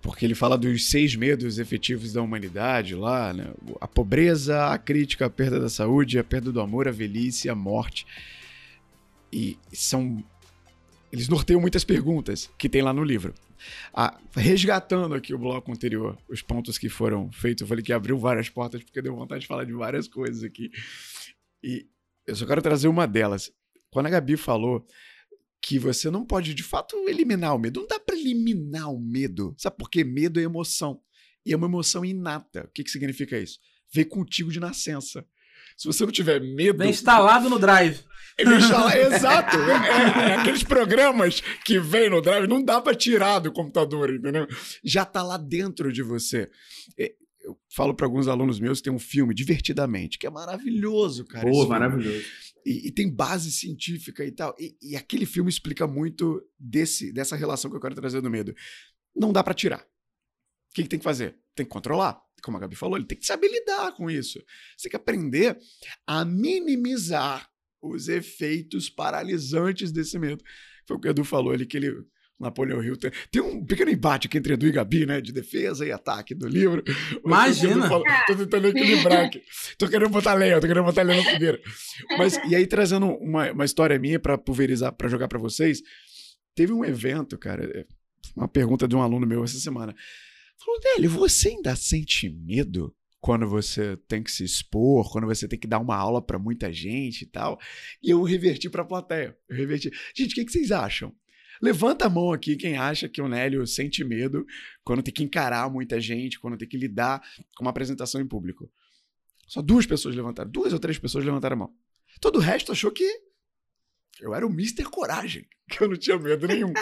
porque 0.00 0.24
ele 0.24 0.34
fala 0.34 0.56
dos 0.56 0.86
seis 0.86 1.14
medos 1.14 1.58
efetivos 1.58 2.12
da 2.12 2.22
humanidade 2.22 2.94
lá, 2.94 3.32
né? 3.32 3.52
A 3.80 3.88
pobreza, 3.88 4.66
a 4.66 4.78
crítica, 4.78 5.26
a 5.26 5.30
perda 5.30 5.58
da 5.58 5.68
saúde, 5.68 6.18
a 6.18 6.24
perda 6.24 6.52
do 6.52 6.60
amor, 6.60 6.86
a 6.86 6.92
velhice, 6.92 7.48
a 7.48 7.54
morte. 7.54 8.06
E 9.32 9.58
são. 9.72 10.22
Eles 11.12 11.28
norteiam 11.28 11.60
muitas 11.60 11.84
perguntas 11.84 12.50
que 12.58 12.68
tem 12.68 12.82
lá 12.82 12.92
no 12.92 13.02
livro. 13.02 13.34
Ah, 13.92 14.18
resgatando 14.36 15.14
aqui 15.14 15.34
o 15.34 15.38
bloco 15.38 15.72
anterior, 15.72 16.16
os 16.28 16.42
pontos 16.42 16.78
que 16.78 16.88
foram 16.88 17.30
feitos, 17.32 17.62
eu 17.62 17.66
falei 17.66 17.82
que 17.82 17.92
abriu 17.92 18.16
várias 18.16 18.48
portas 18.48 18.82
porque 18.82 19.02
deu 19.02 19.16
vontade 19.16 19.42
de 19.42 19.46
falar 19.46 19.64
de 19.64 19.72
várias 19.72 20.06
coisas 20.06 20.44
aqui. 20.44 20.70
E 21.62 21.86
eu 22.26 22.36
só 22.36 22.46
quero 22.46 22.62
trazer 22.62 22.88
uma 22.88 23.06
delas. 23.06 23.50
Quando 23.90 24.06
a 24.06 24.10
Gabi 24.10 24.36
falou 24.36 24.86
que 25.62 25.78
você 25.78 26.10
não 26.10 26.24
pode 26.24 26.54
de 26.54 26.62
fato 26.62 26.96
eliminar 27.08 27.54
o 27.54 27.58
medo. 27.58 27.80
Não 27.80 27.86
dá 27.86 27.98
para 27.98 28.16
eliminar 28.16 28.92
o 28.92 29.00
medo. 29.00 29.54
Sabe 29.58 29.76
por 29.76 29.90
quê? 29.90 30.04
Medo 30.04 30.40
é 30.40 30.42
emoção. 30.42 31.00
E 31.44 31.52
é 31.52 31.56
uma 31.56 31.66
emoção 31.66 32.04
inata. 32.04 32.64
O 32.64 32.72
que, 32.72 32.84
que 32.84 32.90
significa 32.90 33.38
isso? 33.38 33.58
Vem 33.92 34.04
contigo 34.04 34.50
de 34.50 34.60
nascença. 34.60 35.24
Se 35.76 35.86
você 35.86 36.04
não 36.04 36.12
tiver 36.12 36.40
medo. 36.40 36.78
Vem 36.78 36.90
instalado 36.90 37.48
no 37.48 37.58
Drive. 37.58 38.00
Ele 38.36 38.54
instala, 38.54 38.96
exato. 38.98 39.56
É, 39.56 40.30
é, 40.30 40.34
aqueles 40.36 40.62
programas 40.62 41.40
que 41.64 41.78
vem 41.78 42.10
no 42.10 42.20
Drive, 42.20 42.46
não 42.46 42.64
dá 42.64 42.80
para 42.80 42.94
tirar 42.94 43.40
do 43.40 43.52
computador, 43.52 44.14
entendeu? 44.14 44.46
Já 44.84 45.04
tá 45.04 45.22
lá 45.22 45.36
dentro 45.36 45.92
de 45.92 46.02
você. 46.02 46.50
Eu 47.48 47.58
falo 47.74 47.94
para 47.94 48.04
alguns 48.04 48.28
alunos 48.28 48.60
meus 48.60 48.78
que 48.78 48.84
tem 48.84 48.92
um 48.92 48.98
filme, 48.98 49.34
Divertidamente, 49.34 50.18
que 50.18 50.26
é 50.26 50.30
maravilhoso, 50.30 51.24
cara. 51.24 51.50
Pô, 51.50 51.66
maravilhoso. 51.66 52.22
E, 52.66 52.88
e, 52.88 52.92
tem 52.92 53.10
base 53.10 53.50
científica 53.50 54.22
e 54.22 54.30
tal. 54.30 54.54
E, 54.58 54.76
e, 54.82 54.96
aquele 54.96 55.24
filme 55.24 55.48
explica 55.48 55.86
muito 55.86 56.42
desse, 56.58 57.10
dessa 57.10 57.36
relação 57.36 57.70
que 57.70 57.76
eu 57.78 57.80
quero 57.80 57.94
trazer 57.94 58.20
do 58.20 58.28
medo. 58.28 58.54
Não 59.16 59.32
dá 59.32 59.42
para 59.42 59.54
tirar. 59.54 59.80
O 59.80 60.74
que, 60.74 60.82
que, 60.82 60.88
tem 60.88 60.98
que 60.98 61.04
fazer? 61.04 61.38
Tem 61.54 61.64
que 61.64 61.72
controlar. 61.72 62.20
Como 62.42 62.58
a 62.58 62.60
Gabi 62.60 62.76
falou, 62.76 62.98
ele 62.98 63.06
tem 63.06 63.16
que 63.16 63.24
saber 63.24 63.48
lidar 63.48 63.92
com 63.92 64.10
isso. 64.10 64.38
Você 64.76 64.82
tem 64.82 64.90
que 64.90 64.96
aprender 64.96 65.58
a 66.06 66.22
minimizar 66.26 67.50
os 67.80 68.08
efeitos 68.08 68.90
paralisantes 68.90 69.90
desse 69.90 70.18
medo. 70.18 70.44
Foi 70.86 70.98
o 70.98 71.00
que 71.00 71.08
o 71.08 71.10
Edu 71.10 71.24
falou 71.24 71.52
ali, 71.52 71.64
que 71.64 71.78
ele 71.78 71.94
Napoleão 72.38 72.82
Hill. 72.82 72.96
Tem, 72.96 73.10
tem, 73.30 73.42
um 73.42 73.64
pequeno 73.64 73.90
embate 73.90 74.26
aqui 74.26 74.38
entre 74.38 74.54
Edu 74.54 74.66
e 74.66 74.72
Gabi, 74.72 75.06
né? 75.06 75.20
De 75.20 75.32
defesa 75.32 75.84
e 75.86 75.90
ataque 75.90 76.34
do 76.34 76.46
livro. 76.46 76.82
Imagina! 77.24 77.88
Fala, 77.88 78.04
tô 78.26 78.36
tentando 78.36 78.68
equilibrar 78.68 79.24
aqui. 79.24 79.42
Tô 79.76 79.88
querendo 79.88 80.10
botar 80.10 80.34
lenha, 80.34 80.60
tô 80.60 80.66
querendo 80.66 80.84
botar 80.84 81.02
lenha 81.02 81.22
na 81.22 81.30
fogueira. 81.30 81.60
Mas, 82.16 82.38
e 82.48 82.54
aí, 82.54 82.66
trazendo 82.66 83.06
uma, 83.06 83.50
uma 83.50 83.64
história 83.64 83.98
minha 83.98 84.20
para 84.20 84.38
pulverizar, 84.38 84.92
para 84.92 85.08
jogar 85.08 85.28
para 85.28 85.38
vocês. 85.38 85.82
Teve 86.54 86.72
um 86.72 86.84
evento, 86.84 87.38
cara, 87.38 87.64
é, 87.64 87.86
uma 88.34 88.48
pergunta 88.48 88.86
de 88.88 88.96
um 88.96 89.02
aluno 89.02 89.26
meu 89.26 89.44
essa 89.44 89.58
semana. 89.58 89.94
Falou, 90.58 90.80
Nélio, 90.84 91.10
você 91.10 91.50
ainda 91.50 91.74
sente 91.76 92.28
medo 92.28 92.94
quando 93.20 93.48
você 93.48 93.96
tem 94.08 94.22
que 94.22 94.30
se 94.30 94.44
expor, 94.44 95.10
quando 95.10 95.26
você 95.26 95.48
tem 95.48 95.58
que 95.58 95.66
dar 95.66 95.78
uma 95.78 95.96
aula 95.96 96.22
para 96.22 96.38
muita 96.38 96.72
gente 96.72 97.22
e 97.22 97.26
tal? 97.26 97.58
E 98.02 98.10
eu 98.10 98.22
reverti 98.22 98.70
para 98.70 98.82
a 98.82 98.86
plateia. 98.86 99.36
Eu 99.48 99.56
reverti. 99.56 99.90
Gente, 100.16 100.32
o 100.32 100.34
que, 100.34 100.44
que 100.44 100.52
vocês 100.52 100.70
acham? 100.70 101.14
Levanta 101.60 102.06
a 102.06 102.10
mão 102.10 102.32
aqui 102.32 102.56
quem 102.56 102.76
acha 102.76 103.08
que 103.08 103.20
o 103.20 103.28
Nélio 103.28 103.66
sente 103.66 104.04
medo 104.04 104.46
quando 104.84 105.02
tem 105.02 105.12
que 105.12 105.24
encarar 105.24 105.70
muita 105.70 106.00
gente, 106.00 106.38
quando 106.38 106.56
tem 106.56 106.68
que 106.68 106.76
lidar 106.76 107.20
com 107.56 107.64
uma 107.64 107.70
apresentação 107.70 108.20
em 108.20 108.26
público. 108.26 108.70
Só 109.46 109.62
duas 109.62 109.86
pessoas 109.86 110.14
levantaram, 110.14 110.50
duas 110.50 110.72
ou 110.72 110.78
três 110.78 110.98
pessoas 110.98 111.24
levantaram 111.24 111.54
a 111.54 111.58
mão. 111.58 111.74
Todo 112.20 112.36
o 112.36 112.40
resto 112.40 112.72
achou 112.72 112.90
que 112.90 113.08
eu 114.20 114.34
era 114.34 114.46
o 114.46 114.50
Mr. 114.50 114.84
Coragem, 114.84 115.46
que 115.70 115.82
eu 115.82 115.88
não 115.88 115.96
tinha 115.96 116.18
medo 116.18 116.46
nenhum. 116.46 116.72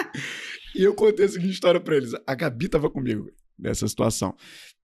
e 0.74 0.83
eu 0.83 0.95
contei 0.95 1.27
a 1.27 1.29
seguinte 1.29 1.53
história 1.53 1.81
para 1.81 1.97
eles. 1.97 2.12
A 2.27 2.35
Gabi 2.35 2.66
estava 2.66 2.91
comigo 2.91 3.31
nessa 3.59 3.87
situação. 3.87 4.37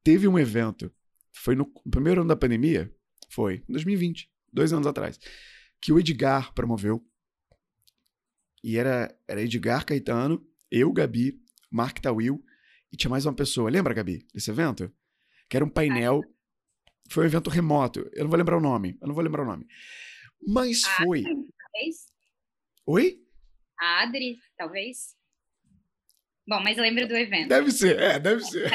Teve 0.03 0.26
um 0.28 0.38
evento, 0.38 0.93
foi 1.32 1.55
no 1.55 1.66
primeiro 1.90 2.20
ano 2.20 2.28
da 2.28 2.36
pandemia, 2.36 2.93
foi 3.30 3.62
em 3.68 3.72
2020, 3.72 4.30
dois 4.53 4.72
anos 4.72 4.86
atrás, 4.86 5.18
que 5.80 5.93
o 5.93 5.99
Edgar 5.99 6.53
promoveu 6.55 7.05
e 8.62 8.76
era, 8.76 9.14
era 9.26 9.42
Edgar 9.42 9.84
Caetano, 9.84 10.46
eu, 10.70 10.92
Gabi, 10.92 11.40
Mark 11.70 11.98
Tawil 11.98 12.42
e 12.92 12.96
tinha 12.96 13.10
mais 13.10 13.26
uma 13.26 13.34
pessoa. 13.34 13.70
Lembra, 13.70 13.94
Gabi, 13.94 14.26
desse 14.32 14.50
evento? 14.50 14.92
Que 15.48 15.56
era 15.56 15.64
um 15.64 15.68
painel. 15.68 16.22
Foi 17.10 17.24
um 17.24 17.26
evento 17.26 17.50
remoto. 17.50 18.08
Eu 18.12 18.24
não 18.24 18.30
vou 18.30 18.38
lembrar 18.38 18.56
o 18.56 18.60
nome. 18.60 18.96
Eu 19.00 19.08
não 19.08 19.14
vou 19.14 19.24
lembrar 19.24 19.42
o 19.42 19.46
nome. 19.46 19.66
Mas 20.46 20.84
a 20.84 21.04
foi. 21.04 21.20
Adri, 21.20 21.46
talvez? 21.58 21.96
Oi? 22.86 23.18
A 23.78 24.02
Adri, 24.02 24.38
talvez? 24.56 25.16
Bom, 26.46 26.60
mas 26.62 26.76
lembra 26.76 27.06
do 27.06 27.16
evento. 27.16 27.48
Deve 27.48 27.70
ser, 27.70 27.98
é, 27.98 28.18
deve 28.18 28.42
ser. 28.44 28.70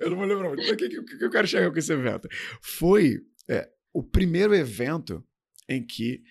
eu 0.00 0.10
não 0.10 0.16
vou 0.16 0.26
lembrar 0.26 0.48
muito. 0.48 0.62
O 0.62 0.76
que, 0.76 0.88
que, 0.88 1.02
que 1.18 1.24
eu 1.24 1.30
quero 1.30 1.46
chegar 1.46 1.70
com 1.70 1.78
esse 1.78 1.92
evento? 1.92 2.28
Foi 2.62 3.20
é, 3.48 3.70
o 3.92 4.02
primeiro 4.02 4.54
evento 4.54 5.24
em 5.68 5.84
que 5.84 6.22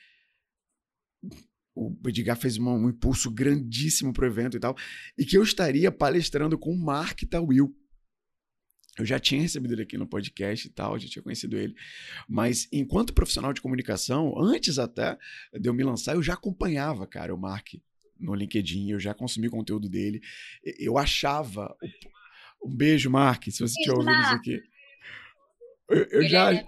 o 1.79 2.09
Edgar 2.09 2.37
fez 2.37 2.57
uma, 2.57 2.71
um 2.71 2.89
impulso 2.89 3.31
grandíssimo 3.31 4.11
pro 4.11 4.25
evento 4.25 4.57
e 4.57 4.59
tal, 4.59 4.75
e 5.17 5.25
que 5.25 5.37
eu 5.37 5.43
estaria 5.43 5.91
palestrando 5.91 6.57
com 6.57 6.71
o 6.71 6.77
Mark 6.77 7.21
Tawil. 7.23 7.75
Eu 8.97 9.05
já 9.05 9.17
tinha 9.17 9.41
recebido 9.41 9.73
ele 9.73 9.83
aqui 9.83 9.97
no 9.97 10.05
podcast 10.05 10.67
e 10.67 10.71
tal, 10.71 10.99
já 10.99 11.07
tinha 11.07 11.23
conhecido 11.23 11.57
ele. 11.57 11.73
Mas 12.27 12.67
enquanto 12.71 13.13
profissional 13.13 13.53
de 13.53 13.61
comunicação, 13.61 14.33
antes 14.37 14.77
até 14.77 15.17
de 15.53 15.69
eu 15.69 15.73
me 15.73 15.83
lançar, 15.83 16.15
eu 16.15 16.23
já 16.23 16.33
acompanhava, 16.33 17.07
cara, 17.07 17.33
o 17.33 17.37
Mark 17.37 17.75
no 18.19 18.35
LinkedIn, 18.35 18.91
eu 18.91 18.99
já 18.99 19.13
consumi 19.13 19.49
conteúdo 19.49 19.87
dele. 19.87 20.19
Eu 20.77 20.97
achava. 20.97 21.73
Um 22.61 22.75
beijo, 22.75 23.09
Mark, 23.09 23.45
se 23.45 23.59
você 23.59 23.73
estiver 23.79 23.95
ouvindo 23.95 24.21
isso 24.21 24.33
aqui. 24.33 24.61
Eu, 25.89 26.03
eu 26.11 26.27
já. 26.27 26.53
É 26.53 26.65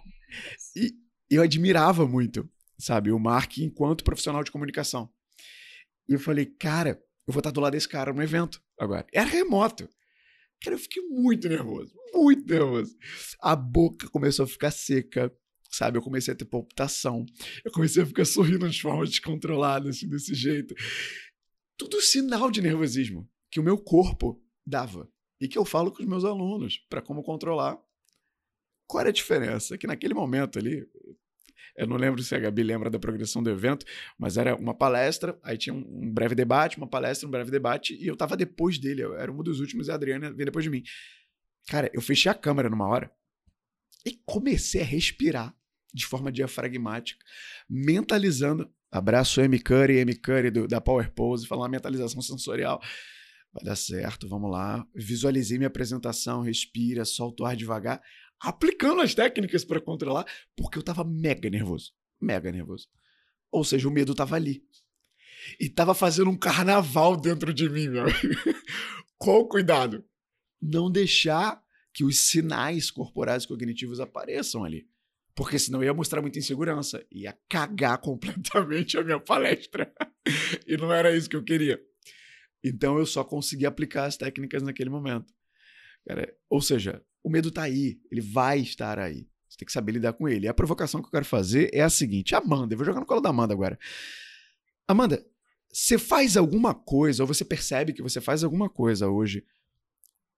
e 0.74 0.96
eu 1.30 1.42
admirava 1.44 2.08
muito, 2.08 2.50
sabe, 2.82 3.12
o 3.12 3.20
Mark 3.20 3.58
enquanto 3.60 4.04
profissional 4.04 4.44
de 4.44 4.52
comunicação. 4.52 5.10
E 6.08 6.14
eu 6.14 6.20
falei, 6.20 6.46
cara, 6.46 7.02
eu 7.28 7.34
vou 7.34 7.40
estar 7.40 7.52
do 7.52 7.62
lado 7.62 7.74
desse 7.74 7.88
cara 7.88 8.12
no 8.12 8.22
evento 8.22 8.62
agora. 8.78 9.06
Era 9.14 9.30
remoto. 9.30 9.88
Cara, 10.64 10.76
eu 10.76 10.80
fiquei 10.80 11.02
muito 11.04 11.48
nervoso, 11.50 11.94
muito 12.14 12.46
nervoso. 12.48 12.96
A 13.42 13.56
boca 13.56 14.10
começou 14.10 14.46
a 14.46 14.48
ficar 14.48 14.72
seca, 14.72 15.34
sabe? 15.72 15.98
Eu 15.98 16.02
comecei 16.02 16.34
a 16.34 16.38
ter 16.38 16.46
palpitação. 16.46 17.26
Eu 17.64 17.72
comecei 17.72 18.04
a 18.04 18.06
ficar 18.06 18.26
sorrindo 18.26 18.70
de 18.70 18.82
forma 18.82 19.06
descontrolada, 19.06 19.90
assim, 19.90 20.08
desse 20.08 20.36
jeito. 20.36 20.76
Tudo 21.78 22.00
sinal 22.02 22.52
de 22.52 22.62
nervosismo 22.62 23.28
que 23.50 23.60
o 23.60 23.64
meu 23.64 23.78
corpo 23.78 24.42
dava. 24.66 25.10
E 25.40 25.48
que 25.48 25.58
eu 25.58 25.66
falo 25.66 25.92
com 25.92 26.04
os 26.04 26.08
meus 26.08 26.24
alunos 26.24 26.78
para 26.88 27.02
como 27.02 27.24
controlar. 27.24 27.80
Qual 28.86 29.02
era 29.02 29.10
a 29.10 29.14
diferença? 29.14 29.78
Que 29.78 29.88
naquele 29.88 30.14
momento 30.14 30.60
ali, 30.60 30.88
eu 31.76 31.88
não 31.88 31.96
lembro 31.96 32.22
se 32.22 32.36
a 32.36 32.40
Gabi 32.40 32.64
lembra 32.64 32.90
da 32.90 33.00
progressão 33.00 33.42
do 33.42 33.50
evento, 33.50 33.86
mas 34.18 34.38
era 34.38 34.56
uma 34.56 34.74
palestra, 34.74 35.38
aí 35.44 35.58
tinha 35.58 35.74
um, 35.74 36.12
breve 36.12 36.36
debate, 36.36 36.78
uma 36.78 36.88
palestra, 36.88 37.28
um 37.28 37.32
breve 37.32 37.52
debate, 37.52 37.96
e 37.96 38.08
eu 38.08 38.16
tava 38.16 38.36
depois 38.36 38.78
dele, 38.78 39.04
eu 39.04 39.16
era 39.16 39.32
um 39.32 39.42
dos 39.42 39.60
últimos 39.60 39.88
e 39.88 39.92
a 39.92 39.96
Adriana 39.96 40.32
veio 40.32 40.46
depois 40.46 40.64
de 40.64 40.70
mim. 40.70 40.84
Cara, 41.68 41.90
eu 41.94 42.02
fechei 42.02 42.32
a 42.32 42.36
câmera 42.36 42.70
numa 42.70 42.88
hora 42.88 43.12
e 44.06 44.20
comecei 44.26 44.82
a 44.82 44.86
respirar 44.86 45.56
de 45.94 46.06
forma 46.06 46.32
diafragmática, 46.32 47.24
mentalizando. 47.70 48.70
Abraço 48.92 49.40
M. 49.42 49.58
Curry, 49.60 50.00
M. 50.00 50.16
Curry 50.16 50.52
do, 50.52 50.68
da 50.68 50.82
Power 50.82 51.12
Pose, 51.14 51.48
falar 51.48 51.70
mentalização 51.70 52.22
sensorial. 52.22 52.82
Vai 53.54 53.64
dar 53.64 53.76
certo, 53.76 54.28
vamos 54.28 54.52
lá. 54.52 54.86
Visualizei 54.96 55.58
minha 55.58 55.68
apresentação, 55.68 56.42
respira, 56.42 57.06
solta 57.06 57.44
o 57.44 57.46
ar 57.46 57.56
devagar 57.56 58.02
aplicando 58.42 59.02
as 59.02 59.14
técnicas 59.14 59.64
para 59.64 59.80
controlar, 59.80 60.26
porque 60.56 60.78
eu 60.78 60.84
tava 60.84 61.04
mega 61.04 61.50
nervoso. 61.50 61.94
Mega 62.20 62.52
nervoso. 62.52 62.88
Ou 63.52 63.64
seja, 63.64 63.88
o 63.88 63.92
medo 63.92 64.16
tava 64.16 64.36
ali. 64.36 64.64
E 65.60 65.70
tava 65.70 65.94
fazendo 65.94 66.30
um 66.30 66.38
carnaval 66.38 67.16
dentro 67.16 67.54
de 67.54 67.70
mim, 67.70 67.88
meu. 67.90 68.06
Qual 69.18 69.48
cuidado? 69.50 70.04
Não 70.62 70.90
deixar 70.90 71.62
que 71.94 72.04
os 72.04 72.20
sinais 72.20 72.90
corporais 72.90 73.46
cognitivos 73.46 74.00
apareçam 74.00 74.64
ali. 74.64 74.88
Porque 75.36 75.58
senão 75.58 75.84
ia 75.84 75.94
mostrar 75.94 76.22
muita 76.22 76.40
insegurança. 76.40 77.06
Ia 77.12 77.38
cagar 77.50 77.98
completamente 78.02 78.98
a 78.98 79.04
minha 79.04 79.20
palestra. 79.20 79.92
e 80.68 80.78
não 80.78 80.92
era 80.92 81.16
isso 81.16 81.30
que 81.30 81.36
eu 81.36 81.44
queria. 81.44 81.82
Então 82.64 82.98
eu 82.98 83.06
só 83.06 83.24
consegui 83.24 83.66
aplicar 83.66 84.06
as 84.06 84.18
técnicas 84.18 84.62
naquele 84.62 84.90
momento. 84.90 85.34
Cara, 86.08 86.36
ou 86.50 86.62
seja, 86.62 87.04
o 87.24 87.30
medo 87.30 87.50
está 87.50 87.64
aí, 87.64 88.00
ele 88.12 88.22
vai 88.22 88.60
estar 88.60 89.00
aí. 89.00 89.28
Você 89.48 89.58
tem 89.58 89.66
que 89.66 89.72
saber 89.72 89.92
lidar 89.92 90.14
com 90.14 90.28
ele. 90.30 90.46
E 90.46 90.48
a 90.48 90.54
provocação 90.54 91.02
que 91.02 91.08
eu 91.08 91.12
quero 91.12 91.26
fazer 91.26 91.70
é 91.74 91.82
a 91.82 91.90
seguinte: 91.90 92.34
Amanda, 92.34 92.74
eu 92.74 92.78
vou 92.78 92.86
jogar 92.86 93.00
no 93.00 93.06
colo 93.06 93.22
da 93.22 93.30
Amanda 93.30 93.54
agora. 93.54 93.78
Amanda, 94.88 95.26
você 95.72 95.98
faz 95.98 96.36
alguma 96.36 96.74
coisa, 96.74 97.24
ou 97.24 97.28
você 97.28 97.46
percebe 97.46 97.94
que 97.94 98.02
você 98.02 98.20
faz 98.20 98.44
alguma 98.44 98.70
coisa 98.70 99.10
hoje 99.10 99.46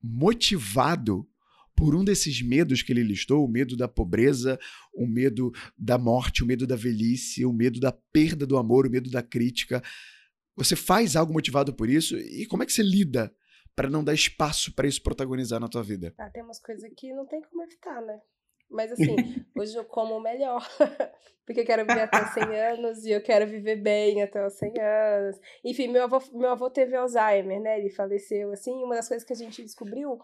motivado 0.02 1.28
por 1.76 1.96
um 1.96 2.04
desses 2.04 2.42
medos 2.42 2.82
que 2.82 2.92
ele 2.92 3.04
listou, 3.04 3.44
o 3.44 3.48
medo 3.48 3.76
da 3.76 3.88
pobreza, 3.88 4.60
o 4.94 5.08
medo 5.08 5.52
da 5.78 5.98
morte, 5.98 6.44
o 6.44 6.46
medo 6.46 6.68
da 6.68 6.76
velhice, 6.76 7.46
o 7.46 7.54
medo 7.54 7.80
da 7.80 7.92
perda 7.92 8.46
do 8.46 8.58
amor, 8.58 8.86
o 8.86 8.92
medo 8.92 9.10
da 9.10 9.24
crítica. 9.24 9.82
Você 10.56 10.76
faz 10.76 11.16
algo 11.16 11.34
motivado 11.34 11.74
por 11.74 11.90
isso? 11.90 12.16
E 12.18 12.46
como 12.46 12.62
é 12.62 12.66
que 12.66 12.74
você 12.74 12.84
lida 12.84 13.34
para 13.76 13.90
não 13.90 14.04
dar 14.04 14.14
espaço 14.14 14.74
para 14.74 14.88
isso 14.88 15.02
protagonizar 15.02 15.60
na 15.60 15.68
tua 15.68 15.84
vida? 15.84 16.14
Ah, 16.18 16.30
tem 16.30 16.44
umas 16.44 16.60
coisas 16.60 16.90
que 16.96 17.14
não 17.14 17.26
tem 17.26 17.42
como 17.42 17.64
evitar, 17.64 18.02
né? 18.02 18.20
Mas 18.70 18.92
assim, 18.92 19.16
hoje 19.58 19.76
eu 19.76 19.86
como 19.86 20.20
melhor. 20.20 20.68
Porque 21.46 21.62
eu 21.62 21.66
quero 21.66 21.86
viver 21.86 22.02
até 22.02 22.26
100 22.26 22.44
anos 22.60 23.06
e 23.06 23.12
eu 23.12 23.22
quero 23.22 23.46
viver 23.46 23.76
bem 23.76 24.22
até 24.24 24.46
os 24.46 24.54
100 24.54 24.80
anos. 24.80 25.40
Enfim, 25.64 25.90
meu 25.90 26.04
avô, 26.04 26.22
meu 26.34 26.50
avô 26.50 26.70
teve 26.70 26.96
Alzheimer, 26.96 27.62
né? 27.62 27.80
Ele 27.80 27.90
faleceu, 27.90 28.52
assim. 28.52 28.72
Uma 28.84 28.96
das 28.96 29.08
coisas 29.08 29.26
que 29.26 29.34
a 29.34 29.36
gente 29.36 29.62
descobriu 29.62 30.18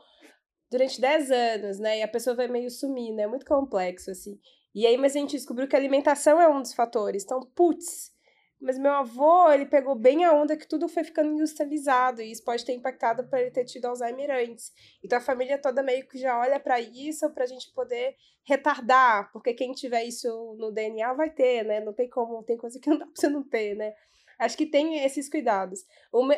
durante 0.72 1.00
10 1.00 1.32
anos, 1.32 1.80
né? 1.80 2.00
E 2.00 2.02
a 2.02 2.08
pessoa 2.08 2.36
vai 2.36 2.48
meio 2.48 2.70
sumir, 2.70 3.14
né? 3.14 3.28
Muito 3.28 3.46
complexo, 3.46 4.12
assim. 4.12 4.40
E 4.74 4.86
aí, 4.86 4.98
mas 4.98 5.16
a 5.16 5.20
gente 5.20 5.36
descobriu 5.36 5.68
que 5.68 5.76
a 5.76 5.80
alimentação 5.80 6.40
é 6.40 6.48
um 6.48 6.62
dos 6.62 6.74
fatores. 6.74 7.24
Então, 7.24 7.42
putz, 7.56 8.12
mas 8.62 8.78
meu 8.78 8.92
avô, 8.92 9.50
ele 9.52 9.66
pegou 9.66 9.96
bem 9.96 10.26
a 10.26 10.34
onda 10.34 10.58
que 10.58 10.68
tudo 10.68 10.90
foi 10.90 11.04
ficando 11.04 11.32
industrializado 11.32 12.22
e 12.22 12.32
isso 12.32 12.44
pode 12.44 12.66
ter 12.66 12.74
impactado 12.74 13.28
para 13.28 13.42
ele 13.42 13.52
ter 13.52 13.64
tido 13.64 13.86
Alzheimer 13.86 14.30
antes. 14.32 14.74
Então 15.04 15.18
a 15.18 15.22
família 15.22 15.58
toda 15.58 15.82
meio 15.82 16.06
que 16.08 16.18
já 16.18 16.38
olha 16.38 16.60
para 16.60 16.80
isso 16.80 17.30
para 17.32 17.46
a 17.46 17.48
gente 17.48 17.72
poder 17.74 18.16
retardar, 18.44 19.32
porque 19.32 19.54
quem 19.54 19.72
tiver 19.72 20.04
isso 20.04 20.56
no 20.58 20.72
DNA 20.72 21.14
vai 21.14 21.30
ter, 21.30 21.64
né? 21.64 21.80
Não 21.80 21.94
tem 21.94 22.10
como, 22.10 22.44
tem 22.44 22.58
coisa 22.58 22.80
que 22.80 22.90
não 22.90 22.98
dá 22.98 23.06
para 23.06 23.16
você 23.16 23.30
não 23.30 23.44
ter, 23.44 23.76
né? 23.76 23.94
Acho 24.38 24.56
que 24.56 24.66
tem 24.66 25.04
esses 25.04 25.30
cuidados. 25.30 25.86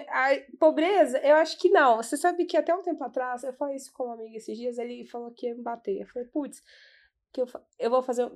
A 0.10 0.30
pobreza, 0.60 1.20
eu 1.20 1.36
acho 1.36 1.58
que 1.60 1.70
não. 1.70 1.98
Você 1.98 2.18
sabe 2.18 2.46
que 2.46 2.58
até 2.58 2.74
um 2.74 2.82
tempo 2.82 3.04
atrás, 3.04 3.44
eu 3.44 3.54
falei 3.54 3.76
isso 3.76 3.94
com 3.94 4.08
um 4.08 4.12
amigo 4.12 4.36
esses 4.36 4.58
dias, 4.58 4.80
ele 4.80 5.06
falou 5.06 5.32
que 5.32 5.48
ia 5.48 5.56
me 5.56 5.62
bater. 5.62 6.02
Eu 6.02 6.08
falei, 6.08 6.28
putz, 6.30 6.64
que 7.32 7.42
eu, 7.42 7.46
eu 7.78 7.90
vou 7.92 8.02
fazer 8.02 8.30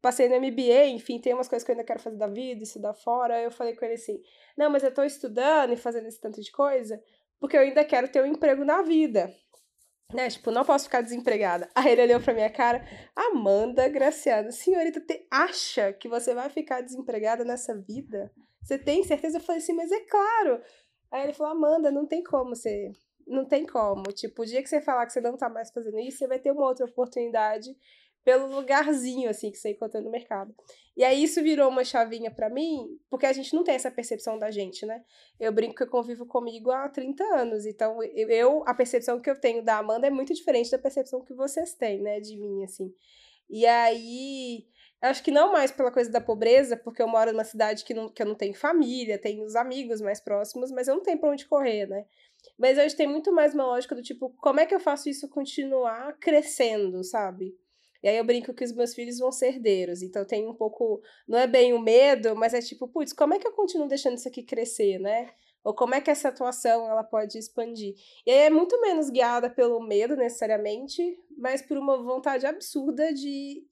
passei 0.00 0.28
no 0.28 0.36
MBA, 0.36 0.86
enfim, 0.86 1.18
tem 1.18 1.34
umas 1.34 1.48
coisas 1.48 1.64
que 1.64 1.70
eu 1.70 1.74
ainda 1.74 1.84
quero 1.84 2.00
fazer 2.00 2.16
da 2.16 2.26
vida, 2.26 2.62
estudar 2.62 2.94
fora. 2.94 3.40
Eu 3.40 3.50
falei 3.50 3.74
com 3.74 3.84
ele 3.84 3.94
assim: 3.94 4.22
não, 4.56 4.70
mas 4.70 4.82
eu 4.82 4.92
tô 4.92 5.02
estudando 5.02 5.72
e 5.72 5.76
fazendo 5.76 6.06
esse 6.06 6.20
tanto 6.20 6.40
de 6.40 6.50
coisa 6.50 7.02
porque 7.40 7.56
eu 7.56 7.62
ainda 7.62 7.84
quero 7.84 8.06
ter 8.06 8.22
um 8.22 8.26
emprego 8.26 8.64
na 8.64 8.82
vida. 8.82 9.34
Né? 10.12 10.28
Tipo, 10.28 10.50
não 10.50 10.64
posso 10.64 10.84
ficar 10.84 11.00
desempregada. 11.00 11.68
Aí 11.74 11.92
ele 11.92 12.02
olhou 12.02 12.20
pra 12.20 12.34
minha 12.34 12.50
cara: 12.50 12.84
Amanda 13.16 13.88
Graciano, 13.88 14.52
senhorita, 14.52 15.00
te 15.00 15.26
acha 15.30 15.92
que 15.92 16.08
você 16.08 16.34
vai 16.34 16.50
ficar 16.50 16.82
desempregada 16.82 17.44
nessa 17.44 17.74
vida? 17.74 18.30
Você 18.62 18.78
tem 18.78 19.02
certeza? 19.02 19.38
Eu 19.38 19.42
falei 19.42 19.62
assim: 19.62 19.72
mas 19.72 19.90
é 19.90 20.00
claro. 20.00 20.60
Aí 21.10 21.24
ele 21.24 21.32
falou: 21.32 21.52
Amanda, 21.52 21.90
não 21.90 22.06
tem 22.06 22.22
como 22.22 22.54
você. 22.54 22.92
Não 23.26 23.44
tem 23.46 23.64
como. 23.64 24.02
Tipo, 24.12 24.42
o 24.42 24.44
dia 24.44 24.62
que 24.62 24.68
você 24.68 24.80
falar 24.80 25.06
que 25.06 25.12
você 25.12 25.20
não 25.20 25.36
tá 25.36 25.48
mais 25.48 25.70
fazendo 25.70 25.98
isso, 26.00 26.18
você 26.18 26.26
vai 26.26 26.40
ter 26.40 26.50
uma 26.50 26.66
outra 26.66 26.84
oportunidade 26.84 27.70
pelo 28.24 28.46
lugarzinho 28.46 29.30
assim 29.30 29.50
que 29.50 29.56
você 29.56 29.70
encontra 29.70 30.00
no 30.00 30.10
mercado. 30.10 30.54
E 30.96 31.04
aí 31.04 31.22
isso 31.22 31.42
virou 31.42 31.68
uma 31.68 31.84
chavinha 31.84 32.30
para 32.30 32.50
mim, 32.50 32.98
porque 33.08 33.26
a 33.26 33.32
gente 33.32 33.54
não 33.54 33.64
tem 33.64 33.74
essa 33.74 33.90
percepção 33.90 34.38
da 34.38 34.50
gente, 34.50 34.84
né? 34.84 35.02
Eu 35.38 35.52
brinco 35.52 35.74
que 35.74 35.82
eu 35.82 35.88
convivo 35.88 36.26
comigo 36.26 36.70
há 36.70 36.88
30 36.88 37.24
anos, 37.24 37.64
então 37.64 38.02
eu 38.02 38.62
a 38.66 38.74
percepção 38.74 39.20
que 39.20 39.30
eu 39.30 39.40
tenho 39.40 39.64
da 39.64 39.78
Amanda 39.78 40.06
é 40.06 40.10
muito 40.10 40.34
diferente 40.34 40.70
da 40.70 40.78
percepção 40.78 41.24
que 41.24 41.34
vocês 41.34 41.74
têm, 41.74 42.00
né, 42.02 42.20
de 42.20 42.36
mim 42.36 42.64
assim. 42.64 42.92
E 43.48 43.66
aí 43.66 44.66
acho 45.02 45.22
que 45.22 45.30
não 45.30 45.52
mais 45.52 45.70
pela 45.70 45.90
coisa 45.90 46.10
da 46.10 46.20
pobreza, 46.20 46.76
porque 46.76 47.00
eu 47.02 47.08
moro 47.08 47.32
numa 47.32 47.44
cidade 47.44 47.84
que, 47.84 47.94
não, 47.94 48.08
que 48.08 48.22
eu 48.22 48.26
não 48.26 48.34
tenho 48.34 48.54
família, 48.54 49.18
tenho 49.18 49.44
os 49.44 49.56
amigos 49.56 50.00
mais 50.00 50.20
próximos, 50.20 50.70
mas 50.70 50.88
eu 50.88 50.94
não 50.94 51.02
tenho 51.02 51.18
para 51.18 51.30
onde 51.30 51.46
correr, 51.46 51.86
né? 51.86 52.04
Mas 52.58 52.78
hoje 52.78 52.94
tem 52.94 53.06
muito 53.06 53.32
mais 53.32 53.54
uma 53.54 53.64
lógica 53.64 53.94
do 53.94 54.02
tipo, 54.02 54.30
como 54.38 54.60
é 54.60 54.66
que 54.66 54.74
eu 54.74 54.80
faço 54.80 55.08
isso 55.08 55.28
continuar 55.28 56.16
crescendo, 56.18 57.02
sabe? 57.02 57.54
E 58.02 58.08
aí 58.08 58.16
eu 58.16 58.24
brinco 58.24 58.54
que 58.54 58.64
os 58.64 58.72
meus 58.72 58.94
filhos 58.94 59.18
vão 59.18 59.30
ser 59.30 59.48
herdeiros. 59.48 60.02
Então 60.02 60.24
tem 60.24 60.46
um 60.48 60.54
pouco. 60.54 61.02
Não 61.28 61.38
é 61.38 61.46
bem 61.46 61.72
o 61.72 61.78
medo, 61.78 62.34
mas 62.34 62.54
é 62.54 62.60
tipo, 62.60 62.88
putz, 62.88 63.12
como 63.12 63.34
é 63.34 63.38
que 63.38 63.46
eu 63.46 63.52
continuo 63.52 63.88
deixando 63.88 64.16
isso 64.16 64.28
aqui 64.28 64.42
crescer, 64.42 64.98
né? 64.98 65.30
Ou 65.62 65.74
como 65.74 65.94
é 65.94 66.00
que 66.00 66.10
essa 66.10 66.28
atuação 66.28 66.88
ela 66.88 67.04
pode 67.04 67.36
expandir? 67.38 67.94
E 68.26 68.30
aí 68.30 68.38
é 68.46 68.50
muito 68.50 68.80
menos 68.80 69.10
guiada 69.10 69.50
pelo 69.50 69.80
medo, 69.80 70.16
necessariamente, 70.16 71.02
mas 71.36 71.60
por 71.60 71.76
uma 71.76 72.02
vontade 72.02 72.46
absurda 72.46 73.12
de, 73.12 73.62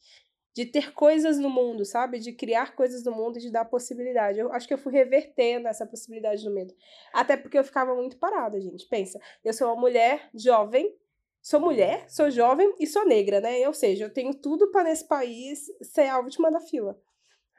de 0.55 0.66
ter 0.66 0.93
coisas 0.93 1.39
no 1.39 1.49
mundo, 1.49 1.87
sabe? 1.87 2.18
De 2.18 2.33
criar 2.33 2.74
coisas 2.76 3.05
no 3.05 3.12
mundo 3.12 3.39
e 3.39 3.41
de 3.41 3.51
dar 3.51 3.64
possibilidade. 3.64 4.39
Eu 4.39 4.53
acho 4.53 4.68
que 4.68 4.74
eu 4.74 4.79
fui 4.79 4.93
revertendo 4.93 5.66
essa 5.66 5.87
possibilidade 5.87 6.45
do 6.45 6.53
medo. 6.53 6.74
Até 7.11 7.39
porque 7.39 7.59
eu 7.59 7.64
ficava 7.64 7.95
muito 7.95 8.18
parada, 8.18 8.61
gente. 8.61 8.87
Pensa, 8.87 9.18
eu 9.43 9.55
sou 9.55 9.68
uma 9.68 9.81
mulher 9.81 10.29
jovem 10.35 10.95
sou 11.41 11.61
mulher, 11.61 12.09
sou 12.09 12.30
jovem 12.30 12.74
e 12.78 12.86
sou 12.86 13.07
negra, 13.07 13.41
né? 13.41 13.66
Ou 13.66 13.74
seja, 13.74 14.05
eu 14.05 14.12
tenho 14.12 14.34
tudo 14.34 14.70
para 14.70 14.84
nesse 14.84 15.07
país 15.07 15.66
ser 15.82 16.09
a 16.09 16.18
última 16.18 16.51
da 16.51 16.61
fila. 16.61 16.99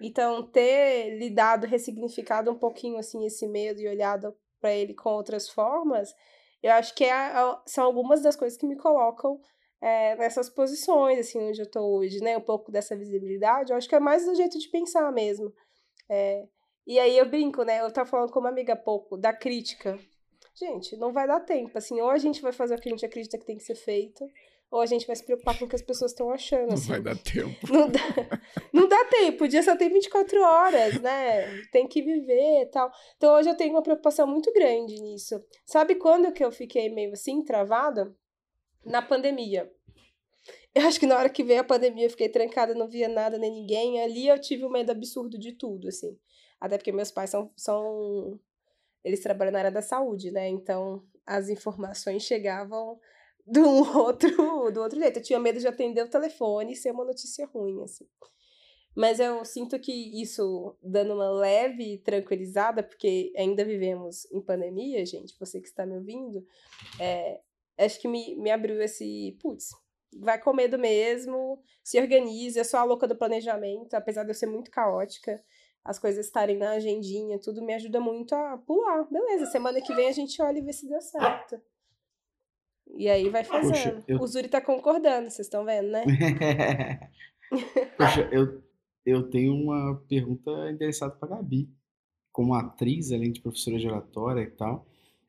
Então, 0.02 0.50
ter 0.50 1.18
lidado, 1.18 1.68
ressignificado 1.68 2.52
um 2.52 2.58
pouquinho 2.58 2.98
assim 2.98 3.26
esse 3.26 3.48
medo 3.48 3.82
e 3.82 3.88
olhado 3.88 4.36
para 4.62 4.74
ele 4.74 4.94
com 4.94 5.10
outras 5.10 5.50
formas, 5.50 6.14
eu 6.62 6.72
acho 6.74 6.94
que 6.96 7.06
é, 7.06 7.34
são 7.66 7.84
algumas 7.86 8.22
das 8.22 8.36
coisas 8.36 8.58
que 8.58 8.68
me 8.68 8.78
colocam 8.78 9.40
é, 9.82 10.16
nessas 10.16 10.50
posições, 10.50 11.20
assim, 11.20 11.40
onde 11.40 11.60
eu 11.60 11.66
estou 11.66 11.98
hoje, 11.98 12.20
né? 12.20 12.38
Um 12.38 12.42
pouco 12.42 12.72
dessa 12.72 12.96
visibilidade, 12.96 13.72
eu 13.72 13.78
acho 13.78 13.88
que 13.88 13.96
é 13.96 14.00
mais 14.00 14.26
do 14.26 14.36
jeito 14.36 14.58
de 14.58 14.70
pensar 14.70 15.12
mesmo. 15.12 15.54
É, 16.10 16.48
e 16.86 17.00
aí 17.00 17.18
eu 17.18 17.30
brinco, 17.30 17.64
né? 17.64 17.82
Eu 17.82 17.88
estava 17.88 18.10
falando 18.10 18.32
com 18.32 18.40
uma 18.40 18.50
amiga 18.50 18.74
há 18.74 18.78
pouco 18.78 19.18
da 19.18 19.34
crítica. 19.34 19.98
Gente, 20.60 20.98
não 20.98 21.14
vai 21.14 21.26
dar 21.26 21.40
tempo. 21.40 21.78
Assim, 21.78 22.02
ou 22.02 22.10
a 22.10 22.18
gente 22.18 22.42
vai 22.42 22.52
fazer 22.52 22.76
o 22.76 22.82
que 22.82 22.90
a 22.90 22.92
gente 22.92 23.06
acredita 23.06 23.38
que 23.38 23.46
tem 23.46 23.56
que 23.56 23.64
ser 23.64 23.76
feito, 23.76 24.30
ou 24.70 24.82
a 24.82 24.86
gente 24.86 25.08
vai 25.08 25.16
se 25.16 25.24
preocupar 25.26 25.58
com 25.58 25.66
o 25.66 25.70
que 25.70 25.76
as 25.76 25.82
pessoas 25.82 26.12
estão 26.12 26.30
achando. 26.32 26.68
Não 26.68 26.74
assim. 26.74 26.90
vai 26.90 27.02
dar 27.02 27.18
tempo. 27.18 27.74
Não 27.74 27.90
dá, 27.90 28.00
não 28.74 28.88
dá 28.88 29.06
tempo, 29.06 29.46
o 29.46 29.48
dia 29.48 29.64
só 29.64 29.76
tem 29.78 29.90
24 29.90 30.42
horas, 30.42 31.00
né? 31.02 31.64
Tem 31.72 31.88
que 31.88 32.02
viver 32.02 32.64
e 32.64 32.66
tal. 32.66 32.92
Então 33.16 33.34
hoje 33.36 33.50
eu 33.50 33.56
tenho 33.56 33.72
uma 33.72 33.82
preocupação 33.82 34.28
muito 34.28 34.52
grande 34.54 35.02
nisso. 35.02 35.42
Sabe 35.66 35.96
quando 35.96 36.32
que 36.34 36.44
eu 36.44 36.52
fiquei 36.52 36.90
meio 36.90 37.14
assim, 37.14 37.42
travada? 37.44 38.14
Na 38.86 39.02
pandemia. 39.02 39.72
Eu 40.74 40.88
acho 40.88 41.00
que 41.00 41.08
na 41.08 41.18
hora 41.18 41.30
que 41.30 41.44
veio 41.44 41.62
a 41.62 41.64
pandemia 41.64 42.06
eu 42.06 42.10
fiquei 42.10 42.30
trancada, 42.30 42.74
não 42.76 42.88
via 42.88 43.08
nada 43.08 43.38
nem 43.38 43.52
ninguém. 43.52 44.02
Ali 44.02 44.28
eu 44.28 44.40
tive 44.40 44.66
um 44.66 44.70
medo 44.70 44.92
absurdo 44.92 45.38
de 45.38 45.54
tudo, 45.54 45.88
assim. 45.88 46.18
Até 46.60 46.78
porque 46.78 46.92
meus 46.92 47.12
pais 47.12 47.30
são, 47.30 47.52
são 47.56 48.40
eles 49.04 49.22
trabalham 49.22 49.52
na 49.52 49.60
área 49.60 49.72
da 49.72 49.82
saúde, 49.82 50.32
né? 50.32 50.48
Então 50.48 51.04
as 51.26 51.50
informações 51.50 52.24
chegavam 52.24 53.00
do 53.46 53.68
outro, 53.98 54.72
do 54.72 54.82
outro 54.82 55.00
jeito. 55.00 55.20
Eu 55.20 55.24
tinha 55.24 55.40
medo 55.40 55.60
de 55.60 55.68
atender 55.68 56.04
o 56.04 56.10
telefone 56.10 56.74
e 56.74 56.76
ser 56.76 56.92
uma 56.92 57.06
notícia 57.06 57.46
ruim, 57.48 57.84
assim. 57.84 58.08
Mas 58.96 59.20
eu 59.20 59.46
sinto 59.46 59.80
que 59.80 60.22
isso, 60.22 60.76
dando 60.82 61.14
uma 61.14 61.30
leve 61.30 62.00
tranquilizada, 62.00 62.84
porque 62.84 63.32
ainda 63.38 63.64
vivemos 63.64 64.26
em 64.32 64.42
pandemia, 64.42 65.06
gente, 65.06 65.38
você 65.40 65.62
que 65.62 65.68
está 65.68 65.86
me 65.86 65.96
ouvindo, 65.96 66.46
é, 67.00 67.40
acho 67.78 68.00
que 68.02 68.08
me, 68.08 68.36
me 68.36 68.52
abriu 68.52 68.82
esse, 68.82 69.38
putz, 69.42 69.70
vai 70.18 70.42
com 70.42 70.54
medo 70.54 70.78
mesmo, 70.78 71.62
se 71.84 72.00
organize, 72.00 72.58
eu 72.58 72.66
sou 72.66 72.80
a 72.80 72.84
louca 72.84 73.08
do 73.08 73.16
planejamento, 73.16 73.94
apesar 73.94 74.24
de 74.24 74.32
eu 74.32 74.36
ser 74.36 74.48
muito 74.48 74.72
caótica, 74.72 75.42
as 75.90 75.98
coisas 75.98 76.24
estarem 76.28 76.56
na 76.56 76.74
agendinha, 76.74 77.40
tudo 77.40 77.64
me 77.64 77.74
ajuda 77.74 78.00
muito 78.00 78.36
a 78.36 78.58
pular. 78.60 79.08
Beleza, 79.12 79.48
semana 79.48 79.82
que 79.82 79.92
vem 79.96 80.08
a 80.08 80.12
gente 80.12 80.40
olha 80.40 80.60
e 80.60 80.62
vê 80.62 80.72
se 80.72 80.88
deu 80.88 81.02
certo. 81.02 81.60
E 82.96 83.10
aí 83.10 83.28
vai 83.30 83.44
fazendo. 83.44 83.96
Poxa, 83.96 84.04
eu- 84.08 84.20
O 84.22 84.28
Zuri 84.28 84.48
tá 84.48 84.62
concordando, 84.62 85.32
vocês 85.32 85.48
estão 85.48 85.66
vendo, 85.66 85.88
né? 85.90 86.04
Poxa, 87.98 88.30
eu, 88.32 88.62
eu 89.04 89.30
tenho 89.32 89.52
uma 89.54 89.96
pergunta 90.08 90.52
endereçada 90.72 91.16
para 91.16 91.30
Gabi. 91.38 91.70
Como 92.32 92.54
atriz, 92.54 93.12
além 93.12 93.32
de 93.32 93.42
professora 93.42 93.80
de 93.80 93.88
oratória 93.88 94.42
e 94.44 94.52
tal, 94.52 94.86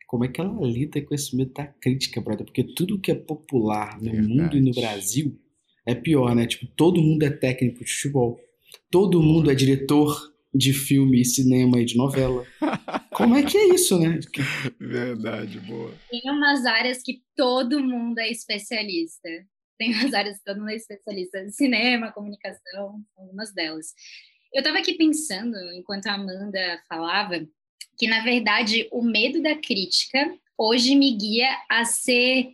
como 0.07 0.25
é 0.27 0.29
que 0.29 0.41
ela 0.43 0.53
lida 0.67 1.01
com 1.01 1.15
esse 1.15 1.35
medo 1.35 1.53
da 1.55 1.67
crítica, 1.67 2.21
brother? 2.21 2.45
Porque 2.45 2.63
tudo 2.63 3.01
que 3.01 3.11
é 3.11 3.15
popular 3.15 3.97
no 3.99 4.11
Verdade. 4.13 4.29
mundo 4.29 4.57
e 4.57 4.61
no 4.61 4.73
Brasil 4.73 5.39
é 5.87 5.95
pior, 5.95 6.35
né? 6.35 6.47
Tipo, 6.47 6.67
todo 6.77 7.01
mundo 7.01 7.23
é 7.23 7.31
técnico 7.31 7.83
de 7.83 7.91
futebol. 7.91 8.39
Todo 8.91 9.23
mundo 9.23 9.51
é 9.51 9.55
diretor 9.55 10.30
de 10.53 10.73
filme, 10.73 11.25
cinema 11.25 11.81
e 11.81 11.85
de 11.85 11.97
novela. 11.97 12.45
Como 13.13 13.37
é 13.37 13.43
que 13.43 13.57
é 13.57 13.75
isso, 13.75 13.99
né? 13.99 14.19
Verdade, 14.79 15.61
boa. 15.61 15.93
Tem 16.11 16.23
umas 16.27 16.65
áreas 16.67 17.03
que 17.03 17.23
todo 17.37 17.83
mundo 17.83 18.19
é 18.19 18.31
especialista. 18.31 19.29
Tem 19.79 19.93
umas 19.95 20.13
áreas 20.13 20.39
que 20.39 20.45
todo 20.45 20.59
mundo 20.59 20.71
é 20.71 20.77
especialista. 20.77 21.49
Cinema, 21.51 22.13
comunicação, 22.13 23.03
algumas 23.17 23.53
delas. 23.55 23.95
Eu 24.53 24.61
estava 24.61 24.79
aqui 24.79 24.95
pensando, 24.95 25.57
enquanto 25.75 26.07
a 26.07 26.15
Amanda 26.15 26.83
falava, 26.89 27.47
que, 27.97 28.09
na 28.09 28.23
verdade, 28.23 28.89
o 28.91 29.03
medo 29.03 29.41
da 29.43 29.55
crítica 29.55 30.37
hoje 30.59 30.97
me 30.97 31.17
guia 31.17 31.49
a 31.71 31.85
ser 31.85 32.49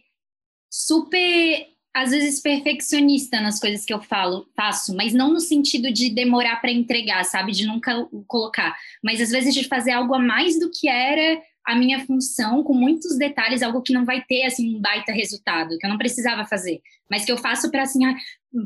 super, 0.70 1.66
às 1.97 2.11
vezes, 2.11 2.42
perfeccionista 2.42 3.40
nas 3.40 3.59
coisas 3.59 3.86
que 3.86 3.92
eu 3.92 4.03
falo, 4.03 4.47
faço, 4.55 4.94
mas 4.94 5.14
não 5.14 5.32
no 5.32 5.40
sentido 5.40 5.90
de 5.90 6.11
demorar 6.11 6.57
para 6.61 6.70
entregar, 6.70 7.24
sabe? 7.24 7.53
De 7.53 7.66
nunca 7.66 8.07
colocar, 8.26 8.76
mas 9.03 9.18
às 9.18 9.30
vezes 9.30 9.55
de 9.55 9.64
fazer 9.64 9.92
algo 9.92 10.14
a 10.14 10.18
mais 10.18 10.61
do 10.61 10.70
que 10.70 10.90
era 10.90 11.40
a 11.66 11.74
minha 11.74 12.05
função, 12.05 12.62
com 12.62 12.74
muitos 12.74 13.16
detalhes, 13.16 13.62
algo 13.62 13.80
que 13.80 13.94
não 13.94 14.05
vai 14.05 14.22
ter, 14.22 14.42
assim, 14.42 14.76
um 14.76 14.78
baita 14.78 15.11
resultado, 15.11 15.78
que 15.78 15.86
eu 15.86 15.90
não 15.90 15.97
precisava 15.97 16.44
fazer, 16.44 16.82
mas 17.11 17.24
que 17.24 17.32
eu 17.32 17.38
faço 17.38 17.70
para, 17.70 17.84
assim, 17.84 18.05
ah, 18.05 18.14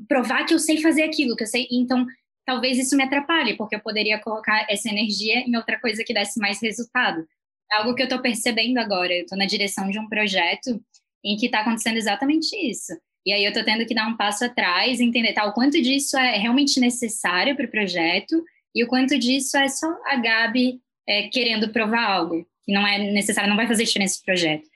provar 0.09 0.45
que 0.45 0.53
eu 0.53 0.59
sei 0.59 0.83
fazer 0.83 1.05
aquilo, 1.05 1.37
que 1.37 1.45
eu 1.45 1.47
sei. 1.47 1.69
Então, 1.71 2.05
talvez 2.45 2.79
isso 2.79 2.97
me 2.97 3.05
atrapalhe, 3.05 3.57
porque 3.57 3.77
eu 3.77 3.81
poderia 3.81 4.19
colocar 4.19 4.67
essa 4.69 4.89
energia 4.89 5.39
em 5.47 5.57
outra 5.57 5.79
coisa 5.81 6.03
que 6.03 6.13
desse 6.13 6.41
mais 6.41 6.61
resultado. 6.61 7.25
É 7.73 7.77
algo 7.77 7.95
que 7.95 8.03
eu 8.03 8.07
estou 8.07 8.19
percebendo 8.21 8.79
agora. 8.79 9.15
Eu 9.15 9.23
estou 9.23 9.39
na 9.39 9.47
direção 9.47 9.89
de 9.89 10.01
um 10.01 10.09
projeto 10.09 10.83
em 11.25 11.37
que 11.37 11.47
está 11.47 11.61
acontecendo 11.61 11.97
exatamente 11.97 12.57
isso. 12.57 12.93
E 13.27 13.33
aí 13.33 13.45
eu 13.45 13.51
estou 13.51 13.65
tendo 13.65 13.85
que 13.87 13.95
dar 13.95 14.09
um 14.09 14.17
passo 14.17 14.45
atrás, 14.45 15.01
entender 15.01 15.33
tá, 15.33 15.45
o 15.45 15.53
quanto 15.53 15.81
disso 15.81 16.17
é 16.17 16.39
realmente 16.39 16.81
necessário 16.81 17.55
para 17.55 17.67
o 17.67 17.71
projeto 17.71 18.43
e 18.75 18.83
o 18.83 18.87
quanto 18.87 19.19
disso 19.19 19.57
é 19.57 19.69
só 19.69 19.87
a 20.07 20.17
Gabi 20.17 20.81
é, 21.07 21.29
querendo 21.29 21.71
provar 21.71 22.05
algo 22.05 22.47
que 22.65 22.73
não 22.73 22.87
é 22.87 22.99
necessário, 23.11 23.51
não 23.51 23.57
vai 23.57 23.67
fazer 23.67 23.85
diferença 23.85 24.19
no 24.19 24.25
projeto. 24.25 24.69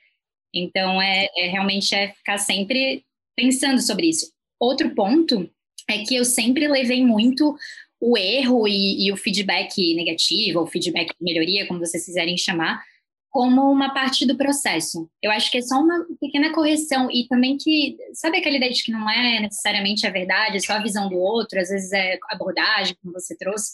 Então, 0.53 1.01
é, 1.01 1.27
é 1.37 1.47
realmente 1.47 1.93
é 1.93 2.13
ficar 2.13 2.37
sempre 2.37 3.03
pensando 3.35 3.81
sobre 3.81 4.07
isso. 4.07 4.31
Outro 4.59 4.93
ponto 4.95 5.49
é 5.89 5.99
que 5.99 6.15
eu 6.15 6.25
sempre 6.25 6.67
levei 6.67 7.05
muito 7.05 7.55
o 7.99 8.17
erro 8.17 8.67
e, 8.67 9.05
e, 9.05 9.11
o 9.11 9.17
feedback 9.17 9.95
negativo, 9.95 10.59
ou 10.59 10.67
feedback 10.67 11.07
de 11.07 11.23
melhoria, 11.23 11.65
como 11.67 11.79
vocês 11.79 12.05
quiserem 12.05 12.37
chamar, 12.37 12.83
como 13.35 13.69
uma 13.69 13.93
parte 13.93 14.25
do 14.25 14.37
processo. 14.37 15.09
Eu 15.21 15.29
acho 15.29 15.51
que 15.51 15.57
é 15.57 15.61
só 15.61 15.75
uma 15.75 16.05
pequena 16.21 16.53
correção 16.53 17.11
e 17.11 17.27
também 17.27 17.57
que, 17.57 17.97
sabe 18.13 18.37
aquela 18.37 18.55
ideia 18.55 18.71
de 18.71 18.81
que 18.81 18.93
não 18.93 19.09
é 19.09 19.41
necessariamente 19.41 20.07
a 20.07 20.09
verdade, 20.09 20.55
é 20.55 20.59
só 20.61 20.71
a 20.71 20.81
visão 20.81 21.09
do 21.09 21.17
outro, 21.17 21.59
às 21.59 21.67
vezes 21.67 21.91
é 21.91 22.17
abordagem, 22.29 22.95
como 23.01 23.11
você 23.11 23.35
trouxe. 23.35 23.73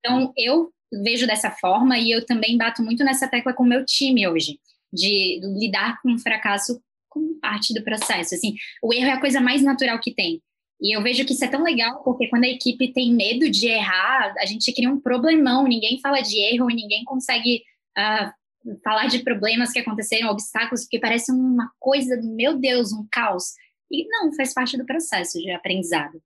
Então, 0.00 0.34
eu 0.36 0.70
vejo 1.02 1.26
dessa 1.26 1.50
forma 1.50 1.96
e 1.96 2.10
eu 2.10 2.26
também 2.26 2.58
bato 2.58 2.82
muito 2.82 3.02
nessa 3.02 3.26
tecla 3.26 3.54
com 3.54 3.62
o 3.62 3.66
meu 3.66 3.86
time 3.86 4.28
hoje, 4.28 4.60
de 4.92 5.40
lidar 5.58 5.98
com 6.02 6.12
o 6.12 6.18
fracasso 6.18 6.78
como 7.08 7.40
parte 7.40 7.72
do 7.72 7.82
processo. 7.82 8.34
Assim, 8.34 8.54
o 8.82 8.92
erro 8.92 9.06
é 9.06 9.12
a 9.12 9.20
coisa 9.20 9.40
mais 9.40 9.62
natural 9.62 9.98
que 9.98 10.14
tem. 10.14 10.42
E 10.78 10.94
eu 10.94 11.02
vejo 11.02 11.24
que 11.24 11.32
isso 11.32 11.44
é 11.46 11.48
tão 11.48 11.62
legal, 11.62 12.02
porque 12.04 12.28
quando 12.28 12.44
a 12.44 12.48
equipe 12.48 12.92
tem 12.92 13.14
medo 13.14 13.48
de 13.48 13.66
errar, 13.66 14.34
a 14.38 14.44
gente 14.44 14.70
cria 14.74 14.90
um 14.90 15.00
problemão, 15.00 15.64
ninguém 15.64 15.98
fala 16.02 16.20
de 16.20 16.38
erro 16.38 16.70
e 16.70 16.74
ninguém 16.74 17.02
consegue 17.04 17.62
uh, 17.96 18.39
falar 18.84 19.06
de 19.06 19.20
problemas 19.20 19.72
que 19.72 19.78
aconteceram, 19.78 20.30
obstáculos, 20.30 20.82
porque 20.82 20.98
parece 20.98 21.32
uma 21.32 21.70
coisa, 21.78 22.20
meu 22.22 22.58
Deus, 22.58 22.92
um 22.92 23.06
caos. 23.10 23.54
E 23.90 24.06
não, 24.08 24.32
faz 24.34 24.54
parte 24.54 24.76
do 24.76 24.86
processo 24.86 25.38
de 25.38 25.50
aprendizado. 25.50 26.20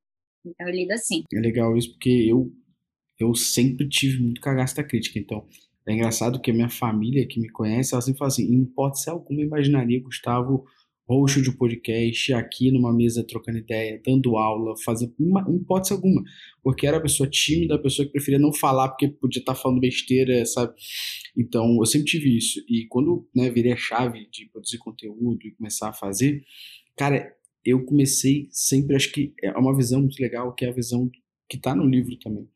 Então 0.45 0.69
eu 0.69 0.75
lido 0.75 0.93
assim. 0.93 1.25
É 1.33 1.41
legal 1.41 1.77
isso, 1.77 1.91
porque 1.93 2.27
eu, 2.29 2.53
eu 3.19 3.35
sempre 3.35 3.89
tive 3.89 4.23
muito 4.23 4.41
cagaço 4.41 4.77
da 4.77 4.85
crítica, 4.85 5.19
então 5.19 5.47
é 5.87 5.93
engraçado 5.93 6.41
que 6.41 6.51
a 6.51 6.55
minha 6.55 6.69
família 6.69 7.27
que 7.27 7.41
me 7.41 7.49
conhece, 7.49 7.95
ela 7.95 8.03
sempre 8.03 8.19
fala 8.19 8.29
assim, 8.29 8.45
em 8.45 8.63
hipótese 8.63 9.09
alguma 9.09 9.43
imaginaria 9.43 10.03
Gustavo 10.03 10.67
host 11.07 11.43
de 11.43 11.53
podcast, 11.53 12.33
aqui 12.33 12.71
numa 12.71 12.93
mesa 12.93 13.23
trocando 13.23 13.59
ideia, 13.59 14.01
dando 14.05 14.37
aula, 14.37 14.75
fazendo 14.85 15.15
uma 15.19 15.45
hipótese 15.51 15.93
alguma, 15.93 16.23
porque 16.63 16.87
era 16.87 16.97
a 16.97 17.01
pessoa 17.01 17.29
tímida, 17.29 17.75
a 17.75 17.79
pessoa 17.79 18.07
que 18.07 18.13
preferia 18.13 18.39
não 18.39 18.53
falar 18.53 18.89
porque 18.89 19.09
podia 19.09 19.41
estar 19.41 19.55
falando 19.55 19.81
besteira, 19.81 20.45
sabe? 20.47 20.75
Então, 21.37 21.77
eu 21.79 21.87
sempre 21.87 22.07
tive 22.07 22.37
isso. 22.37 22.65
E 22.69 22.87
quando 22.89 23.29
né, 23.35 23.51
virei 23.51 23.73
a 23.73 23.77
chave 23.77 24.29
de 24.31 24.47
produzir 24.47 24.79
conteúdo 24.79 25.47
e 25.47 25.53
começar 25.53 25.91
a 25.91 25.93
fazer, 25.93 26.43
cara, 26.97 27.35
eu 27.65 27.85
comecei 27.85 28.49
sempre, 28.51 28.97
acho 28.97 29.13
que 29.13 29.35
é 29.43 29.51
uma 29.53 29.77
visão 29.77 30.01
muito 30.01 30.21
legal, 30.21 30.55
que 30.55 30.65
é 30.65 30.69
a 30.69 30.73
visão 30.73 31.11
que 31.49 31.57
está 31.57 31.75
no 31.75 31.87
livro 31.87 32.17
também, 32.19 32.49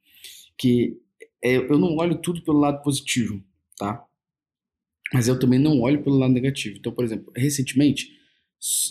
que 0.56 0.96
é, 1.42 1.56
eu 1.56 1.78
não 1.78 1.96
olho 1.96 2.20
tudo 2.20 2.42
pelo 2.42 2.58
lado 2.58 2.82
positivo, 2.82 3.42
tá? 3.76 4.04
Mas 5.12 5.28
eu 5.28 5.38
também 5.38 5.58
não 5.58 5.80
olho 5.80 6.02
pelo 6.02 6.18
lado 6.18 6.32
negativo. 6.32 6.76
Então, 6.78 6.92
por 6.92 7.04
exemplo, 7.04 7.32
recentemente, 7.34 8.17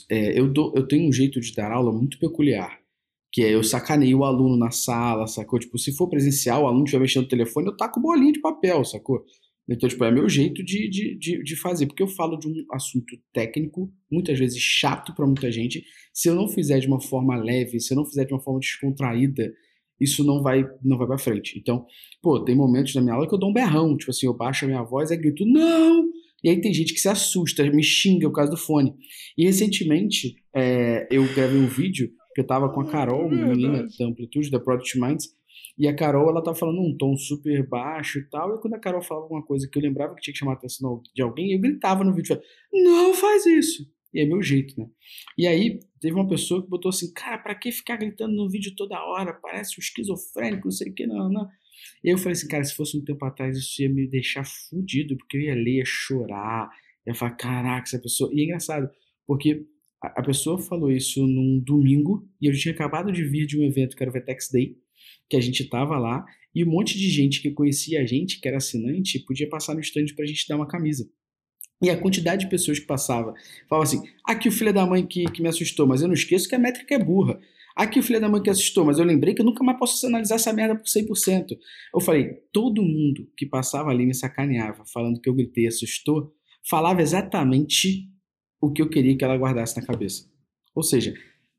é, 0.09 0.39
eu, 0.39 0.51
dou, 0.51 0.74
eu 0.76 0.88
tenho 0.88 1.07
um 1.07 1.11
jeito 1.11 1.39
de 1.39 1.53
dar 1.53 1.72
aula 1.72 1.91
muito 1.91 2.20
peculiar, 2.20 2.80
que 3.32 3.43
é 3.43 3.53
eu 3.53 3.63
sacaneio 3.63 4.20
o 4.20 4.24
aluno 4.24 4.57
na 4.57 4.72
sala, 4.72 5.28
sacou? 5.28 5.59
Tipo, 5.59 5.78
se 5.78 5.95
for 5.95 6.07
presencial, 6.07 6.63
o 6.63 6.68
aluno 6.68 6.86
estiver 6.86 7.01
mexendo 7.01 7.24
no 7.24 7.30
telefone, 7.30 7.68
eu 7.68 7.78
taco 7.78 7.99
bolinha 7.99 8.32
de 8.32 8.41
papel, 8.41 8.84
sacou? 8.86 9.24
Então, 9.70 9.89
tipo, 9.89 10.03
é 10.05 10.11
meu 10.11 10.30
jeito 10.30 10.63
de, 10.63 10.89
de, 10.89 11.18
de, 11.18 11.43
de 11.43 11.55
fazer, 11.57 11.88
porque 11.88 12.01
eu 12.01 12.07
falo 12.07 12.38
de 12.38 12.47
um 12.47 12.53
assunto 12.72 13.18
técnico, 13.34 13.91
muitas 14.09 14.39
vezes 14.39 14.59
chato 14.59 15.13
para 15.13 15.26
muita 15.26 15.51
gente. 15.51 15.84
Se 16.13 16.30
eu 16.30 16.36
não 16.36 16.47
fizer 16.47 16.80
de 16.80 16.88
uma 16.88 17.01
forma 17.01 17.36
leve, 17.36 17.80
se 17.80 17.93
eu 17.93 17.97
não 17.97 18.05
fizer 18.05 18.24
de 18.26 18.34
uma 18.34 18.39
forma 18.39 18.62
descontraída, 18.62 19.54
isso 20.00 20.24
não 20.24 20.42
vai 20.42 20.63
não 20.82 20.97
vai 20.97 21.08
para 21.08 21.17
frente. 21.17 21.59
Então, 21.59 21.86
pô, 22.21 22.43
tem 22.43 22.55
momentos 22.55 22.96
na 22.96 23.01
minha 23.01 23.16
aula 23.16 23.28
que 23.28 23.33
eu 23.33 23.39
dou 23.39 23.50
um 23.50 23.54
berrão, 23.54 23.97
tipo 23.97 24.12
assim, 24.12 24.25
eu 24.25 24.33
baixo 24.33 24.63
a 24.63 24.67
minha 24.70 24.83
voz 24.83 25.12
e 25.12 25.17
grito, 25.17 25.46
não! 25.46 26.05
E 26.43 26.50
aí 26.50 26.62
tem 26.62 26.74
gente 26.74 26.93
que 26.93 27.00
se 27.00 27.09
assusta, 27.09 27.64
me 27.70 27.84
xinga 27.84 28.28
por 28.28 28.36
causa 28.36 28.51
do 28.51 28.58
fone. 28.58 28.93
E 29.38 29.46
recentemente 29.46 30.36
é, 30.55 31.08
eu 31.12 31.24
gravei 31.34 31.59
um 31.59 31.68
vídeo 31.68 32.12
que 32.34 32.42
eu 32.42 32.46
tava 32.46 32.70
com 32.70 32.82
a 32.82 32.86
Carol, 32.86 33.28
uma 33.28 33.47
menina 33.47 33.88
da 34.00 34.05
Amplitude, 34.05 34.51
da 34.51 34.59
Product 34.59 35.00
Minds, 35.00 35.36
e 35.78 35.88
a 35.88 35.96
Carol, 35.96 36.30
ela 36.30 36.43
tava 36.43 36.58
falando 36.58 36.82
um 36.82 36.96
tom 36.97 37.16
super 37.18 37.68
baixo 37.68 38.20
e 38.20 38.30
tal, 38.30 38.55
e 38.55 38.62
quando 38.62 38.76
a 38.76 38.80
Carol 38.80 39.01
falava 39.01 39.26
alguma 39.26 39.43
coisa 39.43 39.68
que 39.72 39.78
eu 39.78 39.82
lembrava 39.82 40.16
que 40.16 40.22
tinha 40.22 40.34
que 40.34 40.39
chamar 40.39 40.54
a 40.54 40.55
atenção 40.55 41.01
de 41.16 41.22
alguém, 41.22 41.54
eu 41.54 41.59
gritava 41.59 42.04
no 42.04 42.14
vídeo, 42.14 42.39
não 42.72 43.14
faz 43.14 43.46
isso! 43.46 43.88
E 44.14 44.22
é 44.22 44.26
meu 44.26 44.42
jeito, 44.42 44.80
né? 44.80 44.88
E 45.38 45.46
aí, 45.46 45.80
teve 46.00 46.16
uma 46.16 46.28
pessoa 46.28 46.64
que 46.64 46.70
botou 46.70 46.89
assim, 46.89 47.12
cara, 47.14 47.38
pra 47.38 47.54
que 47.54 47.72
ficar 47.72 47.97
gritando 47.97 48.34
no 48.34 48.50
vídeo 48.50 48.74
toda 48.76 49.04
hora? 49.04 49.34
Parece 49.34 49.76
um 49.78 49.82
esquizofrênico, 49.82 50.66
não 50.66 50.72
sei 50.72 50.89
o 50.89 50.93
que, 50.93 51.05
não, 51.05 51.30
não. 51.30 51.47
Eu 52.04 52.17
falei 52.17 52.33
assim, 52.33 52.47
cara, 52.47 52.63
se 52.63 52.75
fosse 52.75 52.97
um 52.97 53.04
tempo 53.04 53.24
atrás, 53.25 53.58
isso 53.58 53.82
ia 53.82 53.89
me 53.89 54.08
deixar 54.08 54.45
fudido, 54.45 55.17
porque 55.17 55.37
eu 55.37 55.41
ia 55.41 55.55
ler, 55.55 55.78
ia 55.78 55.83
chorar, 55.86 56.70
ia 57.05 57.13
falar, 57.13 57.32
caraca, 57.32 57.83
essa 57.87 57.99
pessoa. 57.99 58.29
E 58.33 58.41
é 58.41 58.43
engraçado, 58.43 58.89
porque 59.25 59.66
A, 59.99 60.20
a 60.20 60.24
pessoa 60.24 60.59
falou 60.59 60.91
isso 60.91 61.25
num 61.25 61.59
domingo 61.59 62.24
e 62.39 62.47
eu 62.47 62.54
tinha 62.54 62.74
acabado 62.74 63.12
de 63.12 63.24
vir 63.24 63.47
de 63.47 63.58
um 63.59 63.63
evento 63.63 63.95
que 63.95 64.04
era 64.04 64.12
o 64.12 64.13
Vetex 64.13 64.49
Day, 64.51 64.75
que 65.28 65.36
a 65.36 65.41
gente 65.41 65.67
tava 65.70 65.97
lá, 65.97 66.24
e 66.54 66.63
um 66.63 66.70
monte 66.70 66.97
de 66.97 67.09
gente 67.09 67.41
que 67.41 67.51
conhecia 67.51 68.01
a 68.01 68.05
gente, 68.05 68.39
que 68.39 68.47
era 68.47 68.58
assinante, 68.58 69.24
podia 69.25 69.49
passar 69.49 69.74
no 69.74 69.82
stand 69.82 70.05
pra 70.16 70.25
gente 70.25 70.47
dar 70.47 70.55
uma 70.55 70.67
camisa. 70.67 71.09
E 71.82 71.89
a 71.89 71.97
quantidade 71.97 72.45
de 72.45 72.49
pessoas 72.49 72.79
que 72.79 72.86
passava, 72.86 73.33
falava 73.67 73.87
assim: 73.87 74.01
aqui 74.24 74.49
o 74.49 74.51
filho 74.51 74.74
da 74.74 74.86
mãe 74.86 75.05
que, 75.05 75.25
que 75.25 75.41
me 75.41 75.49
assustou, 75.49 75.86
mas 75.87 76.01
eu 76.01 76.08
não 76.08 76.16
esqueço 76.16 76.47
que 76.47 76.55
a 76.55 76.59
métrica 76.59 76.95
é 76.95 76.99
burra. 76.99 77.39
Aqui 77.78 77.99
o 77.99 78.04
filho 78.04 78.20
da 78.20 78.28
mãe 78.28 78.41
que 78.41 78.49
assustou, 78.49 78.83
mas 78.83 78.97
eu 78.97 79.05
lembrei 79.05 79.36
que 79.36 79.41
eu 79.41 79.45
nunca 79.45 79.63
mais 79.63 79.78
posso 79.78 80.08
analisar 80.08 80.36
essa 80.36 80.51
merda 80.51 80.75
por 80.75 80.86
100%. 80.86 81.55
Eu 81.93 82.01
falei: 82.01 82.33
todo 82.51 82.82
mundo 82.82 83.29
que 83.37 83.45
passava 83.45 83.91
ali 83.91 84.05
me 84.05 84.16
sacaneava, 84.16 84.83
falando 84.91 85.21
que 85.21 85.29
eu 85.29 85.36
gritei 85.36 85.67
assustou, 85.67 86.33
falava 86.67 87.04
exatamente 87.04 88.09
o 88.59 88.71
que 88.71 88.82
eu 88.82 88.89
queria 88.89 89.16
que 89.16 89.24
ela 89.24 89.37
guardasse 89.37 89.79
na 89.79 89.86
cabeça. 89.86 90.28
Ou 90.74 90.82
seja, 90.82 91.13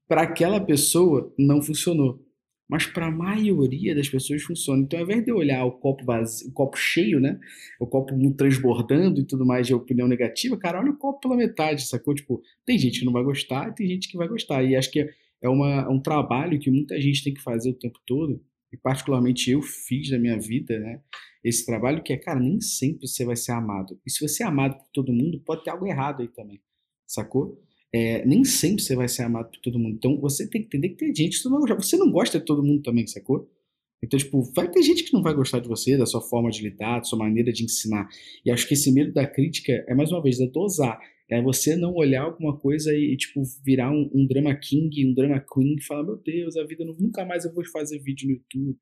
para 0.08 0.22
aquela 0.22 0.60
pessoa 0.60 1.32
não 1.38 1.62
funcionou 1.62 2.26
mas 2.68 2.84
para 2.84 3.06
a 3.06 3.10
maioria 3.10 3.94
das 3.94 4.08
pessoas 4.08 4.42
funciona. 4.42 4.82
Então, 4.82 4.98
ao 4.98 5.04
invés 5.04 5.24
de 5.24 5.30
eu 5.30 5.36
olhar 5.36 5.64
o 5.64 5.72
copo 5.72 6.04
vazio, 6.04 6.50
o 6.50 6.52
copo 6.52 6.76
cheio, 6.76 7.18
né? 7.18 7.40
O 7.80 7.86
copo 7.86 8.14
transbordando 8.34 9.20
e 9.20 9.24
tudo 9.24 9.46
mais 9.46 9.66
de 9.66 9.74
opinião 9.74 10.06
negativa, 10.06 10.56
cara, 10.58 10.78
olha 10.78 10.90
o 10.90 10.98
copo 10.98 11.20
pela 11.20 11.36
metade, 11.36 11.86
sacou? 11.86 12.14
Tipo, 12.14 12.42
tem 12.66 12.78
gente 12.78 13.00
que 13.00 13.06
não 13.06 13.12
vai 13.12 13.24
gostar 13.24 13.72
tem 13.72 13.86
gente 13.86 14.08
que 14.08 14.18
vai 14.18 14.28
gostar. 14.28 14.62
E 14.62 14.76
acho 14.76 14.90
que 14.90 15.08
é 15.42 15.48
uma, 15.48 15.88
um 15.88 16.00
trabalho 16.00 16.58
que 16.58 16.70
muita 16.70 17.00
gente 17.00 17.24
tem 17.24 17.34
que 17.34 17.42
fazer 17.42 17.70
o 17.70 17.78
tempo 17.78 17.98
todo, 18.06 18.42
e 18.72 18.76
particularmente 18.76 19.50
eu 19.50 19.62
fiz 19.62 20.10
na 20.10 20.18
minha 20.18 20.38
vida, 20.38 20.78
né? 20.78 21.00
Esse 21.42 21.64
trabalho 21.64 22.02
que 22.02 22.12
é, 22.12 22.16
cara, 22.16 22.40
nem 22.40 22.60
sempre 22.60 23.06
você 23.06 23.24
vai 23.24 23.36
ser 23.36 23.52
amado. 23.52 23.98
E 24.06 24.10
se 24.10 24.20
você 24.20 24.42
é 24.42 24.46
amado 24.46 24.76
por 24.76 24.88
todo 24.92 25.12
mundo, 25.12 25.40
pode 25.40 25.64
ter 25.64 25.70
algo 25.70 25.86
errado 25.86 26.20
aí 26.20 26.28
também, 26.28 26.60
sacou? 27.06 27.62
é, 27.92 28.24
nem 28.26 28.44
sempre 28.44 28.82
você 28.82 28.94
vai 28.94 29.08
ser 29.08 29.22
amado 29.22 29.50
por 29.50 29.58
todo 29.60 29.78
mundo. 29.78 29.96
Então 29.96 30.20
você 30.20 30.48
tem 30.48 30.60
que 30.62 30.66
entender 30.66 30.90
que 30.90 30.96
tem 30.96 31.14
gente 31.14 31.42
que 31.42 31.48
não, 31.48 31.60
você 31.60 31.96
não 31.96 32.10
gosta 32.10 32.38
de 32.38 32.44
todo 32.44 32.62
mundo 32.62 32.82
também, 32.82 33.06
sacou? 33.06 33.50
Então, 34.02 34.18
tipo, 34.18 34.42
vai 34.54 34.70
ter 34.70 34.82
gente 34.82 35.02
que 35.02 35.12
não 35.12 35.22
vai 35.22 35.34
gostar 35.34 35.58
de 35.58 35.68
você, 35.68 35.96
da 35.96 36.06
sua 36.06 36.20
forma 36.20 36.50
de 36.50 36.62
lidar, 36.62 36.98
da 36.98 37.04
sua 37.04 37.18
maneira 37.18 37.52
de 37.52 37.64
ensinar. 37.64 38.08
E 38.44 38.50
acho 38.50 38.68
que 38.68 38.74
esse 38.74 38.92
medo 38.92 39.12
da 39.12 39.26
crítica 39.26 39.72
é, 39.88 39.94
mais 39.94 40.12
uma 40.12 40.22
vez, 40.22 40.38
é 40.38 40.46
dosar. 40.46 41.00
É 41.30 41.42
você 41.42 41.76
não 41.76 41.94
olhar 41.94 42.22
alguma 42.22 42.56
coisa 42.56 42.94
e, 42.94 43.16
tipo, 43.16 43.42
virar 43.64 43.90
um, 43.90 44.10
um, 44.14 44.26
drama 44.26 44.54
king, 44.54 45.06
um 45.06 45.12
drama 45.12 45.38
queen 45.40 45.76
e 45.76 45.82
falar, 45.82 46.02
meu 46.02 46.16
Deus, 46.16 46.56
a 46.56 46.64
vida 46.64 46.84
nunca 46.84 47.24
mais 47.24 47.44
eu 47.44 47.52
vou 47.52 47.64
fazer 47.66 47.98
vídeo 47.98 48.28
no 48.28 48.34
YouTube. 48.34 48.78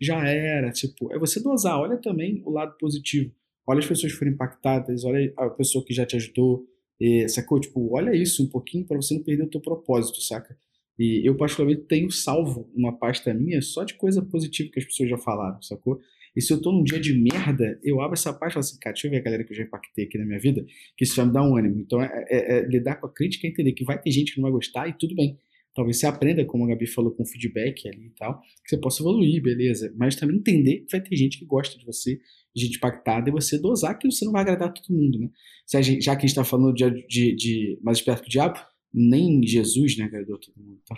Já 0.00 0.26
era, 0.26 0.72
tipo, 0.72 1.12
é 1.12 1.18
você 1.18 1.40
dosar. 1.40 1.78
Olha 1.78 1.96
também 1.96 2.42
o 2.44 2.50
lado 2.50 2.76
positivo. 2.78 3.32
Olha 3.66 3.78
as 3.78 3.86
pessoas 3.86 4.12
que 4.12 4.18
foram 4.18 4.32
impactadas, 4.32 5.04
olha 5.04 5.32
a 5.36 5.48
pessoa 5.48 5.84
que 5.84 5.94
já 5.94 6.04
te 6.04 6.16
ajudou, 6.16 6.66
e, 7.00 7.28
sacou? 7.28 7.60
Tipo, 7.60 7.94
olha 7.94 8.14
isso 8.14 8.42
um 8.42 8.48
pouquinho 8.48 8.84
para 8.84 8.96
você 8.96 9.14
não 9.14 9.22
perder 9.22 9.44
o 9.44 9.50
teu 9.50 9.60
propósito, 9.60 10.20
saca? 10.20 10.56
E 10.98 11.28
eu, 11.28 11.36
particularmente, 11.36 11.82
tenho 11.82 12.10
salvo 12.10 12.70
uma 12.74 12.96
pasta 12.96 13.34
minha 13.34 13.60
só 13.60 13.82
de 13.84 13.94
coisa 13.94 14.22
positiva 14.22 14.70
que 14.72 14.78
as 14.78 14.84
pessoas 14.84 15.10
já 15.10 15.18
falaram, 15.18 15.60
sacou? 15.60 16.00
E 16.36 16.42
se 16.42 16.52
eu 16.52 16.60
tô 16.60 16.72
num 16.72 16.82
dia 16.82 16.98
de 16.98 17.14
merda, 17.14 17.78
eu 17.82 18.00
abro 18.00 18.14
essa 18.14 18.32
pasta 18.32 18.48
e 18.48 18.52
falo 18.52 18.60
assim, 18.60 18.78
cara, 18.78 18.92
deixa 18.92 19.06
eu 19.06 19.10
ver 19.10 19.18
a 19.18 19.22
galera 19.22 19.44
que 19.44 19.52
eu 19.52 19.56
já 19.56 19.62
impactei 19.62 20.04
aqui 20.04 20.18
na 20.18 20.24
minha 20.24 20.38
vida, 20.38 20.64
que 20.96 21.04
isso 21.04 21.16
vai 21.16 21.26
me 21.26 21.32
dar 21.32 21.42
um 21.42 21.56
ânimo. 21.56 21.80
Então, 21.80 22.02
é, 22.02 22.26
é, 22.28 22.58
é 22.58 22.66
lidar 22.66 22.96
com 22.96 23.06
a 23.06 23.12
crítica 23.12 23.46
e 23.46 23.50
entender 23.50 23.72
que 23.72 23.84
vai 23.84 24.00
ter 24.00 24.10
gente 24.10 24.32
que 24.32 24.40
não 24.40 24.44
vai 24.44 24.52
gostar 24.52 24.88
e 24.88 24.92
tudo 24.98 25.14
bem. 25.14 25.38
Talvez 25.74 25.98
você 25.98 26.06
aprenda, 26.06 26.44
como 26.44 26.64
a 26.64 26.68
Gabi 26.68 26.86
falou, 26.86 27.10
com 27.12 27.24
feedback 27.24 27.88
ali 27.88 28.06
e 28.06 28.10
tal, 28.10 28.40
que 28.40 28.70
você 28.70 28.78
possa 28.78 29.02
evoluir, 29.02 29.42
beleza. 29.42 29.92
Mas 29.96 30.14
também 30.14 30.36
entender 30.36 30.80
que 30.80 30.92
vai 30.92 31.00
ter 31.00 31.16
gente 31.16 31.38
que 31.38 31.44
gosta 31.44 31.76
de 31.78 31.84
você 31.84 32.20
gente 32.54 32.76
impactada 32.76 33.28
e 33.28 33.32
você 33.32 33.58
dosar 33.58 33.98
que 33.98 34.10
você 34.10 34.24
não 34.24 34.32
vai 34.32 34.42
agradar 34.42 34.72
todo 34.72 34.96
mundo, 34.96 35.18
né? 35.18 35.30
Já 35.66 36.14
que 36.14 36.18
a 36.18 36.20
gente 36.20 36.26
está 36.26 36.44
falando 36.44 36.72
de, 36.72 37.06
de, 37.08 37.34
de, 37.34 37.78
mais 37.82 37.98
esperto 37.98 38.22
que 38.22 38.28
o 38.28 38.30
diabo, 38.30 38.58
nem 38.92 39.42
Jesus 39.44 39.96
né, 39.98 40.04
agradou 40.04 40.38
todo 40.38 40.54
mundo. 40.56 40.80
Então. 40.84 40.96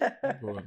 Boa. 0.40 0.64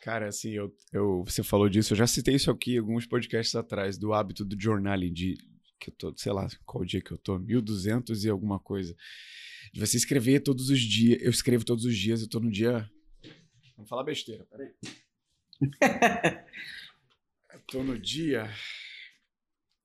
Cara, 0.00 0.28
assim, 0.28 0.52
eu, 0.52 0.74
eu, 0.92 1.22
você 1.24 1.42
falou 1.42 1.68
disso, 1.68 1.92
eu 1.92 1.96
já 1.98 2.06
citei 2.06 2.34
isso 2.34 2.50
aqui 2.50 2.78
alguns 2.78 3.04
podcasts 3.04 3.54
atrás, 3.54 3.98
do 3.98 4.14
hábito 4.14 4.46
do 4.46 4.58
journaling, 4.58 5.12
de 5.12 5.36
que 5.78 5.90
eu 5.90 5.94
tô, 5.94 6.14
sei 6.16 6.32
lá, 6.32 6.48
qual 6.64 6.84
dia 6.84 7.02
que 7.02 7.10
eu 7.10 7.18
tô, 7.18 7.38
1200 7.38 8.24
e 8.24 8.30
alguma 8.30 8.58
coisa. 8.58 8.96
De 9.72 9.80
você 9.80 9.98
escrever 9.98 10.40
todos 10.40 10.70
os 10.70 10.80
dias. 10.80 11.20
Eu 11.22 11.30
escrevo 11.30 11.64
todos 11.64 11.84
os 11.84 11.96
dias, 11.96 12.22
eu 12.22 12.28
tô 12.28 12.40
no 12.40 12.50
dia. 12.50 12.88
Vamos 13.76 13.88
falar 13.88 14.04
besteira, 14.04 14.46
peraí. 14.46 14.72
eu 17.52 17.60
tô 17.68 17.82
no 17.82 17.98
dia 17.98 18.50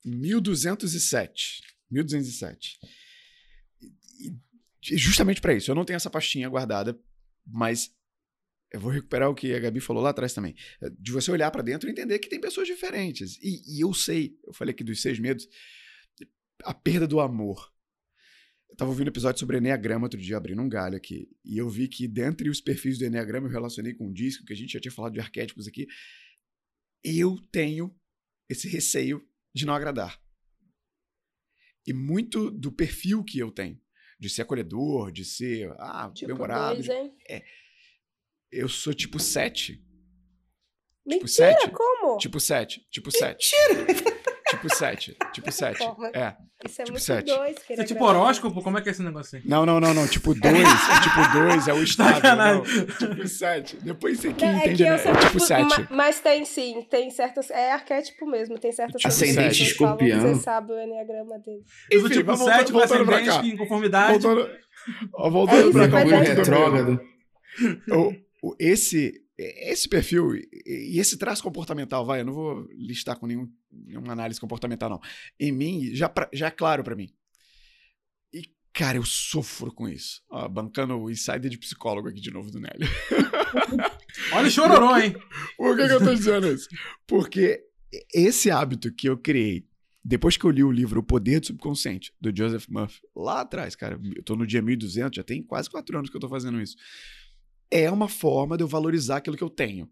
1207. 0.06 1.62
1207. 1.92 2.80
E, 3.82 4.34
e 4.94 4.98
justamente 4.98 5.42
para 5.42 5.54
isso. 5.54 5.70
Eu 5.70 5.76
não 5.76 5.86
tenho 5.86 5.98
essa 5.98 6.10
pastinha 6.10 6.50
guardada, 6.50 6.98
mas 7.46 7.94
eu 8.76 8.80
vou 8.82 8.92
recuperar 8.92 9.30
o 9.30 9.34
que 9.34 9.54
a 9.54 9.60
Gabi 9.60 9.80
falou 9.80 10.04
lá 10.04 10.10
atrás 10.10 10.34
também. 10.34 10.54
De 11.00 11.10
você 11.14 11.32
olhar 11.32 11.50
para 11.50 11.62
dentro 11.62 11.88
e 11.88 11.92
entender 11.94 12.20
que 12.20 12.28
tem 12.28 12.42
pessoas 12.42 12.68
diferentes. 12.68 13.38
E, 13.42 13.78
e, 13.78 13.80
eu 13.80 13.94
sei, 13.94 14.38
eu 14.46 14.54
falei 14.54 14.74
aqui 14.74 14.84
dos 14.84 15.02
seis 15.02 15.18
medos, 15.18 15.48
a 16.62 16.74
perda 16.74 17.08
do 17.08 17.22
amor. 17.22 17.74
Eu 18.70 18.76
tava 18.76 18.92
ouvindo 18.92 19.08
um 19.08 19.12
episódio 19.12 19.40
sobre 19.40 19.58
Enneagrama 19.58 20.08
outro 20.08 20.20
dia, 20.20 20.36
abrindo 20.36 20.62
um 20.62 20.68
galho 20.68 20.98
aqui. 20.98 21.30
E 21.46 21.58
eu 21.58 21.70
vi 21.70 21.88
que 21.88 22.06
dentre 22.06 22.50
os 22.50 22.60
perfis 22.60 22.98
do 22.98 23.06
Enneagrama 23.06 23.48
eu 23.48 23.52
relacionei 23.52 23.94
com 23.94 24.08
um 24.08 24.12
disco, 24.12 24.46
que 24.46 24.52
a 24.52 24.58
gente 24.58 24.74
já 24.74 24.80
tinha 24.82 24.92
falado 24.92 25.14
de 25.14 25.22
arquétipos 25.22 25.70
aqui. 25.70 25.88
Eu 27.02 27.38
tenho 27.54 27.96
esse 28.50 28.68
receio 28.68 29.26
de 29.54 29.66
não 29.66 29.74
agradar. 29.74 30.22
E 31.88 31.94
muito 31.94 32.52
do 32.52 32.74
perfil 32.74 33.24
que 33.24 33.40
eu 33.40 33.52
tenho, 33.52 33.80
de 34.20 34.30
ser 34.30 34.42
acolhedor, 34.42 35.14
de 35.14 35.24
ser 35.24 35.72
ah, 35.80 36.12
tipo 36.14 36.28
bem-humorado. 36.28 36.82
É. 37.30 37.42
Eu 38.56 38.70
sou 38.70 38.94
tipo 38.94 39.20
7. 39.20 39.82
Mentira, 41.06 41.20
tipo 41.20 41.28
7. 41.28 41.72
como? 41.72 42.18
Tipo 42.18 42.40
7, 42.40 42.82
tipo 42.90 43.12
7. 43.12 43.52
Mentira! 43.68 44.16
Tipo 44.50 44.76
7. 44.76 45.18
Tipo 45.34 45.52
7. 45.54 45.84
É. 46.14 46.36
Isso 46.66 46.82
é 46.82 46.86
tipo 46.86 46.92
muito 46.94 47.04
7. 47.04 47.26
dois. 47.36 47.56
Isso 47.70 47.82
é 47.82 47.84
tipo 47.84 48.04
horóscopo? 48.06 48.62
Como 48.64 48.78
é 48.78 48.82
que 48.82 48.90
é 48.90 48.92
esse 48.92 49.04
negócio 49.04 49.38
aí? 49.38 49.44
Não, 49.46 49.66
não, 49.66 49.80
não, 49.80 49.94
não. 49.94 50.08
Tipo 50.08 50.34
2. 50.34 50.56
é 50.56 51.02
tipo 51.02 51.40
2, 51.40 51.68
é 51.68 51.74
o 51.74 51.84
estado. 51.84 52.22
Não. 52.38 52.64
Tipo 52.64 53.28
7. 53.28 53.78
Depois 53.84 54.20
você 54.20 54.34
que 54.34 54.46
entende, 54.46 54.84
é 54.84 54.86
que 54.88 54.92
né? 54.92 54.98
sou, 54.98 55.12
É 55.12 55.20
tipo 55.20 55.40
7. 55.40 55.88
Mas 55.92 56.20
tem 56.22 56.46
sim, 56.46 56.82
tem 56.90 57.10
certas. 57.12 57.52
É 57.52 57.72
arquétipo 57.74 58.26
mesmo, 58.26 58.58
tem 58.58 58.72
certas 58.72 59.02
Tipo 59.02 59.08
Ascendente 59.10 59.62
escorpião. 59.64 60.22
Você 60.22 60.42
sabe 60.42 60.72
o 60.74 60.80
enneagrama 60.80 61.38
dele. 61.40 61.62
Eu 61.92 62.02
sou 62.02 62.10
tipo 62.10 62.26
mas 62.32 62.40
voltando- 62.40 62.58
7, 62.58 62.72
com 62.72 62.80
voltando 62.80 63.06
pra 63.06 63.22
cá. 63.24 63.32
ascendente, 63.32 63.54
inconformidade. 63.56 64.12
Voltando, 64.20 64.50
ó, 65.14 65.30
voltando 65.30 65.58
É 65.58 65.62
isso, 65.64 65.72
pra 65.74 65.88
cá. 65.90 66.00
é- 66.02 66.34
retrógrado. 66.34 67.02
o- 67.92 68.25
esse, 68.60 69.24
esse 69.38 69.88
perfil 69.88 70.36
e 70.36 71.00
esse 71.00 71.18
traço 71.18 71.42
comportamental, 71.42 72.06
vai, 72.06 72.20
eu 72.22 72.26
não 72.26 72.34
vou 72.34 72.68
listar 72.74 73.18
com 73.18 73.26
nenhum, 73.26 73.50
nenhuma 73.72 74.12
análise 74.14 74.40
comportamental, 74.40 74.90
não. 74.90 75.00
Em 75.40 75.52
mim, 75.52 75.96
já, 75.96 76.10
pra- 76.10 76.30
já 76.34 76.48
é 76.48 76.52
claro 76.52 76.84
pra 76.84 76.96
mim. 76.96 77.10
E, 78.34 78.44
cara, 78.74 78.98
eu 78.98 79.06
sofro 79.06 79.74
com 79.74 79.88
isso. 79.88 80.22
Ó, 80.30 80.48
bancando 80.50 80.96
o 80.98 81.10
insider 81.10 81.50
de 81.50 81.58
psicólogo 81.58 82.08
aqui 82.10 82.20
de 82.22 82.32
novo 82.32 82.52
do 82.52 82.60
Nélio. 82.60 82.88
Olha 84.34 84.48
o 84.48 84.52
chororô, 84.52 84.98
hein? 84.98 85.14
Por 85.58 85.76
que, 85.78 85.88
que 85.88 85.94
eu 85.94 86.00
tô 86.04 86.14
dizendo 86.16 86.48
isso? 86.48 86.68
Porque 87.08 87.62
esse 88.14 88.50
hábito 88.52 88.92
que 88.94 89.08
eu 89.08 89.18
criei 89.18 89.66
depois 90.08 90.38
que 90.38 90.46
eu 90.46 90.52
li 90.52 90.64
o 90.64 90.72
livro 90.72 91.00
O 91.00 91.04
Poder 91.04 91.40
do 91.40 91.48
Subconsciente, 91.48 92.14
do 92.22 92.32
Joseph 92.36 92.68
Murphy, 92.70 93.02
lá 93.16 93.42
atrás, 93.42 93.76
cara, 93.76 94.00
eu 94.16 94.22
tô 94.22 94.36
no 94.36 94.46
dia 94.46 94.62
1200, 94.62 95.16
já 95.18 95.24
tem 95.24 95.42
quase 95.42 95.68
quatro 95.68 95.98
anos 95.98 96.12
que 96.12 96.16
eu 96.16 96.22
tô 96.22 96.30
fazendo 96.30 96.62
isso. 96.62 96.76
É 97.70 97.90
uma 97.90 98.08
forma 98.08 98.58
de 98.58 98.64
eu 98.64 98.68
valorizar 98.68 99.18
aquilo 99.18 99.38
que 99.38 99.44
eu 99.44 99.50
tenho. 99.50 99.90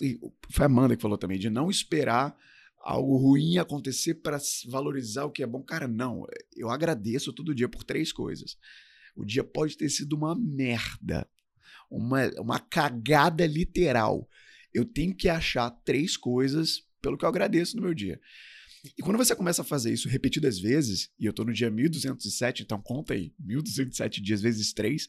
E 0.00 0.18
foi 0.50 0.64
a 0.64 0.66
Amanda 0.66 0.96
que 0.96 1.02
falou 1.02 1.18
também, 1.18 1.38
de 1.38 1.50
não 1.50 1.70
esperar 1.70 2.36
algo 2.80 3.16
ruim 3.16 3.58
acontecer 3.58 4.14
para 4.14 4.38
valorizar 4.66 5.24
o 5.24 5.30
que 5.30 5.42
é 5.42 5.46
bom. 5.46 5.62
Cara, 5.62 5.88
não. 5.88 6.26
Eu 6.56 6.70
agradeço 6.70 7.32
todo 7.32 7.54
dia 7.54 7.68
por 7.68 7.84
três 7.84 8.12
coisas. 8.12 8.56
O 9.16 9.24
dia 9.24 9.42
pode 9.42 9.76
ter 9.76 9.88
sido 9.88 10.14
uma 10.14 10.34
merda, 10.34 11.28
uma, 11.90 12.28
uma 12.38 12.60
cagada 12.60 13.44
literal. 13.46 14.28
Eu 14.72 14.84
tenho 14.84 15.14
que 15.14 15.28
achar 15.28 15.70
três 15.70 16.16
coisas 16.16 16.82
pelo 17.02 17.18
que 17.18 17.24
eu 17.24 17.28
agradeço 17.28 17.76
no 17.76 17.82
meu 17.82 17.94
dia. 17.94 18.20
E 18.96 19.02
quando 19.02 19.16
você 19.16 19.34
começa 19.34 19.62
a 19.62 19.64
fazer 19.64 19.92
isso 19.92 20.08
repetidas 20.08 20.58
vezes, 20.58 21.10
e 21.18 21.26
eu 21.26 21.32
tô 21.32 21.44
no 21.44 21.52
dia 21.52 21.70
1207, 21.70 22.62
então 22.62 22.80
conta 22.80 23.12
aí, 23.12 23.34
1207 23.38 24.22
dias 24.22 24.40
vezes 24.40 24.72
3, 24.72 25.08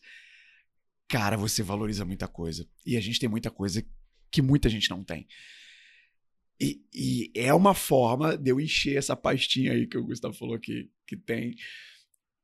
cara, 1.09 1.35
você 1.35 1.63
valoriza 1.63 2.05
muita 2.05 2.27
coisa. 2.27 2.65
E 2.85 2.95
a 2.95 3.01
gente 3.01 3.19
tem 3.19 3.27
muita 3.27 3.49
coisa 3.51 3.83
que 4.31 4.41
muita 4.41 4.69
gente 4.69 4.89
não 4.89 5.03
tem. 5.03 5.27
E, 6.61 6.81
e 6.93 7.31
é 7.35 7.53
uma 7.53 7.73
forma 7.73 8.37
de 8.37 8.51
eu 8.51 8.59
encher 8.59 8.97
essa 8.97 9.15
pastinha 9.15 9.73
aí 9.73 9.87
que 9.87 9.97
o 9.97 10.05
Gustavo 10.05 10.33
falou 10.33 10.59
que, 10.59 10.89
que 11.07 11.17
tem 11.17 11.55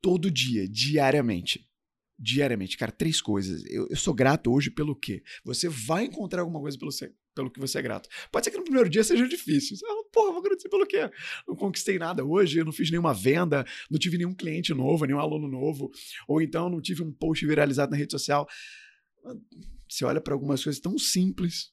todo 0.02 0.32
dia, 0.32 0.68
diariamente. 0.68 1.70
diariamente. 2.18 2.78
Cara, 2.78 2.92
três 2.92 3.22
coisas. 3.22 3.64
Eu, 3.66 3.88
eu 3.90 3.96
sou 3.96 4.14
grato 4.14 4.52
hoje 4.52 4.72
pelo 4.72 4.96
quê? 4.96 5.22
Você 5.44 5.70
vai 5.70 6.06
encontrar 6.06 6.42
alguma 6.42 6.60
coisa 6.60 6.78
pelo, 6.78 6.92
pelo 7.36 7.52
que 7.52 7.60
você 7.60 7.78
é 7.78 7.82
grato. 7.82 8.10
Pode 8.32 8.46
ser 8.46 8.52
que 8.52 8.58
no 8.58 8.64
primeiro 8.64 8.90
dia 8.90 9.04
seja 9.04 9.28
difícil. 9.28 9.76
Você 9.76 9.86
fala, 9.86 10.04
porra, 10.06 10.32
vou 10.32 10.40
agradecer 10.40 10.70
pelo 10.70 10.88
quê? 10.88 11.10
Não 11.48 11.56
conquistei 11.56 12.00
nada 12.00 12.26
hoje, 12.26 12.58
eu 12.58 12.66
não 12.66 12.72
fiz 12.72 12.90
nenhuma 12.90 13.14
venda, 13.14 13.66
não 13.92 14.00
tive 14.00 14.18
nenhum 14.18 14.34
cliente 14.34 14.74
novo, 14.74 15.06
nenhum 15.06 15.20
aluno 15.20 15.48
novo, 15.48 15.92
ou 16.28 16.42
então 16.42 16.70
não 16.70 16.82
tive 16.82 17.04
um 17.04 17.12
post 17.12 17.46
viralizado 17.46 17.92
na 17.92 17.98
rede 17.98 18.12
social. 18.12 18.48
Você 19.88 20.06
olha 20.06 20.22
para 20.22 20.34
algumas 20.34 20.64
coisas 20.64 20.82
tão 20.82 20.98
simples. 20.98 21.72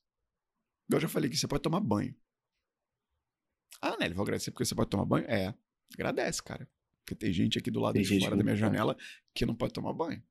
Eu 0.90 1.00
já 1.00 1.08
falei 1.08 1.30
que 1.30 1.36
você 1.36 1.46
pode 1.46 1.62
tomar 1.62 1.80
banho. 1.80 2.14
Ah, 3.80 3.96
Nelly, 3.98 4.14
vou 4.14 4.22
agradecer 4.22 4.50
porque 4.50 4.64
você 4.64 4.74
pode 4.74 4.90
tomar 4.90 5.04
banho? 5.04 5.24
É, 5.26 5.54
agradece, 5.94 6.42
cara. 6.42 6.68
Porque 7.04 7.14
tem 7.14 7.32
gente 7.32 7.58
aqui 7.58 7.70
do 7.70 7.80
lado 7.80 7.94
tem 7.94 8.02
de 8.02 8.20
fora 8.20 8.36
da 8.36 8.44
minha 8.44 8.56
janela 8.56 8.96
que 9.34 9.46
não 9.46 9.54
pode 9.54 9.72
tomar 9.72 9.92
banho. 9.92 10.22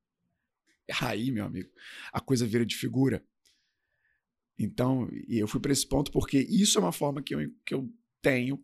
Aí, 1.00 1.30
meu 1.30 1.44
amigo, 1.44 1.70
a 2.12 2.20
coisa 2.20 2.46
vira 2.46 2.64
de 2.64 2.76
figura. 2.76 3.24
Então, 4.64 5.08
e 5.28 5.38
eu 5.38 5.48
fui 5.48 5.60
para 5.60 5.72
esse 5.72 5.86
ponto 5.86 6.10
porque 6.10 6.38
isso 6.38 6.78
é 6.78 6.80
uma 6.80 6.92
forma 6.92 7.22
que 7.22 7.34
eu, 7.34 7.40
que 7.64 7.74
eu 7.74 7.88
tenho 8.20 8.62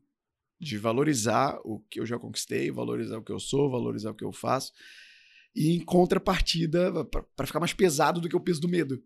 de 0.61 0.77
valorizar 0.77 1.59
o 1.65 1.81
que 1.91 2.01
eu 2.01 2.07
já 2.07 2.19
conquistei, 2.19 2.70
valorizar 2.70 3.19
o 3.19 3.23
que 3.23 3.33
eu 3.33 3.39
sou, 3.39 3.70
valorizar 3.70 4.11
o 4.11 4.15
que 4.15 4.25
eu 4.25 4.33
faço. 4.33 4.73
E 5.55 5.77
em 5.77 5.85
contrapartida, 5.85 7.05
para 7.05 7.47
ficar 7.47 7.61
mais 7.61 7.73
pesado 7.73 8.20
do 8.20 8.29
que 8.29 8.37
o 8.37 8.41
peso 8.41 8.61
do 8.61 8.69
medo, 8.69 9.03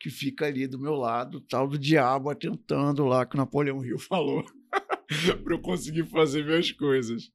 que 0.00 0.10
fica 0.10 0.46
ali 0.46 0.66
do 0.66 0.78
meu 0.78 0.94
lado, 0.94 1.40
tal 1.40 1.68
do 1.68 1.78
diabo 1.78 2.28
atentando 2.28 3.04
lá 3.04 3.24
que 3.24 3.36
o 3.36 3.38
Napoleão 3.38 3.84
Hill 3.84 3.98
falou. 4.00 4.44
para 5.44 5.54
eu 5.54 5.60
conseguir 5.60 6.04
fazer 6.04 6.44
minhas 6.44 6.72
coisas. 6.72 7.30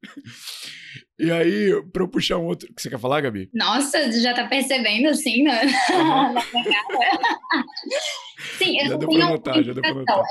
E 1.19 1.31
aí, 1.31 1.71
para 1.91 2.03
eu 2.03 2.07
puxar 2.07 2.37
um 2.37 2.45
outro. 2.45 2.71
O 2.71 2.73
que 2.73 2.81
você 2.81 2.89
quer 2.89 2.99
falar, 2.99 3.21
Gabi? 3.21 3.49
Nossa, 3.53 4.11
já 4.11 4.33
tá 4.33 4.47
percebendo 4.47 5.09
assim, 5.09 5.43
né? 5.43 5.65
Uhum. 5.65 6.39
Sim, 8.57 8.79
eu 8.79 8.87
já 8.87 8.97
pra 8.97 9.07
notar, 9.07 9.63
já 9.63 9.73
notar. 9.73 10.17
Eu 10.17 10.23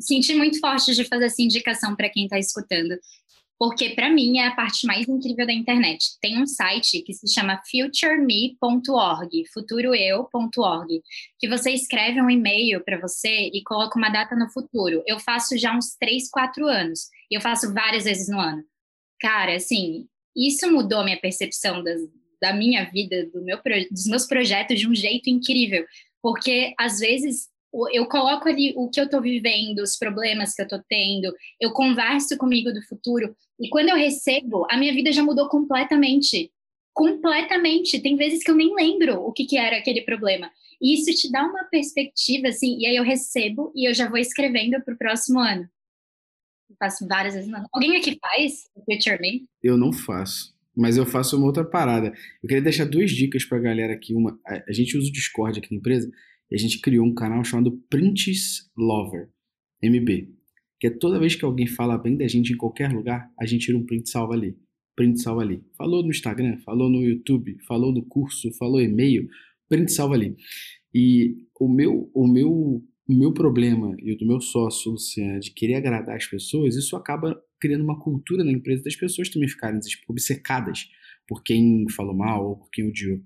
senti 0.00 0.34
muito 0.34 0.60
forte 0.60 0.94
de 0.94 1.04
fazer 1.04 1.24
essa 1.24 1.42
indicação 1.42 1.96
para 1.96 2.08
quem 2.08 2.24
está 2.24 2.38
escutando 2.38 2.96
porque 3.58 3.90
para 3.90 4.08
mim 4.08 4.38
é 4.38 4.46
a 4.46 4.54
parte 4.54 4.86
mais 4.86 5.08
incrível 5.08 5.44
da 5.44 5.52
internet. 5.52 6.18
Tem 6.20 6.40
um 6.40 6.46
site 6.46 7.02
que 7.02 7.12
se 7.12 7.26
chama 7.32 7.60
futureme.org, 7.68 9.44
futuroeu.org, 9.52 11.02
que 11.38 11.48
você 11.48 11.72
escreve 11.72 12.22
um 12.22 12.30
e-mail 12.30 12.84
para 12.84 13.00
você 13.00 13.50
e 13.52 13.62
coloca 13.64 13.98
uma 13.98 14.10
data 14.10 14.36
no 14.36 14.48
futuro. 14.50 15.02
Eu 15.06 15.18
faço 15.18 15.58
já 15.58 15.76
uns 15.76 15.96
3, 15.96 16.30
4 16.30 16.66
anos, 16.66 17.08
e 17.30 17.36
eu 17.36 17.40
faço 17.40 17.74
várias 17.74 18.04
vezes 18.04 18.28
no 18.28 18.38
ano. 18.38 18.62
Cara, 19.20 19.56
assim, 19.56 20.06
isso 20.36 20.70
mudou 20.70 21.02
minha 21.02 21.20
percepção 21.20 21.82
das, 21.82 22.00
da 22.40 22.52
minha 22.52 22.84
vida, 22.84 23.26
do 23.26 23.42
meu, 23.42 23.58
dos 23.90 24.06
meus 24.06 24.24
projetos 24.24 24.78
de 24.78 24.88
um 24.88 24.94
jeito 24.94 25.28
incrível, 25.28 25.84
porque 26.22 26.74
às 26.78 27.00
vezes 27.00 27.48
eu 27.92 28.06
coloco 28.06 28.48
ali 28.48 28.72
o 28.76 28.88
que 28.88 29.00
eu 29.00 29.04
estou 29.04 29.20
vivendo, 29.20 29.80
os 29.80 29.96
problemas 29.96 30.54
que 30.54 30.62
eu 30.62 30.64
estou 30.64 30.80
tendo, 30.88 31.34
eu 31.60 31.72
converso 31.72 32.36
comigo 32.36 32.72
do 32.72 32.82
futuro, 32.82 33.36
e 33.60 33.68
quando 33.68 33.88
eu 33.88 33.96
recebo, 33.96 34.66
a 34.70 34.76
minha 34.76 34.92
vida 34.92 35.12
já 35.12 35.22
mudou 35.22 35.48
completamente. 35.48 36.50
Completamente. 36.94 38.00
Tem 38.00 38.16
vezes 38.16 38.42
que 38.42 38.50
eu 38.50 38.54
nem 38.54 38.74
lembro 38.74 39.20
o 39.20 39.32
que, 39.32 39.44
que 39.44 39.56
era 39.56 39.76
aquele 39.76 40.02
problema. 40.02 40.50
E 40.80 40.94
isso 40.94 41.12
te 41.12 41.30
dá 41.30 41.44
uma 41.44 41.64
perspectiva, 41.64 42.48
assim, 42.48 42.78
e 42.78 42.86
aí 42.86 42.96
eu 42.96 43.02
recebo 43.02 43.72
e 43.74 43.88
eu 43.88 43.94
já 43.94 44.08
vou 44.08 44.18
escrevendo 44.18 44.80
para 44.82 44.94
o 44.94 44.98
próximo 44.98 45.40
ano. 45.40 45.68
Eu 46.70 46.76
faço 46.78 47.06
várias 47.06 47.34
vezes. 47.34 47.50
Alguém 47.72 47.96
aqui 47.96 48.16
faz 48.20 48.64
Future 48.84 49.20
Me? 49.20 49.46
Eu 49.62 49.76
não 49.76 49.92
faço. 49.92 50.56
Mas 50.76 50.96
eu 50.96 51.04
faço 51.04 51.36
uma 51.36 51.46
outra 51.46 51.64
parada. 51.64 52.12
Eu 52.42 52.48
queria 52.48 52.62
deixar 52.62 52.84
duas 52.84 53.10
dicas 53.10 53.44
para 53.44 53.58
a 53.58 53.60
galera 53.60 53.92
aqui. 53.92 54.14
Uma, 54.14 54.38
a 54.46 54.72
gente 54.72 54.96
usa 54.96 55.08
o 55.08 55.12
Discord 55.12 55.58
aqui 55.58 55.72
na 55.72 55.78
empresa 55.78 56.08
e 56.50 56.54
a 56.54 56.58
gente 56.58 56.80
criou 56.80 57.06
um 57.06 57.14
canal 57.14 57.44
chamado 57.44 57.78
Prints 57.90 58.70
Lover, 58.76 59.28
MB. 59.82 60.28
Que 60.80 60.86
é 60.86 60.90
toda 60.90 61.18
vez 61.18 61.34
que 61.34 61.44
alguém 61.44 61.66
fala 61.66 61.98
bem 61.98 62.16
da 62.16 62.26
gente 62.28 62.52
em 62.52 62.56
qualquer 62.56 62.92
lugar, 62.92 63.30
a 63.38 63.44
gente 63.44 63.66
tira 63.66 63.76
um 63.76 63.84
print 63.84 64.08
salva 64.08 64.34
ali. 64.34 64.56
Print 64.96 65.20
salva 65.20 65.42
ali. 65.42 65.62
Falou 65.76 66.02
no 66.02 66.10
Instagram, 66.10 66.58
falou 66.58 66.88
no 66.88 67.02
YouTube, 67.02 67.56
falou 67.66 67.92
no 67.92 68.04
curso, 68.04 68.52
falou 68.52 68.80
e-mail, 68.80 69.28
print 69.68 69.92
salva 69.92 70.14
ali. 70.14 70.36
E 70.94 71.36
o 71.60 71.68
meu, 71.68 72.10
o 72.14 72.26
meu, 72.26 72.50
o 72.50 73.14
meu 73.14 73.32
problema 73.32 73.96
e 74.00 74.12
o 74.12 74.16
do 74.16 74.26
meu 74.26 74.40
sócio, 74.40 74.92
Luciano, 74.92 75.40
de 75.40 75.52
querer 75.52 75.74
agradar 75.74 76.16
as 76.16 76.26
pessoas, 76.26 76.76
isso 76.76 76.96
acaba 76.96 77.40
criando 77.60 77.82
uma 77.82 77.98
cultura 77.98 78.44
na 78.44 78.52
empresa 78.52 78.84
das 78.84 78.96
pessoas 78.96 79.28
também 79.28 79.48
ficarem 79.48 79.80
obcecadas 80.08 80.88
por 81.26 81.42
quem 81.42 81.84
falou 81.90 82.14
mal 82.14 82.48
ou 82.48 82.56
por 82.56 82.70
quem 82.70 82.88
odiou. 82.88 83.20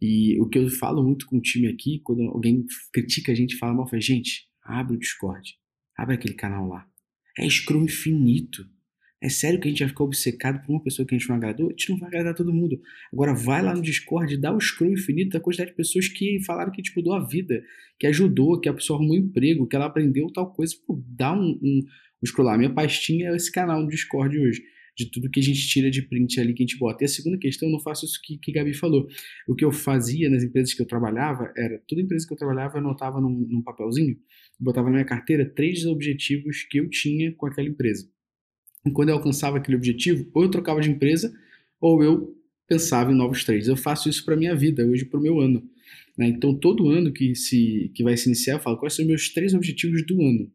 E 0.00 0.38
o 0.40 0.48
que 0.48 0.58
eu 0.58 0.68
falo 0.68 1.02
muito 1.02 1.26
com 1.26 1.38
o 1.38 1.40
time 1.40 1.68
aqui, 1.68 2.00
quando 2.04 2.22
alguém 2.22 2.64
critica 2.92 3.32
a 3.32 3.34
gente, 3.34 3.56
fala 3.56 3.74
mal, 3.74 3.88
fala, 3.88 4.00
gente, 4.00 4.46
abre 4.62 4.96
o 4.96 4.98
Discord, 4.98 5.54
abre 5.96 6.14
aquele 6.14 6.34
canal 6.34 6.68
lá. 6.68 6.86
É 7.38 7.48
scroll 7.48 7.84
infinito. 7.84 8.66
É 9.22 9.30
sério 9.30 9.58
que 9.58 9.66
a 9.66 9.70
gente 9.70 9.80
vai 9.80 9.88
ficar 9.88 10.04
obcecado 10.04 10.64
por 10.64 10.72
uma 10.72 10.82
pessoa 10.82 11.06
que 11.06 11.14
a 11.14 11.18
gente 11.18 11.28
não 11.28 11.36
agradou? 11.36 11.68
A 11.68 11.70
gente 11.70 11.90
não 11.90 11.98
vai 11.98 12.08
agradar 12.08 12.34
todo 12.34 12.52
mundo. 12.52 12.78
Agora 13.10 13.34
vai 13.34 13.62
lá 13.62 13.74
no 13.74 13.80
Discord 13.80 14.36
dá 14.36 14.52
o 14.54 14.60
scroll 14.60 14.92
infinito 14.92 15.30
da 15.30 15.40
quantidade 15.40 15.70
de 15.70 15.76
pessoas 15.76 16.06
que 16.08 16.38
falaram 16.44 16.70
que 16.70 16.82
tipo, 16.82 17.02
deu 17.02 17.14
a 17.14 17.26
vida, 17.26 17.62
que 17.98 18.06
ajudou, 18.06 18.60
que 18.60 18.68
a 18.68 18.74
pessoa 18.74 18.98
arrumou 18.98 19.16
um 19.16 19.20
emprego, 19.20 19.66
que 19.66 19.74
ela 19.74 19.86
aprendeu 19.86 20.30
tal 20.30 20.52
coisa. 20.52 20.74
Pô, 20.86 21.02
dá 21.08 21.32
um, 21.32 21.58
um, 21.62 21.82
um 22.22 22.26
scroll 22.26 22.46
lá. 22.46 22.58
Minha 22.58 22.72
pastinha 22.72 23.30
é 23.30 23.36
esse 23.36 23.50
canal 23.50 23.82
no 23.82 23.88
Discord 23.88 24.38
hoje 24.38 24.62
de 24.96 25.10
tudo 25.10 25.30
que 25.30 25.38
a 25.38 25.42
gente 25.42 25.68
tira 25.68 25.90
de 25.90 26.00
print 26.00 26.40
ali 26.40 26.54
que 26.54 26.62
a 26.62 26.66
gente 26.66 26.78
bota. 26.78 27.04
E 27.04 27.06
a 27.06 27.08
segunda 27.08 27.36
questão, 27.36 27.68
eu 27.68 27.72
não 27.72 27.80
faço 27.80 28.06
isso 28.06 28.18
que, 28.22 28.38
que 28.38 28.50
Gabi 28.50 28.72
falou. 28.72 29.06
O 29.46 29.54
que 29.54 29.64
eu 29.64 29.70
fazia 29.70 30.30
nas 30.30 30.42
empresas 30.42 30.72
que 30.72 30.80
eu 30.80 30.86
trabalhava 30.86 31.52
era, 31.54 31.78
toda 31.86 32.00
empresa 32.00 32.26
que 32.26 32.32
eu 32.32 32.38
trabalhava, 32.38 32.76
eu 32.76 32.80
anotava 32.80 33.20
num, 33.20 33.46
num 33.46 33.62
papelzinho, 33.62 34.16
botava 34.58 34.86
na 34.86 34.94
minha 34.94 35.04
carteira 35.04 35.44
três 35.44 35.84
objetivos 35.84 36.62
que 36.62 36.78
eu 36.78 36.88
tinha 36.88 37.30
com 37.32 37.46
aquela 37.46 37.68
empresa. 37.68 38.08
E 38.86 38.90
quando 38.90 39.10
eu 39.10 39.16
alcançava 39.16 39.58
aquele 39.58 39.76
objetivo, 39.76 40.30
ou 40.32 40.44
eu 40.44 40.50
trocava 40.50 40.80
de 40.80 40.90
empresa, 40.90 41.32
ou 41.78 42.02
eu 42.02 42.34
pensava 42.66 43.12
em 43.12 43.14
novos 43.14 43.44
três. 43.44 43.68
Eu 43.68 43.76
faço 43.76 44.08
isso 44.08 44.24
para 44.24 44.34
minha 44.34 44.56
vida, 44.56 44.86
hoje 44.86 45.04
para 45.04 45.20
o 45.20 45.22
meu 45.22 45.40
ano. 45.40 45.62
Né? 46.16 46.28
Então, 46.28 46.54
todo 46.54 46.88
ano 46.88 47.12
que, 47.12 47.34
se, 47.34 47.92
que 47.94 48.02
vai 48.02 48.16
se 48.16 48.28
iniciar, 48.28 48.54
eu 48.54 48.60
falo 48.60 48.78
quais 48.78 48.94
são 48.94 49.04
os 49.04 49.08
meus 49.08 49.28
três 49.28 49.52
objetivos 49.52 50.04
do 50.06 50.22
ano. 50.22 50.50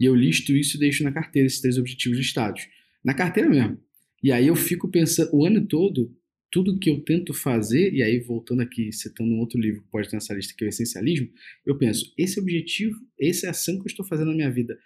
E 0.00 0.06
eu 0.06 0.14
listo 0.14 0.56
isso 0.56 0.76
e 0.76 0.80
deixo 0.80 1.04
na 1.04 1.12
carteira, 1.12 1.46
esses 1.46 1.60
três 1.60 1.76
objetivos 1.76 2.16
listados 2.16 2.66
na 3.04 3.14
carteira 3.14 3.48
mesmo. 3.48 3.78
E 4.22 4.30
aí 4.30 4.46
eu 4.46 4.54
fico 4.54 4.88
pensando 4.88 5.30
o 5.34 5.44
ano 5.44 5.66
todo, 5.66 6.14
tudo 6.50 6.78
que 6.78 6.90
eu 6.90 7.00
tento 7.00 7.34
fazer, 7.34 7.92
e 7.92 8.02
aí 8.02 8.20
voltando 8.20 8.60
aqui, 8.60 8.92
citando 8.92 9.30
um 9.32 9.40
outro 9.40 9.58
livro 9.58 9.82
que 9.82 9.90
pode 9.90 10.08
ter 10.08 10.16
nessa 10.16 10.34
lista, 10.34 10.54
que 10.56 10.64
é 10.64 10.66
o 10.66 10.68
Essencialismo, 10.68 11.28
eu 11.66 11.76
penso, 11.76 12.12
esse 12.16 12.38
objetivo, 12.38 12.96
essa 13.18 13.50
ação 13.50 13.76
que 13.76 13.82
eu 13.82 13.86
estou 13.86 14.06
fazendo 14.06 14.28
na 14.28 14.36
minha 14.36 14.50
vida, 14.50 14.78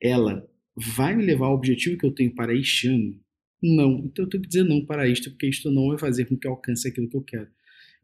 ela 0.00 0.46
vai 0.76 1.16
me 1.16 1.24
levar 1.24 1.46
ao 1.46 1.54
objetivo 1.54 1.96
que 1.96 2.04
eu 2.04 2.12
tenho 2.12 2.34
para 2.34 2.54
este 2.54 2.88
ano? 2.88 3.18
Não. 3.62 4.04
Então 4.04 4.24
eu 4.24 4.28
tenho 4.28 4.42
que 4.42 4.48
dizer 4.48 4.64
não 4.64 4.84
para 4.84 5.08
isto, 5.08 5.30
porque 5.30 5.46
isto 5.46 5.70
não 5.70 5.88
vai 5.88 5.98
fazer 5.98 6.24
com 6.24 6.36
que 6.36 6.46
eu 6.46 6.52
alcance 6.52 6.88
aquilo 6.88 7.08
que 7.08 7.16
eu 7.16 7.22
quero. 7.22 7.48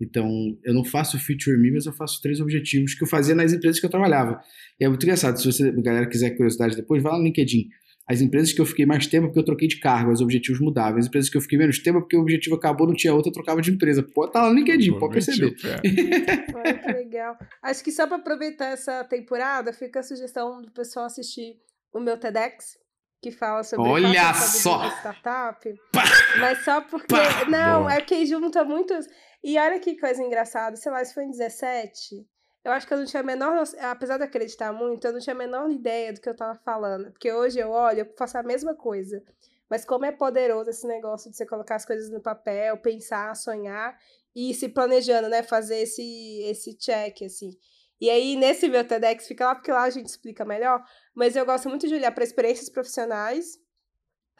Então, 0.00 0.56
eu 0.62 0.72
não 0.72 0.84
faço 0.84 1.18
Future 1.18 1.58
Me, 1.58 1.72
mas 1.72 1.86
eu 1.86 1.92
faço 1.92 2.22
três 2.22 2.40
objetivos 2.40 2.94
que 2.94 3.02
eu 3.02 3.08
fazia 3.08 3.34
nas 3.34 3.52
empresas 3.52 3.80
que 3.80 3.86
eu 3.86 3.90
trabalhava. 3.90 4.40
E 4.78 4.84
é 4.84 4.88
muito 4.88 5.02
engraçado. 5.02 5.36
Se 5.40 5.44
você, 5.44 5.68
a 5.68 5.72
galera 5.72 6.06
quiser 6.06 6.30
curiosidade 6.36 6.76
depois, 6.76 7.02
vai 7.02 7.12
lá 7.12 7.18
no 7.18 7.24
LinkedIn. 7.24 7.68
As 8.09 8.22
empresas 8.22 8.52
que 8.52 8.60
eu 8.60 8.64
fiquei 8.64 8.86
mais 8.86 9.06
tempo 9.06 9.26
porque 9.26 9.39
eu 9.39 9.44
troquei 9.44 9.68
de 9.68 9.78
cargo, 9.78 10.10
os 10.10 10.22
objetivos 10.22 10.60
mudavam. 10.60 10.98
As 10.98 11.06
empresas 11.06 11.28
que 11.28 11.36
eu 11.36 11.43
fiquei 11.43 11.59
menos 11.59 11.78
tempo 11.78 12.01
porque 12.01 12.16
o 12.16 12.20
objetivo 12.20 12.56
acabou, 12.56 12.86
não 12.86 12.94
tinha 12.94 13.12
outra, 13.12 13.28
eu 13.28 13.35
trocava 13.35 13.60
de 13.60 13.70
empresa. 13.70 14.02
Pode 14.02 14.32
tá 14.32 14.43
lá 14.43 14.48
no 14.48 14.55
LinkedIn, 14.55 14.98
pode 14.98 15.12
perceber. 15.12 15.55
Olha 16.55 16.78
que 16.78 16.93
legal. 16.93 17.36
Acho 17.62 17.85
que 17.85 17.93
só 17.93 18.06
para 18.06 18.16
aproveitar 18.16 18.72
essa 18.72 19.05
temporada, 19.05 19.72
fica 19.72 20.01
a 20.01 20.02
sugestão 20.02 20.62
do 20.62 20.72
pessoal 20.72 21.05
assistir 21.05 21.56
o 21.93 22.01
meu 22.01 22.16
TEDx, 22.16 22.78
que 23.22 23.30
fala 23.30 23.62
sobre 23.62 23.89
Olha 23.89 24.32
só! 24.35 24.89
startup. 24.98 25.68
Pá! 25.93 26.05
Mas 26.40 26.64
só 26.64 26.80
porque. 26.80 27.14
Pá! 27.14 27.44
Não, 27.48 27.82
Boa. 27.82 27.93
é 27.93 28.01
que 28.01 28.24
junta 28.24 28.64
muitos. 28.64 29.06
E 29.44 29.59
olha 29.59 29.78
que 29.78 29.98
coisa 29.98 30.22
engraçada, 30.22 30.76
sei 30.76 30.90
lá, 30.90 31.02
isso 31.02 31.14
foi 31.14 31.24
em 31.24 31.30
17. 31.30 32.26
Eu 32.68 32.74
acho 32.74 32.86
que 32.86 32.92
eu 32.92 32.98
não 32.98 33.06
tinha 33.06 33.20
a 33.20 33.24
menor. 33.24 33.64
Apesar 33.80 34.18
de 34.18 34.24
acreditar 34.24 34.74
muito, 34.74 35.06
eu 35.06 35.12
não 35.14 35.20
tinha 35.20 35.34
a 35.34 35.38
menor 35.38 35.70
ideia 35.70 36.12
do 36.12 36.20
que 36.20 36.28
eu 36.28 36.36
tava 36.36 36.54
falando. 36.58 37.10
Porque 37.10 37.32
hoje 37.32 37.58
eu 37.58 37.70
olho, 37.70 38.00
eu 38.00 38.14
faço 38.14 38.36
a 38.36 38.42
mesma 38.42 38.74
coisa. 38.74 39.22
Mas 39.70 39.86
como 39.86 40.04
é 40.04 40.12
poderoso 40.12 40.68
esse 40.68 40.86
negócio 40.86 41.30
de 41.30 41.36
você 41.36 41.46
colocar 41.46 41.76
as 41.76 41.86
coisas 41.86 42.10
no 42.10 42.20
papel, 42.20 42.76
pensar, 42.76 43.34
sonhar 43.34 43.98
e 44.36 44.52
se 44.52 44.68
planejando, 44.68 45.30
né? 45.30 45.42
Fazer 45.42 45.78
esse, 45.78 46.42
esse 46.42 46.76
check, 46.76 47.22
assim. 47.22 47.56
E 47.98 48.10
aí, 48.10 48.36
nesse 48.36 48.68
meu 48.68 48.86
TEDx, 48.86 49.26
fica 49.26 49.46
lá, 49.46 49.54
porque 49.54 49.72
lá 49.72 49.84
a 49.84 49.90
gente 49.90 50.06
explica 50.06 50.44
melhor. 50.44 50.84
Mas 51.14 51.36
eu 51.36 51.46
gosto 51.46 51.70
muito 51.70 51.88
de 51.88 51.94
olhar 51.94 52.12
para 52.12 52.22
experiências 52.22 52.68
profissionais, 52.68 53.58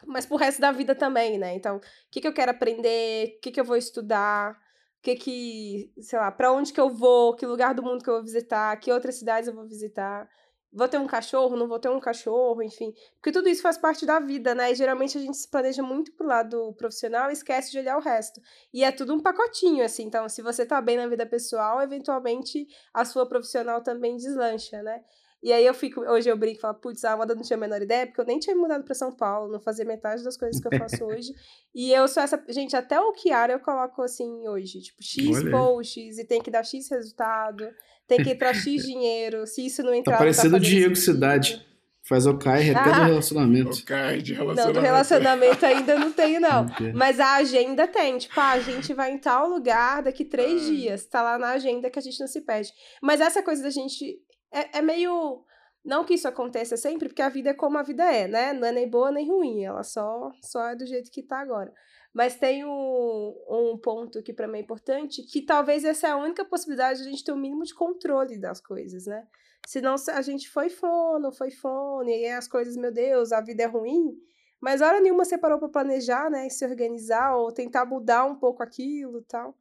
mas 0.05 0.27
pro 0.27 0.37
resto 0.37 0.61
da 0.61 0.71
vida 0.71 0.93
também, 0.93 1.39
né? 1.39 1.55
Então, 1.55 1.77
o 1.77 1.81
que, 2.11 2.21
que 2.21 2.27
eu 2.27 2.33
quero 2.33 2.51
aprender, 2.51 3.37
o 3.37 3.41
que, 3.41 3.51
que 3.51 3.59
eu 3.59 3.65
vou 3.65 3.75
estudar, 3.75 4.55
que 5.01 5.15
que, 5.15 5.93
sei 6.01 6.19
lá, 6.19 6.31
para 6.31 6.51
onde 6.51 6.73
que 6.73 6.79
eu 6.79 6.89
vou, 6.89 7.35
que 7.35 7.45
lugar 7.45 7.73
do 7.73 7.83
mundo 7.83 8.03
que 8.03 8.09
eu 8.09 8.15
vou 8.15 8.23
visitar, 8.23 8.75
que 8.77 8.91
outras 8.91 9.15
cidades 9.15 9.47
eu 9.47 9.55
vou 9.55 9.65
visitar. 9.67 10.29
vou 10.71 10.87
ter 10.87 10.99
um 10.99 11.07
cachorro, 11.07 11.55
não 11.57 11.67
vou 11.67 11.79
ter 11.79 11.89
um 11.89 11.99
cachorro, 11.99 12.61
enfim. 12.61 12.93
Porque 13.15 13.31
tudo 13.31 13.49
isso 13.49 13.61
faz 13.61 13.77
parte 13.77 14.05
da 14.05 14.19
vida, 14.19 14.53
né? 14.55 14.71
E 14.71 14.75
geralmente 14.75 15.17
a 15.17 15.21
gente 15.21 15.37
se 15.37 15.49
planeja 15.49 15.81
muito 15.81 16.13
pro 16.15 16.27
lado 16.27 16.73
profissional 16.75 17.29
e 17.29 17.33
esquece 17.33 17.71
de 17.71 17.79
olhar 17.79 17.97
o 17.97 18.01
resto. 18.01 18.41
E 18.73 18.83
é 18.83 18.91
tudo 18.91 19.13
um 19.15 19.21
pacotinho, 19.21 19.83
assim. 19.83 20.03
Então, 20.03 20.29
se 20.29 20.41
você 20.41 20.65
tá 20.65 20.81
bem 20.81 20.97
na 20.97 21.07
vida 21.07 21.25
pessoal, 21.25 21.81
eventualmente 21.81 22.67
a 22.93 23.03
sua 23.05 23.27
profissional 23.27 23.81
também 23.83 24.15
deslancha, 24.17 24.81
né? 24.83 25.03
E 25.41 25.53
aí 25.53 25.65
eu 25.65 25.73
fico, 25.73 26.01
hoje 26.01 26.29
eu 26.29 26.35
brinco 26.37 26.57
e 26.57 26.61
falo, 26.61 26.75
putz, 26.75 27.03
a 27.05 27.13
Amanda 27.13 27.33
não 27.33 27.41
tinha 27.41 27.55
a 27.55 27.59
menor 27.59 27.81
ideia, 27.81 28.05
porque 28.05 28.19
eu 28.19 28.25
nem 28.25 28.39
tinha 28.39 28.55
mudado 28.55 28.83
para 28.83 28.93
São 28.93 29.11
Paulo, 29.15 29.49
não 29.51 29.59
fazia 29.61 29.85
metade 29.85 30.21
das 30.23 30.35
coisas 30.35 30.61
que 30.61 30.67
eu 30.67 30.77
faço 30.77 31.03
hoje. 31.05 31.33
E 31.73 31.93
eu 31.93 32.07
sou 32.09 32.21
essa, 32.21 32.43
gente, 32.49 32.75
até 32.75 32.99
o 32.99 33.13
Kiara 33.13 33.53
eu 33.53 33.59
coloco 33.59 34.01
assim 34.01 34.47
hoje, 34.49 34.81
tipo, 34.81 35.01
X 35.01 35.37
Olha 35.37 35.51
posts 35.51 36.17
e 36.17 36.25
tem 36.25 36.41
que 36.41 36.51
dar 36.51 36.63
X 36.65 36.89
resultado, 36.91 37.65
tem 38.05 38.21
que 38.21 38.31
entrar 38.31 38.53
X 38.53 38.65
dinheiro, 38.85 39.47
se 39.47 39.65
isso 39.65 39.81
não 39.81 39.93
entrar, 39.93 40.13
Tá 40.13 40.17
não 40.19 40.25
parecendo 40.25 40.57
o 40.57 40.59
Diego. 40.59 40.95
Cidade. 40.95 41.65
Faz 42.07 42.25
o 42.25 42.35
Caio 42.39 42.75
até 42.75 42.89
do 42.89 42.95
Ah. 43.01 43.05
relacionamento. 43.05 43.77
O 43.77 43.85
cara 43.85 44.19
de 44.19 44.33
Não, 44.33 44.39
relacionamento. 44.39 44.79
do 44.79 44.83
relacionamento 44.83 45.65
ainda 45.65 45.95
não 45.99 46.11
tenho, 46.11 46.41
não. 46.41 46.63
Não. 46.65 46.93
Mas 46.95 47.19
a 47.19 47.35
agenda 47.35 47.87
tem, 47.87 48.17
tipo, 48.17 48.33
ah, 48.39 48.53
a 48.53 48.59
gente 48.59 48.93
vai 48.95 49.11
em 49.11 49.19
tal 49.19 49.47
lugar 49.47 50.01
daqui 50.01 50.25
três 50.25 50.63
Ah. 50.63 50.65
dias. 50.71 51.05
Tá 51.05 51.21
lá 51.21 51.37
na 51.37 51.49
agenda 51.51 51.87
que 51.87 51.99
a 51.99 52.01
gente 52.01 52.19
não 52.19 52.25
se 52.27 52.41
perde. 52.41 52.71
Mas 52.99 53.21
essa 53.21 53.43
coisa 53.43 53.61
da 53.61 53.69
gente. 53.69 54.17
É, 54.51 54.79
é 54.79 54.81
meio. 54.81 55.43
Não 55.83 56.03
que 56.03 56.13
isso 56.13 56.27
aconteça 56.27 56.75
sempre, 56.75 57.07
porque 57.07 57.21
a 57.21 57.29
vida 57.29 57.51
é 57.51 57.53
como 57.53 57.77
a 57.77 57.83
vida 57.83 58.03
é, 58.03 58.27
né? 58.27 58.53
Não 58.53 58.67
é 58.67 58.71
nem 58.71 58.89
boa 58.89 59.11
nem 59.11 59.27
ruim. 59.27 59.63
Ela 59.63 59.83
só, 59.83 60.31
só 60.41 60.67
é 60.69 60.75
do 60.75 60.85
jeito 60.85 61.09
que 61.11 61.23
tá 61.23 61.39
agora. 61.39 61.73
Mas 62.13 62.35
tem 62.35 62.65
um, 62.65 63.35
um 63.49 63.77
ponto 63.81 64.21
que 64.21 64.33
pra 64.33 64.47
mim 64.47 64.57
é 64.57 64.61
importante, 64.61 65.23
que 65.23 65.41
talvez 65.41 65.85
essa 65.85 66.07
é 66.07 66.11
a 66.11 66.17
única 66.17 66.43
possibilidade 66.43 67.01
de 67.01 67.07
a 67.07 67.11
gente 67.11 67.23
ter 67.23 67.31
o 67.31 67.37
mínimo 67.37 67.63
de 67.63 67.73
controle 67.73 68.37
das 68.39 68.59
coisas, 68.59 69.05
né? 69.05 69.25
Senão 69.67 69.97
se 69.97 70.09
a 70.09 70.21
gente 70.21 70.49
foi 70.49 70.69
fono, 70.69 71.31
foi 71.31 71.51
fone, 71.51 72.23
e 72.23 72.27
as 72.27 72.47
coisas, 72.47 72.75
meu 72.75 72.91
Deus, 72.91 73.31
a 73.31 73.41
vida 73.41 73.63
é 73.63 73.67
ruim. 73.67 74.17
Mas 74.59 74.81
hora 74.81 74.99
nenhuma 74.99 75.23
você 75.23 75.37
parou 75.37 75.59
pra 75.59 75.69
planejar, 75.69 76.29
né? 76.29 76.49
Se 76.49 76.65
organizar 76.65 77.35
ou 77.35 77.51
tentar 77.53 77.85
mudar 77.85 78.25
um 78.25 78.35
pouco 78.35 78.63
aquilo 78.63 79.21
tal. 79.23 79.55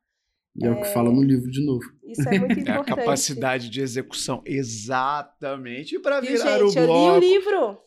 E 0.60 0.66
é 0.66 0.70
o 0.70 0.80
que 0.80 0.88
fala 0.92 1.10
no 1.12 1.22
livro 1.22 1.50
de 1.50 1.64
novo. 1.64 1.84
Isso 2.04 2.28
é 2.28 2.38
muito 2.38 2.52
É 2.68 2.72
a 2.72 2.74
importante. 2.74 2.86
capacidade 2.96 3.70
de 3.70 3.80
execução. 3.80 4.42
Exatamente. 4.44 5.94
E 5.94 5.98
Viu, 5.98 6.02
virar 6.02 6.20
gente? 6.58 6.76
o 6.78 6.80
Eu 6.80 6.80
li 6.80 6.80
o 6.80 6.86
bloco. 6.86 7.18
livro. 7.20 7.78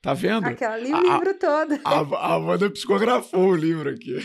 Tá 0.00 0.14
vendo? 0.14 0.46
Aquela, 0.46 0.76
li 0.76 0.90
o 0.90 0.96
A- 0.96 1.00
livro 1.18 1.38
todo. 1.38 1.78
A, 1.84 2.00
a 2.00 2.34
Amanda 2.34 2.70
psicografou 2.70 3.50
o 3.50 3.56
livro 3.56 3.90
aqui. 3.90 4.16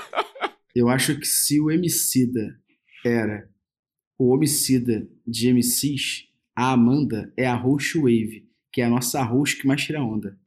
Eu 0.74 0.88
acho 0.88 1.18
que 1.18 1.26
se 1.26 1.60
o 1.60 1.70
Emicida 1.70 2.58
era 3.04 3.46
o 4.18 4.32
homicida 4.32 5.06
de 5.26 5.52
MCs, 5.52 6.28
a 6.56 6.72
Amanda 6.72 7.32
é 7.36 7.46
a 7.46 7.54
host 7.54 7.98
wave, 7.98 8.48
que 8.72 8.80
é 8.80 8.84
a 8.86 8.88
nossa 8.90 9.22
host 9.22 9.60
que 9.60 9.66
mais 9.66 9.82
tira 9.82 10.02
onda. 10.02 10.38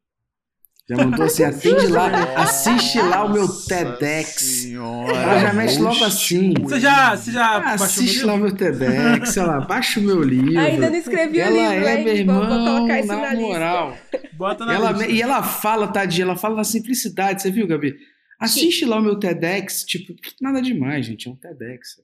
Já 0.88 0.98
mandou 0.98 1.26
assim, 1.26 1.44
atende 1.44 1.88
lá, 1.88 2.08
assiste 2.36 3.02
lá 3.02 3.26
o 3.26 3.34
meu 3.34 3.48
TEDx. 3.48 4.42
Senhora, 4.42 5.18
Ela 5.18 5.40
já 5.40 5.54
mexe 5.54 5.80
logo 5.80 6.04
assim. 6.04 6.54
Você 6.62 6.80
já, 6.80 7.16
você 7.16 7.32
já 7.32 7.44
Ah, 7.58 7.74
assiste 7.74 8.24
lá 8.24 8.36
o 8.36 8.38
meu 8.38 8.56
TEDx, 8.56 9.30
sei 9.30 9.42
lá, 9.44 9.62
baixa 9.62 10.00
o 10.00 10.04
meu 10.04 10.22
livro. 10.22 10.60
Ainda 10.60 10.90
não 10.92 10.96
escrevi 10.98 11.40
o 11.40 11.42
ela 11.42 11.74
livro, 11.74 11.88
é, 11.88 11.98
hein? 11.98 12.04
meu 12.06 12.16
irmão, 12.16 12.48
vou 12.48 12.58
colocar 12.76 13.00
isso 13.00 13.08
na, 13.08 13.34
na 13.34 13.40
moral. 13.40 13.98
Bota 14.38 14.64
na 14.64 14.76
Ela, 14.76 14.92
lista. 14.92 15.08
e 15.12 15.22
ela 15.22 15.42
fala, 15.42 15.88
tadinha, 15.88 16.26
ela 16.26 16.36
fala 16.36 16.56
na 16.58 16.64
simplicidade, 16.64 17.42
você 17.42 17.50
viu, 17.50 17.66
Gabi? 17.66 17.96
Assiste 18.40 18.86
lá 18.86 19.00
o 19.00 19.02
meu 19.02 19.18
TEDx, 19.18 19.84
tipo, 19.86 20.14
nada 20.40 20.62
demais, 20.62 21.06
gente, 21.08 21.28
é 21.28 21.32
um 21.32 21.36
TEDx. 21.36 21.96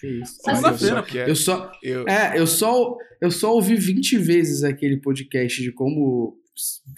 Que 0.00 0.06
isso. 0.22 0.36
Olha, 0.46 0.74
eu 1.20 1.26
Eu 1.28 1.36
só, 1.36 1.70
eu- 1.82 2.08
é, 2.08 2.38
eu 2.38 2.46
só, 2.46 2.96
eu 3.20 3.30
só 3.30 3.52
ouvi 3.52 3.74
20 3.76 4.16
vezes 4.16 4.64
aquele 4.64 4.96
podcast 4.98 5.60
de 5.62 5.70
como 5.72 6.38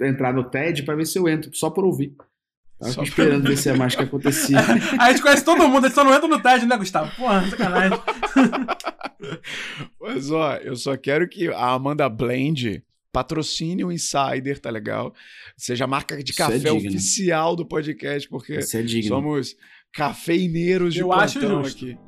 entrar 0.02 0.32
no 0.32 0.44
TED 0.44 0.82
pra 0.84 0.94
ver 0.94 1.06
se 1.06 1.18
eu 1.18 1.28
entro, 1.28 1.50
só 1.54 1.70
por 1.70 1.84
ouvir. 1.84 2.14
Tava 2.78 2.92
Só 2.92 3.00
aqui 3.02 3.10
pra- 3.12 3.24
esperando 3.24 3.48
ver 3.48 3.56
se 3.56 3.68
é 3.68 3.74
mais 3.74 3.94
que 3.94 4.02
acontecia. 4.02 4.58
A 4.98 5.10
gente 5.10 5.22
conhece 5.22 5.44
todo 5.44 5.68
mundo, 5.68 5.84
a 5.84 5.88
gente 5.88 5.94
só 5.94 6.02
não 6.04 6.12
entra 6.12 6.26
no 6.28 6.40
TED, 6.42 6.66
né, 6.66 6.76
Gustavo? 6.76 7.14
Porra, 7.16 7.48
sacanagem. 7.48 7.98
Mas 10.00 10.30
ó, 10.30 10.54
eu 10.56 10.76
só 10.76 10.96
quero 10.96 11.28
que 11.28 11.48
a 11.48 11.70
Amanda 11.72 12.08
Blend 12.08 12.82
patrocine 13.12 13.84
o 13.84 13.92
Insider, 13.92 14.58
tá 14.58 14.70
legal? 14.70 15.14
Seja 15.56 15.84
a 15.84 15.86
marca 15.86 16.22
de 16.22 16.32
Isso 16.32 16.42
é 16.42 16.46
café 16.46 16.58
digno. 16.58 16.76
oficial 16.76 17.54
do 17.54 17.64
podcast, 17.66 18.28
porque 18.28 18.54
é 18.54 19.02
somos 19.02 19.54
cafeineiros 19.92 20.94
de 20.94 21.00
Eu 21.00 21.12
acho 21.12 21.38
plantão 21.38 21.62
justo. 21.62 21.76
aqui. 21.84 21.98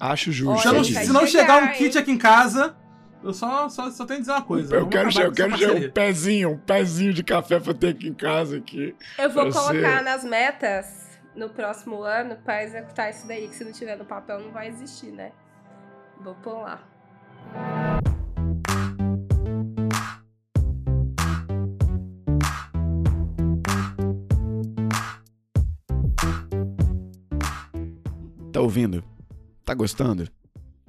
Acho 0.00 0.32
justo. 0.32 0.62
Se, 0.62 0.68
eu 0.68 0.72
não- 0.72 0.80
Olha, 0.80 0.98
é 0.98 1.04
se 1.04 1.12
não 1.12 1.26
chegar, 1.26 1.60
chegar 1.60 1.64
um 1.64 1.72
kit 1.76 1.98
aqui 1.98 2.10
em 2.10 2.18
casa, 2.18 2.76
eu 3.22 3.32
só, 3.32 3.68
só, 3.68 3.90
só 3.90 4.04
tenho 4.06 4.18
que 4.18 4.22
dizer 4.26 4.32
uma 4.32 4.42
coisa. 4.42 4.74
Eu 4.74 4.88
quero, 4.88 5.08
acabar 5.08 5.24
eu 5.26 5.32
quero 5.32 5.56
já 5.56 5.72
um 5.72 5.90
pezinho, 5.90 6.50
um 6.50 6.58
pezinho 6.58 7.12
de 7.12 7.22
café 7.22 7.60
pra 7.60 7.72
ter 7.74 7.88
aqui 7.88 8.08
em 8.08 8.14
casa 8.14 8.56
aqui. 8.58 8.94
Eu 9.18 9.30
vou 9.30 9.50
colocar 9.50 9.72
ser- 9.98 10.02
nas 10.02 10.24
metas 10.24 11.18
no 11.34 11.48
próximo 11.48 12.02
ano 12.02 12.36
pra 12.44 12.62
executar 12.62 13.10
isso 13.10 13.26
daí, 13.26 13.48
que 13.48 13.54
se 13.54 13.64
não 13.64 13.72
tiver 13.72 13.96
no 13.96 14.04
papel 14.04 14.40
não 14.40 14.50
vai 14.50 14.68
existir, 14.68 15.10
né? 15.12 15.32
Vou 16.22 16.34
pôr 16.36 16.62
lá. 16.62 16.80
Tá 28.52 28.60
ouvindo? 28.60 29.02
Tá 29.64 29.74
gostando? 29.74 30.28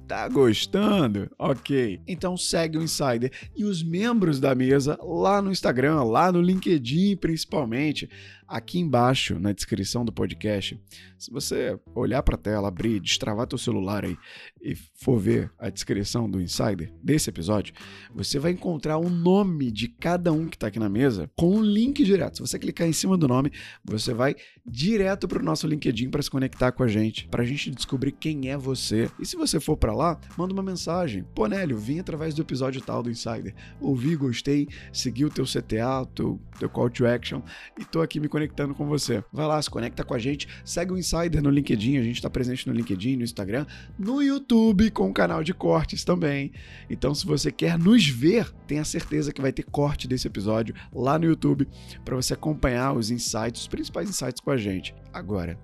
Tá 0.06 0.28
gostando? 0.28 1.30
Ok. 1.38 2.00
Então 2.06 2.36
segue 2.36 2.76
o 2.76 2.82
Insider 2.82 3.32
e 3.56 3.64
os 3.64 3.82
membros 3.82 4.38
da 4.38 4.54
mesa 4.54 4.98
lá 5.02 5.40
no 5.40 5.50
Instagram, 5.50 6.02
lá 6.04 6.30
no 6.30 6.42
LinkedIn 6.42 7.16
principalmente, 7.16 8.08
aqui 8.46 8.78
embaixo 8.78 9.38
na 9.38 9.52
descrição 9.52 10.04
do 10.04 10.12
podcast. 10.12 10.78
Se 11.18 11.30
você 11.30 11.78
olhar 11.94 12.22
para 12.22 12.34
a 12.34 12.38
tela, 12.38 12.68
abrir, 12.68 13.00
destravar 13.00 13.46
teu 13.46 13.56
celular 13.56 14.04
aí 14.04 14.16
e 14.62 14.74
for 14.74 15.18
ver 15.18 15.50
a 15.58 15.70
descrição 15.70 16.30
do 16.30 16.40
Insider 16.40 16.92
desse 17.02 17.30
episódio, 17.30 17.74
você 18.14 18.38
vai 18.38 18.52
encontrar 18.52 18.98
o 18.98 19.08
nome 19.08 19.70
de 19.70 19.88
cada 19.88 20.32
um 20.32 20.46
que 20.46 20.58
tá 20.58 20.66
aqui 20.66 20.78
na 20.78 20.88
mesa 20.88 21.30
com 21.34 21.56
um 21.56 21.62
link 21.62 22.04
direto. 22.04 22.36
Se 22.36 22.42
você 22.42 22.58
clicar 22.58 22.86
em 22.86 22.92
cima 22.92 23.16
do 23.16 23.26
nome, 23.26 23.50
você 23.82 24.12
vai 24.12 24.36
direto 24.66 25.26
para 25.26 25.40
o 25.40 25.44
nosso 25.44 25.66
LinkedIn 25.66 26.10
para 26.10 26.22
se 26.22 26.30
conectar 26.30 26.72
com 26.72 26.82
a 26.82 26.88
gente, 26.88 27.26
para 27.28 27.42
a 27.42 27.46
gente 27.46 27.70
descobrir 27.70 28.12
quem 28.12 28.50
é 28.50 28.56
você. 28.56 29.10
E 29.18 29.24
se 29.24 29.36
você 29.36 29.58
for 29.58 29.76
para 29.76 29.93
lá, 29.94 30.18
manda 30.36 30.52
uma 30.52 30.62
mensagem. 30.62 31.24
Pô, 31.34 31.46
Nélio, 31.46 31.78
vim 31.78 31.98
através 31.98 32.34
do 32.34 32.42
episódio 32.42 32.80
tal 32.80 33.02
do 33.02 33.10
Insider. 33.10 33.54
Ouvi, 33.80 34.16
gostei, 34.16 34.68
segui 34.92 35.24
o 35.24 35.30
teu 35.30 35.44
CTA, 35.44 36.06
teu, 36.14 36.40
teu 36.58 36.68
call 36.68 36.90
to 36.90 37.06
action 37.06 37.40
e 37.78 37.84
tô 37.84 38.00
aqui 38.02 38.20
me 38.20 38.28
conectando 38.28 38.74
com 38.74 38.86
você. 38.86 39.22
Vai 39.32 39.46
lá, 39.46 39.60
se 39.60 39.70
conecta 39.70 40.04
com 40.04 40.14
a 40.14 40.18
gente, 40.18 40.48
segue 40.64 40.92
o 40.92 40.98
Insider 40.98 41.42
no 41.42 41.50
LinkedIn, 41.50 41.98
a 41.98 42.02
gente 42.02 42.20
tá 42.20 42.30
presente 42.30 42.66
no 42.66 42.72
LinkedIn, 42.72 43.16
no 43.16 43.24
Instagram, 43.24 43.66
no 43.98 44.22
YouTube 44.22 44.90
com 44.90 45.08
o 45.08 45.14
canal 45.14 45.42
de 45.42 45.54
cortes 45.54 46.04
também. 46.04 46.52
Então, 46.88 47.14
se 47.14 47.26
você 47.26 47.50
quer 47.50 47.78
nos 47.78 48.06
ver, 48.06 48.50
tenha 48.66 48.84
certeza 48.84 49.32
que 49.32 49.40
vai 49.40 49.52
ter 49.52 49.64
corte 49.64 50.08
desse 50.08 50.26
episódio 50.26 50.74
lá 50.92 51.18
no 51.18 51.26
YouTube 51.26 51.68
para 52.04 52.16
você 52.16 52.34
acompanhar 52.34 52.92
os 52.92 53.10
insights, 53.10 53.62
os 53.62 53.68
principais 53.68 54.08
insights 54.08 54.40
com 54.40 54.50
a 54.50 54.56
gente. 54.56 54.94
Agora, 55.12 55.58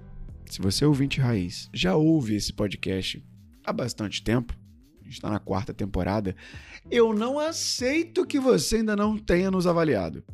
se 0.50 0.60
você 0.60 0.84
é 0.84 0.86
ouvinte 0.86 1.20
raiz, 1.20 1.70
já 1.72 1.94
ouve 1.94 2.34
esse 2.34 2.52
podcast 2.52 3.22
há 3.64 3.72
bastante 3.72 4.22
tempo, 4.22 4.54
a 5.00 5.04
gente 5.04 5.14
está 5.14 5.30
na 5.30 5.38
quarta 5.38 5.72
temporada, 5.74 6.34
eu 6.90 7.12
não 7.12 7.38
aceito 7.38 8.26
que 8.26 8.38
você 8.38 8.76
ainda 8.76 8.94
não 8.96 9.18
tenha 9.18 9.50
nos 9.50 9.66
avaliado. 9.66 10.24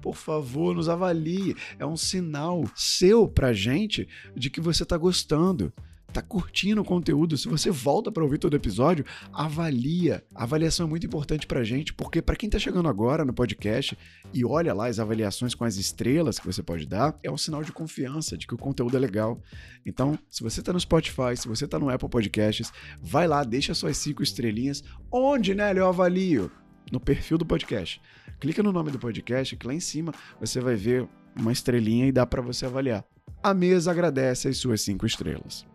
Por 0.00 0.16
favor, 0.16 0.74
nos 0.74 0.88
avalie. 0.88 1.56
É 1.78 1.86
um 1.86 1.96
sinal 1.96 2.64
seu 2.74 3.26
pra 3.26 3.54
gente 3.54 4.06
de 4.36 4.50
que 4.50 4.60
você 4.60 4.84
tá 4.84 4.98
gostando, 4.98 5.72
tá 6.14 6.22
curtindo 6.22 6.80
o 6.80 6.84
conteúdo. 6.84 7.36
Se 7.36 7.48
você 7.48 7.70
volta 7.70 8.10
para 8.10 8.22
ouvir 8.22 8.38
todo 8.38 8.54
episódio, 8.54 9.04
avalia. 9.32 10.24
A 10.32 10.44
avaliação 10.44 10.86
é 10.86 10.88
muito 10.88 11.04
importante 11.04 11.44
pra 11.44 11.64
gente, 11.64 11.92
porque 11.92 12.22
para 12.22 12.36
quem 12.36 12.48
tá 12.48 12.58
chegando 12.58 12.88
agora 12.88 13.24
no 13.24 13.32
podcast 13.32 13.98
e 14.32 14.44
olha 14.44 14.72
lá 14.72 14.86
as 14.86 15.00
avaliações 15.00 15.54
com 15.54 15.64
as 15.64 15.76
estrelas 15.76 16.38
que 16.38 16.46
você 16.46 16.62
pode 16.62 16.86
dar, 16.86 17.18
é 17.22 17.30
um 17.30 17.36
sinal 17.36 17.64
de 17.64 17.72
confiança 17.72 18.38
de 18.38 18.46
que 18.46 18.54
o 18.54 18.58
conteúdo 18.58 18.96
é 18.96 19.00
legal. 19.00 19.42
Então, 19.84 20.16
se 20.30 20.42
você 20.42 20.62
tá 20.62 20.72
no 20.72 20.78
Spotify, 20.78 21.36
se 21.36 21.48
você 21.48 21.66
tá 21.66 21.80
no 21.80 21.90
Apple 21.90 22.08
Podcasts, 22.08 22.72
vai 23.02 23.26
lá, 23.26 23.42
deixa 23.42 23.74
suas 23.74 23.96
cinco 23.96 24.22
estrelinhas. 24.22 24.84
Onde, 25.10 25.52
né, 25.52 25.72
eu 25.76 25.88
avalio? 25.88 26.50
No 26.92 27.00
perfil 27.00 27.38
do 27.38 27.46
podcast. 27.46 28.00
Clica 28.38 28.62
no 28.62 28.72
nome 28.72 28.92
do 28.92 28.98
podcast, 29.00 29.56
que 29.56 29.66
lá 29.66 29.74
em 29.74 29.80
cima 29.80 30.12
você 30.38 30.60
vai 30.60 30.76
ver 30.76 31.08
uma 31.34 31.50
estrelinha 31.50 32.06
e 32.06 32.12
dá 32.12 32.24
para 32.24 32.40
você 32.40 32.66
avaliar. 32.66 33.04
A 33.42 33.52
mesa 33.52 33.90
agradece 33.90 34.46
as 34.46 34.58
suas 34.58 34.80
cinco 34.80 35.04
estrelas. 35.04 35.66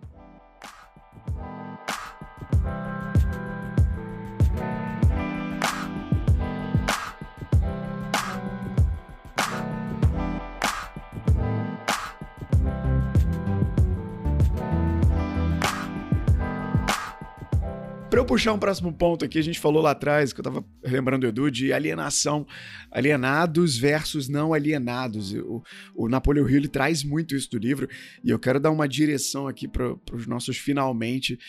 Eu 18.20 18.26
puxar 18.26 18.52
um 18.52 18.60
próximo 18.60 18.92
ponto 18.92 19.24
aqui, 19.24 19.40
a 19.40 19.42
gente 19.42 19.62
falou 19.62 19.82
lá 19.82 19.92
atrás, 19.92 20.34
que 20.34 20.42
eu 20.42 20.44
tava 20.44 20.66
lembrando 20.84 21.26
Edu, 21.26 21.50
de 21.50 21.72
alienação. 21.72 22.46
Alienados 22.92 23.78
versus 23.78 24.28
não 24.28 24.54
alienados. 24.54 25.34
O, 25.36 25.64
o 25.96 26.10
Napoleão 26.10 26.50
Hill 26.50 26.68
traz 26.68 27.02
muito 27.02 27.34
isso 27.34 27.50
do 27.50 27.58
livro, 27.58 27.88
e 28.22 28.30
eu 28.30 28.38
quero 28.38 28.60
dar 28.60 28.72
uma 28.72 28.90
direção 28.90 29.48
aqui 29.48 29.70
para 29.70 29.96
os 30.12 30.28
nossos 30.28 30.58
finalmente 30.58 31.40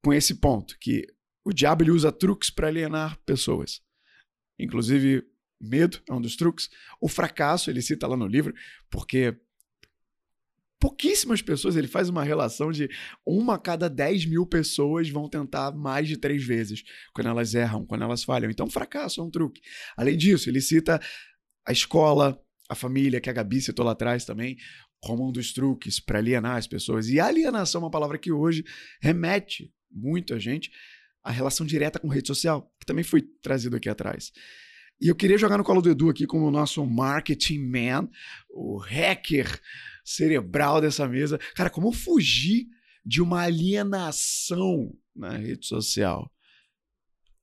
com 0.00 0.14
esse 0.14 0.36
ponto, 0.36 0.78
que 0.78 1.08
o 1.44 1.52
diabo 1.52 1.82
ele 1.82 1.90
usa 1.90 2.12
truques 2.12 2.50
para 2.50 2.68
alienar 2.68 3.18
pessoas. 3.26 3.80
Inclusive, 4.60 5.24
medo 5.60 6.00
é 6.08 6.12
um 6.12 6.20
dos 6.20 6.36
truques. 6.36 6.70
O 7.00 7.08
fracasso, 7.08 7.68
ele 7.68 7.82
cita 7.82 8.06
lá 8.06 8.16
no 8.16 8.28
livro, 8.28 8.54
porque 8.88 9.36
pouquíssimas 10.78 11.40
pessoas, 11.40 11.76
ele 11.76 11.88
faz 11.88 12.08
uma 12.08 12.22
relação 12.22 12.70
de 12.70 12.88
uma 13.24 13.54
a 13.54 13.58
cada 13.58 13.88
10 13.88 14.26
mil 14.26 14.46
pessoas 14.46 15.08
vão 15.08 15.28
tentar 15.28 15.72
mais 15.72 16.08
de 16.08 16.16
três 16.16 16.44
vezes 16.44 16.82
quando 17.14 17.28
elas 17.28 17.54
erram, 17.54 17.84
quando 17.86 18.02
elas 18.02 18.22
falham. 18.22 18.50
Então, 18.50 18.68
fracasso 18.68 19.20
é 19.20 19.24
um 19.24 19.30
truque. 19.30 19.60
Além 19.96 20.16
disso, 20.16 20.48
ele 20.48 20.60
cita 20.60 21.00
a 21.66 21.72
escola, 21.72 22.38
a 22.68 22.74
família, 22.74 23.20
que 23.20 23.30
a 23.30 23.32
Gabi 23.32 23.60
citou 23.60 23.84
lá 23.84 23.92
atrás 23.92 24.24
também, 24.24 24.56
como 25.00 25.28
um 25.28 25.32
dos 25.32 25.52
truques 25.52 25.98
para 26.00 26.18
alienar 26.18 26.56
as 26.56 26.66
pessoas. 26.66 27.08
E 27.08 27.18
alienação 27.18 27.80
é 27.80 27.84
uma 27.84 27.90
palavra 27.90 28.18
que 28.18 28.30
hoje 28.30 28.64
remete 29.00 29.72
muito 29.90 30.34
a 30.34 30.38
gente 30.38 30.70
à 31.24 31.30
relação 31.30 31.66
direta 31.66 31.98
com 31.98 32.08
rede 32.08 32.28
social, 32.28 32.70
que 32.78 32.86
também 32.86 33.04
foi 33.04 33.22
trazido 33.42 33.76
aqui 33.76 33.88
atrás. 33.88 34.30
E 35.00 35.08
eu 35.08 35.14
queria 35.14 35.36
jogar 35.36 35.58
no 35.58 35.64
colo 35.64 35.82
do 35.82 35.90
Edu 35.90 36.08
aqui 36.08 36.26
como 36.26 36.46
o 36.46 36.50
nosso 36.50 36.84
marketing 36.86 37.58
man, 37.58 38.08
o 38.50 38.78
hacker 38.78 39.60
cerebral 40.06 40.80
dessa 40.80 41.08
mesa. 41.08 41.36
Cara, 41.54 41.68
como 41.68 41.92
fugir 41.92 42.68
de 43.04 43.20
uma 43.20 43.42
alienação 43.42 44.96
na 45.14 45.30
rede 45.30 45.66
social? 45.66 46.32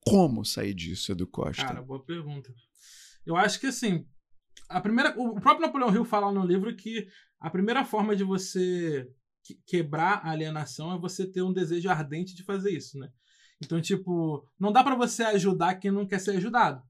Como 0.06 0.46
sair 0.46 0.74
disso, 0.74 1.12
Edu 1.12 1.28
Costa? 1.28 1.66
Cara, 1.66 1.82
boa 1.82 2.04
pergunta. 2.04 2.54
Eu 3.26 3.36
acho 3.36 3.60
que 3.60 3.68
assim, 3.68 4.06
a 4.70 4.80
primeira, 4.80 5.14
o 5.20 5.40
próprio 5.40 5.66
Napoleão 5.66 5.94
Hill 5.94 6.06
fala 6.06 6.32
no 6.32 6.46
livro 6.46 6.76
que 6.76 7.08
a 7.40 7.50
primeira 7.50 7.84
forma 7.84 8.16
de 8.16 8.24
você 8.24 9.10
quebrar 9.68 10.22
a 10.24 10.32
alienação 10.32 10.94
é 10.94 10.98
você 10.98 11.28
ter 11.28 11.42
um 11.42 11.52
desejo 11.52 11.90
ardente 11.90 12.34
de 12.34 12.44
fazer 12.44 12.72
isso, 12.72 12.98
né? 12.98 13.10
Então, 13.62 13.82
tipo, 13.82 14.48
não 14.58 14.72
dá 14.72 14.84
para 14.84 14.96
você 14.96 15.24
ajudar 15.24 15.76
quem 15.76 15.92
não 15.92 16.08
quer 16.08 16.20
ser 16.20 16.32
ajudado. 16.32 16.82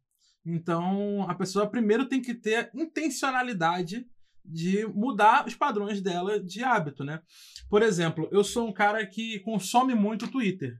Então, 0.45 1.23
a 1.29 1.35
pessoa 1.35 1.69
primeiro 1.69 2.07
tem 2.07 2.21
que 2.21 2.33
ter 2.33 2.69
intencionalidade 2.75 4.07
de 4.45 4.85
mudar 4.87 5.45
os 5.47 5.55
padrões 5.55 6.01
dela 6.01 6.39
de 6.39 6.63
hábito, 6.63 7.03
né? 7.03 7.21
Por 7.69 7.81
exemplo, 7.81 8.27
eu 8.31 8.43
sou 8.43 8.67
um 8.67 8.73
cara 8.73 9.05
que 9.05 9.39
consome 9.39 9.95
muito 9.95 10.27
Twitter. 10.27 10.79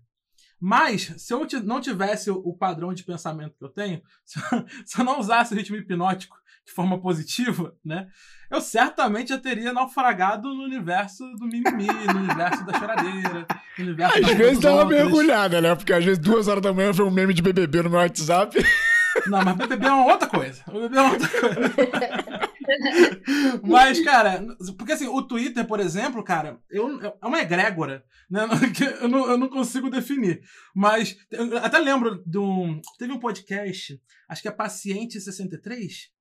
Mas, 0.59 1.13
se 1.17 1.33
eu 1.33 1.45
não 1.63 1.81
tivesse 1.81 2.29
o 2.31 2.53
padrão 2.53 2.93
de 2.93 3.03
pensamento 3.03 3.57
que 3.57 3.65
eu 3.65 3.69
tenho, 3.69 4.01
se 4.85 4.99
eu 4.99 5.03
não 5.03 5.19
usasse 5.19 5.53
o 5.53 5.57
ritmo 5.57 5.75
hipnótico 5.75 6.37
de 6.65 6.71
forma 6.71 6.99
positiva, 7.01 7.75
né? 7.83 8.07
Eu 8.49 8.61
certamente 8.61 9.29
já 9.29 9.37
teria 9.37 9.73
naufragado 9.73 10.53
no 10.53 10.63
universo 10.63 11.25
do 11.33 11.45
mimimi, 11.45 11.87
no 12.13 12.19
universo 12.19 12.65
da 12.65 12.79
choradeira, 12.79 13.45
no 13.77 13.85
universo 13.85 14.17
Às 14.17 14.37
vezes 14.37 14.59
dá 14.59 14.73
uma 14.73 14.85
mergulhada, 14.85 15.59
né? 15.59 15.75
Porque 15.75 15.91
às 15.91 16.05
vezes 16.05 16.19
duas 16.19 16.47
horas 16.47 16.63
da 16.63 16.71
manhã 16.71 16.93
foi 16.93 17.05
um 17.05 17.11
meme 17.11 17.33
de 17.33 17.41
BBB 17.41 17.83
no 17.83 17.89
meu 17.89 17.99
WhatsApp. 17.99 18.57
Não, 19.27 19.43
mas 19.43 19.55
BBB 19.57 19.85
é 19.85 19.91
uma 19.91 20.13
outra 20.13 20.27
coisa. 20.27 20.63
O 20.67 20.71
BBB 20.71 20.97
é 20.97 21.01
uma 21.01 21.11
outra 21.11 21.29
coisa. 21.29 22.39
mas, 23.63 23.99
cara, 24.03 24.45
porque 24.77 24.93
assim, 24.93 25.07
o 25.07 25.21
Twitter, 25.21 25.65
por 25.65 25.79
exemplo, 25.79 26.23
cara, 26.23 26.59
eu, 26.69 26.99
é 27.01 27.25
uma 27.25 27.39
egrégora, 27.39 28.03
né? 28.29 28.47
Eu 29.01 29.09
não, 29.09 29.29
eu 29.29 29.37
não 29.37 29.49
consigo 29.49 29.89
definir. 29.89 30.41
Mas 30.73 31.17
até 31.61 31.77
lembro 31.77 32.23
de 32.25 32.37
um. 32.37 32.81
Teve 32.97 33.11
um 33.13 33.19
podcast, 33.19 33.99
acho 34.27 34.41
que 34.41 34.47
é 34.47 34.51
Paciente 34.51 35.19
63 35.19 36.12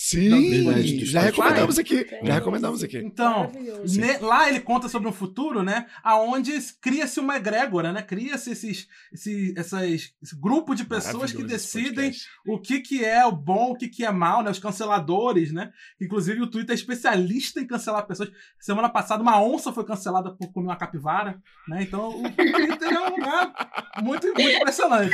Sim, 0.00 0.62
verdade, 0.62 1.04
já 1.06 1.22
recomendamos 1.22 1.76
aqui. 1.76 2.06
Já 2.22 2.34
recomendamos 2.34 2.84
aqui. 2.84 2.98
Então, 2.98 3.50
ne, 3.96 4.16
lá 4.18 4.48
ele 4.48 4.60
conta 4.60 4.88
sobre 4.88 5.08
um 5.08 5.12
futuro, 5.12 5.64
né? 5.64 5.86
Aonde 6.04 6.52
cria-se 6.80 7.18
uma 7.18 7.34
egrégora, 7.34 7.92
né? 7.92 8.00
Cria-se 8.00 8.52
esses, 8.52 8.86
esse, 9.12 9.52
essas, 9.56 10.14
esse 10.22 10.40
grupo 10.40 10.76
de 10.76 10.84
pessoas 10.84 11.32
que 11.32 11.42
decidem 11.42 12.12
o 12.46 12.60
que, 12.60 12.78
que 12.78 13.04
é 13.04 13.26
o 13.26 13.32
bom, 13.32 13.72
o 13.72 13.76
que, 13.76 13.88
que 13.88 14.04
é 14.04 14.12
mal, 14.12 14.40
né? 14.44 14.52
Os 14.52 14.60
canceladores, 14.60 15.50
né? 15.50 15.72
Inclusive, 16.00 16.42
o 16.42 16.46
Twitter 16.46 16.76
é 16.76 16.78
especialista 16.78 17.58
em 17.58 17.66
cancelar 17.66 18.06
pessoas. 18.06 18.30
Semana 18.60 18.88
passada, 18.88 19.20
uma 19.20 19.42
onça 19.42 19.72
foi 19.72 19.84
cancelada 19.84 20.30
por 20.30 20.52
comer 20.52 20.68
uma 20.68 20.76
capivara, 20.76 21.42
né? 21.66 21.82
Então, 21.82 22.22
o 22.22 22.30
Twitter 22.30 22.92
é 22.92 23.00
um 23.00 23.16
lugar 23.16 23.52
muito, 24.00 24.28
muito 24.28 24.42
impressionante. 24.42 25.10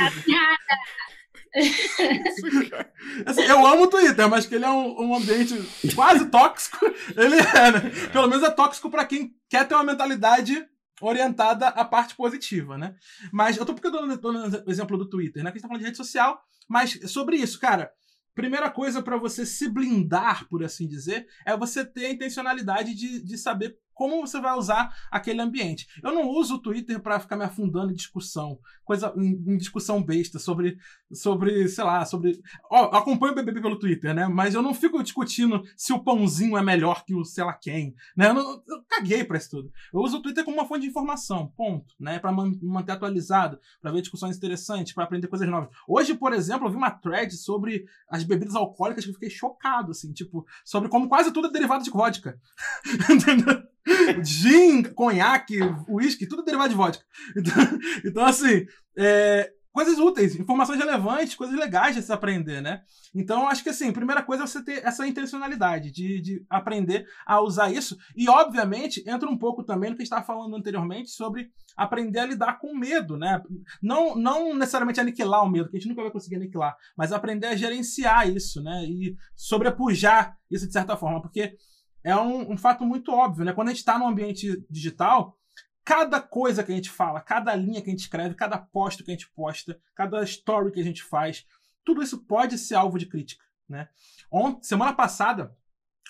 assim, 3.25 3.41
eu 3.43 3.65
amo 3.65 3.83
o 3.83 3.87
Twitter, 3.87 4.29
mas 4.29 4.45
que 4.45 4.55
ele 4.55 4.65
é 4.65 4.69
um, 4.69 5.09
um, 5.09 5.15
ambiente 5.15 5.55
quase 5.95 6.25
tóxico. 6.25 6.85
Ele 7.15 7.35
é, 7.35 7.71
né? 7.71 8.09
Pelo 8.11 8.27
menos 8.27 8.43
é 8.43 8.51
tóxico 8.51 8.89
para 8.89 9.05
quem 9.05 9.33
quer 9.49 9.65
ter 9.65 9.73
uma 9.73 9.83
mentalidade 9.83 10.67
orientada 11.01 11.69
à 11.69 11.85
parte 11.85 12.15
positiva, 12.15 12.77
né? 12.77 12.95
Mas 13.31 13.57
eu 13.57 13.65
tô 13.65 13.73
porque 13.73 13.87
eu 13.87 13.91
dando, 13.91 14.17
dando 14.17 14.63
o 14.67 14.71
exemplo 14.71 14.97
do 14.97 15.09
Twitter, 15.09 15.43
né? 15.43 15.51
Que 15.51 15.57
a 15.57 15.59
gente 15.59 15.61
tá 15.61 15.67
falando 15.67 15.81
de 15.81 15.85
rede 15.85 15.97
social, 15.97 16.41
mas 16.67 16.99
sobre 17.07 17.37
isso, 17.37 17.59
cara. 17.59 17.91
Primeira 18.33 18.69
coisa 18.69 19.01
para 19.01 19.15
você 19.15 19.45
se 19.45 19.69
blindar, 19.69 20.45
por 20.49 20.61
assim 20.61 20.85
dizer, 20.85 21.25
é 21.45 21.55
você 21.55 21.85
ter 21.85 22.07
a 22.07 22.11
intencionalidade 22.11 22.93
de, 22.93 23.23
de 23.23 23.37
saber 23.37 23.77
como 23.95 24.21
você 24.21 24.39
vai 24.39 24.55
usar 24.55 24.93
aquele 25.09 25.41
ambiente. 25.41 25.87
Eu 26.03 26.13
não 26.13 26.27
uso 26.27 26.55
o 26.55 26.61
Twitter 26.61 26.99
para 26.99 27.19
ficar 27.19 27.35
me 27.35 27.45
afundando 27.45 27.91
em 27.91 27.95
discussão, 27.95 28.59
coisa 28.83 29.11
em, 29.17 29.57
discussão 29.57 30.03
besta 30.03 30.37
sobre 30.37 30.77
sobre, 31.11 31.67
sei 31.69 31.83
lá, 31.83 32.05
sobre, 32.05 32.39
ó, 32.69 32.85
eu 32.85 32.95
acompanho 32.95 33.31
o 33.31 33.35
BBB 33.35 33.61
pelo 33.61 33.79
Twitter, 33.79 34.13
né? 34.13 34.27
Mas 34.27 34.53
eu 34.53 34.61
não 34.61 34.73
fico 34.73 35.01
discutindo 35.01 35.63
se 35.77 35.93
o 35.93 36.03
pãozinho 36.03 36.57
é 36.57 36.61
melhor 36.61 37.05
que 37.05 37.15
o 37.15 37.23
sei 37.23 37.43
lá 37.43 37.53
quem, 37.53 37.95
né? 38.15 38.29
Eu, 38.29 38.33
não, 38.33 38.63
eu 38.67 38.83
caguei 38.87 39.23
para 39.23 39.37
isso 39.37 39.49
tudo. 39.49 39.71
Eu 39.93 40.01
uso 40.01 40.17
o 40.17 40.21
Twitter 40.21 40.43
como 40.43 40.57
uma 40.57 40.67
fonte 40.67 40.81
de 40.81 40.87
informação, 40.87 41.47
ponto, 41.55 41.93
né? 41.99 42.19
Para 42.19 42.31
man 42.31 42.51
manter 42.61 42.93
atualizado, 42.93 43.59
para 43.81 43.91
ver 43.91 44.01
discussões 44.01 44.35
interessantes, 44.35 44.93
para 44.93 45.05
aprender 45.05 45.27
coisas 45.27 45.47
novas. 45.47 45.69
Hoje, 45.87 46.13
por 46.15 46.33
exemplo, 46.33 46.67
eu 46.67 46.71
vi 46.71 46.77
uma 46.77 46.91
thread 46.91 47.33
sobre 47.35 47.85
as 48.09 48.23
bebidas 48.23 48.55
alcoólicas 48.55 49.03
que 49.03 49.09
eu 49.09 49.13
fiquei 49.13 49.29
chocado, 49.29 49.91
assim, 49.91 50.11
tipo, 50.11 50.45
sobre 50.63 50.89
como 50.89 51.07
quase 51.07 51.31
tudo 51.31 51.47
é 51.47 51.51
derivado 51.51 51.83
de 51.83 51.89
vodka. 51.89 52.39
Entendeu? 53.09 53.74
Gin, 54.23 54.83
conhaque, 54.83 55.59
uísque, 55.87 56.27
tudo 56.27 56.43
derivado 56.43 56.69
de 56.69 56.75
vodka. 56.75 57.03
Então, 57.35 57.53
então 58.05 58.25
assim, 58.25 58.65
é, 58.97 59.51
coisas 59.75 59.99
úteis, 59.99 60.39
informações 60.39 60.79
relevantes, 60.79 61.35
coisas 61.35 61.59
legais 61.59 61.93
de 61.93 62.01
se 62.01 62.13
aprender, 62.13 62.61
né? 62.61 62.81
Então, 63.13 63.45
acho 63.49 63.61
que 63.61 63.67
assim, 63.67 63.91
primeira 63.91 64.23
coisa 64.23 64.43
é 64.43 64.47
você 64.47 64.63
ter 64.63 64.85
essa 64.85 65.05
intencionalidade 65.05 65.91
de, 65.91 66.21
de 66.21 66.45
aprender 66.49 67.05
a 67.27 67.41
usar 67.41 67.69
isso. 67.69 67.97
E, 68.15 68.29
obviamente, 68.29 69.03
entra 69.05 69.29
um 69.29 69.37
pouco 69.37 69.63
também 69.63 69.89
no 69.89 69.97
que 69.97 70.01
a 70.01 70.05
gente 70.05 70.13
estava 70.13 70.25
falando 70.25 70.55
anteriormente 70.55 71.09
sobre 71.09 71.49
aprender 71.75 72.19
a 72.19 72.25
lidar 72.25 72.57
com 72.57 72.73
medo, 72.73 73.17
né? 73.17 73.41
Não, 73.83 74.15
não 74.15 74.55
necessariamente 74.55 75.01
aniquilar 75.01 75.43
o 75.43 75.49
medo, 75.49 75.69
que 75.69 75.75
a 75.75 75.79
gente 75.79 75.89
nunca 75.89 76.03
vai 76.03 76.11
conseguir 76.11 76.37
aniquilar, 76.37 76.73
mas 76.95 77.11
aprender 77.11 77.47
a 77.47 77.55
gerenciar 77.57 78.29
isso, 78.29 78.63
né? 78.63 78.85
E 78.85 79.13
sobrepujar 79.35 80.37
isso 80.49 80.65
de 80.65 80.71
certa 80.71 80.95
forma, 80.95 81.21
porque 81.21 81.57
é 82.05 82.15
um, 82.15 82.51
um 82.51 82.57
fato 82.57 82.85
muito 82.85 83.11
óbvio, 83.11 83.43
né? 83.43 83.51
Quando 83.51 83.69
a 83.69 83.71
gente 83.71 83.79
está 83.79 83.97
no 83.97 84.07
ambiente 84.07 84.63
digital, 84.69 85.35
cada 85.83 86.21
coisa 86.21 86.63
que 86.63 86.71
a 86.71 86.75
gente 86.75 86.89
fala, 86.89 87.19
cada 87.19 87.55
linha 87.55 87.81
que 87.81 87.89
a 87.89 87.91
gente 87.91 88.01
escreve, 88.01 88.35
cada 88.35 88.59
post 88.59 89.03
que 89.03 89.09
a 89.09 89.13
gente 89.15 89.27
posta, 89.31 89.79
cada 89.95 90.23
story 90.23 90.71
que 90.71 90.79
a 90.79 90.83
gente 90.83 91.01
faz, 91.01 91.47
tudo 91.83 92.03
isso 92.03 92.23
pode 92.23 92.59
ser 92.59 92.75
alvo 92.75 92.99
de 92.99 93.07
crítica, 93.07 93.43
né? 93.67 93.89
Ontem, 94.31 94.61
semana 94.67 94.93
passada, 94.93 95.57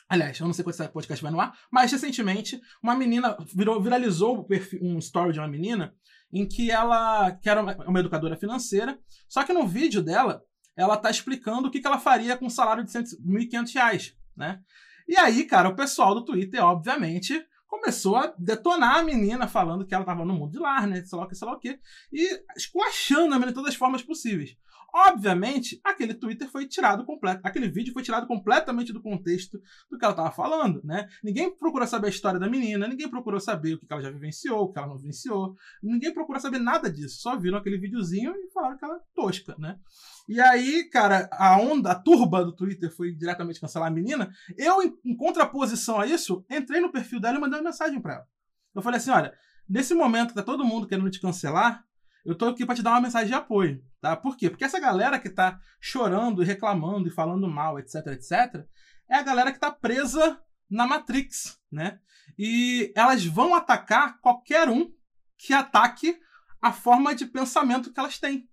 aliás, 0.09 0.37
eu 0.37 0.45
não 0.45 0.53
sei 0.53 0.65
quando 0.65 0.73
esse 0.73 0.87
podcast 0.89 1.23
vai 1.23 1.31
no 1.31 1.39
ar, 1.39 1.57
mas 1.71 1.93
recentemente 1.93 2.59
uma 2.83 2.93
menina 2.93 3.37
virou, 3.55 3.81
viralizou 3.81 4.45
um 4.81 4.97
story 4.99 5.31
de 5.31 5.39
uma 5.39 5.47
menina 5.47 5.95
em 6.29 6.45
que 6.45 6.69
ela, 6.69 7.31
que 7.31 7.49
era 7.49 7.61
uma 7.61 7.99
educadora 8.01 8.35
financeira, 8.35 8.99
só 9.29 9.45
que 9.45 9.53
no 9.53 9.65
vídeo 9.65 10.03
dela, 10.03 10.43
ela 10.75 10.97
tá 10.97 11.09
explicando 11.09 11.69
o 11.69 11.71
que, 11.71 11.79
que 11.79 11.87
ela 11.87 11.99
faria 11.99 12.35
com 12.35 12.47
um 12.47 12.49
salário 12.49 12.83
de 12.83 12.91
R$ 12.91 13.01
1.500, 13.01 14.13
né? 14.35 14.61
E 15.07 15.17
aí, 15.17 15.43
cara, 15.45 15.69
o 15.69 15.75
pessoal 15.75 16.15
do 16.15 16.25
Twitter, 16.25 16.63
obviamente, 16.63 17.45
começou 17.67 18.15
a 18.15 18.33
detonar 18.37 18.97
a 18.97 19.03
menina, 19.03 19.47
falando 19.47 19.85
que 19.85 19.93
ela 19.93 20.03
estava 20.03 20.25
no 20.25 20.33
mundo 20.33 20.51
de 20.51 20.59
lar, 20.59 20.87
né? 20.87 21.03
Sei 21.03 21.17
lá 21.17 21.25
o 21.25 21.27
que, 21.27 21.35
sei 21.35 21.47
lá 21.47 21.53
o 21.53 21.59
que. 21.59 21.79
E 22.11 22.41
esculachando 22.55 23.33
a 23.33 23.37
menina 23.37 23.47
de 23.47 23.53
todas 23.53 23.71
as 23.71 23.75
formas 23.75 24.01
possíveis. 24.01 24.55
Obviamente, 24.97 25.77
aquele 25.83 26.13
Twitter 26.13 26.49
foi 26.49 26.65
tirado 26.65 27.03
completo, 27.03 27.41
aquele 27.43 27.67
vídeo 27.67 27.91
foi 27.91 28.01
tirado 28.01 28.25
completamente 28.25 28.93
do 28.93 29.01
contexto 29.01 29.59
do 29.91 29.97
que 29.97 30.05
ela 30.05 30.13
estava 30.13 30.31
falando, 30.31 30.79
né? 30.85 31.05
Ninguém 31.21 31.53
procurou 31.53 31.85
saber 31.85 32.07
a 32.07 32.09
história 32.11 32.39
da 32.39 32.49
menina, 32.49 32.87
ninguém 32.87 33.09
procurou 33.09 33.41
saber 33.41 33.73
o 33.73 33.79
que 33.79 33.85
ela 33.91 34.01
já 34.01 34.09
vivenciou, 34.09 34.61
o 34.61 34.71
que 34.71 34.79
ela 34.79 34.87
não 34.87 34.95
vivenciou, 34.95 35.53
ninguém 35.83 36.13
procurou 36.13 36.39
saber 36.39 36.59
nada 36.59 36.89
disso, 36.89 37.19
só 37.19 37.35
viram 37.35 37.57
aquele 37.57 37.77
videozinho 37.77 38.33
e 38.37 38.49
falaram 38.53 38.77
que 38.77 38.85
ela 38.85 38.95
é 38.95 38.99
tosca, 39.13 39.53
né? 39.59 39.77
E 40.29 40.39
aí, 40.39 40.89
cara, 40.89 41.27
a 41.33 41.59
onda, 41.59 41.91
a 41.91 41.95
turba 41.95 42.45
do 42.45 42.55
Twitter 42.55 42.89
foi 42.89 43.13
diretamente 43.13 43.59
cancelar 43.59 43.89
a 43.89 43.93
menina. 43.93 44.31
Eu, 44.57 44.81
em, 44.81 45.17
contraposição 45.17 45.99
a 45.99 46.07
isso, 46.07 46.45
entrei 46.49 46.79
no 46.79 46.89
perfil 46.89 47.19
dela 47.19 47.37
e 47.37 47.41
mandei 47.41 47.59
uma 47.59 47.65
mensagem 47.65 47.99
para 48.01 48.13
ela. 48.13 48.27
Eu 48.73 48.81
falei 48.81 48.97
assim: 48.97 49.11
olha, 49.11 49.33
nesse 49.67 49.93
momento 49.93 50.29
que 50.29 50.35
tá 50.35 50.43
todo 50.43 50.63
mundo 50.63 50.87
querendo 50.87 51.11
te 51.11 51.19
cancelar, 51.19 51.83
eu 52.25 52.35
tô 52.35 52.47
aqui 52.47 52.65
para 52.65 52.75
te 52.75 52.81
dar 52.81 52.91
uma 52.91 53.01
mensagem 53.01 53.27
de 53.27 53.33
apoio, 53.33 53.83
tá? 54.01 54.15
Por 54.15 54.35
quê? 54.35 54.49
Porque 54.49 54.63
essa 54.63 54.79
galera 54.79 55.19
que 55.19 55.29
tá 55.29 55.59
chorando 55.79 56.41
e 56.41 56.45
reclamando 56.45 57.07
e 57.07 57.11
falando 57.11 57.47
mal, 57.47 57.77
etc, 57.77 58.07
etc, 58.07 58.65
é 59.09 59.17
a 59.17 59.23
galera 59.23 59.51
que 59.51 59.59
tá 59.59 59.71
presa 59.71 60.39
na 60.69 60.87
Matrix, 60.87 61.59
né? 61.71 61.99
E 62.37 62.91
elas 62.95 63.23
vão 63.25 63.53
atacar 63.53 64.19
qualquer 64.19 64.67
um 64.67 64.91
que 65.37 65.53
ataque 65.53 66.19
a 66.61 66.71
forma 66.71 67.13
de 67.13 67.25
pensamento 67.25 67.93
que 67.93 67.99
elas 67.99 68.17
têm. 68.17 68.49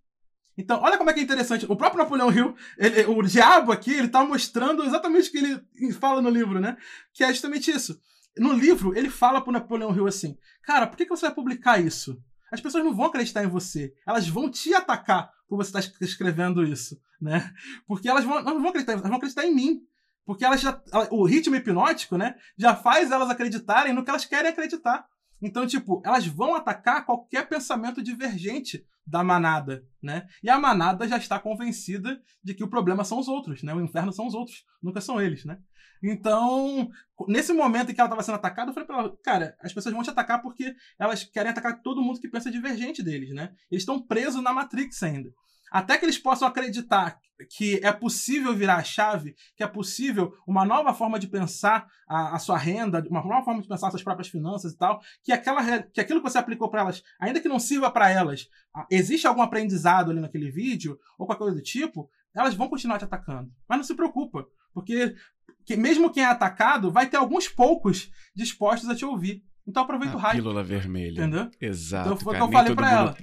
Então, 0.56 0.82
olha 0.82 0.98
como 0.98 1.08
é 1.08 1.14
que 1.14 1.20
é 1.20 1.22
interessante. 1.22 1.64
O 1.66 1.74
próprio 1.74 2.02
Napoleão 2.02 2.30
Hill, 2.30 2.54
ele, 2.76 3.06
o 3.06 3.22
diabo 3.22 3.72
aqui, 3.72 3.90
ele 3.90 4.08
tá 4.08 4.22
mostrando 4.22 4.84
exatamente 4.84 5.30
o 5.30 5.32
que 5.32 5.38
ele 5.38 5.92
fala 5.94 6.20
no 6.20 6.28
livro, 6.28 6.60
né? 6.60 6.76
Que 7.14 7.24
é 7.24 7.28
justamente 7.28 7.70
isso. 7.70 7.98
No 8.36 8.52
livro, 8.52 8.96
ele 8.96 9.08
fala 9.08 9.40
pro 9.40 9.52
Napoleão 9.52 9.94
Hill 9.96 10.06
assim: 10.06 10.36
Cara, 10.62 10.86
por 10.86 10.96
que, 10.96 11.04
que 11.04 11.10
você 11.10 11.26
vai 11.26 11.34
publicar 11.34 11.80
isso? 11.80 12.22
As 12.52 12.60
pessoas 12.60 12.84
não 12.84 12.94
vão 12.94 13.06
acreditar 13.06 13.42
em 13.42 13.48
você. 13.48 13.94
Elas 14.06 14.28
vão 14.28 14.50
te 14.50 14.74
atacar 14.74 15.32
por 15.48 15.56
você 15.56 15.76
estar 15.78 16.04
escrevendo 16.04 16.62
isso, 16.62 17.00
né? 17.20 17.52
Porque 17.86 18.08
elas, 18.08 18.24
vão, 18.24 18.42
não 18.42 18.60
vão 18.60 18.68
acreditar, 18.68 18.92
elas 18.92 19.08
vão 19.08 19.16
acreditar 19.16 19.46
em 19.46 19.54
mim. 19.54 19.80
Porque 20.24 20.44
elas 20.44 20.60
já, 20.60 20.80
o 21.10 21.24
ritmo 21.24 21.56
hipnótico, 21.56 22.16
né, 22.16 22.36
já 22.56 22.76
faz 22.76 23.10
elas 23.10 23.28
acreditarem 23.28 23.92
no 23.92 24.04
que 24.04 24.10
elas 24.10 24.24
querem 24.24 24.50
acreditar. 24.50 25.04
Então, 25.40 25.66
tipo, 25.66 26.00
elas 26.04 26.26
vão 26.26 26.54
atacar 26.54 27.04
qualquer 27.04 27.48
pensamento 27.48 28.00
divergente 28.00 28.86
da 29.04 29.24
manada, 29.24 29.84
né? 30.00 30.28
E 30.42 30.48
a 30.48 30.60
manada 30.60 31.08
já 31.08 31.16
está 31.16 31.38
convencida 31.40 32.22
de 32.44 32.54
que 32.54 32.62
o 32.62 32.68
problema 32.68 33.02
são 33.02 33.18
os 33.18 33.26
outros, 33.26 33.62
né? 33.62 33.74
O 33.74 33.80
inferno 33.80 34.12
são 34.12 34.26
os 34.26 34.34
outros, 34.34 34.64
nunca 34.80 35.00
são 35.00 35.20
eles, 35.20 35.44
né? 35.44 35.58
Então, 36.02 36.90
nesse 37.28 37.52
momento 37.52 37.90
em 37.90 37.94
que 37.94 38.00
ela 38.00 38.08
estava 38.08 38.22
sendo 38.22 38.34
atacada, 38.34 38.70
eu 38.70 38.74
falei 38.74 38.86
pra 38.86 38.98
ela, 38.98 39.16
cara, 39.22 39.56
as 39.60 39.72
pessoas 39.72 39.94
vão 39.94 40.02
te 40.02 40.10
atacar 40.10 40.42
porque 40.42 40.74
elas 40.98 41.22
querem 41.24 41.50
atacar 41.50 41.80
todo 41.80 42.02
mundo 42.02 42.20
que 42.20 42.28
pensa 42.28 42.50
divergente 42.50 43.02
deles, 43.02 43.30
né? 43.34 43.52
Eles 43.70 43.82
estão 43.82 44.00
presos 44.00 44.42
na 44.42 44.52
Matrix 44.52 45.02
ainda. 45.02 45.30
Até 45.70 45.96
que 45.96 46.04
eles 46.04 46.18
possam 46.18 46.46
acreditar 46.46 47.18
que 47.50 47.80
é 47.82 47.90
possível 47.90 48.54
virar 48.54 48.76
a 48.76 48.84
chave, 48.84 49.34
que 49.56 49.62
é 49.62 49.66
possível 49.66 50.34
uma 50.46 50.64
nova 50.64 50.92
forma 50.92 51.18
de 51.18 51.26
pensar 51.26 51.86
a, 52.06 52.36
a 52.36 52.38
sua 52.38 52.58
renda, 52.58 53.04
uma 53.08 53.22
nova 53.22 53.42
forma 53.42 53.62
de 53.62 53.68
pensar 53.68 53.90
suas 53.90 54.02
próprias 54.02 54.28
finanças 54.28 54.72
e 54.72 54.76
tal, 54.76 55.00
que, 55.24 55.32
aquela, 55.32 55.82
que 55.82 56.00
aquilo 56.00 56.22
que 56.22 56.30
você 56.30 56.38
aplicou 56.38 56.70
para 56.70 56.82
elas, 56.82 57.02
ainda 57.18 57.40
que 57.40 57.48
não 57.48 57.58
sirva 57.58 57.90
para 57.90 58.10
elas, 58.10 58.48
existe 58.90 59.26
algum 59.26 59.42
aprendizado 59.42 60.10
ali 60.10 60.20
naquele 60.20 60.50
vídeo, 60.50 60.98
ou 61.18 61.26
qualquer 61.26 61.44
coisa 61.44 61.56
do 61.56 61.62
tipo, 61.62 62.08
elas 62.34 62.54
vão 62.54 62.68
continuar 62.68 62.98
te 62.98 63.04
atacando. 63.04 63.50
Mas 63.66 63.78
não 63.78 63.84
se 63.84 63.94
preocupa, 63.94 64.46
porque 64.72 65.14
que 65.64 65.76
mesmo 65.76 66.12
quem 66.12 66.22
é 66.22 66.26
atacado 66.26 66.90
vai 66.90 67.08
ter 67.08 67.16
alguns 67.16 67.48
poucos 67.48 68.10
dispostos 68.34 68.88
a 68.88 68.94
te 68.94 69.04
ouvir. 69.04 69.42
Então 69.66 69.82
aproveita 69.84 70.14
a 70.14 70.16
o 70.16 70.20
hype. 70.20 70.36
Pílula 70.36 70.62
vermelha. 70.64 71.20
Entendeu? 71.20 71.50
Exato. 71.60 72.08
Então 72.08 72.18
foi 72.18 72.34
o 72.34 72.36
que 72.38 72.42
eu 72.42 72.50
falei 72.52 72.74
pra 72.74 72.86
mundo- 72.86 72.96
ela. 72.98 73.18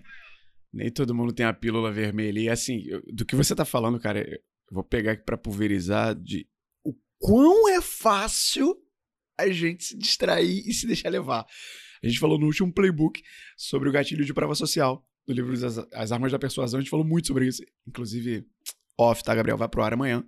Nem 0.72 0.92
todo 0.92 1.16
mundo 1.16 1.34
tem 1.34 1.46
a 1.46 1.54
pílula 1.54 1.92
vermelha. 1.92 2.40
E 2.40 2.50
assim, 2.50 2.84
do 3.12 3.26
que 3.26 3.36
você 3.36 3.56
tá 3.56 3.66
falando, 3.66 4.00
cara, 4.00 4.20
eu 4.22 4.40
vou 4.72 4.84
pegar 4.84 5.14
aqui 5.14 5.24
pra 5.24 5.38
pulverizar 5.38 6.16
de 6.16 6.48
o 6.86 6.94
quão 7.18 7.68
é 7.70 7.82
fácil 7.82 8.76
a 9.38 9.50
gente 9.50 9.84
se 9.84 9.98
distrair 9.98 10.64
e 10.68 10.74
se 10.74 10.86
deixar 10.86 11.10
levar. 11.10 11.46
A 12.04 12.08
gente 12.08 12.20
falou 12.20 12.40
no 12.40 12.46
último 12.46 12.72
playbook 12.72 13.22
sobre 13.58 13.90
o 13.90 13.92
gatilho 13.92 14.24
de 14.24 14.34
prova 14.34 14.54
social, 14.56 15.04
do 15.28 15.34
livro 15.34 15.54
As 15.94 16.12
Armas 16.12 16.32
da 16.32 16.40
Persuasão. 16.40 16.78
A 16.78 16.82
gente 16.82 16.90
falou 16.90 17.06
muito 17.06 17.28
sobre 17.28 17.48
isso. 17.48 17.62
Inclusive, 17.88 18.46
off, 18.98 19.24
tá, 19.24 19.34
Gabriel? 19.36 19.58
Vai 19.58 19.68
pro 19.68 19.84
ar 19.84 19.94
amanhã. 19.94 20.24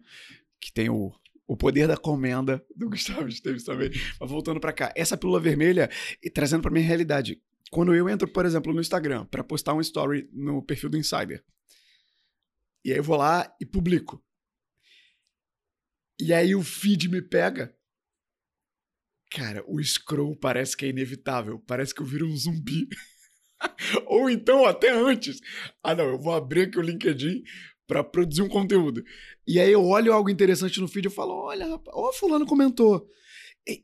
Que 0.59 0.71
tem 0.73 0.89
o, 0.89 1.11
o 1.51 1.57
poder 1.57 1.85
da 1.85 1.97
comenda 1.97 2.65
do 2.73 2.89
Gustavo 2.89 3.27
Esteves 3.27 3.65
também. 3.65 3.91
Mas 4.17 4.29
voltando 4.29 4.57
pra 4.57 4.71
cá, 4.71 4.93
essa 4.95 5.17
pílula 5.17 5.37
vermelha, 5.37 5.89
e 6.23 6.29
trazendo 6.29 6.61
pra 6.61 6.71
minha 6.71 6.85
realidade. 6.85 7.41
Quando 7.69 7.93
eu 7.93 8.07
entro, 8.07 8.25
por 8.25 8.45
exemplo, 8.45 8.73
no 8.73 8.79
Instagram 8.79 9.25
pra 9.25 9.43
postar 9.43 9.73
um 9.73 9.81
story 9.81 10.29
no 10.31 10.63
perfil 10.63 10.89
do 10.89 10.97
Insider. 10.97 11.43
E 12.85 12.91
aí 12.93 12.97
eu 12.97 13.03
vou 13.03 13.17
lá 13.17 13.53
e 13.59 13.65
publico. 13.65 14.23
E 16.21 16.33
aí 16.33 16.55
o 16.55 16.63
feed 16.63 17.09
me 17.09 17.21
pega. 17.21 17.75
Cara, 19.29 19.61
o 19.67 19.83
scroll 19.83 20.37
parece 20.37 20.77
que 20.77 20.85
é 20.85 20.89
inevitável. 20.89 21.59
Parece 21.67 21.93
que 21.93 22.01
eu 22.01 22.05
viro 22.05 22.27
um 22.27 22.37
zumbi. 22.37 22.87
Ou 24.07 24.29
então, 24.29 24.65
até 24.65 24.89
antes. 24.89 25.41
Ah, 25.83 25.93
não, 25.93 26.05
eu 26.05 26.17
vou 26.17 26.33
abrir 26.33 26.61
aqui 26.61 26.79
o 26.79 26.81
LinkedIn 26.81 27.43
pra 27.91 28.05
produzir 28.05 28.41
um 28.41 28.47
conteúdo. 28.47 29.03
E 29.51 29.59
aí 29.59 29.71
eu 29.71 29.83
olho 29.85 30.13
algo 30.13 30.29
interessante 30.29 30.79
no 30.79 30.87
feed 30.87 31.07
e 31.07 31.11
falo: 31.11 31.33
olha, 31.33 31.67
rapaz, 31.67 31.95
ó, 31.97 32.11
fulano 32.13 32.45
comentou. 32.45 33.07
É, 33.67 33.79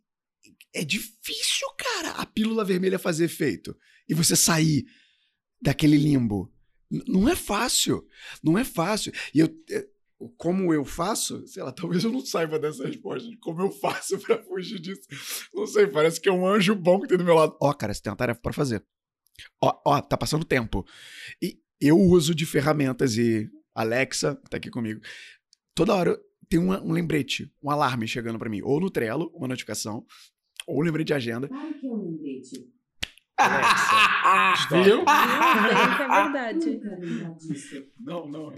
é 0.73 0.83
difícil, 0.85 1.67
cara, 1.77 2.11
a 2.11 2.25
pílula 2.25 2.63
vermelha 2.63 2.97
fazer 2.99 3.25
efeito. 3.25 3.75
E 4.07 4.13
você 4.13 4.35
sair 4.35 4.85
daquele 5.61 5.97
limbo. 5.97 6.51
N- 6.89 7.03
Não 7.07 7.27
é 7.27 7.35
fácil. 7.35 8.05
Não 8.43 8.57
é 8.57 8.63
fácil. 8.63 9.11
E 9.33 9.39
eu. 9.39 9.49
é, 9.71 9.85
Como 10.37 10.73
eu 10.73 10.83
faço, 10.85 11.45
sei 11.47 11.61
lá, 11.61 11.71
talvez 11.71 12.03
eu 12.03 12.11
não 12.11 12.25
saiba 12.25 12.57
dessa 12.57 12.87
resposta 12.87 13.29
de 13.29 13.37
como 13.37 13.61
eu 13.61 13.71
faço 13.71 14.17
pra 14.23 14.41
fugir 14.43 14.79
disso. 14.79 15.01
Não 15.53 15.67
sei, 15.67 15.85
parece 15.87 16.19
que 16.21 16.29
é 16.29 16.31
um 16.31 16.47
anjo 16.47 16.73
bom 16.73 16.99
que 17.01 17.07
tem 17.07 17.17
do 17.17 17.23
meu 17.25 17.35
lado. 17.35 17.55
Ó, 17.61 17.73
cara, 17.73 17.93
você 17.93 18.01
tem 18.01 18.09
uma 18.11 18.17
tarefa 18.17 18.39
pra 18.41 18.53
fazer. 18.53 18.83
Ó, 19.61 19.79
ó, 19.85 20.01
tá 20.01 20.17
passando 20.17 20.43
tempo. 20.45 20.85
E 21.41 21.59
eu 21.79 21.97
uso 21.99 22.33
de 22.33 22.45
ferramentas 22.45 23.17
e 23.17 23.47
Alexa 23.75 24.35
tá 24.49 24.57
aqui 24.57 24.71
comigo. 24.71 24.99
Toda 25.77 25.93
hora 25.93 26.19
tem 26.49 26.59
um, 26.59 26.71
um 26.71 26.91
lembrete, 26.91 27.53
um 27.61 27.69
alarme 27.69 28.07
chegando 28.07 28.39
pra 28.39 28.49
mim, 28.49 28.61
ou 28.63 28.79
no 28.79 28.89
Trello, 28.89 29.31
uma 29.35 29.47
notificação, 29.47 30.03
ou 30.65 30.79
um 30.79 30.81
lembrete 30.81 31.07
de 31.07 31.13
agenda. 31.13 31.47
Claro 31.47 31.71
que 31.79 31.85
é 31.85 31.91
um 31.91 32.01
lembrete. 32.01 32.67
Alexa, 33.37 34.81
Viu? 34.83 35.05
Que 35.05 36.01
é 36.01 36.95
verdade. 36.95 37.91
Não, 37.99 38.27
não. 38.27 38.55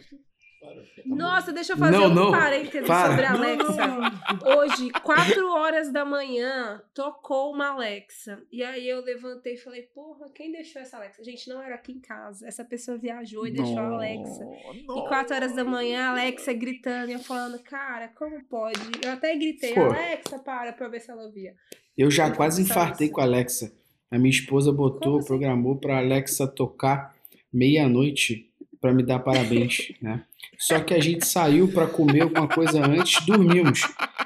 Nossa, 1.05 1.51
deixa 1.53 1.73
eu 1.73 1.77
fazer 1.77 1.97
Não, 1.97 2.05
um 2.07 2.13
não. 2.13 2.31
parênteses 2.31 2.87
Para. 2.87 3.09
sobre 3.09 3.25
a 3.25 3.31
Alexa. 3.31 4.57
Hoje, 4.57 4.89
4 5.03 5.49
horas 5.51 5.91
da 5.91 6.03
manhã, 6.05 6.81
tocou 6.93 7.53
uma 7.53 7.69
Alexa. 7.69 8.41
E 8.51 8.63
aí 8.63 8.87
eu 8.87 9.01
levantei 9.03 9.53
e 9.53 9.57
falei, 9.57 9.83
porra, 9.83 10.29
quem 10.35 10.51
deixou 10.51 10.81
essa 10.81 10.97
Alexa? 10.97 11.23
Gente, 11.23 11.47
não 11.49 11.61
era 11.61 11.75
aqui 11.75 11.93
em 11.93 11.99
casa. 11.99 12.47
Essa 12.47 12.63
pessoa 12.65 12.97
viajou 12.97 13.47
e 13.47 13.51
deixou 13.51 13.79
a 13.79 13.87
Alexa. 13.95 14.43
E 14.73 14.85
4 15.07 15.35
horas 15.35 15.55
da 15.55 15.63
manhã, 15.63 16.07
a 16.07 16.11
Alexa 16.11 16.53
gritando 16.53 17.09
e 17.11 17.13
eu 17.13 17.19
falando, 17.19 17.59
cara, 17.63 18.09
como 18.09 18.43
pode? 18.45 18.79
Eu 19.03 19.11
até 19.13 19.35
gritei, 19.35 19.73
Pô. 19.73 19.81
Alexa, 19.85 20.39
para, 20.39 20.73
pra 20.73 20.87
ver 20.87 20.99
se 20.99 21.09
ela 21.11 21.23
ouvia. 21.23 21.53
Eu 21.97 22.09
já 22.11 22.25
Pode 22.25 22.37
quase 22.37 22.61
passar 22.63 22.73
infartei 22.81 23.07
isso. 23.07 23.15
com 23.15 23.21
a 23.21 23.23
Alexa. 23.23 23.71
A 24.11 24.17
minha 24.17 24.29
esposa 24.29 24.71
botou, 24.71 25.01
Como 25.13 25.17
assim? 25.19 25.27
programou 25.27 25.77
pra 25.77 25.97
Alexa 25.99 26.47
tocar 26.47 27.15
meia-noite 27.51 28.48
pra 28.81 28.93
me 28.93 29.03
dar 29.03 29.19
parabéns, 29.19 29.91
né? 30.01 30.21
Só 30.57 30.79
que 30.79 30.93
a 30.93 30.99
gente 30.99 31.25
saiu 31.25 31.67
pra 31.69 31.87
comer 31.87 32.21
alguma 32.23 32.47
coisa 32.47 32.85
antes, 32.85 33.25
dormimos. 33.25 33.81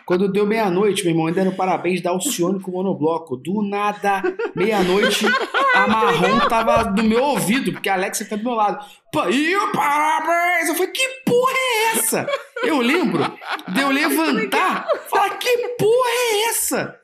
Quando 0.06 0.32
deu 0.32 0.46
meia-noite, 0.48 1.04
meu 1.04 1.12
irmão, 1.12 1.28
ainda 1.28 1.42
era 1.42 1.50
o 1.50 1.56
parabéns 1.56 2.02
da 2.02 2.10
Alcione 2.10 2.60
com 2.60 2.72
o 2.72 2.74
monobloco. 2.76 3.38
Do 3.38 3.62
nada, 3.62 4.22
meia-noite, 4.56 5.26
a 5.76 5.88
marrom 5.88 6.40
tava 6.50 6.90
no 6.92 7.04
meu 7.04 7.24
ouvido, 7.24 7.72
porque 7.72 7.88
a 7.90 7.94
Alexa 7.94 8.26
tá 8.26 8.36
do 8.36 8.44
meu 8.44 8.54
lado. 8.54 8.84
E 9.32 9.56
o 9.56 9.72
parabéns! 9.72 10.70
Eu 10.70 10.76
falei, 10.76 10.92
que 10.92 11.08
porra 11.26 11.54
é 11.56 11.98
essa? 11.98 12.28
Eu 12.64 12.80
lembro 12.80 13.24
de 13.70 13.82
eu 13.82 13.90
levantar, 13.90 14.88
falar, 15.10 15.38
que 15.38 15.58
porra 15.78 16.10
é 16.10 16.50
essa? 16.50 17.00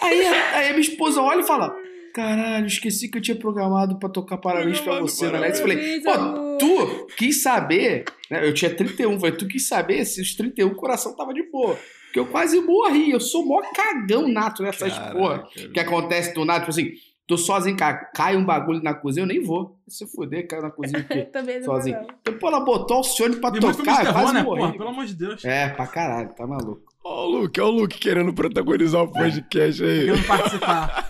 Aí, 0.00 0.26
a- 0.26 0.56
aí 0.56 0.66
a 0.68 0.70
minha 0.70 0.80
esposa 0.80 1.20
olha 1.22 1.40
e 1.40 1.46
fala: 1.46 1.74
Caralho, 2.14 2.66
esqueci 2.66 3.08
que 3.10 3.18
eu 3.18 3.22
tinha 3.22 3.36
programado 3.36 3.98
pra 3.98 4.08
tocar 4.08 4.36
parabéns 4.38 4.80
pra 4.80 4.94
Programado 4.96 5.08
você. 5.08 5.26
Alexa. 5.26 5.62
Eu 5.62 5.68
falei: 5.68 6.00
Pô. 6.00 6.10
Tu 6.58 7.06
quis 7.16 7.42
saber, 7.42 8.04
né? 8.30 8.46
Eu 8.46 8.52
tinha 8.54 8.74
31, 8.74 9.18
falei: 9.20 9.36
Tu 9.36 9.46
quis 9.48 9.66
saber 9.68 10.04
se 10.04 10.20
os 10.20 10.34
31 10.34 10.68
o 10.68 10.74
coração 10.74 11.14
tava 11.16 11.32
de 11.34 11.42
boa. 11.50 11.78
Porque 12.06 12.20
eu 12.20 12.26
quase 12.26 12.60
morri, 12.60 13.10
eu 13.10 13.18
sou 13.20 13.44
mó 13.44 13.60
cagão 13.74 14.28
nato 14.28 14.62
nessas 14.62 14.96
porra 15.12 15.46
que 15.72 15.80
acontece 15.80 16.32
do 16.32 16.44
nada. 16.44 16.60
Tipo 16.60 16.70
assim, 16.70 16.92
tô 17.26 17.36
sozinho, 17.36 17.76
cara, 17.76 17.96
cai 18.14 18.36
um 18.36 18.44
bagulho 18.44 18.80
na 18.82 18.94
cozinha, 18.94 19.24
eu 19.24 19.26
nem 19.28 19.42
vou. 19.42 19.76
Se 19.88 20.06
fuder, 20.06 20.46
caiu 20.46 20.62
na 20.62 20.70
cozinha 20.70 21.00
o 21.00 21.04
quê? 21.04 21.22
Também 21.32 21.58
não 21.58 21.64
Sozinho. 21.64 21.98
vou, 21.98 22.06
não. 22.06 22.14
Então, 22.20 22.38
pô, 22.38 22.46
ela 22.48 22.60
botou 22.60 22.96
o 22.96 22.98
Alcione 22.98 23.36
pra 23.36 23.50
E 23.56 23.58
tocar, 23.60 23.74
eu 23.74 23.84
terror, 24.04 24.12
quase 24.12 24.32
né? 24.34 24.42
morri. 24.44 24.60
Porra, 24.60 24.72
pelo 24.78 24.88
amor 24.90 25.06
de 25.06 25.14
Deus. 25.16 25.44
É, 25.44 25.68
pra 25.70 25.86
caralho, 25.88 26.28
tá 26.34 26.46
maluco. 26.46 26.82
Ó 27.02 27.26
o 27.26 27.30
Luke, 27.40 27.60
ó 27.60 27.66
o 27.66 27.70
Luke 27.70 27.98
querendo 27.98 28.32
protagonizar 28.32 29.02
o 29.02 29.08
podcast 29.12 29.82
aí. 29.84 30.04
Querendo 30.06 30.26
participar. 30.26 31.08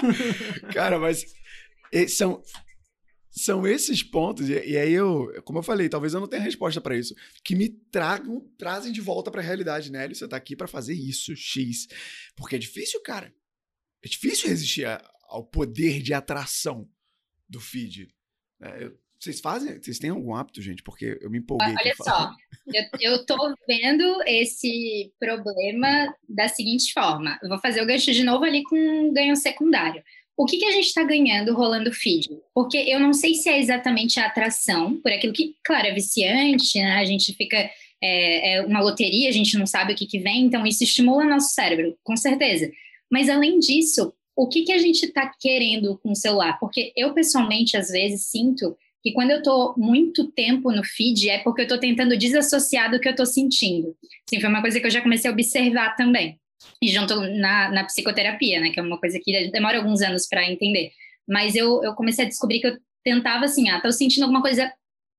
Cara, 0.72 0.98
mas 0.98 1.24
e- 1.92 2.08
são, 2.08 2.40
são 3.44 3.66
esses 3.66 4.02
pontos, 4.02 4.48
e, 4.48 4.52
e 4.52 4.76
aí 4.76 4.92
eu, 4.92 5.32
como 5.44 5.58
eu 5.58 5.62
falei, 5.62 5.88
talvez 5.88 6.14
eu 6.14 6.20
não 6.20 6.28
tenha 6.28 6.42
resposta 6.42 6.80
pra 6.80 6.96
isso, 6.96 7.14
que 7.44 7.54
me 7.54 7.68
tragam, 7.68 8.40
trazem 8.58 8.92
de 8.92 9.00
volta 9.00 9.30
pra 9.30 9.42
realidade, 9.42 9.90
né? 9.90 10.08
Você 10.08 10.26
tá 10.28 10.36
aqui 10.36 10.54
pra 10.56 10.66
fazer 10.68 10.94
isso, 10.94 11.34
X. 11.36 11.86
Porque 12.36 12.56
é 12.56 12.58
difícil, 12.58 13.00
cara. 13.02 13.32
É 14.04 14.08
difícil 14.08 14.48
resistir 14.48 14.84
a- 14.86 15.02
ao 15.28 15.44
poder 15.44 16.02
de 16.02 16.12
atração 16.14 16.88
do 17.48 17.60
feed. 17.60 18.08
né? 18.60 18.84
Eu- 18.84 18.98
vocês 19.18 19.38
fazem? 19.38 19.76
Vocês 19.82 19.98
têm 19.98 20.08
algum 20.08 20.34
hábito, 20.34 20.62
gente? 20.62 20.82
Porque 20.82 21.18
eu 21.20 21.28
me 21.30 21.38
empolguei. 21.38 21.68
Olha 21.78 21.94
só, 21.96 22.32
eu, 22.72 22.84
eu 23.12 23.26
tô 23.26 23.54
vendo 23.68 24.22
esse 24.26 25.12
problema 25.18 26.14
da 26.26 26.48
seguinte 26.48 26.90
forma. 26.94 27.38
Eu 27.42 27.50
vou 27.50 27.58
fazer 27.58 27.82
o 27.82 27.86
gancho 27.86 28.10
de 28.12 28.24
novo 28.24 28.44
ali 28.44 28.62
com 28.62 28.76
um 28.78 29.12
ganho 29.12 29.36
secundário. 29.36 30.02
O 30.40 30.46
que, 30.46 30.56
que 30.56 30.64
a 30.64 30.70
gente 30.70 30.86
está 30.86 31.04
ganhando 31.04 31.54
rolando 31.54 31.92
feed? 31.92 32.30
Porque 32.54 32.78
eu 32.78 32.98
não 32.98 33.12
sei 33.12 33.34
se 33.34 33.50
é 33.50 33.58
exatamente 33.58 34.18
a 34.18 34.24
atração, 34.24 34.98
por 35.02 35.12
aquilo 35.12 35.34
que, 35.34 35.54
claro, 35.62 35.88
é 35.88 35.92
viciante, 35.92 36.78
né? 36.78 36.94
A 36.94 37.04
gente 37.04 37.34
fica. 37.34 37.70
É, 38.02 38.54
é 38.54 38.62
uma 38.62 38.80
loteria, 38.80 39.28
a 39.28 39.32
gente 39.32 39.58
não 39.58 39.66
sabe 39.66 39.92
o 39.92 39.94
que, 39.94 40.06
que 40.06 40.18
vem, 40.18 40.46
então 40.46 40.66
isso 40.66 40.82
estimula 40.82 41.26
nosso 41.26 41.52
cérebro, 41.52 41.94
com 42.02 42.16
certeza. 42.16 42.72
Mas 43.12 43.28
além 43.28 43.58
disso, 43.58 44.14
o 44.34 44.48
que, 44.48 44.62
que 44.62 44.72
a 44.72 44.78
gente 44.78 45.04
está 45.04 45.30
querendo 45.38 45.98
com 45.98 46.12
o 46.12 46.16
celular? 46.16 46.58
Porque 46.58 46.90
eu, 46.96 47.12
pessoalmente, 47.12 47.76
às 47.76 47.90
vezes 47.90 48.30
sinto 48.30 48.74
que 49.02 49.12
quando 49.12 49.32
eu 49.32 49.38
estou 49.38 49.74
muito 49.76 50.32
tempo 50.32 50.72
no 50.72 50.82
feed 50.82 51.28
é 51.28 51.40
porque 51.40 51.60
eu 51.60 51.64
estou 51.64 51.78
tentando 51.78 52.16
desassociar 52.16 52.90
do 52.90 52.98
que 52.98 53.08
eu 53.08 53.12
estou 53.12 53.26
sentindo. 53.26 53.94
Sim, 54.26 54.40
foi 54.40 54.48
uma 54.48 54.62
coisa 54.62 54.80
que 54.80 54.86
eu 54.86 54.90
já 54.90 55.02
comecei 55.02 55.28
a 55.28 55.34
observar 55.34 55.94
também 55.96 56.40
junto 56.82 57.20
na, 57.20 57.70
na 57.70 57.84
psicoterapia, 57.84 58.60
né? 58.60 58.70
Que 58.70 58.80
é 58.80 58.82
uma 58.82 58.98
coisa 58.98 59.18
que 59.22 59.50
demora 59.50 59.78
alguns 59.78 60.02
anos 60.02 60.26
para 60.26 60.48
entender. 60.48 60.92
Mas 61.28 61.54
eu, 61.54 61.82
eu 61.82 61.94
comecei 61.94 62.24
a 62.24 62.28
descobrir 62.28 62.60
que 62.60 62.66
eu 62.66 62.78
tentava 63.04 63.44
assim, 63.44 63.68
ah, 63.70 63.80
tô 63.80 63.90
sentindo 63.92 64.24
alguma 64.24 64.42
coisa 64.42 64.72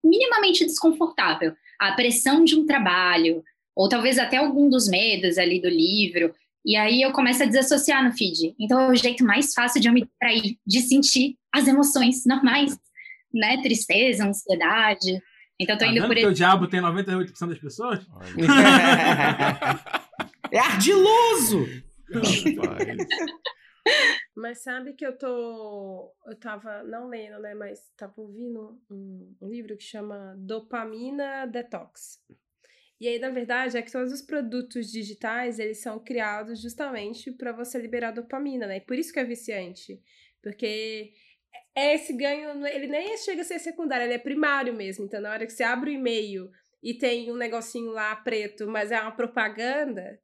minimamente 0.03 0.65
desconfortável. 0.65 1.53
A 1.80 1.93
pressão 1.93 2.43
de 2.43 2.55
um 2.55 2.65
trabalho, 2.65 3.43
ou 3.76 3.89
talvez 3.89 4.19
até 4.19 4.38
algum 4.38 4.69
dos 4.69 4.88
medos 4.88 5.38
ali 5.38 5.61
do 5.61 5.69
livro. 5.69 6.34
E 6.65 6.76
aí 6.76 7.01
eu 7.01 7.11
começo 7.11 7.41
a 7.41 7.45
desassociar 7.45 8.03
no 8.03 8.15
feed. 8.15 8.53
Então 8.59 8.80
é 8.80 8.88
o 8.89 8.95
jeito 8.95 9.23
mais 9.23 9.53
fácil 9.53 9.81
de 9.81 9.88
eu 9.88 9.93
me 9.93 10.07
trair, 10.19 10.57
de 10.65 10.81
sentir 10.81 11.35
as 11.51 11.68
emoções 11.68 12.26
normais, 12.26 12.77
né? 13.34 13.61
Tristeza, 13.61 14.26
ansiedade. 14.26 15.22
Então 15.61 15.77
tô 15.77 15.85
Tá 15.85 15.91
indo 15.91 16.01
por 16.07 16.13
que 16.15 16.21
esse. 16.21 16.29
o 16.29 16.33
diabo 16.33 16.67
tem 16.67 16.81
98% 16.81 17.47
das 17.49 17.59
pessoas? 17.59 17.99
É 20.51 20.59
ardiloso! 20.59 21.65
Mas 24.35 24.63
sabe 24.63 24.93
que 24.93 25.05
eu 25.05 25.17
tô. 25.17 26.13
Eu 26.25 26.35
tava 26.39 26.83
não 26.83 27.07
lendo, 27.07 27.39
né? 27.39 27.53
Mas 27.53 27.79
tava 27.97 28.13
ouvindo 28.17 28.79
um, 28.89 29.35
um 29.41 29.49
livro 29.49 29.75
que 29.77 29.83
chama 29.83 30.35
Dopamina 30.38 31.45
Detox. 31.47 32.19
E 32.99 33.07
aí, 33.07 33.17
na 33.17 33.29
verdade, 33.29 33.77
é 33.77 33.81
que 33.81 33.91
todos 33.91 34.13
os 34.13 34.21
produtos 34.21 34.91
digitais, 34.91 35.57
eles 35.57 35.81
são 35.81 35.99
criados 35.99 36.61
justamente 36.61 37.31
para 37.31 37.51
você 37.51 37.79
liberar 37.79 38.11
dopamina, 38.11 38.67
né? 38.67 38.77
E 38.77 38.81
por 38.81 38.95
isso 38.95 39.11
que 39.11 39.19
é 39.19 39.23
viciante. 39.23 39.99
Porque 40.41 41.11
é 41.76 41.95
esse 41.95 42.14
ganho, 42.14 42.65
ele 42.68 42.88
nem 42.88 43.18
chega 43.18 43.41
a 43.41 43.45
ser 43.45 43.60
secundário, 43.60 44.06
ele 44.06 44.14
é 44.14 44.19
primário 44.19 44.73
mesmo. 44.73 45.06
Então, 45.06 45.22
na 45.22 45.31
hora 45.31 45.45
que 45.45 45.53
você 45.53 45.64
abre 45.64 45.91
o 45.91 45.93
e-mail 45.93 46.49
e 46.84 46.93
tem 46.93 47.31
um 47.31 47.35
negocinho 47.35 47.91
lá 47.91 48.15
preto, 48.15 48.68
mas 48.68 48.91
é 48.91 48.99
uma 48.99 49.11
propaganda, 49.11 50.19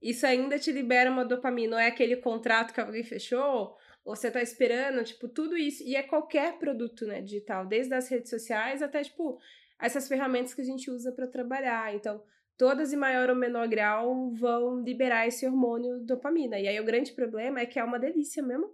isso 0.00 0.26
ainda 0.26 0.58
te 0.58 0.70
libera 0.70 1.10
uma 1.10 1.24
dopamina. 1.24 1.72
Não 1.72 1.78
é 1.78 1.88
aquele 1.88 2.16
contrato 2.16 2.72
que 2.72 2.80
alguém 2.80 3.02
fechou, 3.02 3.76
ou 4.04 4.14
você 4.14 4.30
tá 4.30 4.40
esperando, 4.40 5.02
tipo, 5.02 5.28
tudo 5.28 5.56
isso. 5.56 5.82
E 5.82 5.96
é 5.96 6.02
qualquer 6.02 6.58
produto, 6.58 7.06
né, 7.06 7.20
digital, 7.20 7.66
desde 7.66 7.94
as 7.94 8.08
redes 8.08 8.30
sociais 8.30 8.82
até, 8.82 9.02
tipo, 9.02 9.38
essas 9.80 10.06
ferramentas 10.06 10.54
que 10.54 10.60
a 10.60 10.64
gente 10.64 10.90
usa 10.90 11.10
para 11.12 11.26
trabalhar. 11.26 11.94
Então, 11.94 12.22
todas 12.56 12.92
em 12.92 12.96
maior 12.96 13.28
ou 13.30 13.36
menor 13.36 13.66
grau 13.68 14.30
vão 14.32 14.80
liberar 14.82 15.26
esse 15.26 15.46
hormônio 15.46 15.98
dopamina. 16.00 16.58
E 16.58 16.68
aí 16.68 16.78
o 16.78 16.84
grande 16.84 17.12
problema 17.12 17.60
é 17.60 17.66
que 17.66 17.78
é 17.78 17.84
uma 17.84 17.98
delícia 17.98 18.42
mesmo. 18.42 18.72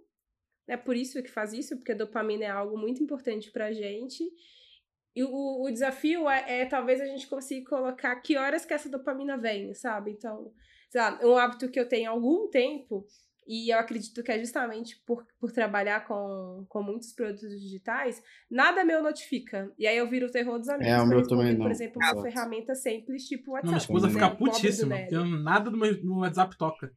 É 0.67 0.77
por 0.77 0.95
isso 0.95 1.21
que 1.21 1.29
faz 1.29 1.53
isso, 1.53 1.75
porque 1.77 1.91
a 1.91 1.97
dopamina 1.97 2.45
é 2.45 2.49
algo 2.49 2.77
muito 2.77 3.03
importante 3.03 3.51
pra 3.51 3.71
gente. 3.71 4.23
E 5.15 5.23
o, 5.23 5.63
o 5.63 5.71
desafio 5.71 6.29
é, 6.29 6.61
é 6.61 6.65
talvez 6.65 6.99
a 6.99 7.05
gente 7.05 7.27
consiga 7.27 7.69
colocar 7.69 8.15
que 8.17 8.37
horas 8.37 8.65
que 8.65 8.73
essa 8.73 8.89
dopamina 8.89 9.37
vem, 9.37 9.73
sabe? 9.73 10.11
Então, 10.11 10.51
sei 10.89 11.01
lá, 11.01 11.19
um 11.23 11.37
hábito 11.37 11.69
que 11.69 11.79
eu 11.79 11.87
tenho 11.87 12.09
há 12.09 12.13
algum 12.13 12.49
tempo, 12.49 13.05
e 13.47 13.73
eu 13.73 13.77
acredito 13.77 14.23
que 14.23 14.31
é 14.31 14.39
justamente 14.39 15.01
por, 15.05 15.25
por 15.39 15.51
trabalhar 15.51 16.05
com, 16.07 16.65
com 16.69 16.81
muitos 16.81 17.13
produtos 17.13 17.61
digitais, 17.61 18.21
nada 18.49 18.85
meu 18.85 19.03
notifica. 19.03 19.71
E 19.77 19.85
aí 19.85 19.97
eu 19.97 20.09
viro 20.09 20.27
o 20.27 20.31
terror 20.31 20.57
dos 20.57 20.69
amigos. 20.69 20.87
É, 20.87 21.01
o 21.01 21.05
meu 21.05 21.19
eles 21.19 21.27
também 21.27 21.53
não. 21.53 21.65
Por 21.65 21.71
exemplo, 21.71 21.97
uma 21.97 22.07
Exato. 22.07 22.21
ferramenta 22.21 22.75
simples, 22.75 23.27
tipo 23.27 23.51
o 23.51 23.53
WhatsApp. 23.53 23.65
Não, 23.65 23.73
minha 23.73 23.81
esposa 23.81 24.07
né? 24.07 24.13
fica 24.13 24.29
putíssima, 24.29 24.97
porque 24.97 25.43
nada 25.43 25.69
do 25.69 25.77
meu 25.77 26.03
no 26.03 26.19
WhatsApp 26.19 26.57
toca. 26.57 26.91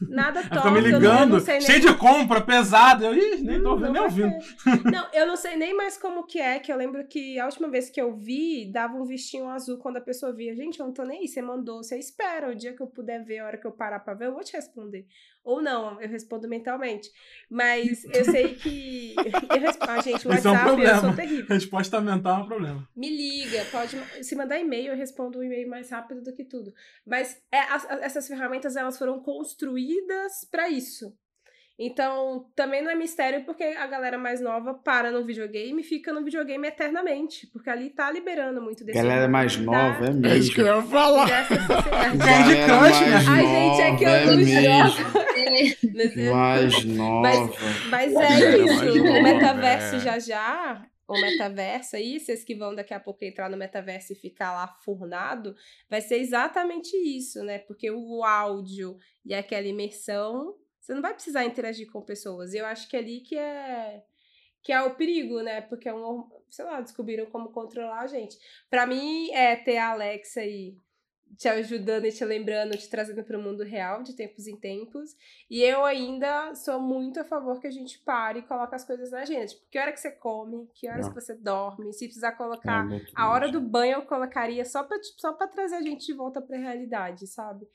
Nada 0.00 0.42
toca. 0.42 0.56
fica 0.56 0.70
me 0.70 0.80
ligando, 0.80 1.44
nem 1.44 1.60
cheio 1.60 1.80
de 1.80 1.94
compra, 1.94 2.40
pesado. 2.40 3.04
Eu, 3.04 3.14
ih, 3.14 3.42
nem 3.42 3.62
tô 3.62 3.76
não 3.76 3.92
nem 3.92 4.02
ouvindo. 4.02 4.32
Não, 4.84 5.06
eu 5.12 5.26
não 5.26 5.36
sei 5.36 5.56
nem 5.56 5.74
mais 5.74 5.98
como 5.98 6.24
que 6.24 6.38
é, 6.38 6.58
que 6.58 6.72
eu 6.72 6.76
lembro 6.76 7.06
que 7.06 7.38
a 7.38 7.46
última 7.46 7.68
vez 7.68 7.90
que 7.90 8.00
eu 8.00 8.16
vi, 8.16 8.70
dava 8.70 8.94
um 8.94 9.04
vestinho 9.04 9.48
azul 9.48 9.78
quando 9.78 9.96
a 9.96 10.00
pessoa 10.00 10.32
via. 10.32 10.54
Gente, 10.54 10.78
eu 10.78 10.86
não 10.86 10.92
tô 10.92 11.02
nem 11.04 11.20
aí, 11.20 11.28
você 11.28 11.42
mandou, 11.42 11.82
você 11.82 11.98
espera 11.98 12.50
o 12.50 12.54
dia 12.54 12.74
que 12.74 12.82
eu 12.82 12.86
puder 12.86 13.24
ver, 13.24 13.38
a 13.40 13.46
hora 13.46 13.58
que 13.58 13.66
eu 13.66 13.72
parar 13.72 14.00
pra 14.00 14.14
ver, 14.14 14.26
eu 14.26 14.34
vou 14.34 14.44
te 14.44 14.52
responder. 14.52 15.06
Ou 15.48 15.62
não, 15.62 15.98
eu 16.00 16.08
respondo 16.10 16.46
mentalmente. 16.46 17.10
Mas 17.48 18.04
eu 18.04 18.24
sei 18.26 18.54
que... 18.54 19.14
Eu 19.50 19.60
respondo, 19.60 19.90
ah, 19.92 20.00
gente, 20.02 20.28
o 20.28 20.32
Isso 20.34 20.46
é 20.46 20.50
um 20.50 20.54
WhatsApp, 20.54 20.58
eu 20.58 20.66
problema. 20.66 21.00
sou 21.00 21.12
terrível. 21.16 21.46
Resposta 21.48 22.00
mental 22.02 22.40
é 22.40 22.42
um 22.42 22.46
problema. 22.46 22.88
Me 22.94 23.08
liga, 23.08 23.64
pode 23.72 23.96
se 24.24 24.36
mandar 24.36 24.58
e-mail, 24.58 24.92
eu 24.92 24.96
respondo 24.96 25.38
o 25.38 25.42
e-mail 25.42 25.66
mais 25.68 25.90
rápido 25.90 26.22
do 26.22 26.34
que 26.34 26.44
tudo. 26.44 26.72
Mas 27.06 27.40
é, 27.50 27.60
as- 27.60 27.86
essas 28.02 28.28
ferramentas 28.28 28.76
elas 28.76 28.98
foram 28.98 29.20
construídas 29.22 30.44
para 30.50 30.68
isso. 30.68 31.16
Então, 31.78 32.44
também 32.56 32.82
não 32.82 32.90
é 32.90 32.94
mistério 32.96 33.44
porque 33.44 33.62
a 33.62 33.86
galera 33.86 34.18
mais 34.18 34.40
nova 34.40 34.74
para 34.74 35.12
no 35.12 35.24
videogame 35.24 35.80
e 35.80 35.84
fica 35.84 36.12
no 36.12 36.24
videogame 36.24 36.66
eternamente, 36.66 37.46
porque 37.46 37.70
ali 37.70 37.88
tá 37.90 38.10
liberando 38.10 38.60
muito 38.60 38.82
desse 38.84 38.98
Galera 38.98 39.28
mais 39.28 39.56
da- 39.56 39.62
nova, 39.62 40.04
é 40.06 40.08
É 40.08 40.12
mesmo. 40.12 40.38
isso 40.38 40.52
que 40.54 40.60
eu 40.60 40.66
ia 40.66 40.82
falar. 40.82 41.28
Candy 41.28 42.18
Galera 42.18 42.66
Crush, 42.66 43.00
né? 43.00 43.10
mais 43.10 43.28
Ai, 43.28 43.46
gente, 43.46 43.80
é 43.80 43.96
que 43.96 44.04
eu 44.04 44.10
nova, 44.10 44.26
não 44.26 44.36
mesmo. 44.36 45.92
Nesse- 45.94 46.30
Mais 46.30 46.84
nova. 46.96 47.52
Mas 47.90 48.12
Galera 48.12 48.34
é 48.34 48.58
mais 48.58 48.70
isso. 48.82 48.84
nova, 49.04 49.18
O 49.18 49.22
metaverso 49.22 49.94
é. 49.96 50.00
já 50.00 50.18
já, 50.18 50.86
o 51.06 51.12
metaverso 51.20 51.94
aí, 51.96 52.18
vocês 52.18 52.42
que 52.44 52.54
vão 52.56 52.74
daqui 52.74 52.92
a 52.92 52.98
pouco 53.00 53.24
entrar 53.24 53.48
no 53.48 53.56
metaverso 53.56 54.12
e 54.12 54.16
ficar 54.16 54.52
lá 54.52 54.66
furnado, 54.84 55.54
vai 55.88 56.00
ser 56.00 56.16
exatamente 56.16 56.96
isso, 56.96 57.42
né? 57.44 57.58
Porque 57.60 57.88
o 57.90 58.24
áudio 58.24 58.96
e 59.24 59.32
aquela 59.32 59.66
imersão, 59.66 60.54
você 60.88 60.94
não 60.94 61.02
vai 61.02 61.12
precisar 61.12 61.44
interagir 61.44 61.92
com 61.92 62.00
pessoas. 62.00 62.54
E 62.54 62.56
eu 62.56 62.64
acho 62.64 62.88
que 62.88 62.96
é 62.96 63.00
ali 63.00 63.20
que 63.20 63.36
é 63.36 64.02
que 64.62 64.72
é 64.72 64.80
o 64.82 64.94
perigo, 64.94 65.42
né? 65.42 65.60
Porque 65.60 65.86
é 65.86 65.94
um, 65.94 66.26
sei 66.48 66.64
lá, 66.64 66.80
descobriram 66.80 67.26
como 67.26 67.50
controlar 67.52 68.00
a 68.00 68.06
gente. 68.06 68.38
Pra 68.70 68.86
mim 68.86 69.30
é 69.32 69.54
ter 69.54 69.76
a 69.76 69.90
Alexa 69.90 70.40
aí 70.40 70.78
te 71.36 71.46
ajudando 71.46 72.06
e 72.06 72.10
te 72.10 72.24
lembrando, 72.24 72.76
te 72.76 72.88
trazendo 72.88 73.22
para 73.22 73.38
o 73.38 73.42
mundo 73.42 73.62
real 73.62 74.02
de 74.02 74.16
tempos 74.16 74.46
em 74.46 74.56
tempos. 74.56 75.14
E 75.50 75.62
eu 75.62 75.84
ainda 75.84 76.54
sou 76.54 76.80
muito 76.80 77.20
a 77.20 77.24
favor 77.24 77.60
que 77.60 77.66
a 77.66 77.70
gente 77.70 77.98
pare 77.98 78.38
e 78.38 78.42
coloque 78.42 78.74
as 78.74 78.84
coisas 78.84 79.10
na 79.10 79.20
agenda. 79.20 79.46
Tipo, 79.46 79.66
que 79.70 79.78
hora 79.78 79.92
que 79.92 80.00
você 80.00 80.10
come, 80.10 80.66
que 80.72 80.88
horas 80.88 81.04
Não. 81.06 81.12
que 81.14 81.20
você 81.20 81.34
dorme, 81.34 81.92
se 81.92 82.06
precisar 82.06 82.32
colocar. 82.32 82.88
Deus. 82.88 83.12
A 83.14 83.30
hora 83.30 83.52
do 83.52 83.60
banho 83.60 83.96
eu 83.96 84.02
colocaria 84.06 84.64
só 84.64 84.82
pra, 84.82 84.98
tipo, 84.98 85.20
só 85.20 85.34
pra 85.34 85.46
trazer 85.46 85.76
a 85.76 85.82
gente 85.82 86.06
de 86.06 86.14
volta 86.14 86.40
pra 86.40 86.56
realidade, 86.56 87.26
sabe? 87.26 87.68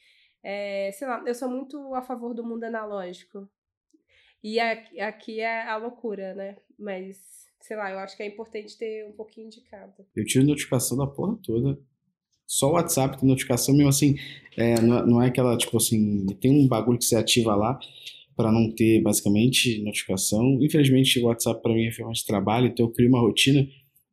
É, 0.43 0.91
sei 0.93 1.07
lá, 1.07 1.23
eu 1.25 1.33
sou 1.33 1.49
muito 1.49 1.93
a 1.95 2.01
favor 2.01 2.33
do 2.33 2.43
mundo 2.43 2.65
analógico. 2.65 3.49
E 4.43 4.59
aqui, 4.59 5.39
é 5.39 5.69
a 5.69 5.77
loucura, 5.77 6.35
né? 6.35 6.57
Mas, 6.77 7.47
sei 7.61 7.77
lá, 7.77 7.89
eu 7.89 7.99
acho 7.99 8.17
que 8.17 8.23
é 8.23 8.27
importante 8.27 8.77
ter 8.77 9.07
um 9.07 9.13
pouquinho 9.13 9.49
de 9.49 9.61
cada. 9.61 10.05
Eu 10.13 10.25
tiro 10.25 10.45
notificação 10.45 10.97
da 10.97 11.07
porra 11.07 11.39
toda. 11.41 11.79
Só 12.45 12.69
o 12.69 12.73
WhatsApp 12.73 13.17
tem 13.17 13.29
notificação, 13.29 13.73
mesmo 13.73 13.87
assim, 13.87 14.15
é, 14.57 14.81
não, 14.81 14.97
é, 14.97 15.05
não 15.05 15.21
é 15.21 15.27
aquela, 15.27 15.57
tipo 15.57 15.77
assim, 15.77 16.25
tem 16.41 16.51
um 16.51 16.67
bagulho 16.67 16.99
que 16.99 17.05
você 17.05 17.15
ativa 17.15 17.55
lá 17.55 17.79
pra 18.35 18.51
não 18.51 18.69
ter, 18.69 19.01
basicamente, 19.01 19.81
notificação. 19.81 20.59
Infelizmente, 20.61 21.19
o 21.19 21.27
WhatsApp 21.27 21.61
pra 21.61 21.73
mim 21.73 21.85
é 21.85 21.91
ferramenta 21.91 22.19
de 22.19 22.25
trabalho, 22.25 22.67
então 22.67 22.85
eu 22.85 22.91
crio 22.91 23.07
uma 23.07 23.21
rotina 23.21 23.65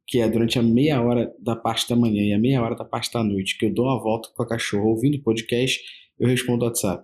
que 0.07 0.21
é 0.21 0.29
durante 0.29 0.59
a 0.59 0.63
meia 0.63 1.01
hora 1.01 1.33
da 1.39 1.55
parte 1.55 1.89
da 1.89 1.97
manhã 1.97 2.23
e 2.23 2.33
a 2.33 2.39
meia 2.39 2.61
hora 2.63 2.75
da 2.75 2.85
parte 2.85 3.13
da 3.13 3.23
noite, 3.23 3.57
que 3.57 3.67
eu 3.67 3.73
dou 3.73 3.87
uma 3.87 4.01
volta 4.01 4.29
com 4.35 4.43
a 4.43 4.49
cachorra 4.49 4.85
ouvindo 4.85 5.23
podcast, 5.23 5.81
eu 6.21 6.29
respondo 6.29 6.65
o 6.65 6.69
WhatsApp. 6.69 7.03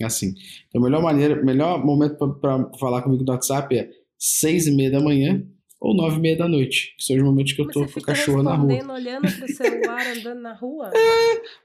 É 0.00 0.04
assim. 0.04 0.32
Então, 0.68 0.80
a 0.80 0.84
melhor 0.84 1.02
maneira, 1.02 1.42
melhor 1.44 1.84
momento 1.84 2.16
pra- 2.16 2.28
pra 2.64 2.78
falar 2.78 3.02
comigo 3.02 3.24
do 3.24 3.32
WhatsApp 3.32 3.76
é 3.76 3.90
seis 4.18 4.66
e 4.66 4.70
meia 4.70 4.90
da 4.90 5.00
manhã 5.00 5.42
ou 5.80 5.94
nove 5.94 6.16
e 6.16 6.20
meia 6.20 6.36
da 6.36 6.48
noite, 6.48 6.94
que 6.98 7.04
são 7.04 7.16
os 7.16 7.22
momentos 7.22 7.52
que 7.52 7.60
eu 7.60 7.64
Mas 7.66 7.74
tô 7.74 7.80
com 7.80 7.84
a 7.86 7.88
fica 7.88 8.06
cachorra 8.06 8.42
na 8.42 8.54
rua. 8.54 8.72
respondendo, 8.72 8.94
olhando 8.94 9.32
pro 9.38 9.48
celular, 9.54 10.06
andando 10.16 10.40
na 10.40 10.54
rua? 10.54 10.90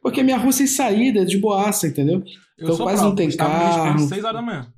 Porque 0.01 0.23
minha 0.23 0.37
rua 0.37 0.51
sem 0.51 0.67
saída, 0.67 1.21
é 1.21 1.25
de 1.25 1.37
boaça, 1.37 1.87
entendeu? 1.87 2.21
Eu 2.57 2.65
Então 2.73 2.77
quase 2.77 3.01
não 3.03 3.15
tem 3.15 3.29
carro. 3.35 3.99
6 4.07 4.23
horas 4.23 4.35
da 4.35 4.41
manhã. 4.41 4.73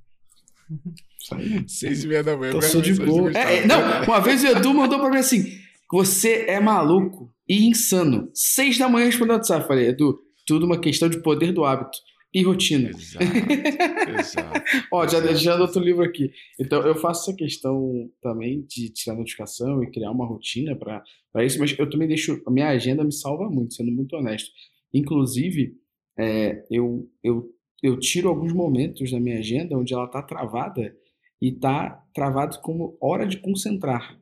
Seis 1.67 2.03
e 2.03 2.07
meia 2.07 2.23
da 2.23 2.35
manhã. 2.35 2.49
Então, 2.49 2.61
vai 2.61 2.69
sou 2.69 2.81
de 2.81 2.93
boa. 2.93 3.31
É, 3.31 3.57
é, 3.59 3.67
não, 3.67 3.79
uma 4.03 4.19
vez 4.19 4.43
o 4.43 4.47
Edu 4.47 4.73
mandou 4.73 4.99
pra 4.99 5.09
mim 5.09 5.17
assim: 5.17 5.43
você 5.91 6.45
é 6.47 6.59
maluco 6.59 7.33
e 7.47 7.65
insano. 7.67 8.29
Seis 8.33 8.77
da 8.77 8.89
manhã 8.89 9.05
respondeu 9.05 9.35
o 9.35 9.37
WhatsApp. 9.37 9.67
Falei, 9.67 9.89
Edu, 9.89 10.19
tudo 10.45 10.65
uma 10.65 10.79
questão 10.79 11.09
de 11.09 11.21
poder 11.21 11.51
do 11.51 11.65
hábito 11.65 11.97
e 12.33 12.41
rotina. 12.41 12.89
Exato, 12.89 13.25
exato. 14.19 14.61
Ó, 14.91 15.07
já, 15.07 15.19
Exato. 15.19 15.35
já 15.35 15.61
outro 15.61 15.81
livro 15.81 16.03
aqui. 16.03 16.31
Então, 16.59 16.81
eu 16.81 16.95
faço 16.95 17.29
essa 17.29 17.37
questão 17.37 18.09
também 18.21 18.61
de 18.61 18.89
tirar 18.89 19.15
notificação 19.15 19.83
e 19.83 19.91
criar 19.91 20.11
uma 20.11 20.25
rotina 20.25 20.75
pra 20.75 21.03
isso, 21.45 21.59
mas 21.59 21.77
eu 21.77 21.89
também 21.89 22.07
deixo. 22.07 22.41
A 22.47 22.51
minha 22.51 22.69
agenda 22.69 23.03
me 23.03 23.13
salva 23.13 23.49
muito, 23.49 23.75
sendo 23.75 23.91
muito 23.91 24.15
honesto. 24.15 24.49
Inclusive, 24.91 25.77
é, 26.17 26.65
eu, 26.71 27.07
eu, 27.23 27.49
eu 27.81 27.99
tiro 27.99 28.29
alguns 28.29 28.53
momentos 28.53 29.11
da 29.11 29.19
minha 29.19 29.39
agenda 29.39 29.77
onde 29.77 29.93
ela 29.93 30.07
tá 30.07 30.21
travada 30.21 30.95
e 31.41 31.51
tá 31.51 32.03
travado 32.13 32.59
como 32.61 32.97
hora 32.99 33.27
de 33.27 33.37
concentrar. 33.37 34.19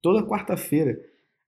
Toda 0.00 0.26
quarta-feira 0.26 0.98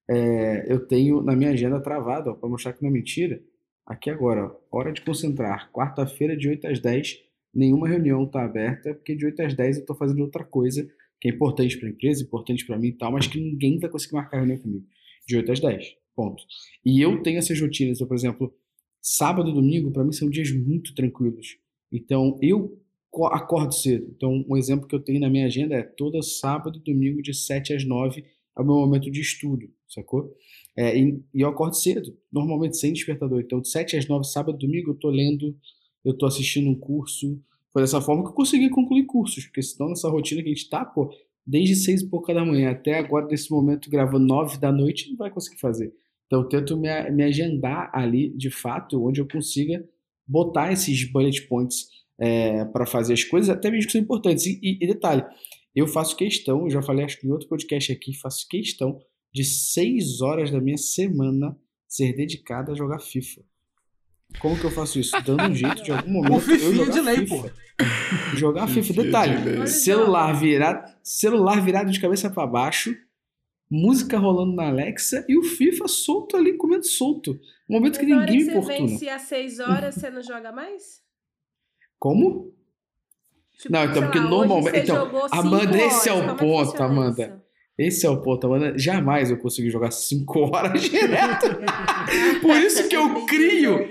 é, 0.08 0.72
eu 0.72 0.86
tenho 0.86 1.22
na 1.22 1.34
minha 1.34 1.50
agenda 1.50 1.80
travado, 1.80 2.36
para 2.36 2.48
mostrar 2.48 2.72
que 2.72 2.82
não 2.82 2.90
é 2.90 2.92
mentira. 2.92 3.42
Aqui 3.86 4.08
agora, 4.10 4.50
hora 4.70 4.92
de 4.92 5.02
concentrar. 5.02 5.70
Quarta-feira, 5.72 6.36
de 6.36 6.48
8 6.48 6.66
às 6.66 6.80
10, 6.80 7.18
nenhuma 7.54 7.88
reunião 7.88 8.24
está 8.24 8.44
aberta, 8.44 8.94
porque 8.94 9.14
de 9.14 9.26
8 9.26 9.42
às 9.42 9.54
10 9.54 9.76
eu 9.76 9.80
estou 9.82 9.96
fazendo 9.96 10.20
outra 10.22 10.44
coisa 10.44 10.88
que 11.20 11.28
é 11.28 11.32
importante 11.32 11.78
para 11.78 11.88
a 11.88 11.90
empresa, 11.90 12.22
importante 12.22 12.66
para 12.66 12.78
mim 12.78 12.88
e 12.88 12.92
tal, 12.92 13.12
mas 13.12 13.26
que 13.26 13.38
ninguém 13.40 13.78
vai 13.78 13.90
conseguir 13.90 14.14
marcar 14.14 14.38
reunião 14.38 14.58
comigo. 14.58 14.86
De 15.26 15.36
8 15.36 15.52
às 15.52 15.60
10. 15.60 15.96
Ponto. 16.14 16.42
E 16.84 17.00
eu 17.00 17.22
tenho 17.22 17.38
essas 17.38 17.60
rotinas. 17.60 18.00
Eu, 18.00 18.06
por 18.06 18.14
exemplo, 18.16 18.54
sábado 19.02 19.50
e 19.50 19.54
domingo, 19.54 19.90
para 19.90 20.04
mim, 20.04 20.12
são 20.12 20.28
dias 20.30 20.50
muito 20.52 20.94
tranquilos. 20.94 21.58
Então, 21.90 22.38
eu 22.42 22.78
co- 23.10 23.26
acordo 23.26 23.74
cedo. 23.74 24.12
Então, 24.16 24.44
um 24.48 24.56
exemplo 24.56 24.86
que 24.86 24.94
eu 24.94 25.00
tenho 25.00 25.20
na 25.20 25.28
minha 25.30 25.46
agenda 25.46 25.74
é 25.74 25.82
todo 25.82 26.22
sábado 26.22 26.78
e 26.78 26.82
domingo, 26.92 27.22
de 27.22 27.34
7 27.34 27.72
às 27.74 27.84
9, 27.84 28.24
é 28.56 28.60
o 28.60 28.64
meu 28.64 28.74
momento 28.76 29.10
de 29.10 29.20
estudo, 29.20 29.68
sacou? 29.88 30.32
É, 30.76 30.98
e, 30.98 31.20
e 31.32 31.40
eu 31.42 31.48
acordo 31.48 31.76
cedo, 31.76 32.16
normalmente 32.32 32.76
sem 32.76 32.92
despertador. 32.92 33.40
Então, 33.40 33.60
de 33.60 33.68
7 33.68 33.96
às 33.96 34.08
9, 34.08 34.24
sábado 34.24 34.58
domingo, 34.58 34.90
eu 34.90 34.94
tô 34.94 35.08
lendo, 35.08 35.56
eu 36.04 36.16
tô 36.16 36.26
assistindo 36.26 36.68
um 36.68 36.74
curso. 36.74 37.38
Foi 37.72 37.82
dessa 37.82 38.00
forma 38.00 38.22
que 38.24 38.30
eu 38.30 38.34
consegui 38.34 38.68
concluir 38.70 39.04
cursos, 39.06 39.44
porque 39.44 39.62
senão 39.62 39.90
nessa 39.90 40.08
rotina 40.08 40.42
que 40.42 40.48
a 40.48 40.54
gente 40.54 40.68
tá, 40.68 40.84
pô, 40.84 41.10
desde 41.46 41.76
seis 41.76 42.02
e 42.02 42.08
pouca 42.08 42.32
da 42.34 42.44
manhã 42.44 42.70
até 42.70 42.98
agora, 42.98 43.26
nesse 43.26 43.50
momento, 43.50 43.90
gravando 43.90 44.26
nove 44.26 44.58
da 44.58 44.72
noite, 44.72 45.10
não 45.10 45.16
vai 45.16 45.30
conseguir 45.30 45.58
fazer. 45.60 45.92
Então, 46.26 46.40
eu 46.42 46.48
tento 46.48 46.76
me, 46.76 46.88
me 47.10 47.22
agendar 47.22 47.90
ali, 47.92 48.30
de 48.36 48.50
fato, 48.50 49.04
onde 49.06 49.20
eu 49.20 49.28
consiga 49.28 49.84
botar 50.26 50.72
esses 50.72 51.04
bullet 51.10 51.42
points 51.46 51.88
para 52.72 52.86
fazer 52.86 53.12
as 53.14 53.24
coisas, 53.24 53.50
até 53.50 53.70
mesmo 53.70 53.86
que 53.86 53.92
são 53.92 54.00
importantes. 54.00 54.46
E, 54.46 54.58
e- 54.62 54.78
e 54.80 54.86
detalhe, 54.86 55.24
eu 55.74 55.86
faço 55.86 56.16
questão, 56.16 56.62
eu 56.64 56.70
já 56.70 56.80
falei 56.82 57.04
acho 57.04 57.20
que 57.20 57.26
em 57.26 57.30
outro 57.30 57.48
podcast 57.48 57.92
aqui, 57.92 58.14
faço 58.14 58.46
questão 58.48 59.00
de 59.34 59.44
seis 59.44 60.20
horas 60.20 60.50
da 60.50 60.60
minha 60.60 60.78
semana 60.78 61.58
ser 61.88 62.14
dedicada 62.14 62.72
a 62.72 62.74
jogar 62.74 63.00
FIFA. 63.00 63.42
Como 64.40 64.58
que 64.58 64.64
eu 64.64 64.70
faço 64.70 64.98
isso? 64.98 65.12
Dando 65.22 65.42
um 65.44 65.54
jeito 65.54 65.82
de 65.82 65.90
algum 65.92 66.10
momento. 66.22 66.48
O 66.48 66.52
eu 66.52 66.74
jogar 66.74 66.92
de 66.92 67.00
lei, 67.00 67.16
FIFA. 67.18 67.34
pô. 67.36 67.50
Jogar 68.36 68.68
FIFA. 68.68 68.92
De 68.92 69.02
Detalhe, 69.02 69.44
lei. 69.58 69.66
celular 69.66 70.32
virado, 70.32 70.92
celular 71.02 71.60
virado 71.64 71.90
de 71.90 72.00
cabeça 72.00 72.30
para 72.30 72.46
baixo, 72.46 72.96
música 73.70 74.18
rolando 74.18 74.54
na 74.54 74.68
Alexa 74.68 75.24
e 75.28 75.36
o 75.36 75.42
FIFA 75.42 75.88
solto 75.88 76.36
ali, 76.36 76.56
comendo 76.56 76.86
solto. 76.86 77.32
Um 77.68 77.74
momento 77.74 77.98
que 77.98 78.06
ninguém 78.06 78.38
que 78.38 78.44
me 78.44 78.44
você 78.44 78.50
importuna. 78.58 78.88
vence 78.88 79.08
às 79.08 79.22
6 79.22 79.58
horas, 79.60 79.94
você 79.96 80.10
não 80.10 80.22
joga 80.22 80.52
mais? 80.52 81.02
Como? 81.98 82.52
Tipo, 83.58 83.72
Não, 83.72 83.84
então, 83.84 84.02
porque 84.02 84.18
lá, 84.18 84.28
normalmente- 84.30 84.78
então, 84.78 85.10
Amanda, 85.30 85.76
esse 85.78 86.08
é 86.08 86.12
o 86.12 86.34
que 86.36 86.38
ponto, 86.44 86.82
Amanda. 86.82 87.42
Esse 87.76 88.06
é 88.06 88.10
o 88.10 88.22
ponto, 88.22 88.46
Amanda. 88.46 88.78
Jamais 88.78 89.30
eu 89.30 89.38
consegui 89.38 89.68
jogar 89.68 89.90
5 89.90 90.38
horas 90.54 90.80
direto. 90.82 91.46
Por 92.40 92.56
isso 92.56 92.88
que 92.88 92.94
eu 92.96 93.26
crio 93.26 93.88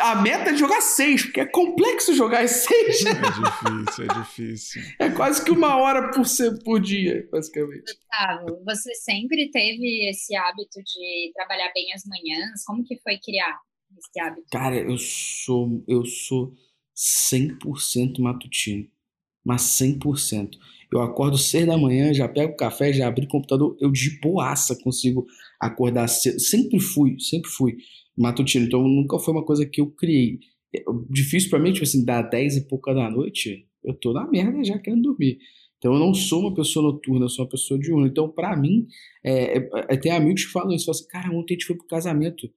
a 0.00 0.22
meta 0.22 0.52
de 0.52 0.58
jogar 0.60 0.80
6, 0.80 1.24
porque 1.24 1.40
é 1.40 1.46
complexo 1.46 2.14
jogar 2.14 2.44
as 2.44 2.50
6. 2.52 3.04
É 3.06 3.12
difícil, 3.14 4.04
é 4.04 4.20
difícil. 4.20 4.82
É 5.00 5.10
quase 5.10 5.44
que 5.44 5.50
uma 5.50 5.76
hora 5.76 6.10
por, 6.12 6.24
se- 6.24 6.62
por 6.62 6.80
dia, 6.80 7.28
basicamente. 7.32 7.82
Gustavo, 7.82 8.62
você 8.64 8.94
sempre 8.94 9.50
teve 9.50 10.08
esse 10.08 10.36
hábito 10.36 10.80
de 10.84 11.32
trabalhar 11.34 11.72
bem 11.74 11.92
as 11.94 12.02
manhãs? 12.06 12.64
Como 12.64 12.84
que 12.84 12.96
foi 13.00 13.18
criar 13.18 13.58
esse 13.98 14.20
hábito? 14.20 14.46
Cara, 14.52 14.76
eu 14.76 14.96
sou 14.98 15.82
eu 15.88 16.04
sou 16.04 16.52
100% 16.96 18.20
matutino. 18.20 18.86
Mas 19.44 19.62
100%. 19.62 20.50
Eu 20.92 21.00
acordo 21.00 21.36
6 21.36 21.66
da 21.66 21.76
manhã, 21.76 22.12
já 22.14 22.28
pego 22.28 22.52
o 22.52 22.56
café, 22.56 22.92
já 22.92 23.08
abro 23.08 23.24
o 23.24 23.28
computador, 23.28 23.76
eu 23.80 23.90
de 23.90 24.18
boaça 24.20 24.76
consigo 24.82 25.26
acordar 25.60 26.06
cedo. 26.08 26.38
Sempre 26.40 26.78
fui, 26.80 27.16
sempre 27.18 27.50
fui 27.50 27.76
matutino. 28.16 28.66
Então 28.66 28.82
nunca 28.86 29.18
foi 29.18 29.34
uma 29.34 29.44
coisa 29.44 29.66
que 29.66 29.80
eu 29.80 29.90
criei. 29.90 30.38
É, 30.74 30.82
Difícil 31.10 31.50
pra 31.50 31.58
mim, 31.58 31.72
tipo 31.72 31.84
assim, 31.84 32.04
dar 32.04 32.22
10 32.22 32.56
e 32.56 32.68
pouca 32.68 32.94
da 32.94 33.10
noite, 33.10 33.66
eu 33.84 33.94
tô 33.94 34.12
na 34.12 34.26
merda 34.28 34.62
já 34.64 34.78
querendo 34.78 35.02
dormir. 35.02 35.38
Então 35.78 35.92
eu 35.92 35.98
não 36.00 36.14
sou 36.14 36.40
uma 36.40 36.54
pessoa 36.54 36.82
noturna, 36.84 37.26
eu 37.26 37.28
sou 37.28 37.44
uma 37.44 37.50
pessoa 37.50 37.78
diurna. 37.78 38.06
Então, 38.08 38.28
pra 38.28 38.56
mim, 38.56 38.86
é, 39.24 39.58
é- 39.58 39.70
é- 39.90 39.96
tem 39.96 40.12
amigos 40.12 40.44
que 40.44 40.52
falam 40.52 40.72
isso, 40.74 40.86
falam 40.86 40.98
assim, 41.00 41.08
cara, 41.08 41.30
ontem 41.36 41.54
a 41.54 41.56
gente 41.56 41.66
foi 41.66 41.76
pro 41.76 41.86
casamento. 41.86 42.48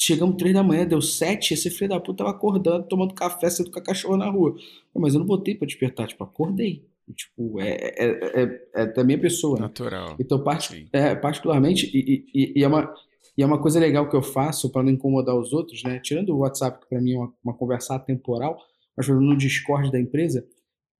Chegamos 0.00 0.36
três 0.36 0.54
da 0.54 0.62
manhã, 0.62 0.86
deu 0.86 1.00
sete, 1.02 1.52
esse 1.54 1.70
filho 1.70 1.90
da 1.90 2.00
puta 2.00 2.18
tava 2.18 2.30
acordando, 2.30 2.86
tomando 2.88 3.14
café, 3.14 3.50
saindo 3.50 3.70
com 3.70 3.78
a 3.78 3.82
cachorra 3.82 4.16
na 4.16 4.30
rua. 4.30 4.56
Mas 4.94 5.14
eu 5.14 5.20
não 5.20 5.26
botei 5.26 5.54
pra 5.56 5.66
despertar, 5.66 6.06
tipo, 6.06 6.22
acordei. 6.24 6.86
E, 7.08 7.12
Tipo, 7.14 7.60
é, 7.60 7.70
é, 7.96 8.42
é, 8.42 8.60
é 8.74 8.86
da 8.86 9.02
minha 9.04 9.18
pessoa, 9.18 9.56
né? 9.56 9.62
Natural. 9.62 10.16
Então, 10.20 10.42
parti- 10.44 10.68
Sim. 10.74 10.88
é, 10.92 11.14
particularmente, 11.14 11.86
e, 11.94 12.24
e- 12.34 12.52
e 12.60 12.62
é 12.64 12.68
uma, 12.68 12.92
e 13.36 13.42
é 13.42 13.46
uma 13.46 13.60
coisa 13.60 13.80
legal 13.80 14.08
que 14.08 14.16
eu 14.16 14.22
faço 14.22 14.70
para 14.70 14.82
não 14.82 14.90
incomodar 14.92 15.34
os 15.36 15.52
outros, 15.52 15.82
né? 15.82 15.98
Tirando 16.00 16.30
o 16.34 16.38
WhatsApp, 16.38 16.80
que 16.80 16.88
para 16.88 17.00
mim 17.00 17.14
é 17.14 17.18
uma, 17.18 17.32
uma 17.44 17.54
conversa 17.54 17.94
atemporal, 17.94 18.58
mas 18.96 19.08
no 19.08 19.36
Discord 19.36 19.90
da 19.90 19.98
empresa, 20.00 20.46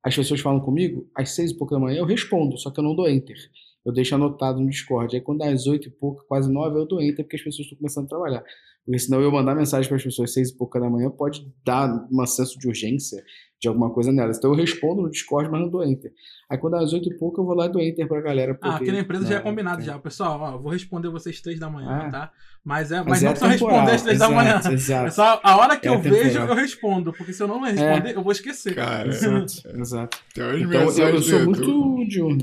as 0.03 0.15
pessoas 0.15 0.41
falam 0.41 0.61
comigo, 0.61 1.11
às 1.15 1.31
seis 1.35 1.51
e 1.51 1.57
pouco 1.59 1.75
da 1.75 1.81
manhã 1.81 1.99
eu 1.99 2.05
respondo, 2.07 2.57
só 2.57 2.71
que 2.71 2.79
eu 2.81 2.85
não 2.85 2.95
dou 2.95 3.09
enter. 3.09 3.37
Eu 3.85 3.93
deixo 3.93 4.15
anotado 4.15 4.61
no 4.61 4.69
Discord. 4.69 5.15
Aí 5.17 5.21
quando 5.23 5.39
dá 5.39 5.49
às 5.51 5.67
oito 5.67 5.89
e 5.89 5.91
pouco, 5.91 6.25
quase 6.29 6.51
nove, 6.53 6.79
eu 6.79 6.87
dou 6.87 7.01
enter 7.03 7.23
porque 7.25 7.37
as 7.37 7.43
pessoas 7.43 7.65
estão 7.67 7.79
começando 7.79 8.05
a 8.07 8.09
trabalhar. 8.09 8.45
Porque 8.89 9.01
senão 9.01 9.21
eu 9.21 9.31
mandar 9.31 9.55
mensagem 9.55 9.87
para 9.87 9.99
as 9.99 10.03
pessoas 10.03 10.31
às 10.31 10.35
seis 10.35 10.49
e 10.49 10.57
pouca 10.57 10.81
da 10.81 10.89
manhã 10.89 11.11
pode 11.11 11.47
dar 11.63 11.91
um 12.11 12.25
senso 12.27 12.59
de 12.59 12.67
urgência 12.69 13.23
de 13.61 13.69
alguma 13.69 13.93
coisa 13.93 14.11
nelas. 14.11 14.39
Então 14.39 14.51
eu 14.51 14.57
respondo 14.57 15.03
no 15.03 15.11
Discord, 15.11 15.51
mas 15.51 15.61
não 15.61 15.69
dou 15.69 15.85
enter. 15.85 16.11
Aí 16.51 16.57
quando 16.57 16.73
dá 16.73 16.81
às 16.81 16.95
oito 16.95 17.13
e 17.13 17.19
pouco, 17.19 17.39
eu 17.39 17.45
vou 17.45 17.55
lá 17.55 17.67
e 17.67 17.69
dou 17.69 17.83
enter 17.83 18.09
pra 18.09 18.23
galera. 18.23 18.59
Ah, 18.63 18.77
aqui 18.77 18.91
na 18.91 19.01
empresa 19.01 19.27
já 19.27 19.35
é 19.35 19.39
né, 19.39 19.43
combinado 19.45 19.77
tem- 19.77 19.85
já. 19.89 19.99
Pessoal, 19.99 20.41
ó, 20.41 20.53
eu 20.55 20.63
vou 20.63 20.73
responder 20.73 21.11
vocês 21.11 21.39
três 21.43 21.61
da 21.61 21.69
manhã, 21.69 21.91
Ah. 22.07 22.11
tá? 22.11 22.33
Mas, 22.65 22.91
é, 22.91 22.97
mas, 23.01 23.07
Mas 23.09 23.23
não 23.23 23.29
é 23.29 23.33
precisa 23.33 23.51
responder 23.51 23.91
às 23.91 24.03
três 24.03 24.19
da 24.19 24.31
manhã. 24.31 24.61
exato. 24.73 25.07
É 25.07 25.11
só 25.11 25.41
a 25.43 25.57
hora 25.59 25.77
que 25.77 25.87
É 25.87 25.91
eu 25.95 26.01
vejo, 26.01 26.17
temporal. 26.31 26.49
eu 26.49 26.55
respondo. 26.55 27.13
Porque 27.13 27.33
se 27.35 27.43
eu 27.43 27.49
não 27.49 27.61
responder, 27.61 28.17
eu 28.17 28.23
vou 28.23 28.33
esquecer. 28.33 28.75
Cara, 28.75 29.09
Exato, 29.09 29.53
exato. 29.79 30.19
Então 30.33 30.51
eu, 30.51 30.73
eu 30.73 31.21
sou 31.23 31.39
do 31.41 31.45
muito 31.45 32.09
diurno. 32.09 32.41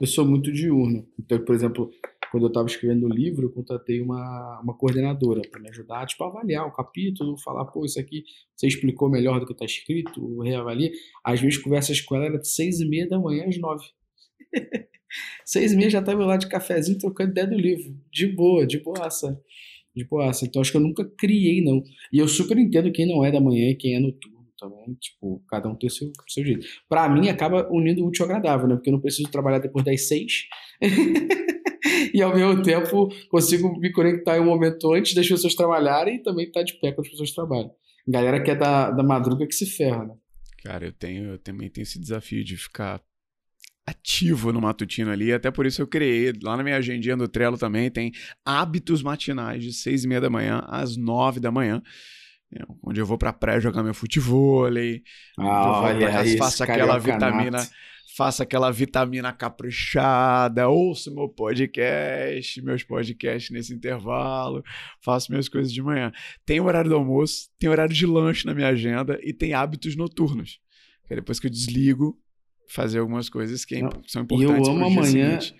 Eu 0.00 0.06
sou 0.06 0.26
muito 0.26 0.52
diurno. 0.52 1.06
Então, 1.18 1.42
por 1.44 1.54
exemplo, 1.54 1.90
quando 2.30 2.44
eu 2.44 2.48
estava 2.48 2.66
escrevendo 2.66 3.06
o 3.06 3.08
livro, 3.08 3.46
eu 3.46 3.50
contratei 3.50 4.00
uma, 4.00 4.60
uma 4.62 4.74
coordenadora 4.74 5.42
para 5.50 5.60
me 5.60 5.68
ajudar, 5.70 6.06
tipo, 6.06 6.22
a 6.24 6.28
avaliar 6.28 6.66
o 6.66 6.72
capítulo, 6.72 7.38
falar, 7.38 7.64
pô, 7.66 7.84
isso 7.84 7.98
aqui 7.98 8.24
você 8.54 8.66
explicou 8.66 9.08
melhor 9.08 9.40
do 9.40 9.46
que 9.46 9.52
está 9.52 9.64
escrito, 9.64 10.40
reavalia. 10.40 10.90
As 11.24 11.40
minhas 11.40 11.56
conversas 11.56 12.00
com 12.00 12.16
ela 12.16 12.26
eram 12.26 12.40
de 12.40 12.48
seis 12.48 12.80
e 12.80 12.88
meia 12.88 13.08
da 13.08 13.18
manhã 13.18 13.46
às 13.46 13.58
nove. 13.58 13.84
seis 15.44 15.72
e 15.72 15.76
meia 15.76 15.90
já 15.90 16.00
estava 16.00 16.24
lá 16.24 16.36
de 16.36 16.48
cafezinho 16.48 16.98
trocando 16.98 17.30
ideia 17.30 17.46
do 17.46 17.56
livro. 17.56 17.94
De 18.12 18.26
boa, 18.26 18.66
de 18.66 18.78
boaça. 18.78 19.40
De 19.94 20.04
boaça. 20.04 20.44
Então 20.44 20.60
acho 20.60 20.70
que 20.70 20.76
eu 20.76 20.82
nunca 20.82 21.04
criei, 21.18 21.62
não. 21.62 21.82
E 22.12 22.18
eu 22.18 22.28
super 22.28 22.58
entendo 22.58 22.92
quem 22.92 23.06
não 23.06 23.24
é 23.24 23.32
da 23.32 23.40
manhã 23.40 23.70
e 23.70 23.74
quem 23.74 23.94
é 23.94 24.00
noturno 24.00 24.38
também. 24.58 24.94
Tipo, 25.00 25.42
cada 25.48 25.68
um 25.68 25.74
tem 25.74 25.88
o 25.88 25.90
seu, 25.90 26.10
seu 26.28 26.44
jeito. 26.44 26.66
Pra 26.88 27.08
mim, 27.08 27.28
acaba 27.28 27.68
unindo 27.70 28.04
o 28.04 28.08
útil 28.08 28.24
ao 28.24 28.30
agradável, 28.30 28.68
né? 28.68 28.74
Porque 28.74 28.90
eu 28.90 28.94
não 28.94 29.00
preciso 29.00 29.30
trabalhar 29.30 29.60
depois 29.60 29.84
das 29.84 30.06
seis. 30.08 30.46
e 32.14 32.22
ao 32.22 32.34
mesmo 32.34 32.62
tempo 32.62 33.08
consigo 33.30 33.78
me 33.78 33.92
conectar 33.92 34.36
em 34.36 34.40
um 34.40 34.46
momento 34.46 34.92
antes 34.92 35.14
das 35.14 35.28
pessoas 35.28 35.54
trabalharem 35.54 36.16
e 36.16 36.22
também 36.22 36.46
estar 36.46 36.62
de 36.62 36.74
pé 36.74 36.92
quando 36.92 37.06
as 37.06 37.10
pessoas 37.10 37.32
trabalham. 37.32 37.70
Galera 38.06 38.42
que 38.42 38.50
é 38.50 38.54
da, 38.54 38.90
da 38.90 39.02
madruga 39.02 39.46
que 39.46 39.54
se 39.54 39.66
ferra, 39.66 40.04
né? 40.04 40.14
Cara, 40.64 40.86
eu 40.86 40.92
tenho, 40.92 41.32
eu 41.32 41.38
também 41.38 41.68
tenho 41.70 41.82
esse 41.82 41.98
desafio 41.98 42.42
de 42.44 42.56
ficar 42.56 43.00
ativo 43.86 44.52
no 44.52 44.60
matutino 44.60 45.10
ali, 45.10 45.32
até 45.32 45.50
por 45.50 45.64
isso 45.64 45.80
eu 45.80 45.86
criei, 45.86 46.32
lá 46.42 46.56
na 46.56 46.62
minha 46.62 46.76
agendinha 46.76 47.16
do 47.16 47.26
Trello 47.26 47.56
também, 47.56 47.90
tem 47.90 48.12
hábitos 48.44 49.02
matinais 49.02 49.62
de 49.62 49.72
seis 49.72 50.04
e 50.04 50.08
meia 50.08 50.20
da 50.20 50.28
manhã 50.28 50.62
às 50.66 50.96
nove 50.96 51.40
da 51.40 51.50
manhã, 51.50 51.82
é, 52.54 52.62
onde 52.82 53.00
eu 53.00 53.06
vou 53.06 53.16
pra 53.16 53.32
praia 53.32 53.60
jogar 53.60 53.82
meu 53.82 53.94
futevôlei, 53.94 55.02
Ah, 55.38 55.42
eu 55.42 55.72
vou 55.72 55.98
pra 55.98 56.10
casa, 56.10 56.36
faço 56.36 56.64
aquela 56.64 56.98
vitamina. 56.98 57.66
Faço 58.18 58.42
aquela 58.42 58.72
vitamina 58.72 59.32
caprichada, 59.32 60.68
ouço 60.68 61.14
meu 61.14 61.28
podcast, 61.28 62.60
meus 62.62 62.82
podcasts 62.82 63.48
nesse 63.52 63.72
intervalo, 63.72 64.60
faço 65.00 65.30
minhas 65.30 65.48
coisas 65.48 65.72
de 65.72 65.80
manhã. 65.80 66.10
Tem 66.44 66.58
horário 66.60 66.90
do 66.90 66.96
almoço, 66.96 67.48
tem 67.60 67.70
horário 67.70 67.94
de 67.94 68.04
lanche 68.04 68.44
na 68.44 68.52
minha 68.56 68.66
agenda 68.66 69.20
e 69.22 69.32
tem 69.32 69.54
hábitos 69.54 69.94
noturnos. 69.94 70.58
Que 71.06 71.12
é 71.12 71.16
depois 71.16 71.38
que 71.38 71.46
eu 71.46 71.50
desligo, 71.50 72.20
fazer 72.68 72.98
algumas 72.98 73.28
coisas 73.30 73.64
que 73.64 73.80
Não, 73.80 73.90
são 74.04 74.26
E 74.32 74.34
eu 74.34 74.50
importantes 74.50 74.68
amo 74.68 74.84
amanhã, 74.84 75.40
seguinte. 75.40 75.54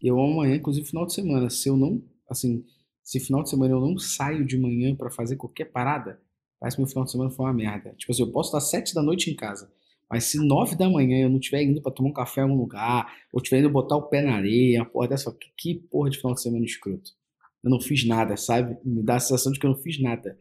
eu 0.00 0.14
amo 0.16 0.34
amanhã, 0.34 0.54
inclusive 0.54 0.86
final 0.86 1.04
de 1.04 1.12
semana. 1.12 1.50
Se 1.50 1.68
eu 1.68 1.76
não, 1.76 2.00
assim, 2.30 2.62
se 3.02 3.18
final 3.18 3.42
de 3.42 3.50
semana 3.50 3.74
eu 3.74 3.80
não 3.80 3.98
saio 3.98 4.46
de 4.46 4.56
manhã 4.56 4.94
pra 4.94 5.10
fazer 5.10 5.34
qualquer 5.34 5.64
parada, 5.64 6.22
parece 6.60 6.76
que 6.76 6.82
meu 6.82 6.88
final 6.88 7.04
de 7.04 7.10
semana 7.10 7.30
foi 7.30 7.46
uma 7.46 7.52
merda. 7.52 7.92
Tipo 7.98 8.12
assim, 8.12 8.22
eu 8.22 8.30
posso 8.30 8.50
estar 8.56 8.60
sete 8.60 8.94
da 8.94 9.02
noite 9.02 9.28
em 9.28 9.34
casa, 9.34 9.68
mas 10.10 10.24
se 10.24 10.38
nove 10.44 10.76
da 10.76 10.88
manhã 10.90 11.22
eu 11.24 11.28
não 11.30 11.38
estiver 11.38 11.62
indo 11.62 11.80
pra 11.80 11.92
tomar 11.92 12.10
um 12.10 12.12
café 12.12 12.40
em 12.40 12.44
algum 12.44 12.56
lugar, 12.56 13.06
ou 13.32 13.40
estiver 13.40 13.60
indo 13.60 13.70
botar 13.70 13.96
o 13.96 14.02
pé 14.08 14.20
na 14.22 14.34
areia, 14.34 14.84
porra 14.84 15.08
dessa, 15.08 15.30
que, 15.32 15.48
que 15.56 15.74
porra 15.90 16.10
de 16.10 16.18
final 16.18 16.34
de 16.34 16.42
semana 16.42 16.64
escroto. 16.64 17.10
eu 17.62 17.70
não 17.70 17.80
fiz 17.80 18.06
nada, 18.06 18.36
sabe? 18.36 18.76
Me 18.84 19.02
dá 19.04 19.16
a 19.16 19.20
sensação 19.20 19.52
de 19.52 19.58
que 19.60 19.66
eu 19.66 19.70
não 19.70 19.76
fiz 19.78 20.00
nada. 20.02 20.36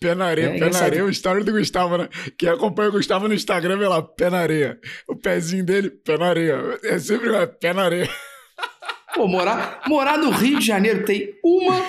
Pé 0.00 0.14
na 0.14 0.26
areia, 0.26 0.46
É 0.46 0.48
pé 0.48 0.52
na 0.52 0.66
engraçado. 0.66 0.84
areia, 0.84 1.00
é 1.00 1.04
o 1.04 1.08
story 1.10 1.44
do 1.44 1.52
Gustavo, 1.52 1.96
né? 1.96 2.08
Quem 2.36 2.48
acompanha 2.48 2.88
o 2.88 2.92
Gustavo 2.92 3.26
no 3.28 3.34
Instagram, 3.34 3.78
vê 3.78 3.86
lá, 3.88 4.02
pé 4.02 4.28
na 4.28 4.38
areia. 4.40 4.78
O 5.08 5.16
pezinho 5.16 5.64
dele, 5.64 5.88
pé 5.90 6.18
na 6.18 6.26
areia. 6.26 6.78
É 6.82 6.98
sempre 6.98 7.28
igual, 7.28 7.46
pé 7.46 7.72
na 7.72 7.82
areia. 7.84 8.08
Pô, 9.14 9.28
morar, 9.28 9.82
morar 9.86 10.18
no 10.18 10.30
Rio 10.30 10.58
de 10.58 10.66
Janeiro 10.66 11.04
tem 11.04 11.34
uma, 11.44 11.80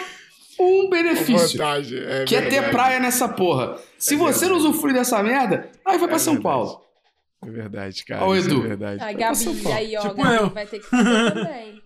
um 0.59 0.89
benefício. 0.89 1.57
Vantagem. 1.57 1.97
É 1.99 2.23
Que 2.25 2.35
é 2.35 2.41
ter 2.41 2.49
verdade. 2.51 2.71
praia 2.71 2.99
nessa 2.99 3.27
porra. 3.27 3.77
Se 3.97 4.13
É 4.13 4.17
você 4.17 4.45
não 4.45 4.53
verdade. 4.55 4.69
usufrui 4.69 4.93
dessa 4.93 5.21
merda, 5.23 5.69
aí 5.83 5.97
vai 5.97 6.07
pra 6.07 6.17
É 6.17 6.19
São 6.19 6.33
verdade. 6.35 6.43
Paulo. 6.43 6.81
É 7.45 7.51
verdade, 7.51 8.05
cara. 8.05 8.25
Ó, 8.25 8.35
isso 8.35 8.47
Edu. 8.49 8.63
É 8.65 8.67
verdade. 8.67 9.03
A 9.03 9.13
Gabi, 9.13 9.45
Paulo. 9.63 9.77
aí, 9.77 9.95
ó, 9.97 10.01
Tipo 10.01 10.15
Gabi 10.15 10.35
eu. 10.35 10.49
vai 10.49 10.65
ter 10.65 10.79
que 10.79 10.85
fazer 10.85 11.31
também. 11.33 11.81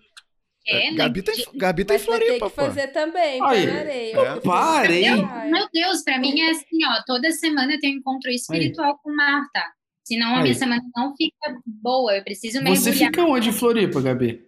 É, 0.68 0.92
né? 0.92 0.98
Gabi 0.98 1.22
tá, 1.24 1.32
em- 1.32 1.36
De- 1.36 1.50
Gabi 1.58 1.86
tá 1.86 1.94
Vai, 1.98 2.04
em 2.04 2.06
vai 2.06 2.20
ter 2.20 2.26
Floripa, 2.28 2.50
que 2.50 2.56
pô. 2.56 2.62
fazer 2.62 2.88
também, 2.90 3.44
Aí. 3.44 3.70
areia. 3.70 4.18
É. 4.20 4.40
Parei. 4.42 5.06
Ai. 5.08 5.50
Meu 5.50 5.68
Deus, 5.74 6.04
pra 6.04 6.20
mim 6.20 6.40
é 6.40 6.52
assim, 6.52 6.86
ó, 6.86 7.02
toda 7.08 7.32
semana 7.32 7.74
eu 7.74 7.80
tenho 7.80 7.96
um 7.96 8.00
encontro 8.00 8.30
espiritual 8.32 9.00
com 9.04 9.12
Marta. 9.16 9.64
Senão 10.04 10.34
a 10.34 10.38
Aí. 10.38 10.44
minha 10.44 10.56
semana 10.56 10.82
não 10.96 11.16
fica 11.16 11.56
boa, 11.66 12.16
eu 12.16 12.24
preciso 12.24 12.60
Você 12.60 12.64
mergulhar. 12.64 12.94
fica 13.12 13.24
onde 13.24 13.50
em 13.50 13.54
Floripa, 13.54 14.02
Gabi? 14.02 14.44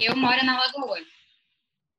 Eu 0.00 0.16
moro 0.16 0.44
na 0.44 0.56
Lagoa. 0.60 0.98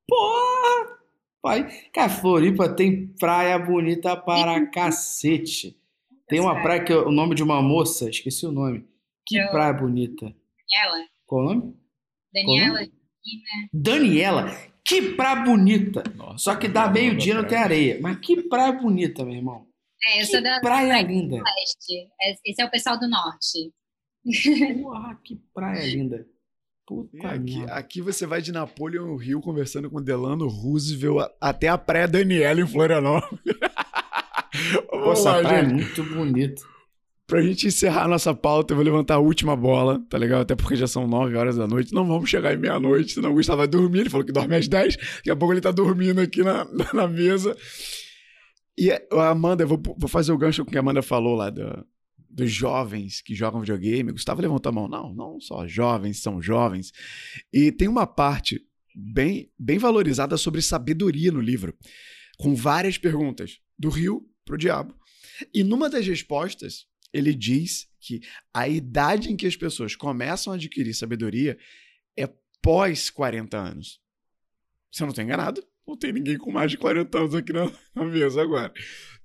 Porra! 0.08 0.96
Pai. 1.42 1.68
Cara, 1.94 2.10
Floripa 2.10 2.70
tem 2.70 3.08
praia 3.20 3.58
bonita 3.60 4.16
para 4.16 4.66
cacete. 4.68 5.78
Tem 6.28 6.40
uma 6.40 6.62
praia 6.62 6.84
que 6.84 6.92
é 6.92 6.98
o 6.98 7.12
nome 7.12 7.36
de 7.36 7.44
uma 7.44 7.62
moça, 7.62 8.10
esqueci 8.10 8.46
o 8.46 8.52
nome. 8.52 8.86
Que 9.26 9.38
Eu- 9.38 9.50
praia 9.50 9.74
bonita. 9.74 10.26
Daniela, 10.26 11.06
Qual 11.26 11.42
o 11.42 11.46
nome? 11.46 11.76
Daniela, 12.34 12.80
Daniela. 13.74 14.52
Que 14.84 15.14
praia 15.14 15.44
bonita. 15.44 16.04
Nossa, 16.16 16.38
Só 16.38 16.56
que 16.56 16.68
dá 16.68 16.88
meio-dia 16.90 17.34
não 17.36 17.48
tem 17.48 17.58
areia. 17.58 18.00
Mas 18.02 18.18
que 18.20 18.42
praia 18.44 18.72
bonita, 18.72 19.24
meu 19.26 19.34
irmão. 19.36 19.68
é, 20.08 20.18
eu 20.18 20.20
Que 20.20 20.26
sou 20.28 20.44
da 20.44 20.60
praia 20.60 21.02
linda. 21.02 21.38
Leste. 21.38 22.08
É- 22.22 22.36
Esse 22.46 22.62
é 22.62 22.66
o 22.66 22.70
pessoal 22.72 23.00
do 23.00 23.08
Norte. 23.10 23.72
Porra, 24.82 25.20
que 25.24 25.36
praia 25.54 25.86
linda. 25.86 26.28
Puta 26.88 27.18
E 27.18 27.26
aqui, 27.26 27.58
merda. 27.58 27.74
aqui 27.74 28.02
você 28.02 28.28
vai 28.28 28.42
de 28.44 28.52
Napoleon 28.52 29.16
Rio 29.16 29.42
conversando 29.42 29.90
com 29.90 30.00
Delano 30.04 30.48
Roosevelt 30.48 31.32
até 31.42 31.68
a 31.68 31.78
praia 31.80 32.08
Daniela 32.08 32.62
em 32.62 32.68
Florianópolis. 32.68 33.40
Pô, 34.90 35.12
essa 35.12 35.32
lá, 35.32 35.42
praia 35.42 35.58
é 35.62 35.70
gente. 35.70 35.74
muito 35.74 36.04
bonita. 36.04 36.62
Pra 37.28 37.42
gente 37.42 37.66
encerrar 37.68 38.04
a 38.04 38.08
nossa 38.08 38.36
pauta, 38.36 38.74
eu 38.74 38.76
vou 38.76 38.86
levantar 38.86 39.16
a 39.16 39.20
última 39.20 39.56
bola, 39.56 40.00
tá 40.10 40.16
legal? 40.18 40.42
Até 40.42 40.56
porque 40.56 40.76
já 40.76 40.86
são 40.86 41.08
9 41.08 41.36
horas 41.36 41.56
da 41.58 41.68
noite. 41.68 41.92
Não 41.92 42.06
vamos 42.06 42.30
chegar 42.30 42.54
em 42.54 42.58
meia-noite, 42.58 43.14
senão 43.14 43.32
o 43.32 43.34
Gustavo 43.34 43.58
vai 43.58 43.68
dormir. 43.68 44.02
Ele 44.02 44.10
falou 44.12 44.24
que 44.26 44.32
dorme 44.32 44.56
às 44.56 44.68
10. 44.68 44.96
Daqui 44.96 45.32
a 45.32 45.36
pouco 45.36 45.52
ele 45.54 45.62
tá 45.62 45.72
dormindo 45.72 46.22
aqui 46.22 46.44
na, 46.44 46.68
na 46.94 47.08
mesa. 47.08 47.58
E 48.78 48.92
a 48.92 49.30
Amanda, 49.30 49.64
eu 49.64 49.68
vou, 49.68 49.82
vou 49.98 50.08
fazer 50.10 50.32
o 50.34 50.38
gancho 50.38 50.64
com 50.64 50.70
o 50.70 50.72
que 50.72 50.78
a 50.78 50.82
Amanda 50.82 51.02
falou 51.02 51.36
lá 51.36 51.50
do- 51.50 51.86
dos 52.30 52.52
jovens 52.52 53.22
que 53.22 53.34
jogam 53.34 53.62
videogame. 53.62 54.12
Gustavo 54.12 54.42
levantou 54.42 54.70
a 54.70 54.74
mão. 54.74 54.88
Não, 54.88 55.14
não 55.14 55.40
só 55.40 55.66
jovens, 55.68 56.22
são 56.22 56.40
jovens. 56.42 56.92
E 57.52 57.72
tem 57.72 57.88
uma 57.88 58.06
parte 58.06 58.62
bem, 58.94 59.50
bem 59.58 59.78
valorizada 59.80 60.38
sobre 60.38 60.62
sabedoria 60.62 61.32
no 61.32 61.40
livro, 61.42 61.74
com 62.38 62.54
várias 62.54 62.98
perguntas, 63.00 63.58
do 63.80 63.90
rio 63.90 64.22
pro 64.46 64.58
diabo. 64.58 64.96
E 65.54 65.64
numa 65.64 65.90
das 65.90 66.06
respostas, 66.08 66.86
ele 67.12 67.34
diz 67.34 67.88
que 68.00 68.22
a 68.54 68.68
idade 68.70 69.32
em 69.32 69.36
que 69.36 69.48
as 69.48 69.56
pessoas 69.56 69.96
começam 69.96 70.54
a 70.54 70.56
adquirir 70.56 70.94
sabedoria 70.94 71.58
é 72.18 72.30
pós 72.62 73.10
40 73.10 73.58
anos. 73.58 74.00
Se 74.92 75.02
eu 75.04 75.08
não 75.08 75.12
estou 75.12 75.24
enganado, 75.24 75.66
não 75.88 75.98
tem 75.98 76.14
ninguém 76.14 76.38
com 76.38 76.52
mais 76.52 76.72
de 76.72 76.78
40 76.78 77.18
anos 77.18 77.36
aqui 77.36 77.52
na, 77.52 77.70
na 77.94 78.06
mesa 78.06 78.42
agora. 78.42 78.72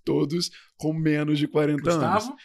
Todos 0.05 0.51
com 0.77 0.93
menos 0.93 1.39
de 1.39 1.47
40 1.47 1.89
anos. 1.91 2.25
Gustavo, 2.25 2.37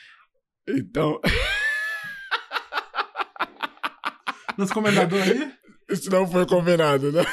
Então, 0.68 1.20
nosso 4.58 4.74
comendador 4.74 5.22
aí. 5.22 5.54
isso 5.90 6.10
não 6.10 6.30
foi 6.30 6.46
combinado, 6.46 7.12
né? 7.12 7.24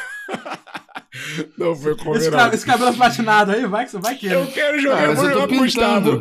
Não 1.58 1.74
foi 1.74 1.96
combinado. 1.96 2.54
esse 2.54 2.64
cabelo 2.66 2.94
platinado 2.96 3.52
aí, 3.52 3.66
vai 3.66 3.84
que 3.84 3.90
você 3.92 3.98
vai 3.98 4.16
que 4.16 4.26
Eu 4.26 4.46
quero 4.52 4.78
jogar, 4.80 4.98
Ah, 4.98 5.04
eu 5.06 5.14
vou 5.16 5.28
jogar 5.30 5.46
pro 5.48 5.58
Gustavo. 5.58 6.20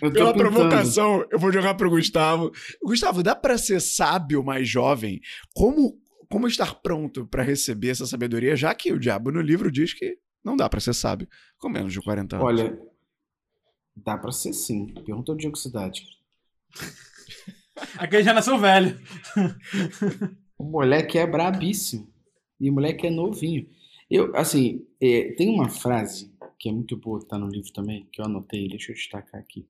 Pela 0.00 0.10
pintando. 0.12 0.34
provocação, 0.34 1.24
eu 1.30 1.38
vou 1.38 1.52
jogar 1.52 1.74
pro 1.74 1.90
Gustavo. 1.90 2.50
Gustavo, 2.82 3.22
dá 3.22 3.34
pra 3.36 3.56
ser 3.56 3.80
sábio 3.80 4.42
mais 4.42 4.68
jovem? 4.68 5.20
Como, 5.54 5.96
como 6.28 6.48
estar 6.48 6.74
pronto 6.82 7.26
pra 7.26 7.42
receber 7.42 7.90
essa 7.90 8.04
sabedoria, 8.06 8.56
já 8.56 8.74
que 8.74 8.92
o 8.92 8.98
diabo 8.98 9.30
no 9.30 9.40
livro 9.40 9.70
diz 9.70 9.94
que 9.94 10.16
não 10.44 10.56
dá 10.56 10.68
pra 10.68 10.80
ser 10.80 10.92
sábio 10.94 11.28
com 11.58 11.68
menos 11.68 11.92
de 11.92 12.00
40 12.00 12.34
anos? 12.36 12.46
Olha, 12.48 12.78
dá 13.94 14.18
pra 14.18 14.32
ser 14.32 14.52
sim. 14.52 14.92
Pergunta 15.06 15.30
ao 15.32 15.36
Diego 15.38 15.56
Cidade. 15.56 16.02
Aquele 17.96 18.22
já 18.24 18.34
nasceu 18.34 18.58
velho. 18.58 18.98
O 20.58 20.64
moleque 20.64 21.18
é 21.18 21.26
brabíssimo. 21.26 22.08
E 22.60 22.70
o 22.70 22.72
moleque 22.72 23.08
é 23.08 23.10
novinho. 23.10 23.66
Eu, 24.12 24.36
assim, 24.36 24.84
é, 25.00 25.32
tem 25.38 25.48
uma 25.48 25.70
frase 25.70 26.30
que 26.58 26.68
é 26.68 26.72
muito 26.72 26.98
boa, 26.98 27.18
que 27.18 27.26
tá 27.26 27.38
no 27.38 27.48
livro 27.48 27.72
também, 27.72 28.06
que 28.12 28.20
eu 28.20 28.26
anotei, 28.26 28.68
deixa 28.68 28.92
eu 28.92 28.94
destacar 28.94 29.40
aqui. 29.40 29.66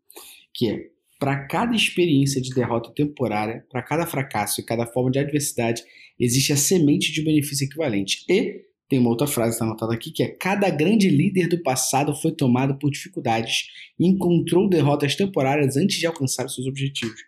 Que 0.52 0.69
é: 0.69 0.90
para 1.16 1.47
cada 1.47 1.77
experiência 1.77 2.43
de 2.43 2.51
derrota 2.51 2.90
temporária, 2.90 3.64
para 3.70 3.81
cada 3.82 4.05
fracasso 4.05 4.60
e 4.60 4.64
cada 4.64 4.85
forma 4.85 5.12
de 5.12 5.20
adversidade, 5.20 5.85
existe 6.19 6.52
a 6.52 6.56
semente 6.56 7.12
de 7.12 7.23
benefício 7.23 7.66
equivalente. 7.66 8.24
E 8.28 8.64
tem 8.89 8.98
uma 8.98 9.10
outra 9.10 9.28
frase 9.28 9.51
que 9.51 9.55
está 9.55 9.64
anotada 9.64 9.94
aqui, 9.94 10.10
que 10.10 10.24
é: 10.24 10.28
cada 10.28 10.69
grande 10.70 11.09
líder 11.09 11.47
do 11.47 11.62
passado 11.62 12.12
foi 12.12 12.32
tomado 12.32 12.77
por 12.81 12.90
dificuldades 12.90 13.69
e 13.97 14.09
encontrou 14.09 14.69
derrotas 14.69 15.14
temporárias 15.14 15.77
antes 15.77 15.98
de 15.98 16.06
alcançar 16.06 16.48
seus 16.48 16.66
objetivos. 16.66 17.20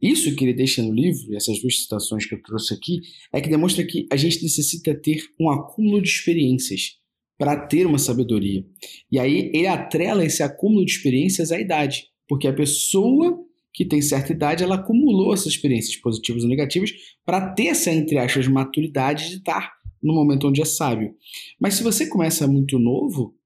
Isso 0.00 0.34
que 0.36 0.44
ele 0.44 0.54
deixa 0.54 0.82
no 0.82 0.92
livro, 0.92 1.34
essas 1.34 1.60
duas 1.60 1.82
citações 1.82 2.24
que 2.24 2.34
eu 2.34 2.42
trouxe 2.42 2.72
aqui, 2.72 3.00
é 3.32 3.40
que 3.40 3.48
demonstra 3.48 3.84
que 3.84 4.06
a 4.10 4.16
gente 4.16 4.42
necessita 4.42 4.94
ter 4.94 5.24
um 5.40 5.50
acúmulo 5.50 6.00
de 6.00 6.08
experiências 6.08 6.98
para 7.36 7.56
ter 7.56 7.86
uma 7.86 7.98
sabedoria. 7.98 8.64
E 9.10 9.18
aí 9.18 9.50
ele 9.52 9.66
atrela 9.66 10.24
esse 10.24 10.42
acúmulo 10.42 10.84
de 10.84 10.92
experiências 10.92 11.52
à 11.52 11.60
idade, 11.60 12.06
porque 12.28 12.46
a 12.46 12.52
pessoa 12.52 13.44
que 13.72 13.84
tem 13.84 14.02
certa 14.02 14.32
idade, 14.32 14.64
ela 14.64 14.74
acumulou 14.74 15.32
essas 15.32 15.52
experiências 15.52 15.94
positivas 15.96 16.42
ou 16.42 16.48
negativas 16.48 16.90
para 17.24 17.52
ter 17.52 17.68
essa, 17.68 17.92
entre 17.92 18.18
aspas, 18.18 18.48
maturidade 18.48 19.28
de 19.28 19.36
estar 19.36 19.72
no 20.02 20.14
momento 20.14 20.48
onde 20.48 20.60
é 20.60 20.64
sábio. 20.64 21.14
Mas 21.60 21.74
se 21.74 21.84
você 21.84 22.08
começa 22.08 22.46
muito 22.48 22.76
novo, 22.78 23.36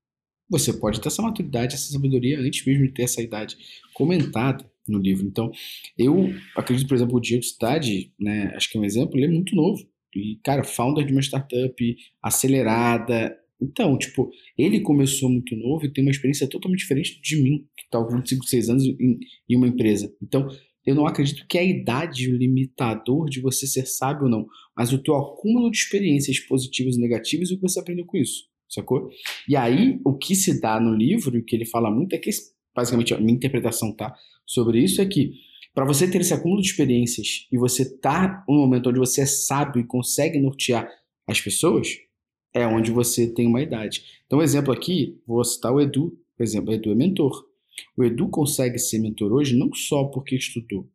você 0.49 0.73
pode 0.73 1.01
ter 1.01 1.09
essa 1.09 1.21
maturidade, 1.21 1.75
essa 1.75 1.93
sabedoria 1.93 2.39
antes 2.41 2.65
mesmo 2.65 2.87
de 2.87 2.95
ter 2.95 3.03
essa 3.03 3.21
idade 3.21 3.57
comentada 3.93 4.72
no 4.89 4.99
livro. 4.99 5.27
Então, 5.27 5.51
eu 5.97 6.33
acredito, 6.57 6.89
por 6.89 6.95
exemplo, 6.95 7.17
o 7.17 7.21
Diego 7.21 7.43
Cidade, 7.43 8.13
né, 8.19 8.53
acho 8.57 8.71
que 8.71 8.79
é 8.79 8.81
um 8.81 8.85
exemplo, 8.85 9.17
ele 9.17 9.27
é 9.27 9.31
muito 9.31 9.55
novo. 9.55 9.87
E, 10.15 10.39
cara, 10.45 10.63
founder 10.63 11.07
de 11.07 11.13
uma 11.13 11.23
startup 11.23 11.97
acelerada. 12.23 13.35
Então, 13.61 13.97
tipo, 13.97 14.31
ele 14.59 14.81
começou 14.81 15.31
muito 15.31 15.57
novo 15.57 15.87
e 15.87 15.93
tem 15.93 16.05
uma 16.05 16.11
experiência 16.11 16.49
totalmente 16.49 16.81
diferente 16.81 17.21
de 17.23 17.43
mim, 17.43 17.67
que 17.77 17.89
tá 17.91 18.03
com 18.05 18.17
25, 18.17 18.45
6 18.45 18.69
anos 18.69 18.85
em, 18.85 19.19
em 19.49 19.57
uma 19.57 19.69
empresa. 19.69 20.13
Então, 20.23 20.49
eu 20.85 20.95
não 20.95 21.07
acredito 21.07 21.47
que 21.47 21.57
a 21.57 21.63
idade 21.63 22.29
é 22.29 22.33
o 22.33 22.37
limitador 22.37 23.29
de 23.29 23.41
você 23.41 23.67
ser 23.67 23.87
sábio 23.87 24.25
ou 24.25 24.31
não, 24.31 24.47
mas 24.77 24.93
o 24.93 25.03
teu 25.03 25.15
acúmulo 25.15 25.71
de 25.71 25.79
experiências 25.79 26.41
positivas 26.41 26.97
e 26.97 27.01
negativas 27.01 27.51
e 27.51 27.55
o 27.55 27.57
que 27.57 27.63
você 27.63 27.79
aprendeu 27.79 28.05
com 28.05 28.17
isso, 28.17 28.45
sacou? 28.69 29.09
E 29.49 29.55
aí, 29.55 30.01
o 30.05 30.17
que 30.17 30.35
se 30.35 30.61
dá 30.61 30.81
no 30.81 30.95
livro, 30.95 31.39
o 31.39 31.45
que 31.45 31.55
ele 31.55 31.67
fala 31.67 31.91
muito, 31.91 32.15
é 32.15 32.19
que, 32.19 32.31
basicamente, 32.75 33.15
a 33.15 33.21
minha 33.21 33.35
interpretação 33.35 33.95
tá 33.95 34.13
sobre 34.53 34.83
isso, 34.83 35.01
é 35.01 35.07
que 35.07 35.33
para 35.75 35.87
você 35.87 36.11
ter 36.11 36.21
esse 36.21 36.35
acúmulo 36.35 36.61
de 36.61 36.69
experiências 36.69 37.47
e 37.51 37.57
você 37.57 37.99
tá 37.99 38.45
num 38.47 38.57
momento 38.57 38.91
onde 38.91 38.99
você 38.99 39.23
é 39.23 39.27
sábio 39.27 39.81
e 39.81 39.87
consegue 39.87 40.39
nortear 40.39 40.89
as 41.27 41.41
pessoas, 41.41 41.89
é 42.53 42.67
onde 42.67 42.91
você 42.91 43.27
tem 43.27 43.47
uma 43.47 43.63
idade. 43.63 44.05
Então, 44.27 44.41
um 44.41 44.43
exemplo 44.43 44.73
aqui, 44.73 45.19
vou 45.27 45.43
citar 45.43 45.73
o 45.73 45.81
Edu, 45.81 46.19
por 46.37 46.43
exemplo, 46.43 46.71
o 46.71 46.75
Edu 46.75 46.93
é 46.93 46.95
mentor. 46.95 47.47
O 47.97 48.05
Edu 48.05 48.29
consegue 48.29 48.79
ser 48.79 48.99
mentor 48.99 49.33
hoje 49.33 49.57
não 49.57 49.73
só 49.73 50.05
porque 50.05 50.37
estudou, 50.37 50.87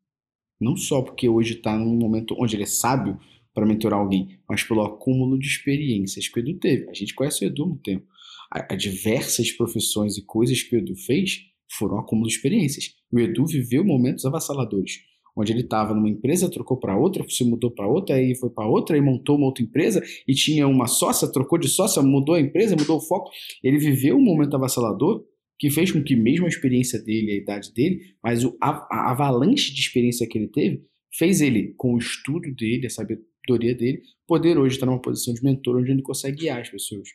não 0.61 0.77
só 0.77 1.01
porque 1.01 1.27
hoje 1.27 1.55
está 1.55 1.75
num 1.75 1.95
momento 1.95 2.35
onde 2.39 2.55
ele 2.55 2.63
é 2.63 2.67
sábio 2.67 3.19
para 3.55 3.65
mentorar 3.65 3.99
alguém, 3.99 4.38
mas 4.47 4.61
pelo 4.61 4.84
acúmulo 4.84 5.39
de 5.39 5.47
experiências 5.47 6.27
que 6.27 6.39
o 6.39 6.41
Edu 6.41 6.59
teve. 6.59 6.88
A 6.89 6.93
gente 6.93 7.15
conhece 7.15 7.43
o 7.43 7.47
Edu 7.47 7.63
há 7.63 7.67
muito 7.67 7.81
tempo. 7.81 8.05
Há 8.51 8.75
diversas 8.75 9.51
profissões 9.51 10.17
e 10.17 10.21
coisas 10.21 10.61
que 10.61 10.75
o 10.75 10.79
Edu 10.79 10.95
fez 10.95 11.46
foram 11.72 11.99
acúmulo 11.99 12.27
de 12.27 12.35
experiências. 12.35 12.94
O 13.11 13.19
Edu 13.19 13.45
viveu 13.45 13.84
momentos 13.84 14.26
avassaladores, 14.26 14.99
onde 15.35 15.52
ele 15.52 15.61
estava 15.61 15.94
numa 15.94 16.10
empresa, 16.10 16.49
trocou 16.49 16.77
para 16.77 16.98
outra, 16.98 17.23
se 17.30 17.44
mudou 17.44 17.69
para 17.72 17.88
outra, 17.88 18.15
aí 18.15 18.35
foi 18.35 18.49
para 18.49 18.68
outra, 18.68 18.95
aí 18.95 19.02
montou 19.02 19.38
uma 19.38 19.45
outra 19.45 19.64
empresa 19.64 20.03
e 20.27 20.34
tinha 20.34 20.68
uma 20.68 20.88
sócia, 20.88 21.31
trocou 21.31 21.60
de 21.60 21.68
sócia, 21.68 22.02
mudou 22.02 22.35
a 22.35 22.41
empresa, 22.41 22.76
mudou 22.76 22.98
o 22.98 23.02
foco. 23.02 23.30
Ele 23.64 23.77
viveu 23.77 24.18
um 24.18 24.23
momento 24.23 24.56
avassalador 24.56 25.23
que 25.60 25.69
fez 25.69 25.91
com 25.91 26.03
que 26.03 26.15
mesmo 26.15 26.45
a 26.45 26.49
experiência 26.49 27.02
dele, 27.02 27.31
a 27.31 27.35
idade 27.35 27.73
dele, 27.73 27.99
mas 28.23 28.44
o, 28.44 28.56
a, 28.61 28.88
a 28.91 29.11
avalanche 29.11 29.73
de 29.73 29.80
experiência 29.80 30.27
que 30.27 30.38
ele 30.38 30.48
teve, 30.48 30.84
fez 31.11 31.41
ele, 31.41 31.73
com 31.77 31.94
o 31.94 31.98
estudo 31.98 32.53
dele, 32.53 32.85
a 32.85 32.89
sabedoria 32.89 33.76
dele, 33.76 34.02
poder 34.27 34.57
hoje 34.57 34.76
estar 34.76 34.85
numa 34.85 35.02
posição 35.02 35.34
de 35.34 35.44
mentor 35.44 35.77
onde 35.77 35.91
ele 35.91 36.02
consegue 36.02 36.38
guiar 36.38 36.61
as 36.61 36.69
pessoas. 36.69 37.10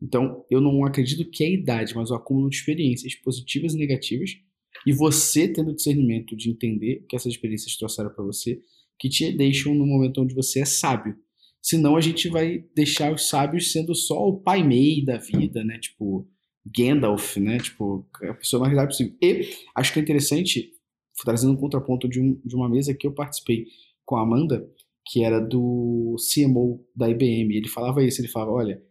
Então, 0.00 0.44
eu 0.50 0.60
não 0.60 0.84
acredito 0.84 1.28
que 1.30 1.44
é 1.44 1.48
a 1.48 1.50
idade, 1.50 1.94
mas 1.94 2.10
o 2.10 2.14
acúmulo 2.14 2.48
de 2.48 2.56
experiências 2.56 3.14
positivas 3.16 3.74
e 3.74 3.78
negativas, 3.78 4.30
e 4.86 4.92
você 4.92 5.48
tendo 5.48 5.74
discernimento 5.74 6.36
de 6.36 6.50
entender 6.50 7.04
que 7.08 7.16
essas 7.16 7.32
experiências 7.32 7.76
trouxeram 7.76 8.10
para 8.10 8.24
você, 8.24 8.60
que 8.98 9.08
te 9.08 9.32
deixam 9.32 9.74
no 9.74 9.86
momento 9.86 10.20
onde 10.20 10.34
você 10.34 10.60
é 10.60 10.64
sábio. 10.64 11.16
Senão 11.60 11.96
a 11.96 12.00
gente 12.00 12.28
vai 12.28 12.64
deixar 12.74 13.12
os 13.12 13.28
sábios 13.28 13.72
sendo 13.72 13.94
só 13.94 14.28
o 14.28 14.40
pai 14.40 14.62
mei 14.62 15.04
da 15.04 15.18
vida, 15.18 15.64
né? 15.64 15.78
Tipo, 15.78 16.28
Gandalf, 16.76 17.36
né? 17.36 17.58
Tipo, 17.58 18.06
a 18.22 18.34
pessoa 18.34 18.60
mais 18.60 18.74
sábia 18.74 18.86
possível. 18.86 19.16
E 19.20 19.48
acho 19.74 19.92
que 19.92 19.98
é 19.98 20.02
interessante, 20.02 20.70
trazendo 21.24 21.52
um 21.52 21.56
contraponto 21.56 22.08
de, 22.08 22.20
um, 22.20 22.40
de 22.44 22.54
uma 22.54 22.68
mesa 22.68 22.94
que 22.94 23.06
eu 23.06 23.12
participei 23.12 23.66
com 24.04 24.16
a 24.16 24.22
Amanda, 24.22 24.68
que 25.06 25.24
era 25.24 25.40
do 25.40 26.16
CMO 26.32 26.84
da 26.94 27.08
IBM. 27.10 27.56
Ele 27.56 27.68
falava 27.68 28.04
isso, 28.04 28.20
ele 28.20 28.28
falava, 28.28 28.52
olha, 28.52 28.82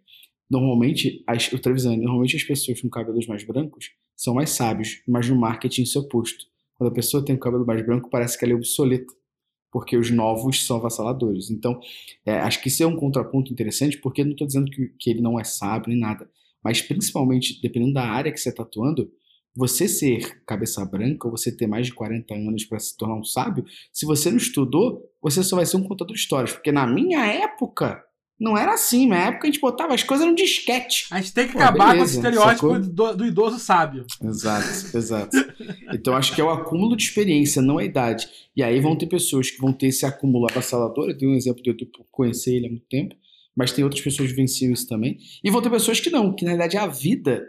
normalmente, 0.49 1.23
as, 1.27 1.51
o 1.51 1.59
Trevisani, 1.59 1.97
normalmente 1.97 2.35
as 2.35 2.43
pessoas 2.43 2.81
com 2.81 2.89
cabelos 2.89 3.27
mais 3.27 3.43
brancos 3.43 3.91
são 4.15 4.33
mais 4.33 4.51
sábios, 4.51 5.01
mas 5.07 5.29
no 5.29 5.35
marketing 5.35 5.83
isso 5.83 5.97
é 5.97 6.01
oposto. 6.01 6.45
Quando 6.75 6.91
a 6.91 6.93
pessoa 6.93 7.23
tem 7.23 7.35
o 7.35 7.39
cabelo 7.39 7.65
mais 7.65 7.85
branco, 7.85 8.09
parece 8.09 8.37
que 8.37 8.45
ela 8.45 8.53
é 8.53 8.55
obsoleta, 8.55 9.13
porque 9.71 9.97
os 9.97 10.09
novos 10.11 10.65
são 10.65 10.77
avassaladores. 10.77 11.49
Então, 11.49 11.79
é, 12.25 12.37
acho 12.39 12.61
que 12.61 12.67
isso 12.67 12.83
é 12.83 12.87
um 12.87 12.95
contraponto 12.95 13.51
interessante, 13.51 13.97
porque 13.97 14.23
não 14.23 14.31
estou 14.31 14.47
dizendo 14.47 14.71
que, 14.71 14.87
que 14.99 15.09
ele 15.09 15.21
não 15.21 15.39
é 15.39 15.43
sábio 15.43 15.89
nem 15.89 15.99
nada, 15.99 16.29
mas 16.63 16.81
principalmente, 16.81 17.59
dependendo 17.61 17.93
da 17.93 18.05
área 18.05 18.31
que 18.31 18.39
você 18.39 18.49
está 18.49 18.63
atuando, 18.63 19.11
você 19.55 19.87
ser 19.87 20.43
cabeça 20.45 20.85
branca, 20.85 21.27
ou 21.27 21.31
você 21.31 21.51
ter 21.51 21.65
mais 21.65 21.87
de 21.87 21.93
40 21.93 22.31
anos 22.35 22.63
para 22.65 22.77
se 22.77 22.95
tornar 22.95 23.15
um 23.15 23.23
sábio, 23.23 23.65
se 23.91 24.05
você 24.05 24.29
não 24.29 24.37
estudou, 24.37 25.03
você 25.19 25.41
só 25.41 25.55
vai 25.55 25.65
ser 25.65 25.77
um 25.77 25.83
contador 25.83 26.13
de 26.13 26.21
histórias. 26.21 26.53
Porque 26.53 26.71
na 26.71 26.85
minha 26.85 27.25
época, 27.25 28.03
não 28.39 28.57
era 28.57 28.73
assim. 28.73 29.07
Na 29.07 29.27
época 29.27 29.47
a 29.47 29.51
gente 29.51 29.59
botava 29.59 29.93
as 29.93 30.03
coisas 30.03 30.25
no 30.27 30.35
disquete. 30.35 31.07
A 31.11 31.19
gente 31.19 31.33
tem 31.33 31.47
que 31.47 31.53
Pô, 31.53 31.59
acabar 31.59 31.85
com 31.85 31.91
beleza, 31.91 32.03
esse 32.05 32.15
estereótipo 32.15 32.79
do, 32.79 33.15
do 33.15 33.25
idoso 33.25 33.59
sábio. 33.59 34.05
Exato, 34.23 34.97
exato. 34.97 35.37
Então 35.93 36.15
acho 36.15 36.33
que 36.33 36.41
é 36.41 36.43
o 36.43 36.49
acúmulo 36.49 36.95
de 36.95 37.03
experiência, 37.03 37.61
não 37.61 37.77
a 37.77 37.83
idade. 37.83 38.27
E 38.55 38.61
aí 38.61 38.79
vão 38.79 38.95
ter 38.95 39.07
pessoas 39.07 39.49
que 39.49 39.59
vão 39.59 39.73
ter 39.73 39.87
esse 39.87 40.05
acúmulo 40.05 40.47
avassalador. 40.49 41.09
Eu 41.09 41.17
tenho 41.17 41.31
um 41.31 41.35
exemplo 41.35 41.61
de 41.63 41.69
eu 41.69 41.75
conhecer 42.11 42.55
ele 42.55 42.67
há 42.67 42.69
muito 42.69 42.85
tempo, 42.87 43.15
mas 43.55 43.71
tem 43.71 43.83
outras 43.83 44.01
pessoas 44.01 44.29
que 44.29 44.35
vivenciam 44.35 44.71
isso 44.71 44.87
também. 44.87 45.17
E 45.43 45.49
vão 45.49 45.61
ter 45.61 45.69
pessoas 45.69 45.99
que 45.99 46.09
não, 46.09 46.33
que 46.33 46.45
na 46.45 46.51
verdade 46.51 46.77
é 46.77 46.79
a 46.79 46.87
vida 46.87 47.43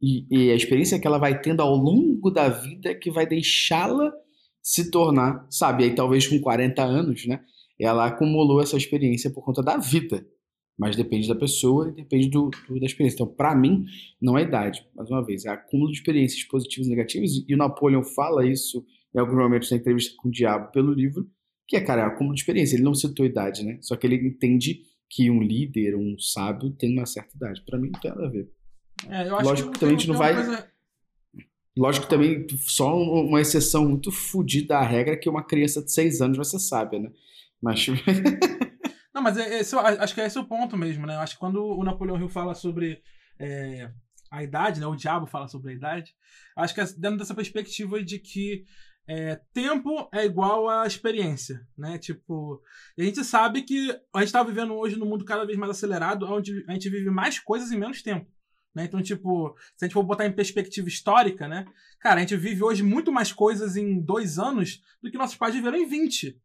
e, 0.00 0.26
e 0.30 0.50
a 0.50 0.54
experiência 0.54 0.98
que 0.98 1.06
ela 1.06 1.18
vai 1.18 1.40
tendo 1.40 1.62
ao 1.62 1.74
longo 1.74 2.30
da 2.30 2.48
vida 2.50 2.94
que 2.94 3.10
vai 3.10 3.26
deixá-la 3.26 4.12
se 4.62 4.90
tornar, 4.90 5.46
sabe? 5.48 5.84
Aí 5.84 5.94
talvez 5.94 6.26
com 6.26 6.38
40 6.38 6.82
anos, 6.82 7.26
né? 7.26 7.40
Ela 7.78 8.06
acumulou 8.06 8.62
essa 8.62 8.76
experiência 8.76 9.30
por 9.30 9.42
conta 9.42 9.62
da 9.62 9.76
vida. 9.76 10.26
Mas 10.78 10.96
depende 10.96 11.28
da 11.28 11.34
pessoa 11.36 11.88
e 11.88 11.92
depende 11.92 12.28
do, 12.28 12.50
do- 12.68 12.80
da 12.80 12.86
experiência. 12.86 13.14
Então, 13.16 13.26
para 13.28 13.54
mim, 13.54 13.84
não 14.20 14.36
é 14.36 14.42
idade. 14.42 14.84
Mais 14.94 15.08
uma 15.08 15.24
vez, 15.24 15.44
é 15.44 15.50
acúmulo 15.50 15.90
de 15.92 15.98
experiências 15.98 16.42
positivas 16.44 16.86
e 16.88 16.90
negativas. 16.90 17.30
E 17.48 17.54
o 17.54 17.56
Napoleon 17.56 18.02
fala 18.02 18.44
isso 18.46 18.84
em 19.14 19.18
alguns 19.20 19.36
momentos 19.36 19.70
na 19.70 19.76
entrevista 19.76 20.12
com 20.18 20.28
o 20.28 20.32
Diabo 20.32 20.72
pelo 20.72 20.92
livro, 20.92 21.28
que 21.68 21.76
é, 21.76 21.80
cara, 21.80 22.02
é 22.02 22.04
acúmulo 22.04 22.34
de 22.34 22.40
experiência. 22.40 22.74
Ele 22.74 22.82
não 22.82 22.94
citou 22.94 23.24
idade, 23.24 23.62
né? 23.64 23.78
Só 23.80 23.94
que 23.96 24.04
ele 24.06 24.16
entende 24.16 24.80
que 25.08 25.30
um 25.30 25.40
líder, 25.40 25.94
um 25.96 26.18
sábio, 26.18 26.70
tem 26.70 26.92
uma 26.92 27.06
certa 27.06 27.36
idade. 27.36 27.62
Para 27.64 27.78
mim, 27.78 27.90
não 27.92 28.00
tem 28.00 28.10
nada 28.10 28.26
a 28.26 28.30
ver. 28.30 28.50
É, 29.08 29.24
Lógico 29.30 29.68
que 29.68 29.74
que 29.74 29.80
também 29.80 29.94
a 29.94 29.98
gente 29.98 30.08
não 30.08 30.16
vai- 30.18 30.34
coisa- 30.34 30.68
Lógico 31.76 32.06
que 32.06 32.10
também, 32.10 32.46
só 32.62 32.96
um- 32.96 33.26
uma 33.28 33.40
exceção 33.40 33.88
muito 33.88 34.10
fodida 34.10 34.78
à 34.78 34.82
regra 34.84 35.14
é 35.14 35.16
que 35.16 35.28
uma 35.28 35.42
criança 35.44 35.82
de 35.82 35.92
6 35.92 36.20
anos 36.20 36.36
vai 36.36 36.44
ser 36.44 36.58
sábia, 36.58 36.98
né? 37.00 37.10
Mas 37.62 37.86
Não, 39.14 39.22
mas 39.22 39.36
é, 39.36 39.60
esse, 39.60 39.76
acho 39.76 40.14
que 40.14 40.20
é 40.20 40.26
esse 40.26 40.38
o 40.38 40.44
ponto 40.44 40.76
mesmo, 40.76 41.06
né? 41.06 41.16
Acho 41.16 41.34
que 41.34 41.40
quando 41.40 41.64
o 41.64 41.84
Napoleão 41.84 42.18
Hill 42.18 42.28
fala 42.28 42.54
sobre 42.54 43.00
é, 43.38 43.88
a 44.30 44.42
idade, 44.42 44.80
né? 44.80 44.86
O 44.86 44.96
diabo 44.96 45.26
fala 45.26 45.46
sobre 45.46 45.70
a 45.70 45.74
idade. 45.74 46.12
Acho 46.56 46.74
que 46.74 46.80
é 46.80 46.84
dentro 46.98 47.18
dessa 47.18 47.34
perspectiva 47.34 48.02
de 48.02 48.18
que 48.18 48.64
é, 49.06 49.40
tempo 49.52 50.08
é 50.12 50.24
igual 50.24 50.68
a 50.68 50.86
experiência, 50.86 51.64
né? 51.78 51.96
Tipo, 51.96 52.60
a 52.98 53.02
gente 53.02 53.22
sabe 53.22 53.62
que 53.62 53.90
a 54.12 54.18
gente 54.18 54.28
está 54.28 54.42
vivendo 54.42 54.74
hoje 54.74 54.96
num 54.96 55.06
mundo 55.06 55.24
cada 55.24 55.44
vez 55.46 55.56
mais 55.56 55.70
acelerado, 55.70 56.26
onde 56.26 56.64
a 56.68 56.72
gente 56.72 56.90
vive 56.90 57.08
mais 57.10 57.38
coisas 57.38 57.70
em 57.70 57.78
menos 57.78 58.02
tempo. 58.02 58.28
Né? 58.74 58.86
Então, 58.86 59.00
tipo, 59.00 59.56
se 59.76 59.84
a 59.84 59.86
gente 59.86 59.94
for 59.94 60.02
botar 60.02 60.26
em 60.26 60.32
perspectiva 60.32 60.88
histórica, 60.88 61.46
né? 61.46 61.64
Cara, 62.00 62.16
a 62.16 62.20
gente 62.20 62.36
vive 62.36 62.64
hoje 62.64 62.82
muito 62.82 63.12
mais 63.12 63.32
coisas 63.32 63.76
em 63.76 64.00
dois 64.00 64.38
anos 64.38 64.82
do 65.00 65.08
que 65.10 65.16
nossos 65.16 65.36
pais 65.36 65.54
viveram 65.54 65.78
em 65.78 65.86
20. 65.86 66.36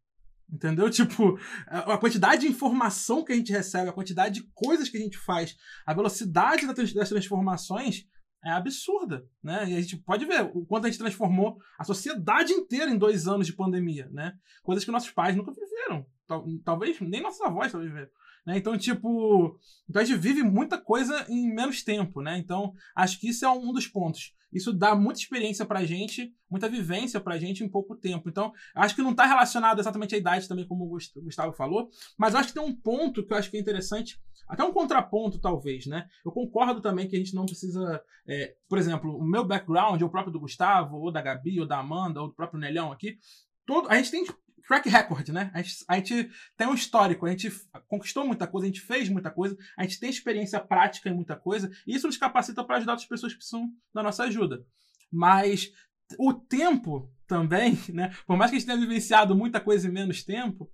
Entendeu? 0.52 0.90
Tipo, 0.92 1.38
a 1.68 1.98
quantidade 1.98 2.42
de 2.42 2.48
informação 2.48 3.24
que 3.24 3.32
a 3.32 3.36
gente 3.36 3.52
recebe, 3.52 3.90
a 3.90 3.94
quantidade 3.94 4.42
de 4.42 4.50
coisas 4.54 4.90
que 4.90 4.98
a 4.98 5.02
gente 5.02 5.18
faz, 5.18 5.56
a 5.86 5.94
velocidade 5.94 6.66
das 6.94 7.10
transformações 7.10 8.06
é 8.44 8.52
absurda, 8.52 9.26
né? 9.44 9.70
E 9.70 9.76
a 9.76 9.82
gente 9.82 9.98
pode 9.98 10.26
ver 10.26 10.50
o 10.54 10.66
quanto 10.66 10.86
a 10.86 10.90
gente 10.90 10.98
transformou 11.00 11.58
a 11.78 11.84
sociedade 11.84 12.54
inteira 12.54 12.90
em 12.90 12.98
dois 12.98 13.28
anos 13.28 13.46
de 13.46 13.54
pandemia, 13.54 14.08
né? 14.12 14.34
Coisas 14.64 14.86
que 14.86 14.92
nossos 14.92 15.12
pais 15.12 15.36
nunca 15.36 15.52
viveram. 15.54 16.06
Tal- 16.26 16.46
Talvez 16.64 17.00
nem 17.02 17.22
nossos 17.22 17.42
avós 17.42 17.72
talvez 17.72 17.92
viveram. 17.92 18.10
Né? 18.50 18.58
Então, 18.58 18.76
tipo, 18.76 19.60
então 19.88 20.02
a 20.02 20.06
gente 20.06 20.18
vive 20.18 20.42
muita 20.42 20.76
coisa 20.76 21.24
em 21.30 21.54
menos 21.54 21.84
tempo, 21.84 22.20
né? 22.20 22.36
Então, 22.40 22.74
acho 22.96 23.20
que 23.20 23.30
isso 23.30 23.46
é 23.46 23.50
um 23.50 23.72
dos 23.72 23.86
pontos. 23.86 24.34
Isso 24.52 24.74
dá 24.74 24.96
muita 24.96 25.20
experiência 25.20 25.64
pra 25.68 25.86
gente, 25.86 26.34
muita 26.50 26.68
vivência 26.68 27.20
pra 27.22 27.38
gente 27.38 27.64
em 27.64 27.70
pouco 27.70 27.96
tempo. 27.96 28.28
Então, 28.28 28.52
acho 28.74 28.96
que 28.96 29.04
não 29.04 29.12
está 29.12 29.28
relacionado 29.28 29.78
exatamente 29.80 30.16
à 30.16 30.18
idade 30.18 30.48
também, 30.48 30.68
como 30.68 30.86
o 30.86 30.88
Gust- 30.90 31.16
Gustavo 31.20 31.54
falou, 31.54 31.92
mas 32.18 32.34
acho 32.34 32.48
que 32.48 32.56
tem 32.56 32.64
um 32.64 32.76
ponto 32.76 33.24
que 33.24 33.32
eu 33.32 33.38
acho 33.38 33.52
que 33.52 33.58
é 33.58 33.60
interessante, 33.60 34.20
até 34.48 34.64
um 34.64 34.74
contraponto, 34.74 35.38
talvez, 35.40 35.86
né? 35.86 36.08
Eu 36.26 36.32
concordo 36.32 36.82
também 36.82 37.08
que 37.08 37.16
a 37.16 37.20
gente 37.20 37.36
não 37.36 37.46
precisa. 37.46 38.02
é, 38.28 38.56
por 38.68 38.80
exemplo, 38.80 39.16
o 39.16 39.24
meu 39.24 39.46
background, 39.46 40.02
ou 40.02 40.08
o 40.08 40.12
próprio 40.12 40.34
do 40.34 40.40
Gustavo, 40.40 40.98
ou 40.98 41.12
da 41.12 41.22
Gabi, 41.22 41.60
ou 41.60 41.68
da 41.68 41.78
Amanda, 41.78 42.20
ou 42.20 42.30
do 42.30 42.34
próprio 42.34 42.60
Nelhão 42.60 42.92
aqui, 42.92 43.20
todo, 43.64 43.88
a 43.92 43.96
gente 43.96 44.10
tem 44.10 44.26
track 44.68 44.90
record, 44.90 45.30
né? 45.30 45.52
A 45.54 45.62
gente, 45.62 45.86
a 45.88 45.96
gente 45.96 46.32
tem 46.58 46.68
um 46.68 46.74
histórico, 46.74 47.26
a 47.26 47.30
gente 47.30 47.52
conquistou 47.88 48.26
muita 48.26 48.48
coisa, 48.48 48.66
a 48.66 48.70
gente 48.70 48.82
fez 48.82 49.10
muita 49.10 49.32
coisa, 49.32 49.58
a 49.78 49.84
gente 49.84 50.00
tem 50.00 50.10
experiência 50.10 50.60
prática 50.60 51.10
em 51.10 51.14
muita 51.14 51.36
coisa, 51.36 51.72
e 51.86 51.96
isso 51.96 52.08
nos 52.08 52.18
capacita 52.18 52.64
para 52.64 52.78
ajudar 52.78 52.94
outras 52.94 53.08
pessoas 53.08 53.34
que 53.34 53.40
precisam 53.40 53.70
da 53.94 54.04
nossa 54.04 54.24
ajuda. 54.24 54.66
Mas 55.12 55.72
o 56.18 56.34
tempo 56.34 57.12
também, 57.28 57.78
né? 57.94 58.14
Por 58.26 58.38
mais 58.38 58.52
que 58.52 58.58
a 58.58 58.60
gente 58.60 58.68
tenha 58.68 58.80
vivenciado 58.80 59.36
muita 59.36 59.60
coisa 59.60 59.88
em 59.88 59.92
menos 59.92 60.24
tempo, 60.24 60.72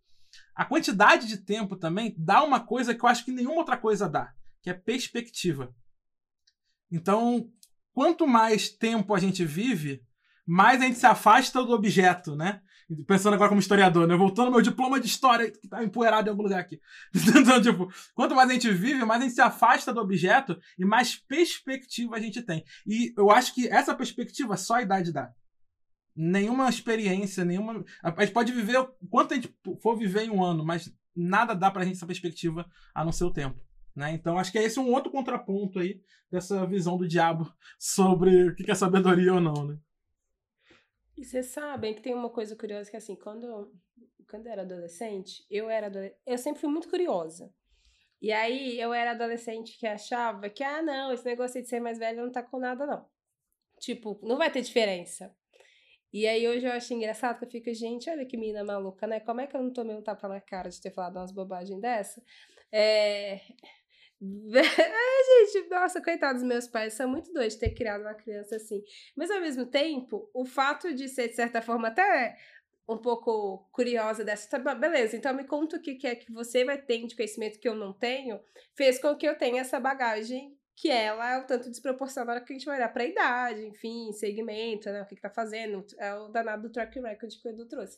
a 0.54 0.66
quantidade 0.66 1.28
de 1.28 1.38
tempo 1.38 1.76
também 1.76 2.16
dá 2.18 2.44
uma 2.44 2.60
coisa 2.60 2.94
que 2.94 3.04
eu 3.04 3.10
acho 3.10 3.26
que 3.26 3.32
nenhuma 3.32 3.58
outra 3.58 3.78
coisa 3.78 4.10
dá, 4.10 4.34
que 4.62 4.70
é 4.70 4.74
perspectiva. 4.74 5.74
Então, 6.92 7.50
quanto 7.94 8.28
mais 8.28 8.70
tempo 8.70 9.14
a 9.14 9.20
gente 9.20 9.46
vive, 9.46 10.04
mais 10.46 10.82
a 10.82 10.86
gente 10.86 11.00
se 11.00 11.06
afasta 11.06 11.64
do 11.64 11.74
objeto, 11.74 12.36
né? 12.36 12.62
Pensando 13.08 13.34
agora 13.34 13.50
como 13.50 13.60
historiador, 13.60 14.08
né? 14.08 14.16
Voltando 14.16 14.52
meu 14.52 14.62
diploma 14.62 15.00
de 15.00 15.08
história, 15.08 15.50
que 15.50 15.68
tá 15.68 15.84
empoeirado 15.84 16.28
em 16.28 16.32
algum 16.32 16.44
lugar 16.44 16.60
aqui. 16.60 16.80
Então, 17.36 17.60
tipo, 17.62 17.92
quanto 18.14 18.36
mais 18.36 18.50
a 18.50 18.54
gente 18.54 18.72
vive, 18.72 19.04
mais 19.04 19.22
a 19.22 19.24
gente 19.24 19.36
se 19.36 19.42
afasta 19.42 19.92
do 19.92 20.02
objeto 20.02 20.60
e 20.78 20.86
mais 20.86 21.16
perspectiva 21.16 22.16
a 22.16 22.20
gente 22.20 22.44
tem. 22.44 22.64
E 22.86 23.12
eu 23.18 23.32
acho 23.32 23.56
que 23.56 23.68
essa 23.68 23.96
perspectiva 23.96 24.56
só 24.56 24.76
a 24.76 24.82
idade 24.84 25.12
dá. 25.12 25.34
Nenhuma 26.16 26.70
experiência, 26.70 27.44
nenhuma. 27.44 27.84
A 28.04 28.24
gente 28.24 28.34
pode 28.34 28.52
viver 28.52 28.78
o 28.78 28.88
quanto 29.10 29.34
a 29.34 29.36
gente 29.36 29.54
for 29.82 29.98
viver 29.98 30.24
em 30.24 30.30
um 30.30 30.44
ano, 30.44 30.64
mas 30.64 30.94
nada 31.16 31.56
dá 31.56 31.72
pra 31.72 31.84
gente 31.84 31.96
essa 31.96 32.06
perspectiva 32.06 32.70
a 32.94 33.04
não 33.04 33.12
ser 33.12 33.24
o 33.24 33.34
tempo. 33.34 33.60
Né? 33.96 34.12
Então, 34.12 34.38
acho 34.38 34.52
que 34.52 34.58
esse 34.58 34.78
é 34.78 34.82
um 34.82 34.92
outro 34.92 35.12
contraponto 35.12 35.80
aí 35.80 36.02
dessa 36.32 36.66
visão 36.68 36.98
do 36.98 37.08
diabo 37.08 37.52
sobre 37.80 38.50
o 38.50 38.56
que 38.56 38.70
é 38.70 38.76
sabedoria 38.76 39.34
ou 39.34 39.42
não, 39.42 39.66
né? 39.66 39.78
E 41.18 41.24
vocês 41.24 41.48
sabem 41.48 41.94
que 41.94 42.02
tem 42.02 42.14
uma 42.14 42.30
coisa 42.30 42.56
curiosa 42.56 42.90
que 42.92 42.98
assim, 42.98 43.16
quando, 43.16 43.72
quando 44.30 44.48
eu 44.48 44.52
era 44.52 44.62
adolescente, 44.64 45.46
eu 45.50 45.70
era 45.70 45.88
adole- 45.88 46.16
eu 46.26 46.38
sempre 46.38 46.60
fui 46.62 46.70
muito 46.70 46.90
curiosa. 46.90 47.54
E 48.22 48.32
aí 48.32 48.80
eu 48.80 48.94
era 48.94 49.12
adolescente 49.12 49.78
que 49.78 49.88
achava 49.88 50.50
que, 50.50 50.64
ah, 50.64 50.82
não, 50.82 51.14
esse 51.14 51.26
negócio 51.26 51.62
de 51.62 51.68
ser 51.70 51.80
mais 51.80 51.98
velho 52.00 52.24
não 52.24 52.32
tá 52.32 52.44
com 52.44 52.60
nada, 52.60 52.86
não. 52.86 53.06
Tipo, 53.80 54.20
não 54.24 54.38
vai 54.38 54.52
ter 54.52 54.62
diferença. 54.62 55.36
E 56.14 56.28
aí 56.28 56.48
hoje 56.48 56.66
eu 56.66 56.72
acho 56.72 56.94
engraçado 56.94 57.40
que 57.40 57.46
eu 57.46 57.52
fico, 57.52 57.74
gente, 57.74 58.10
olha 58.10 58.26
que 58.26 58.38
menina 58.38 58.64
maluca, 58.64 59.06
né? 59.08 59.20
Como 59.20 59.42
é 59.42 59.48
que 59.48 59.56
eu 59.56 59.62
não 59.64 59.74
tomei 59.74 59.96
um 59.96 60.02
tapa 60.04 60.28
na 60.30 60.42
cara 60.42 60.70
de 60.70 60.82
ter 60.82 60.92
falado 60.92 61.18
umas 61.18 61.32
bobagens 61.34 61.80
dessa? 61.82 62.24
É. 62.72 63.42
É, 64.56 65.52
gente, 65.52 65.70
nossa, 65.70 66.02
coitados 66.02 66.42
dos 66.42 66.48
meus 66.48 66.68
pais, 66.68 66.94
são 66.94 67.10
muito 67.10 67.32
doidos 67.34 67.56
de 67.56 67.60
ter 67.60 67.74
criado 67.74 68.02
uma 68.02 68.14
criança 68.14 68.56
assim. 68.56 68.84
Mas 69.16 69.30
ao 69.32 69.42
mesmo 69.42 69.66
tempo, 69.66 70.30
o 70.34 70.46
fato 70.46 70.94
de 70.94 71.08
ser, 71.10 71.30
de 71.30 71.36
certa 71.36 71.62
forma, 71.62 71.88
até 71.88 72.38
um 72.88 72.98
pouco 72.98 73.68
curiosa 73.72 74.24
dessa. 74.24 74.48
Tá, 74.50 74.76
beleza, 74.76 75.18
então 75.18 75.34
me 75.34 75.44
conta 75.46 75.78
o 75.78 75.82
que 75.82 76.06
é 76.08 76.16
que 76.16 76.32
você 76.32 76.64
vai 76.64 76.78
ter 76.82 77.06
de 77.06 77.16
conhecimento 77.16 77.60
que 77.60 77.68
eu 77.68 77.76
não 77.76 77.94
tenho, 77.94 78.40
fez 78.76 79.00
com 79.00 79.16
que 79.16 79.28
eu 79.28 79.38
tenha 79.38 79.62
essa 79.62 79.80
bagagem 79.80 80.56
que 80.76 80.90
ela 80.90 81.36
é 81.36 81.38
o 81.40 81.46
tanto 81.46 81.70
desproporcional 81.70 82.44
que 82.44 82.52
a 82.52 82.56
gente 82.56 82.66
vai 82.66 82.76
olhar 82.78 82.92
pra 82.92 83.06
idade, 83.06 83.66
enfim, 83.66 84.12
segmento, 84.12 84.90
né? 84.90 85.02
O 85.02 85.06
que, 85.06 85.16
que 85.16 85.22
tá 85.22 85.30
fazendo, 85.30 85.86
é 85.98 86.14
o 86.14 86.28
danado 86.28 86.64
do 86.64 86.72
track 86.72 87.00
record 87.00 87.32
que 87.42 87.48
o 87.48 87.52
Edu 87.52 87.66
trouxe. 87.66 87.98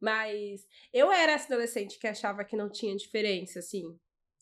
Mas 0.00 0.66
eu 0.92 1.12
era 1.12 1.32
essa 1.32 1.46
adolescente 1.46 1.98
que 1.98 2.08
achava 2.08 2.44
que 2.44 2.56
não 2.56 2.68
tinha 2.68 2.96
diferença, 2.96 3.60
assim. 3.60 3.96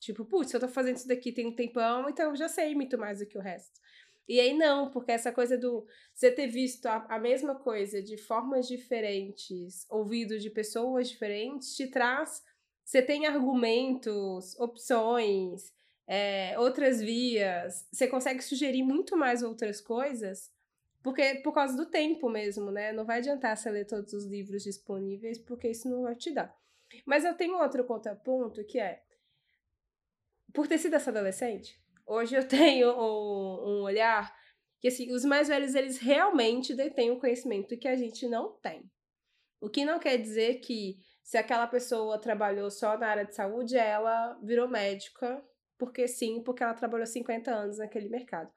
Tipo, 0.07 0.25
putz, 0.25 0.55
eu 0.55 0.61
tô 0.61 0.69
fazendo 0.69 0.99
isso 0.99 1.09
daqui 1.09 1.33
tem 1.33 1.49
um 1.49 1.53
tempão, 1.53 2.09
então 2.09 2.31
eu 2.31 2.37
já 2.37 2.49
sei 2.49 2.77
muito 2.77 2.97
mais 2.97 3.19
do 3.19 3.27
que 3.27 3.37
o 3.37 3.41
resto. 3.41 3.81
E 4.29 4.39
aí 4.39 4.57
não, 4.57 4.89
porque 4.89 5.11
essa 5.11 5.33
coisa 5.33 5.59
do 5.59 5.85
você 6.15 6.31
ter 6.31 6.47
visto 6.47 6.87
a, 6.87 7.05
a 7.09 7.19
mesma 7.19 7.57
coisa 7.57 8.01
de 8.01 8.17
formas 8.17 8.69
diferentes, 8.69 9.85
ouvido 9.91 10.39
de 10.39 10.49
pessoas 10.49 11.09
diferentes, 11.09 11.75
te 11.75 11.89
traz. 11.89 12.41
Você 12.85 13.03
tem 13.03 13.27
argumentos, 13.27 14.57
opções, 14.61 15.73
é, 16.07 16.57
outras 16.57 17.01
vias, 17.01 17.85
você 17.91 18.07
consegue 18.07 18.45
sugerir 18.45 18.85
muito 18.85 19.17
mais 19.17 19.43
outras 19.43 19.81
coisas, 19.81 20.53
porque 21.03 21.41
por 21.43 21.53
causa 21.53 21.77
do 21.77 21.87
tempo 21.87 22.29
mesmo, 22.29 22.71
né? 22.71 22.93
Não 22.93 23.05
vai 23.05 23.19
adiantar 23.19 23.57
você 23.57 23.69
ler 23.71 23.87
todos 23.87 24.13
os 24.13 24.25
livros 24.25 24.63
disponíveis, 24.63 25.37
porque 25.37 25.69
isso 25.69 25.91
não 25.91 26.03
vai 26.03 26.15
te 26.15 26.31
dar. 26.31 26.57
Mas 27.05 27.25
eu 27.25 27.35
tenho 27.35 27.59
outro 27.61 27.83
contraponto 27.85 28.65
que 28.65 28.79
é 28.79 29.03
por 30.53 30.67
ter 30.67 30.79
sido 30.79 30.95
essa 30.95 31.11
adolescente, 31.11 31.81
hoje 32.07 32.35
eu 32.35 32.47
tenho 32.49 32.91
um, 32.91 33.83
olhar 33.83 34.35
que 34.81 34.89
assim, 34.89 35.13
os 35.13 35.25
mais 35.25 35.49
velhos 35.49 35.75
eles 35.75 35.99
realmente 35.99 36.75
detêm 36.75 37.11
o 37.11 37.19
conhecimento 37.19 37.79
que 37.79 37.89
a 37.89 37.97
gente 37.97 38.29
não 38.29 38.53
tem. 38.61 38.91
O 39.61 39.71
que 39.71 39.85
não 39.85 39.99
quer 39.99 40.19
dizer 40.19 40.61
que 40.61 40.99
se 41.23 41.37
aquela 41.39 41.67
pessoa 41.67 42.21
trabalhou 42.21 42.71
só 42.71 42.97
na 42.97 43.09
área 43.09 43.25
de 43.25 43.35
saúde, 43.35 43.77
ela 43.77 44.39
virou 44.45 44.69
médica, 44.69 45.43
porque 45.79 46.07
sim, 46.07 46.43
porque 46.43 46.63
ela 46.63 46.75
trabalhou 46.75 47.07
50 47.07 47.51
anos 47.51 47.79
naquele 47.79 48.09
mercado. 48.09 48.53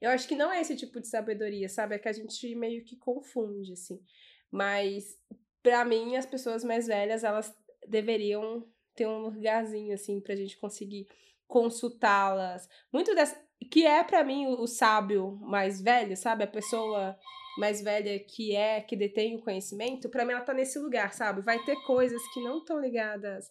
Eu 0.00 0.10
acho 0.10 0.26
que 0.26 0.34
não 0.34 0.50
é 0.50 0.60
esse 0.60 0.76
tipo 0.76 1.00
de 1.00 1.08
sabedoria, 1.08 1.68
sabe? 1.68 1.94
É 1.94 1.98
que 1.98 2.08
a 2.08 2.12
gente 2.12 2.54
meio 2.54 2.84
que 2.84 2.96
confunde, 2.96 3.72
assim. 3.72 4.02
Mas, 4.50 5.18
para 5.62 5.84
mim, 5.84 6.16
as 6.16 6.26
pessoas 6.26 6.64
mais 6.64 6.86
velhas, 6.86 7.22
elas 7.22 7.54
deveriam 7.86 8.66
ter 8.94 9.06
um 9.06 9.20
lugarzinho, 9.20 9.92
assim, 9.92 10.20
pra 10.20 10.34
gente 10.34 10.58
conseguir 10.58 11.06
consultá-las. 11.50 12.68
Muito 12.92 13.14
dessa. 13.14 13.38
Que 13.70 13.84
é 13.84 14.02
para 14.02 14.24
mim 14.24 14.46
o, 14.46 14.62
o 14.62 14.66
sábio 14.66 15.38
mais 15.42 15.82
velho, 15.82 16.16
sabe? 16.16 16.44
A 16.44 16.46
pessoa 16.46 17.16
mais 17.58 17.82
velha 17.82 18.18
que 18.18 18.56
é, 18.56 18.80
que 18.80 18.96
detém 18.96 19.36
o 19.36 19.42
conhecimento, 19.42 20.08
para 20.08 20.24
mim 20.24 20.32
ela 20.32 20.40
tá 20.40 20.54
nesse 20.54 20.78
lugar, 20.78 21.12
sabe? 21.12 21.42
Vai 21.42 21.62
ter 21.64 21.76
coisas 21.84 22.22
que 22.32 22.40
não 22.40 22.58
estão 22.58 22.80
ligadas 22.80 23.46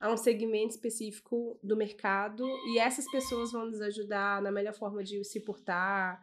a 0.00 0.10
um 0.10 0.16
segmento 0.16 0.74
específico 0.74 1.58
do 1.62 1.76
mercado 1.76 2.46
e 2.72 2.78
essas 2.78 3.10
pessoas 3.10 3.52
vão 3.52 3.66
nos 3.66 3.82
ajudar 3.82 4.40
na 4.40 4.50
melhor 4.50 4.72
forma 4.72 5.04
de 5.04 5.22
se 5.24 5.40
portar, 5.40 6.18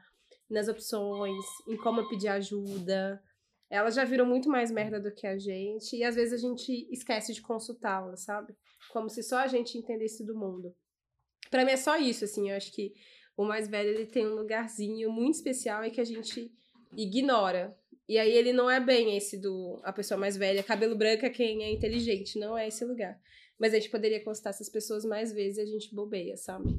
nas 0.50 0.68
opções, 0.68 1.46
em 1.68 1.78
como 1.78 2.10
pedir 2.10 2.30
ajuda. 2.30 3.22
Elas 3.70 3.94
já 3.94 4.04
viram 4.04 4.26
muito 4.26 4.50
mais 4.50 4.72
merda 4.72 5.00
do 5.00 5.14
que 5.14 5.28
a 5.28 5.38
gente 5.38 5.96
e 5.96 6.04
às 6.04 6.16
vezes 6.16 6.34
a 6.34 6.38
gente 6.38 6.88
esquece 6.92 7.34
de 7.34 7.42
consultá-las, 7.42 8.24
sabe? 8.24 8.56
Como 8.92 9.10
se 9.10 9.22
só 9.22 9.40
a 9.40 9.48
gente 9.48 9.78
entendesse 9.78 10.26
do 10.26 10.36
mundo. 10.36 10.74
Para 11.50 11.66
mim 11.66 11.72
é 11.72 11.78
só 11.78 11.98
isso, 11.98 12.26
assim, 12.26 12.50
eu 12.50 12.58
acho 12.58 12.72
que 12.72 12.94
o 13.36 13.46
mais 13.46 13.68
velho 13.68 13.90
ele 13.90 14.06
tem 14.06 14.26
um 14.26 14.36
lugarzinho 14.36 15.12
muito 15.12 15.36
especial 15.36 15.86
e 15.86 15.92
que 15.92 16.02
a 16.02 16.06
gente 16.06 16.52
ignora. 16.96 17.78
E 18.10 18.18
aí 18.18 18.32
ele 18.32 18.54
não 18.54 18.70
é 18.70 18.80
bem 18.80 19.18
esse 19.18 19.38
do 19.38 19.80
a 19.84 19.92
pessoa 19.92 20.20
mais 20.20 20.38
velha, 20.38 20.64
cabelo 20.64 20.96
branco 20.96 21.26
é 21.26 21.30
quem 21.30 21.64
é 21.64 21.72
inteligente, 21.72 22.40
não 22.40 22.58
é 22.58 22.68
esse 22.68 22.84
lugar. 22.86 23.20
Mas 23.60 23.74
a 23.74 23.80
gente 23.80 23.90
poderia 23.90 24.24
consultar 24.24 24.52
essas 24.52 24.70
pessoas 24.70 25.04
mais 25.04 25.34
vezes 25.34 25.58
e 25.58 25.62
a 25.62 25.66
gente 25.66 25.94
bobeia, 25.94 26.38
sabe? 26.38 26.70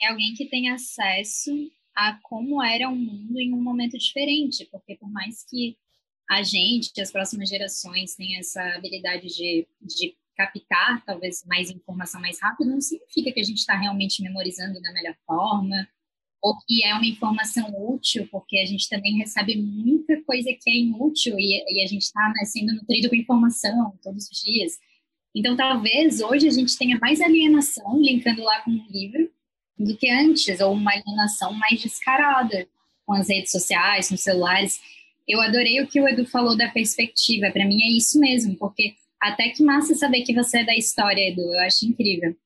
É 0.00 0.08
alguém 0.08 0.34
que 0.34 0.48
tem 0.48 0.68
acesso 0.70 1.50
a 1.94 2.18
como 2.22 2.62
era 2.62 2.88
o 2.88 2.96
mundo 2.96 3.38
em 3.38 3.52
um 3.52 3.62
momento 3.62 3.96
diferente, 3.96 4.66
porque 4.70 4.96
por 4.96 5.10
mais 5.10 5.44
que 5.44 5.76
a 6.28 6.42
gente, 6.42 6.98
as 7.00 7.12
próximas 7.12 7.48
gerações, 7.48 8.14
tenham 8.14 8.40
essa 8.40 8.62
habilidade 8.74 9.28
de, 9.28 9.66
de 9.80 10.16
captar 10.36 11.04
talvez 11.04 11.44
mais 11.46 11.70
informação 11.70 12.20
mais 12.20 12.40
rápido, 12.40 12.70
não 12.70 12.80
significa 12.80 13.32
que 13.32 13.40
a 13.40 13.44
gente 13.44 13.58
está 13.58 13.76
realmente 13.76 14.22
memorizando 14.22 14.80
da 14.80 14.92
melhor 14.92 15.16
forma, 15.26 15.88
ou 16.42 16.58
que 16.66 16.84
é 16.84 16.92
uma 16.94 17.06
informação 17.06 17.72
útil, 17.76 18.26
porque 18.30 18.58
a 18.58 18.66
gente 18.66 18.88
também 18.88 19.16
recebe 19.16 19.56
muita 19.56 20.20
coisa 20.22 20.50
que 20.60 20.70
é 20.70 20.76
inútil 20.76 21.38
e, 21.38 21.62
e 21.68 21.84
a 21.84 21.86
gente 21.86 22.02
está 22.02 22.32
né, 22.34 22.44
sendo 22.44 22.74
nutrido 22.74 23.08
com 23.08 23.14
informação 23.14 23.96
todos 24.02 24.28
os 24.28 24.42
dias. 24.42 24.72
Então, 25.34 25.56
talvez 25.56 26.20
hoje 26.20 26.48
a 26.48 26.50
gente 26.50 26.76
tenha 26.76 26.98
mais 26.98 27.20
alienação, 27.20 27.96
linkando 28.00 28.42
lá 28.42 28.60
com 28.62 28.72
um 28.72 28.86
livro, 28.90 29.30
do 29.78 29.96
que 29.96 30.10
antes, 30.10 30.60
ou 30.60 30.72
uma 30.72 30.92
alienação 30.92 31.52
mais 31.54 31.80
descarada 31.80 32.68
com 33.06 33.14
as 33.14 33.28
redes 33.28 33.50
sociais, 33.50 34.08
com 34.08 34.14
os 34.14 34.20
celulares. 34.20 34.80
Eu 35.26 35.40
adorei 35.40 35.80
o 35.80 35.86
que 35.86 36.00
o 36.00 36.08
Edu 36.08 36.26
falou 36.26 36.56
da 36.56 36.68
perspectiva. 36.68 37.50
Para 37.50 37.64
mim 37.64 37.82
é 37.82 37.96
isso 37.96 38.18
mesmo, 38.18 38.56
porque 38.56 38.94
até 39.22 39.50
que 39.50 39.62
massa 39.62 39.94
saber 39.94 40.22
que 40.22 40.34
você 40.34 40.58
é 40.58 40.64
da 40.64 40.74
história, 40.74 41.28
Edu. 41.28 41.42
Eu 41.42 41.60
acho 41.60 41.86
incrível. 41.86 42.36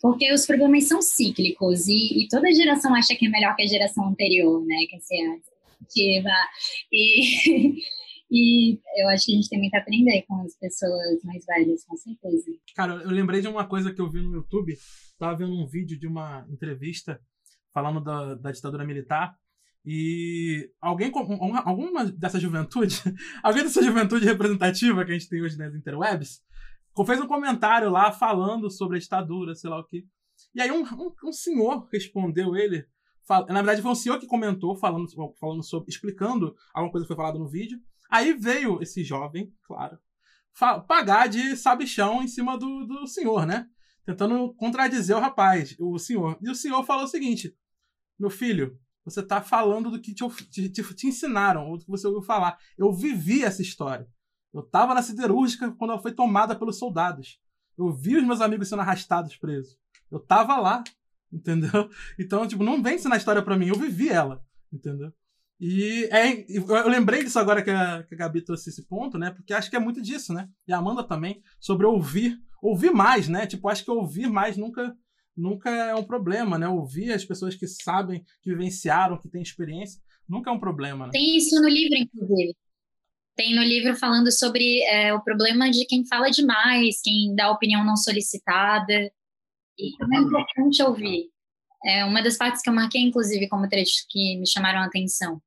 Porque 0.00 0.32
os 0.32 0.46
problemas 0.46 0.84
são 0.84 1.00
cíclicos 1.00 1.86
e, 1.86 2.24
e 2.24 2.28
toda 2.28 2.52
geração 2.52 2.94
acha 2.94 3.14
que 3.14 3.26
é 3.26 3.28
melhor 3.28 3.54
que 3.54 3.62
a 3.62 3.66
geração 3.66 4.08
anterior, 4.08 4.64
né? 4.64 4.76
Que 4.88 5.16
é 5.16 5.26
a 5.28 6.48
E, 6.92 7.74
e 8.30 8.80
eu 8.96 9.08
acho 9.08 9.26
que 9.26 9.32
a 9.32 9.34
gente 9.36 9.48
tem 9.48 9.58
muito 9.58 9.74
a 9.74 9.78
aprender 9.78 10.22
com 10.22 10.40
as 10.40 10.56
pessoas 10.58 11.22
mais 11.24 11.44
velhas, 11.46 11.84
com 11.84 11.96
certeza. 11.96 12.50
Cara, 12.74 12.94
eu 13.02 13.10
lembrei 13.10 13.40
de 13.40 13.48
uma 13.48 13.66
coisa 13.66 13.92
que 13.92 14.00
eu 14.00 14.10
vi 14.10 14.20
no 14.20 14.34
YouTube. 14.34 14.74
Tava 15.18 15.36
vendo 15.36 15.54
um 15.54 15.66
vídeo 15.66 15.98
de 15.98 16.06
uma 16.06 16.46
entrevista 16.50 17.20
falando 17.72 18.02
da, 18.02 18.34
da 18.34 18.50
ditadura 18.50 18.84
militar 18.84 19.36
e 19.84 20.70
alguém, 20.80 21.12
alguma 21.64 22.06
dessa 22.06 22.40
juventude, 22.40 23.02
alguém 23.42 23.64
dessa 23.64 23.82
juventude 23.82 24.24
representativa 24.24 25.04
que 25.04 25.10
a 25.10 25.14
gente 25.14 25.28
tem 25.28 25.42
hoje 25.42 25.58
nas 25.58 25.74
interwebs, 25.74 26.42
fez 27.06 27.20
um 27.20 27.26
comentário 27.26 27.90
lá 27.90 28.10
falando 28.10 28.70
sobre 28.70 28.96
a 28.96 29.00
ditadura, 29.00 29.54
sei 29.54 29.68
lá 29.68 29.78
o 29.78 29.84
quê. 29.84 30.06
E 30.54 30.60
aí 30.60 30.70
um, 30.70 30.82
um, 30.82 31.12
um 31.24 31.32
senhor 31.32 31.86
respondeu 31.92 32.56
ele, 32.56 32.86
na 33.28 33.56
verdade 33.56 33.82
foi 33.82 33.90
um 33.90 33.96
senhor 33.96 34.18
que 34.18 34.26
comentou, 34.26 34.74
falando, 34.76 35.06
falando 35.38 35.62
sobre, 35.62 35.90
explicando 35.90 36.54
alguma 36.72 36.90
coisa 36.90 37.04
que 37.04 37.08
foi 37.08 37.16
falada 37.16 37.38
no 37.38 37.48
vídeo. 37.48 37.78
Aí 38.10 38.32
veio 38.32 38.80
esse 38.80 39.04
jovem, 39.04 39.52
claro, 39.66 39.98
pagar 40.86 41.28
de 41.28 41.56
sabichão 41.56 42.22
em 42.22 42.28
cima 42.28 42.56
do, 42.56 42.86
do 42.86 43.06
senhor, 43.06 43.44
né? 43.44 43.66
Tentando 44.06 44.54
contradizer 44.54 45.16
o 45.16 45.20
rapaz, 45.20 45.74
o 45.78 45.98
senhor. 45.98 46.38
E 46.40 46.50
o 46.50 46.54
senhor 46.54 46.84
falou 46.84 47.04
o 47.04 47.08
seguinte: 47.08 47.56
meu 48.18 48.30
filho, 48.30 48.78
você 49.04 49.20
está 49.20 49.40
falando 49.40 49.90
do 49.90 50.00
que 50.00 50.14
te, 50.14 50.24
te, 50.50 50.70
te, 50.70 51.06
ensinaram, 51.06 51.68
ou 51.68 51.78
do 51.78 51.84
que 51.84 51.90
você 51.90 52.06
ouviu 52.06 52.22
falar. 52.22 52.58
Eu 52.76 52.92
vivi 52.92 53.42
essa 53.42 53.60
história. 53.60 54.08
Eu 54.52 54.60
estava 54.60 54.94
na 54.94 55.02
siderúrgica 55.02 55.70
quando 55.72 55.90
ela 55.90 56.00
foi 56.00 56.12
tomada 56.12 56.56
pelos 56.56 56.78
soldados. 56.78 57.38
Eu 57.76 57.92
vi 57.92 58.16
os 58.16 58.24
meus 58.24 58.40
amigos 58.40 58.68
sendo 58.68 58.82
arrastados 58.82 59.36
presos. 59.36 59.76
Eu 60.10 60.18
estava 60.18 60.56
lá, 60.56 60.82
entendeu? 61.32 61.90
Então, 62.18 62.46
tipo, 62.46 62.62
não 62.62 62.82
vem 62.82 62.94
ensinar 62.94 63.16
a 63.16 63.18
história 63.18 63.42
para 63.42 63.56
mim, 63.56 63.68
eu 63.68 63.74
vivi 63.74 64.08
ela, 64.08 64.42
entendeu? 64.72 65.12
E 65.60 66.08
é, 66.10 66.44
eu 66.50 66.88
lembrei 66.88 67.22
disso 67.22 67.38
agora 67.38 67.62
que 67.62 67.70
a, 67.70 68.02
que 68.02 68.14
a 68.14 68.18
Gabi 68.18 68.42
trouxe 68.42 68.70
esse 68.70 68.86
ponto, 68.86 69.18
né? 69.18 69.30
Porque 69.30 69.52
acho 69.52 69.70
que 69.70 69.76
é 69.76 69.80
muito 69.80 70.00
disso, 70.02 70.32
né? 70.32 70.48
E 70.66 70.72
a 70.72 70.78
Amanda 70.78 71.04
também, 71.04 71.42
sobre 71.60 71.86
ouvir. 71.86 72.38
Ouvir 72.62 72.92
mais, 72.92 73.28
né? 73.28 73.46
Tipo, 73.46 73.68
acho 73.68 73.84
que 73.84 73.90
ouvir 73.90 74.28
mais 74.28 74.56
nunca 74.56 74.96
nunca 75.36 75.70
é 75.70 75.94
um 75.94 76.04
problema, 76.04 76.58
né? 76.58 76.68
Ouvir 76.68 77.12
as 77.12 77.24
pessoas 77.24 77.54
que 77.54 77.66
sabem, 77.66 78.24
que 78.42 78.50
vivenciaram, 78.50 79.18
que 79.18 79.28
têm 79.28 79.42
experiência, 79.42 80.00
nunca 80.28 80.50
é 80.50 80.52
um 80.52 80.60
problema. 80.60 81.06
Né? 81.06 81.12
Tem 81.12 81.36
isso 81.36 81.60
no 81.60 81.68
livro, 81.68 81.96
inclusive. 81.96 82.56
Tem 83.36 83.54
no 83.54 83.62
livro 83.62 83.96
falando 83.96 84.30
sobre 84.30 84.82
é, 84.84 85.12
o 85.12 85.20
problema 85.20 85.70
de 85.70 85.84
quem 85.86 86.06
fala 86.06 86.30
demais, 86.30 87.00
quem 87.02 87.34
dá 87.34 87.50
opinião 87.50 87.84
não 87.84 87.96
solicitada. 87.96 89.10
E 89.76 89.96
também 89.98 90.20
é 90.20 90.22
importante 90.22 90.82
ouvir. 90.82 91.30
É 91.84 92.04
uma 92.04 92.22
das 92.22 92.36
partes 92.36 92.62
que 92.62 92.70
eu 92.70 92.74
marquei, 92.74 93.02
inclusive, 93.02 93.48
como 93.48 93.68
trechos 93.68 94.06
que 94.08 94.38
me 94.38 94.46
chamaram 94.46 94.80
a 94.80 94.86
atenção. 94.86 95.42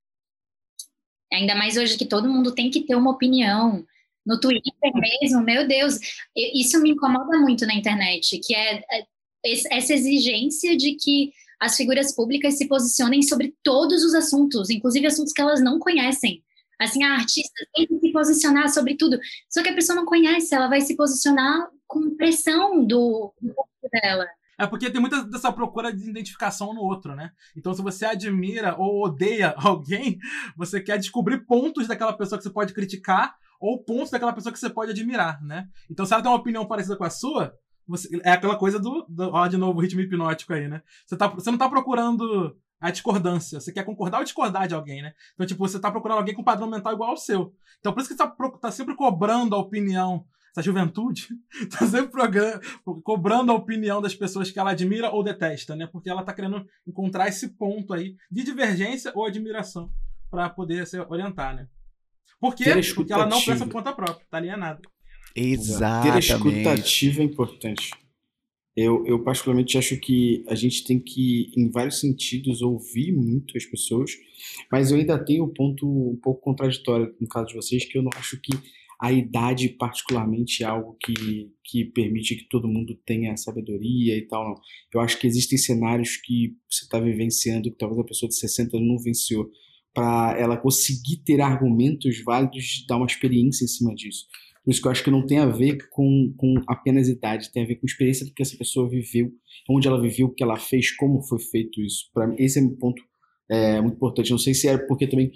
Ainda 1.31 1.55
mais 1.55 1.77
hoje 1.77 1.97
que 1.97 2.05
todo 2.05 2.29
mundo 2.29 2.53
tem 2.53 2.69
que 2.69 2.85
ter 2.85 2.95
uma 2.95 3.11
opinião. 3.11 3.85
No 4.25 4.39
Twitter 4.39 4.73
mesmo, 4.93 5.41
meu 5.41 5.65
Deus, 5.65 5.97
isso 6.35 6.81
me 6.81 6.91
incomoda 6.91 7.39
muito 7.39 7.65
na 7.65 7.73
internet, 7.73 8.39
que 8.45 8.53
é, 8.53 8.79
é 8.79 9.05
essa 9.45 9.93
exigência 9.93 10.75
de 10.75 10.95
que 10.95 11.31
as 11.59 11.75
figuras 11.75 12.13
públicas 12.13 12.57
se 12.57 12.67
posicionem 12.67 13.21
sobre 13.21 13.55
todos 13.63 14.03
os 14.03 14.13
assuntos, 14.13 14.69
inclusive 14.69 15.07
assuntos 15.07 15.33
que 15.33 15.41
elas 15.41 15.61
não 15.61 15.79
conhecem. 15.79 16.43
Assim, 16.79 17.03
a 17.03 17.13
artista 17.13 17.65
tem 17.73 17.87
que 17.87 17.99
se 17.99 18.11
posicionar 18.11 18.69
sobre 18.69 18.95
tudo. 18.95 19.17
Só 19.49 19.63
que 19.63 19.69
a 19.69 19.73
pessoa 19.73 19.95
não 19.95 20.05
conhece, 20.05 20.53
ela 20.53 20.67
vai 20.67 20.81
se 20.81 20.95
posicionar 20.95 21.67
com 21.87 22.15
pressão 22.15 22.85
do, 22.85 23.33
do 23.41 23.55
dela. 23.91 24.27
É 24.59 24.65
porque 24.65 24.89
tem 24.89 24.99
muita 24.99 25.23
dessa 25.23 25.51
procura 25.51 25.93
de 25.93 26.09
identificação 26.09 26.73
no 26.73 26.81
outro, 26.81 27.15
né? 27.15 27.31
Então, 27.55 27.73
se 27.73 27.81
você 27.81 28.05
admira 28.05 28.75
ou 28.77 29.03
odeia 29.03 29.53
alguém, 29.57 30.17
você 30.55 30.81
quer 30.81 30.97
descobrir 30.97 31.45
pontos 31.45 31.87
daquela 31.87 32.13
pessoa 32.13 32.37
que 32.37 32.43
você 32.43 32.49
pode 32.49 32.73
criticar 32.73 33.35
ou 33.59 33.83
pontos 33.83 34.11
daquela 34.11 34.33
pessoa 34.33 34.51
que 34.51 34.59
você 34.59 34.69
pode 34.69 34.91
admirar, 34.91 35.41
né? 35.43 35.67
Então, 35.89 36.05
se 36.05 36.13
ela 36.13 36.21
tem 36.21 36.31
uma 36.31 36.37
opinião 36.37 36.65
parecida 36.67 36.95
com 36.95 37.03
a 37.03 37.09
sua, 37.09 37.53
você, 37.87 38.19
é 38.23 38.31
aquela 38.31 38.57
coisa 38.57 38.79
do, 38.79 39.05
do. 39.07 39.29
Ó, 39.29 39.47
de 39.47 39.57
novo, 39.57 39.79
ritmo 39.79 40.01
hipnótico 40.01 40.53
aí, 40.53 40.67
né? 40.67 40.81
Você, 41.05 41.15
tá, 41.15 41.27
você 41.27 41.49
não 41.49 41.57
tá 41.57 41.69
procurando 41.69 42.55
a 42.79 42.91
discordância. 42.91 43.59
Você 43.59 43.71
quer 43.71 43.83
concordar 43.83 44.19
ou 44.19 44.23
discordar 44.23 44.67
de 44.67 44.75
alguém, 44.75 45.01
né? 45.01 45.13
Então, 45.33 45.47
tipo, 45.47 45.67
você 45.67 45.79
tá 45.79 45.89
procurando 45.89 46.19
alguém 46.19 46.35
com 46.35 46.41
um 46.41 46.45
padrão 46.45 46.69
mental 46.69 46.93
igual 46.93 47.11
ao 47.11 47.17
seu. 47.17 47.53
Então, 47.79 47.93
por 47.93 48.01
isso 48.01 48.09
que 48.09 48.15
você 48.15 48.23
tá, 48.23 48.35
tá 48.61 48.71
sempre 48.71 48.95
cobrando 48.95 49.55
a 49.55 49.59
opinião. 49.59 50.25
essa 50.51 50.61
juventude, 50.61 51.29
tá 51.71 51.85
sempre 51.85 52.21
cobrando 53.03 53.51
a 53.51 53.55
opinião 53.55 54.01
das 54.01 54.15
pessoas 54.15 54.51
que 54.51 54.59
ela 54.59 54.71
admira 54.71 55.09
ou 55.09 55.23
detesta, 55.23 55.75
né? 55.75 55.87
Porque 55.87 56.09
ela 56.09 56.23
tá 56.23 56.33
querendo 56.33 56.65
encontrar 56.85 57.27
esse 57.27 57.49
ponto 57.49 57.93
aí 57.93 58.15
de 58.29 58.43
divergência 58.43 59.11
ou 59.15 59.25
admiração 59.25 59.89
para 60.29 60.49
poder 60.49 60.85
se 60.85 60.99
orientar, 60.99 61.55
né? 61.55 61.67
Por 62.39 62.53
quê? 62.53 62.65
Porque 62.95 63.13
ela 63.13 63.25
não 63.25 63.41
pensa 63.43 63.65
por 63.65 63.73
conta 63.73 63.93
própria, 63.93 64.25
tá 64.29 64.37
alienada. 64.37 64.81
Ter 65.37 65.49
Exatamente. 65.49 66.31
escutativa 66.31 67.21
é 67.21 67.25
importante. 67.25 67.91
Eu, 68.75 69.05
eu 69.05 69.23
particularmente 69.23 69.77
acho 69.77 69.99
que 69.99 70.43
a 70.47 70.55
gente 70.55 70.83
tem 70.83 70.99
que, 70.99 71.51
em 71.55 71.69
vários 71.69 71.99
sentidos, 71.99 72.61
ouvir 72.61 73.11
muito 73.11 73.55
as 73.55 73.65
pessoas, 73.65 74.11
mas 74.71 74.91
eu 74.91 74.97
ainda 74.97 75.23
tenho 75.23 75.45
um 75.45 75.53
ponto 75.53 75.85
um 75.87 76.19
pouco 76.21 76.41
contraditório 76.41 77.15
no 77.19 77.27
caso 77.27 77.47
de 77.47 77.55
vocês, 77.55 77.85
que 77.85 77.97
eu 77.97 78.03
não 78.03 78.11
acho 78.15 78.39
que 78.41 78.51
a 78.99 79.11
idade 79.11 79.69
particularmente 79.69 80.63
é 80.63 80.65
algo 80.65 80.97
que, 80.99 81.51
que 81.63 81.85
permite 81.85 82.35
que 82.35 82.49
todo 82.49 82.67
mundo 82.67 82.99
tenha 83.05 83.37
sabedoria 83.37 84.17
e 84.17 84.27
tal, 84.27 84.43
não. 84.43 84.55
Eu 84.91 85.01
acho 85.01 85.19
que 85.19 85.27
existem 85.27 85.57
cenários 85.57 86.17
que 86.17 86.55
você 86.67 86.85
está 86.85 86.99
vivenciando 86.99 87.69
que 87.69 87.77
talvez 87.77 87.99
a 87.99 88.05
pessoa 88.05 88.27
de 88.27 88.35
60 88.35 88.79
não 88.79 88.97
venceu, 88.97 89.51
para 89.93 90.35
ela 90.39 90.57
conseguir 90.57 91.17
ter 91.25 91.41
argumentos 91.41 92.23
válidos 92.23 92.63
de 92.63 92.87
dar 92.87 92.97
uma 92.97 93.05
experiência 93.05 93.65
em 93.65 93.67
cima 93.67 93.93
disso. 93.95 94.25
Por 94.67 94.71
isso 94.71 94.81
que 94.81 94.87
eu 94.89 94.91
acho 94.91 95.03
que 95.05 95.09
não 95.09 95.25
tem 95.25 95.37
a 95.37 95.45
ver 95.45 95.77
com, 95.91 96.33
com 96.35 96.55
apenas 96.67 97.07
idade, 97.07 97.53
tem 97.53 97.63
a 97.63 97.65
ver 97.65 97.75
com 97.75 97.85
experiência 97.85 98.25
do 98.25 98.33
que 98.33 98.41
essa 98.41 98.57
pessoa 98.57 98.89
viveu, 98.89 99.31
onde 99.69 99.87
ela 99.87 100.01
viveu, 100.01 100.27
o 100.27 100.33
que 100.33 100.43
ela 100.43 100.59
fez, 100.59 100.93
como 100.93 101.21
foi 101.21 101.39
feito 101.39 101.81
isso. 101.81 102.09
Para 102.13 102.27
mim, 102.27 102.35
esse 102.37 102.59
é 102.59 102.61
um 102.61 102.75
ponto 102.75 103.01
é, 103.49 103.79
muito 103.79 103.95
importante. 103.95 104.29
Não 104.29 104.37
sei 104.37 104.53
se 104.53 104.67
era 104.67 104.85
porque 104.85 105.07
também 105.07 105.31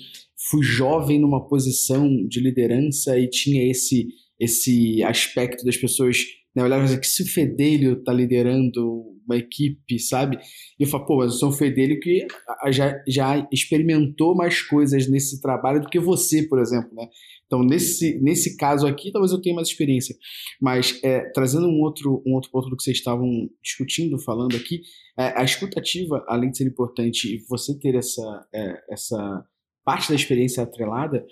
fui 0.49 0.61
jovem 0.61 1.17
numa 1.17 1.47
posição 1.47 2.09
de 2.27 2.41
liderança 2.41 3.17
e 3.17 3.29
tinha 3.29 3.71
esse 3.71 4.09
esse 4.37 5.01
aspecto 5.03 5.63
das 5.63 5.77
pessoas 5.77 6.17
né, 6.53 6.63
olhavam 6.63 6.85
assim, 6.85 6.99
que 6.99 7.07
se 7.07 7.23
o 7.23 7.27
Fedelho 7.27 8.03
tá 8.03 8.11
liderando 8.11 9.11
uma 9.25 9.37
equipe, 9.37 9.97
sabe? 9.99 10.37
E 10.79 10.83
eu 10.83 10.87
falo, 10.87 11.05
pô, 11.05 11.17
mas 11.17 11.33
eu 11.33 11.37
sou 11.37 11.49
um 11.49 11.53
Fedelho 11.53 11.99
que 12.01 12.25
já, 12.71 13.01
já 13.07 13.47
experimentou 13.51 14.35
mais 14.35 14.61
coisas 14.61 15.07
nesse 15.07 15.39
trabalho 15.39 15.79
do 15.79 15.89
que 15.89 15.99
você, 15.99 16.43
por 16.43 16.59
exemplo, 16.59 16.93
né? 16.93 17.07
Então, 17.51 17.63
nesse, 17.63 18.17
nesse 18.21 18.55
caso 18.55 18.87
aqui, 18.87 19.11
talvez 19.11 19.33
eu 19.33 19.41
tenha 19.41 19.53
mais 19.53 19.67
experiência. 19.67 20.15
Mas, 20.61 20.97
é, 21.03 21.29
trazendo 21.31 21.67
um 21.67 21.81
outro, 21.81 22.23
um 22.25 22.33
outro 22.33 22.49
ponto 22.49 22.69
do 22.69 22.77
que 22.77 22.83
vocês 22.83 22.95
estavam 22.95 23.49
discutindo, 23.61 24.17
falando 24.17 24.55
aqui, 24.55 24.83
é, 25.19 25.37
a 25.37 25.43
escutativa, 25.43 26.23
além 26.29 26.49
de 26.49 26.57
ser 26.59 26.67
importante 26.67 27.35
e 27.35 27.45
você 27.49 27.77
ter 27.77 27.95
essa, 27.95 28.47
é, 28.55 28.83
essa 28.89 29.45
parte 29.83 30.07
da 30.07 30.15
experiência 30.15 30.63
atrelada, 30.63 31.27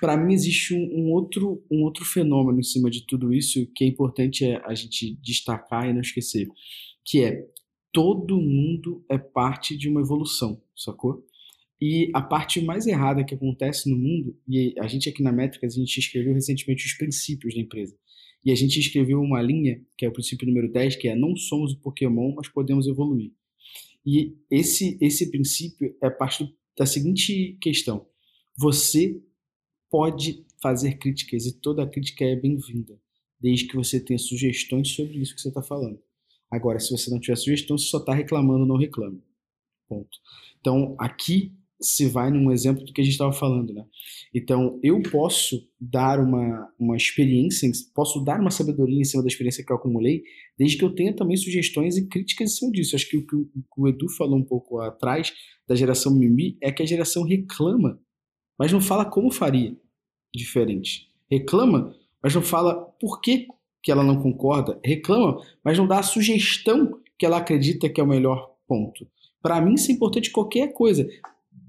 para 0.00 0.16
mim 0.16 0.32
existe 0.32 0.74
um, 0.74 1.06
um 1.06 1.10
outro, 1.10 1.60
um 1.68 1.82
outro 1.82 2.04
fenômeno 2.04 2.60
em 2.60 2.62
cima 2.62 2.88
de 2.88 3.04
tudo 3.04 3.34
isso 3.34 3.66
que 3.74 3.82
é 3.82 3.88
importante 3.88 4.44
é 4.44 4.62
a 4.64 4.76
gente 4.76 5.18
destacar 5.20 5.90
e 5.90 5.92
não 5.92 6.02
esquecer, 6.02 6.46
que 7.04 7.24
é 7.24 7.44
todo 7.92 8.40
mundo 8.40 9.04
é 9.10 9.18
parte 9.18 9.76
de 9.76 9.88
uma 9.88 10.02
evolução, 10.02 10.62
sacou? 10.76 11.26
E 11.84 12.12
a 12.14 12.22
parte 12.22 12.60
mais 12.60 12.86
errada 12.86 13.24
que 13.24 13.34
acontece 13.34 13.90
no 13.90 13.96
mundo, 13.96 14.38
e 14.46 14.72
a 14.78 14.86
gente 14.86 15.08
aqui 15.08 15.20
na 15.20 15.32
Métricas, 15.32 15.74
a 15.74 15.80
gente 15.80 15.98
escreveu 15.98 16.32
recentemente 16.32 16.86
os 16.86 16.92
princípios 16.92 17.56
da 17.56 17.60
empresa. 17.60 17.98
E 18.44 18.52
a 18.52 18.54
gente 18.54 18.78
escreveu 18.78 19.20
uma 19.20 19.42
linha, 19.42 19.84
que 19.98 20.06
é 20.06 20.08
o 20.08 20.12
princípio 20.12 20.46
número 20.46 20.70
10, 20.70 20.94
que 20.94 21.08
é 21.08 21.16
não 21.16 21.34
somos 21.34 21.72
o 21.72 21.80
Pokémon, 21.80 22.36
mas 22.36 22.48
podemos 22.48 22.86
evoluir. 22.86 23.32
E 24.06 24.36
esse, 24.48 24.96
esse 25.00 25.28
princípio 25.28 25.92
é 26.00 26.08
parte 26.08 26.48
da 26.78 26.86
seguinte 26.86 27.58
questão. 27.60 28.06
Você 28.56 29.20
pode 29.90 30.46
fazer 30.62 30.98
críticas 30.98 31.46
e 31.46 31.58
toda 31.58 31.84
crítica 31.84 32.24
é 32.24 32.36
bem-vinda, 32.36 32.96
desde 33.40 33.66
que 33.66 33.74
você 33.74 33.98
tenha 33.98 34.20
sugestões 34.20 34.90
sobre 34.90 35.18
isso 35.18 35.34
que 35.34 35.40
você 35.40 35.48
está 35.48 35.64
falando. 35.64 36.00
Agora, 36.48 36.78
se 36.78 36.92
você 36.92 37.10
não 37.10 37.18
tiver 37.18 37.34
sugestão, 37.34 37.76
você 37.76 37.86
só 37.86 37.98
está 37.98 38.14
reclamando, 38.14 38.64
não 38.64 38.76
reclame. 38.76 39.20
Ponto. 39.88 40.16
Então, 40.60 40.94
aqui 40.96 41.52
se 41.82 42.06
vai 42.06 42.30
num 42.30 42.50
exemplo 42.50 42.84
do 42.84 42.92
que 42.92 43.00
a 43.00 43.04
gente 43.04 43.12
estava 43.12 43.32
falando, 43.32 43.72
né? 43.72 43.84
Então, 44.34 44.78
eu 44.82 45.02
posso 45.02 45.68
dar 45.80 46.18
uma, 46.20 46.72
uma 46.78 46.96
experiência, 46.96 47.70
posso 47.94 48.24
dar 48.24 48.40
uma 48.40 48.50
sabedoria 48.50 49.00
em 49.00 49.04
cima 49.04 49.22
da 49.22 49.28
experiência 49.28 49.64
que 49.64 49.70
eu 49.72 49.76
acumulei, 49.76 50.22
desde 50.58 50.78
que 50.78 50.84
eu 50.84 50.94
tenha 50.94 51.14
também 51.14 51.36
sugestões 51.36 51.96
e 51.96 52.06
críticas 52.08 52.52
em 52.52 52.54
cima 52.54 52.72
disso. 52.72 52.96
Acho 52.96 53.08
que 53.08 53.16
o 53.16 53.26
que 53.26 53.36
o, 53.36 53.48
o 53.76 53.88
Edu 53.88 54.08
falou 54.10 54.38
um 54.38 54.44
pouco 54.44 54.80
atrás 54.80 55.32
da 55.66 55.74
geração 55.74 56.14
mimi 56.14 56.56
é 56.60 56.72
que 56.72 56.82
a 56.82 56.86
geração 56.86 57.24
reclama, 57.24 58.00
mas 58.58 58.72
não 58.72 58.80
fala 58.80 59.04
como 59.04 59.30
faria 59.30 59.76
diferente. 60.34 61.08
Reclama, 61.30 61.94
mas 62.22 62.34
não 62.34 62.42
fala 62.42 62.74
por 63.00 63.20
que, 63.20 63.48
que 63.82 63.90
ela 63.90 64.04
não 64.04 64.22
concorda. 64.22 64.80
Reclama, 64.84 65.42
mas 65.64 65.76
não 65.76 65.86
dá 65.86 65.98
a 65.98 66.02
sugestão 66.02 67.00
que 67.18 67.26
ela 67.26 67.38
acredita 67.38 67.88
que 67.88 68.00
é 68.00 68.04
o 68.04 68.06
melhor 68.06 68.54
ponto. 68.66 69.06
Para 69.42 69.60
mim, 69.60 69.74
isso 69.74 69.90
é 69.90 69.94
importante 69.94 70.30
qualquer 70.30 70.72
coisa. 70.72 71.08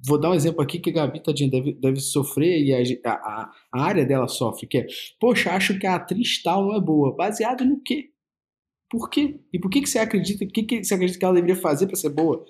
Vou 0.05 0.19
dar 0.19 0.31
um 0.31 0.33
exemplo 0.33 0.61
aqui 0.61 0.79
que 0.79 0.89
a 0.89 0.93
Gabi 0.93 1.23
tadinha 1.23 1.49
deve, 1.49 1.73
deve 1.73 1.99
sofrer 1.99 2.61
e 2.61 2.73
a, 2.73 3.11
a, 3.11 3.51
a 3.71 3.81
área 3.81 4.05
dela 4.05 4.27
sofre, 4.27 4.67
que 4.67 4.79
é, 4.79 4.87
poxa, 5.19 5.51
acho 5.51 5.79
que 5.79 5.87
a 5.87 5.95
atriz 5.95 6.41
tal 6.43 6.65
não 6.65 6.75
é 6.75 6.81
boa. 6.81 7.15
Baseado 7.15 7.63
no 7.63 7.81
quê? 7.81 8.09
Por 8.89 9.09
quê? 9.09 9.39
E 9.51 9.59
por 9.59 9.69
que, 9.69 9.81
que 9.81 9.89
você 9.89 9.99
acredita? 9.99 10.43
O 10.43 10.47
que, 10.47 10.63
que 10.63 10.83
você 10.83 10.93
acredita 10.93 11.17
que 11.17 11.25
ela 11.25 11.33
deveria 11.33 11.55
fazer 11.55 11.87
para 11.87 11.95
ser 11.95 12.09
boa? 12.09 12.45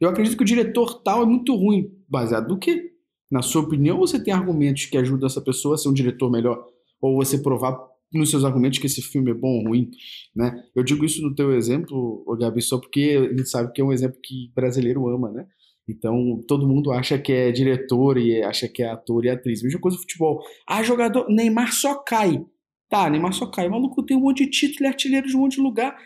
Eu 0.00 0.08
acredito 0.08 0.36
que 0.36 0.42
o 0.42 0.46
diretor 0.46 1.02
tal 1.02 1.22
é 1.22 1.26
muito 1.26 1.54
ruim. 1.56 1.90
Baseado 2.08 2.48
no 2.48 2.58
quê? 2.58 2.92
Na 3.30 3.42
sua 3.42 3.62
opinião, 3.62 3.98
você 3.98 4.22
tem 4.22 4.32
argumentos 4.32 4.86
que 4.86 4.96
ajudam 4.96 5.26
essa 5.26 5.40
pessoa 5.40 5.74
a 5.74 5.78
ser 5.78 5.88
um 5.88 5.94
diretor 5.94 6.30
melhor? 6.30 6.64
Ou 7.00 7.16
você 7.16 7.38
provar 7.38 7.76
nos 8.12 8.30
seus 8.30 8.44
argumentos 8.44 8.78
que 8.78 8.86
esse 8.86 9.02
filme 9.02 9.30
é 9.30 9.34
bom 9.34 9.58
ou 9.58 9.68
ruim, 9.68 9.90
né? 10.34 10.62
Eu 10.74 10.82
digo 10.82 11.04
isso 11.04 11.20
no 11.22 11.34
teu 11.34 11.52
exemplo, 11.52 12.24
Gabi, 12.38 12.62
só 12.62 12.78
porque 12.78 13.18
a 13.18 13.36
gente 13.36 13.48
sabe 13.48 13.72
que 13.72 13.80
é 13.80 13.84
um 13.84 13.92
exemplo 13.92 14.18
que 14.22 14.50
brasileiro 14.54 15.08
ama, 15.08 15.30
né? 15.30 15.46
Então, 15.88 16.40
todo 16.46 16.68
mundo 16.68 16.90
acha 16.92 17.18
que 17.18 17.32
é 17.32 17.50
diretor 17.50 18.18
e 18.18 18.42
acha 18.42 18.68
que 18.68 18.82
é 18.82 18.90
ator 18.90 19.24
e 19.24 19.30
atriz. 19.30 19.62
Mesma 19.62 19.80
coisa 19.80 19.96
no 19.96 20.02
futebol. 20.02 20.40
Ah, 20.68 20.82
jogador, 20.82 21.26
Neymar 21.28 21.72
só 21.72 21.94
cai. 21.96 22.44
Tá, 22.90 23.08
Neymar 23.08 23.32
só 23.32 23.46
cai. 23.46 23.68
O 23.68 23.70
maluco 23.70 24.02
tem 24.04 24.16
um 24.16 24.20
monte 24.20 24.44
de 24.44 24.50
título, 24.50 24.86
é 24.86 24.88
artilheiro 24.88 25.26
de 25.26 25.36
um 25.36 25.40
monte 25.40 25.56
de 25.56 25.60
lugar. 25.62 25.96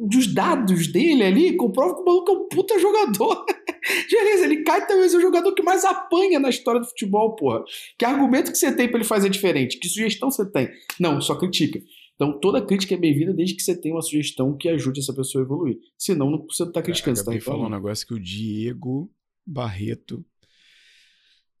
Dos 0.00 0.32
dados 0.32 0.86
dele 0.90 1.22
ali, 1.22 1.56
comprova 1.56 1.94
que 1.94 2.00
o 2.00 2.04
maluco 2.04 2.30
é 2.30 2.34
um 2.34 2.48
puta 2.48 2.78
jogador. 2.78 3.44
Beleza, 4.10 4.44
ele 4.44 4.62
cai 4.62 4.86
talvez 4.86 5.12
é 5.12 5.16
o 5.16 5.20
jogador 5.20 5.52
que 5.54 5.62
mais 5.62 5.84
apanha 5.84 6.38
na 6.38 6.48
história 6.48 6.80
do 6.80 6.86
futebol, 6.86 7.34
porra. 7.36 7.62
Que 7.98 8.04
argumento 8.04 8.50
que 8.52 8.56
você 8.56 8.74
tem 8.74 8.88
pra 8.88 8.98
ele 8.98 9.04
fazer 9.04 9.28
diferente? 9.28 9.78
Que 9.78 9.88
sugestão 9.88 10.30
você 10.30 10.48
tem? 10.50 10.68
Não, 11.00 11.20
só 11.20 11.34
critica. 11.34 11.80
Então, 12.14 12.38
toda 12.38 12.64
crítica 12.64 12.94
é 12.94 12.96
bem-vinda 12.96 13.34
desde 13.34 13.56
que 13.56 13.62
você 13.62 13.78
tenha 13.78 13.94
uma 13.94 14.02
sugestão 14.02 14.56
que 14.56 14.68
ajude 14.68 15.00
essa 15.00 15.12
pessoa 15.12 15.42
a 15.42 15.44
evoluir. 15.44 15.78
Senão, 15.98 16.30
não- 16.30 16.46
você 16.48 16.64
não 16.64 16.70
tá 16.72 16.80
criticando, 16.80 17.16
você 17.18 17.24
tá 17.24 17.32
Gabi 17.32 17.42
falou 17.42 17.66
um 17.66 17.70
negócio 17.70 18.06
que 18.06 18.14
o 18.14 18.20
Diego 18.20 19.10
Barreto 19.46 20.24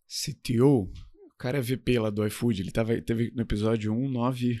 CTO, 0.06 0.82
o 0.84 1.36
cara 1.38 1.58
é 1.58 1.60
VP 1.60 1.98
lá 1.98 2.10
do 2.10 2.26
iFood, 2.26 2.60
ele 2.62 2.70
tava, 2.70 3.00
teve 3.00 3.32
no 3.34 3.42
episódio 3.42 3.92
198. 3.92 4.60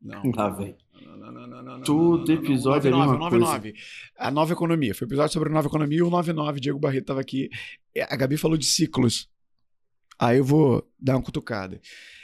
Não. 0.00 0.30
Lá 0.34 0.50
vem. 0.50 0.76
Não, 1.02 1.16
não, 1.16 1.32
não, 1.32 1.46
não, 1.46 1.62
não, 1.62 1.82
Todo 1.82 2.18
não, 2.18 2.18
não, 2.18 2.24
não, 2.26 2.44
episódio 2.44 2.88
é 2.88 2.92
a 2.92 2.96
99, 2.96 3.36
mesma 3.36 3.48
99. 3.48 3.74
A 4.16 4.30
nova 4.30 4.52
economia. 4.52 4.94
Foi 4.94 5.06
o 5.06 5.08
episódio 5.08 5.32
sobre 5.32 5.48
a 5.48 5.52
nova 5.52 5.68
economia, 5.68 6.04
o 6.04 6.10
99. 6.10 6.60
Diego 6.60 6.78
Barreto 6.78 7.06
tava 7.06 7.20
aqui. 7.20 7.48
A 8.08 8.16
Gabi 8.16 8.36
falou 8.36 8.56
de 8.56 8.66
ciclos. 8.66 9.28
Aí 10.18 10.38
eu 10.38 10.44
vou 10.44 10.88
dar 10.98 11.16
uma 11.16 11.22
cutucada. 11.22 11.80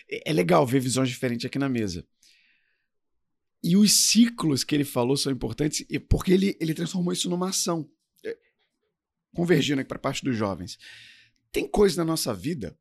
É 0.08 0.30
é 0.30 0.32
legal 0.32 0.66
ver 0.66 0.80
visões 0.80 1.08
diferentes 1.08 1.46
aqui 1.46 1.58
na 1.58 1.68
mesa. 1.68 2.06
E 3.62 3.76
os 3.76 3.92
ciclos 3.92 4.64
que 4.64 4.74
ele 4.74 4.84
falou 4.84 5.16
são 5.16 5.30
importantes 5.32 5.84
e- 5.90 5.98
porque 5.98 6.32
ele, 6.32 6.56
ele 6.60 6.72
transformou 6.74 7.12
isso 7.12 7.28
numa 7.28 7.48
ação. 7.50 7.88
Convergindo 9.34 9.80
aqui 9.80 9.88
para 9.88 9.96
a 9.96 10.00
parte 10.00 10.24
dos 10.24 10.36
jovens. 10.36 10.78
Tem 11.52 11.68
coisas 11.68 11.96
na 11.96 12.04
nossa 12.04 12.34
vida 12.34 12.78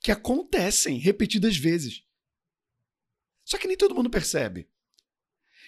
que 0.00 0.10
acontecem 0.10 0.98
repetidas 0.98 1.56
vezes. 1.56 2.04
Só 3.44 3.58
que 3.58 3.68
nem 3.68 3.76
todo 3.76 3.94
mundo 3.94 4.10
percebe. 4.10 4.68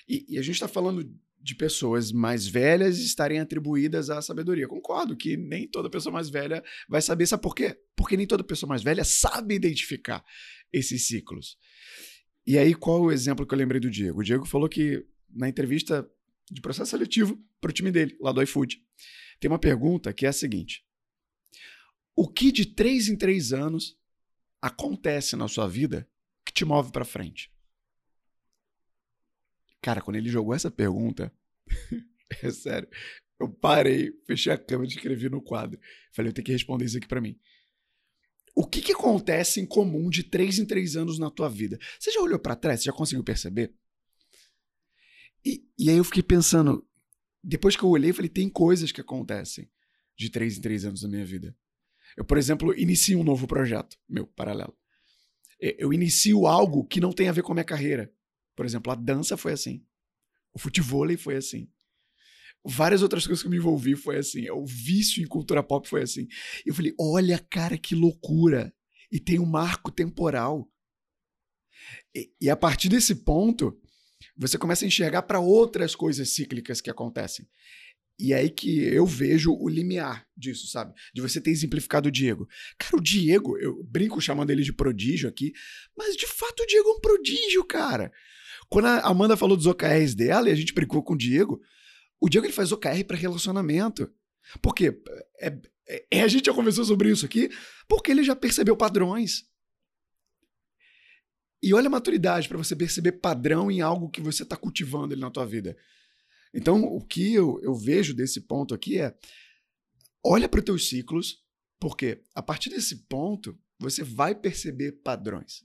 E, 0.09 0.25
e 0.29 0.39
a 0.39 0.43
gente 0.43 0.55
está 0.55 0.69
falando 0.69 1.09
de 1.43 1.55
pessoas 1.55 2.13
mais 2.13 2.47
velhas 2.47 2.99
estarem 2.99 3.41
atribuídas 3.41 4.09
à 4.09 4.23
sabedoria. 4.23 4.69
Concordo 4.69 5.17
que 5.17 5.37
nem 5.37 5.67
toda 5.67 5.91
pessoa 5.91 6.13
mais 6.13 6.31
velha 6.31 6.63
vai 6.89 7.03
saber. 7.03 7.27
Sabe 7.27 7.43
por 7.43 7.55
quê? 7.55 7.77
Porque 7.97 8.17
nem 8.17 8.27
toda 8.27 8.45
pessoa 8.45 8.69
mais 8.69 8.83
velha 8.83 9.05
sabe 9.05 9.55
identificar 9.55 10.25
esses 10.73 11.07
ciclos. 11.07 11.59
E 12.47 12.59
aí, 12.59 12.75
qual 12.75 13.03
o 13.03 13.13
exemplo 13.13 13.47
que 13.47 13.55
eu 13.55 13.59
lembrei 13.59 13.81
do 13.81 13.91
Diego? 13.91 14.21
O 14.21 14.25
Diego 14.25 14.47
falou 14.47 14.69
que 14.69 15.05
na 15.31 15.49
entrevista 15.49 16.09
de 16.51 16.61
processo 16.61 16.91
seletivo 16.91 17.39
para 17.61 17.71
o 17.71 17.73
time 17.73 17.91
dele, 17.91 18.17
lá 18.21 18.33
do 18.33 18.43
iFood, 18.43 18.81
tem 19.43 19.51
uma 19.51 19.59
pergunta 19.59 20.13
que 20.13 20.25
é 20.25 20.29
a 20.29 20.33
seguinte: 20.33 20.87
O 22.15 22.29
que 22.29 22.53
de 22.53 22.65
três 22.65 23.09
em 23.09 23.17
três 23.17 23.53
anos 23.53 23.99
acontece 24.61 25.35
na 25.35 25.49
sua 25.49 25.67
vida 25.67 26.09
que 26.47 26.53
te 26.53 26.65
move 26.65 26.93
para 26.93 27.05
frente? 27.05 27.53
Cara, 29.81 30.01
quando 30.01 30.15
ele 30.15 30.29
jogou 30.29 30.55
essa 30.55 30.71
pergunta, 30.71 31.35
é 32.41 32.51
sério, 32.53 32.89
eu 33.41 33.49
parei, 33.49 34.13
fechei 34.29 34.53
a 34.53 34.59
câmera 34.59 34.89
e 34.89 34.95
escrevi 34.95 35.29
no 35.29 35.43
quadro. 35.43 35.81
Falei, 36.13 36.31
eu 36.31 36.33
tenho 36.33 36.45
que 36.45 36.53
responder 36.53 36.85
isso 36.85 36.99
aqui 36.99 37.09
para 37.09 37.21
mim. 37.21 37.37
o 38.55 38.65
que, 38.65 38.81
que 38.81 38.93
acontece 38.93 39.61
em 39.61 39.67
comum 39.67 40.09
de 40.09 40.23
três 40.23 40.61
em 40.61 40.65
três 40.65 40.95
anos 40.95 41.19
na 41.19 41.33
tua 41.33 41.49
vida? 41.49 41.81
Você 41.99 42.13
já 42.13 42.21
olhou 42.21 42.39
pra 42.39 42.55
trás? 42.55 42.79
Você 42.79 42.85
já 42.87 42.93
conseguiu 42.93 43.25
perceber? 43.25 43.75
E, 45.45 45.67
e 45.77 45.91
aí 45.91 45.97
eu 45.97 46.05
fiquei 46.05 46.23
pensando, 46.23 46.87
depois 47.43 47.77
que 47.77 47.83
eu 47.83 47.89
olhei, 47.89 48.13
falei, 48.13 48.29
tem 48.29 48.49
coisas 48.49 48.93
que 48.93 49.01
acontecem 49.01 49.71
de 50.17 50.31
três 50.31 50.57
em 50.57 50.61
três 50.61 50.85
anos 50.85 51.03
na 51.03 51.09
minha 51.09 51.25
vida. 51.25 51.57
Eu, 52.17 52.25
por 52.25 52.39
exemplo, 52.39 52.79
inicio 52.79 53.19
um 53.19 53.25
novo 53.25 53.47
projeto, 53.47 53.99
meu, 54.09 54.27
paralelo. 54.27 54.77
Eu 55.59 55.93
inicio 55.93 56.47
algo 56.47 56.85
que 56.85 57.01
não 57.01 57.13
tem 57.13 57.29
a 57.29 57.33
ver 57.33 57.43
com 57.43 57.53
a 57.53 57.55
minha 57.55 57.65
carreira. 57.65 58.13
Por 58.55 58.67
exemplo, 58.67 58.93
a 58.93 58.95
dança 58.95 59.37
foi 59.37 59.53
assim. 59.53 59.85
O 60.53 60.59
futevôlei 60.59 61.17
foi 61.17 61.37
assim. 61.37 61.71
Várias 62.65 63.03
outras 63.03 63.27
coisas 63.27 63.43
que 63.43 63.47
eu 63.47 63.51
me 63.51 63.57
envolvi 63.57 63.97
foi 63.97 64.19
assim. 64.19 64.49
O 64.51 64.65
vício 64.67 65.23
em 65.23 65.27
cultura 65.27 65.63
pop 65.63 65.89
foi 65.89 66.03
assim. 66.03 66.29
Eu 66.67 66.75
falei, 66.75 66.95
olha, 66.99 67.39
cara, 67.39 67.79
que 67.79 67.95
loucura. 67.95 68.75
E 69.11 69.19
tem 69.19 69.39
um 69.39 69.47
marco 69.47 69.91
temporal. 69.91 70.71
E, 72.15 72.31
e 72.41 72.51
a 72.51 72.57
partir 72.57 72.89
desse 72.89 73.15
ponto, 73.15 73.81
você 74.37 74.59
começa 74.59 74.85
a 74.85 74.89
enxergar 74.89 75.23
para 75.23 75.41
outras 75.41 75.95
coisas 75.95 76.31
cíclicas 76.31 76.81
que 76.81 76.91
acontecem. 76.91 77.47
E 78.19 78.33
é 78.33 78.37
aí 78.37 78.51
que 78.51 78.79
eu 78.79 79.07
vejo 79.07 79.53
o 79.53 79.69
limiar 79.69 80.27
disso, 80.37 80.69
sabe? 80.69 80.95
De 81.15 81.21
você 81.21 81.41
ter 81.41 81.51
exemplificado 81.51 82.09
o 82.09 82.13
Diego. 82.13 82.47
Cara, 82.79 82.97
o 82.97 83.01
Diego, 83.01 83.59
eu 83.59 83.83
brinco 83.85 84.21
chamando 84.21 84.51
ele 84.51 84.63
de 84.63 84.73
prodígio 84.73 85.29
aqui, 85.29 85.53
mas 85.97 86.17
de 86.17 86.27
fato 86.27 86.63
o 86.63 86.67
Diego 86.67 86.89
é 86.89 86.93
um 86.93 87.01
prodígio, 87.01 87.65
cara. 87.65 88.13
Quando 88.69 88.87
a 88.87 89.01
Amanda 89.01 89.37
falou 89.37 89.57
dos 89.57 89.67
OKRs 89.67 90.15
dela 90.15 90.49
e 90.49 90.53
a 90.53 90.55
gente 90.55 90.73
brincou 90.73 91.03
com 91.03 91.15
o 91.15 91.19
Diego, 91.19 91.61
o 92.21 92.29
Diego 92.29 92.47
ele 92.47 92.53
faz 92.53 92.71
OKR 92.71 93.05
para 93.07 93.17
relacionamento. 93.17 94.09
Por 94.61 94.75
quê? 94.75 94.97
É, 95.41 95.59
é- 96.11 96.23
a 96.23 96.29
gente 96.29 96.47
já 96.47 96.55
conversou 96.55 96.85
sobre 96.85 97.11
isso 97.11 97.27
aqui, 97.27 97.51
porque 97.89 98.11
ele 98.11 98.23
já 98.23 98.37
percebeu 98.37 98.77
padrões. 98.77 99.45
E 101.63 101.73
olha 101.73 101.87
a 101.87 101.91
maturidade 101.91 102.49
para 102.49 102.59
você 102.59 102.75
perceber 102.75 103.13
padrão 103.13 103.71
em 103.71 103.81
algo 103.81 104.11
que 104.11 104.21
você 104.21 104.43
está 104.43 104.57
cultivando 104.57 105.15
ali 105.15 105.21
na 105.21 105.31
tua 105.31 105.47
vida. 105.47 105.77
Então, 106.53 106.83
o 106.83 107.01
que 107.01 107.33
eu, 107.33 107.61
eu 107.63 107.75
vejo 107.75 108.15
desse 108.15 108.41
ponto 108.41 108.75
aqui 108.75 108.99
é: 108.99 109.17
olha 110.25 110.49
para 110.49 110.59
os 110.59 110.65
teus 110.65 110.89
ciclos, 110.89 111.39
porque 111.81 112.23
a 112.35 112.43
partir 112.43 112.71
desse 112.71 113.07
ponto 113.07 113.59
você 113.79 114.03
vai 114.03 114.35
perceber 114.35 114.93
padrões. 115.03 115.65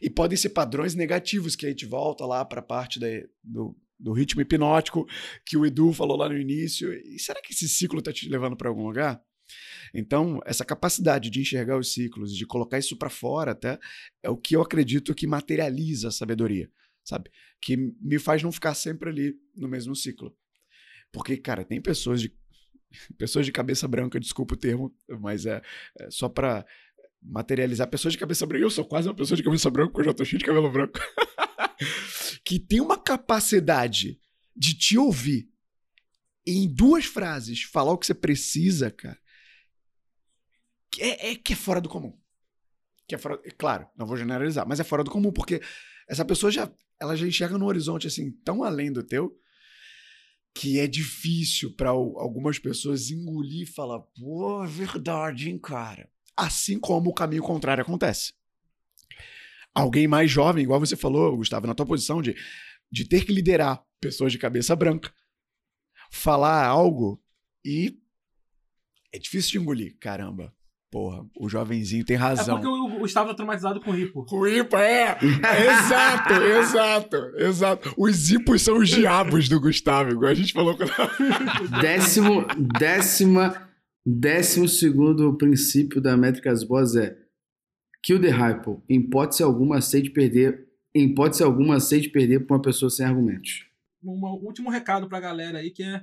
E 0.00 0.08
podem 0.08 0.36
ser 0.36 0.50
padrões 0.50 0.94
negativos, 0.94 1.56
que 1.56 1.66
a 1.66 1.68
gente 1.68 1.86
volta 1.86 2.24
lá 2.24 2.44
para 2.44 2.60
a 2.60 2.64
parte 2.64 3.00
da- 3.00 3.06
do, 3.42 3.76
do 3.98 4.12
ritmo 4.12 4.40
hipnótico 4.40 5.06
que 5.44 5.56
o 5.56 5.66
Edu 5.66 5.92
falou 5.92 6.16
lá 6.16 6.28
no 6.28 6.38
início. 6.38 6.92
E 6.92 7.18
será 7.18 7.40
que 7.40 7.52
esse 7.52 7.68
ciclo 7.68 7.98
está 7.98 8.12
te 8.12 8.28
levando 8.28 8.56
para 8.56 8.68
algum 8.68 8.86
lugar? 8.86 9.20
Então, 9.94 10.40
essa 10.44 10.64
capacidade 10.64 11.30
de 11.30 11.40
enxergar 11.40 11.78
os 11.78 11.92
ciclos, 11.92 12.36
de 12.36 12.46
colocar 12.46 12.78
isso 12.78 12.96
para 12.96 13.10
fora 13.10 13.52
até, 13.52 13.78
é 14.22 14.30
o 14.30 14.36
que 14.36 14.56
eu 14.56 14.62
acredito 14.62 15.14
que 15.14 15.26
materializa 15.26 16.08
a 16.08 16.12
sabedoria, 16.12 16.70
sabe? 17.04 17.30
Que 17.60 17.76
me 17.76 18.18
faz 18.18 18.42
não 18.42 18.52
ficar 18.52 18.74
sempre 18.74 19.10
ali 19.10 19.36
no 19.54 19.68
mesmo 19.68 19.94
ciclo. 19.94 20.36
Porque, 21.10 21.36
cara, 21.36 21.64
tem 21.64 21.80
pessoas 21.80 22.20
de 22.20 22.34
pessoas 23.18 23.46
de 23.46 23.52
cabeça 23.52 23.88
branca, 23.88 24.20
desculpa 24.20 24.54
o 24.54 24.56
termo, 24.58 24.94
mas 25.20 25.46
é, 25.46 25.62
é 25.98 26.10
só 26.10 26.28
para 26.28 26.64
materializar 27.22 27.88
pessoas 27.88 28.12
de 28.12 28.18
cabeça 28.18 28.46
branca. 28.46 28.64
Eu 28.64 28.70
sou 28.70 28.84
quase 28.84 29.08
uma 29.08 29.14
pessoa 29.14 29.36
de 29.36 29.42
cabeça 29.42 29.70
branca, 29.70 29.92
porque 29.92 30.02
eu 30.02 30.12
já 30.12 30.14
tô 30.14 30.24
cheio 30.24 30.38
de 30.38 30.44
cabelo 30.44 30.70
branco. 30.70 30.98
que 32.44 32.58
tem 32.58 32.80
uma 32.80 32.98
capacidade 32.98 34.18
de 34.56 34.74
te 34.74 34.98
ouvir 34.98 35.48
em 36.46 36.68
duas 36.68 37.04
frases 37.04 37.62
falar 37.62 37.92
o 37.92 37.98
que 37.98 38.06
você 38.06 38.14
precisa, 38.14 38.90
cara. 38.90 39.18
É, 40.98 41.30
é 41.30 41.34
que 41.36 41.52
é 41.52 41.56
fora 41.56 41.80
do 41.80 41.88
comum. 41.88 42.16
Que 43.06 43.14
é 43.14 43.18
fora, 43.18 43.40
é 43.44 43.50
claro, 43.50 43.86
não 43.96 44.06
vou 44.06 44.16
generalizar, 44.16 44.66
mas 44.66 44.80
é 44.80 44.84
fora 44.84 45.04
do 45.04 45.10
comum 45.10 45.32
porque 45.32 45.60
essa 46.08 46.24
pessoa 46.24 46.50
já 46.50 46.70
ela 47.00 47.16
já 47.16 47.26
enxerga 47.26 47.58
no 47.58 47.66
horizonte 47.66 48.06
assim 48.06 48.30
tão 48.44 48.62
além 48.62 48.92
do 48.92 49.02
teu 49.02 49.36
que 50.54 50.78
é 50.78 50.86
difícil 50.86 51.74
para 51.74 51.90
algumas 51.90 52.58
pessoas 52.58 53.10
engolir 53.10 53.62
e 53.62 53.66
falar, 53.66 54.00
pô, 54.00 54.62
é 54.62 54.66
verdade, 54.66 55.48
hein, 55.48 55.58
cara. 55.58 56.10
Assim 56.36 56.78
como 56.78 57.10
o 57.10 57.14
caminho 57.14 57.42
contrário 57.42 57.82
acontece. 57.82 58.34
Alguém 59.74 60.06
mais 60.06 60.30
jovem, 60.30 60.62
igual 60.62 60.78
você 60.78 60.96
falou, 60.96 61.36
Gustavo, 61.36 61.66
na 61.66 61.74
tua 61.74 61.86
posição 61.86 62.20
de, 62.20 62.36
de 62.90 63.08
ter 63.08 63.24
que 63.24 63.32
liderar 63.32 63.82
pessoas 64.00 64.30
de 64.30 64.38
cabeça 64.38 64.76
branca, 64.76 65.12
falar 66.10 66.66
algo 66.66 67.22
e 67.64 67.98
é 69.12 69.18
difícil 69.18 69.52
de 69.52 69.58
engolir. 69.58 69.96
Caramba, 69.98 70.54
porra, 70.92 71.24
o 71.34 71.48
jovenzinho 71.48 72.04
tem 72.04 72.16
É 72.16 72.18
razão. 72.18 72.60
porque 72.60 72.68
o 72.68 72.98
Gustavo 72.98 73.30
tá 73.30 73.34
traumatizado 73.34 73.80
com 73.80 73.92
o 73.92 73.98
Hipo. 73.98 74.26
Com 74.26 74.46
IPA, 74.46 74.82
é. 74.82 75.18
exato, 75.24 76.34
exato, 76.34 77.16
exato. 77.38 77.94
Os 77.96 78.30
IPOs 78.30 78.60
são 78.60 78.76
os 78.76 78.90
diabos 78.90 79.48
do 79.48 79.58
Gustavo, 79.58 80.10
igual 80.10 80.30
a 80.30 80.34
gente 80.34 80.52
falou 80.52 80.76
quando... 80.76 80.92
Décimo, 81.80 82.44
décima, 82.78 83.70
décimo 84.04 84.68
segundo 84.68 85.34
princípio 85.38 85.98
da 85.98 86.14
Métricas 86.14 86.62
Boas 86.62 86.94
é 86.94 87.16
Kill 88.02 88.20
the 88.20 88.28
hype. 88.28 88.66
Em 88.88 88.98
hipótese 88.98 89.42
alguma, 89.42 89.78
aceite 89.78 90.10
perder. 90.10 90.68
Em 90.94 91.06
hipótese 91.06 91.42
alguma, 91.42 91.76
aceite 91.76 92.10
perder 92.10 92.40
para 92.40 92.56
uma 92.56 92.62
pessoa 92.62 92.90
sem 92.90 93.06
argumentos. 93.06 93.64
Um 94.04 94.20
último 94.44 94.68
recado 94.68 95.08
pra 95.08 95.20
galera 95.20 95.58
aí 95.60 95.70
que 95.70 95.82
é 95.84 96.02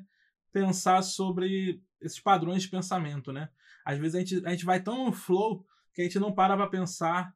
pensar 0.52 1.04
sobre 1.04 1.80
esses 2.02 2.20
padrões 2.20 2.64
de 2.64 2.70
pensamento, 2.70 3.32
né? 3.32 3.50
Às 3.86 3.98
vezes 3.98 4.16
a 4.16 4.20
gente, 4.20 4.46
a 4.46 4.50
gente 4.52 4.66
vai 4.66 4.82
tão 4.82 5.06
no 5.06 5.12
flow 5.12 5.66
que 5.94 6.02
a 6.02 6.04
gente 6.04 6.20
não 6.20 6.34
para 6.34 6.56
pra 6.56 6.68
pensar 6.68 7.34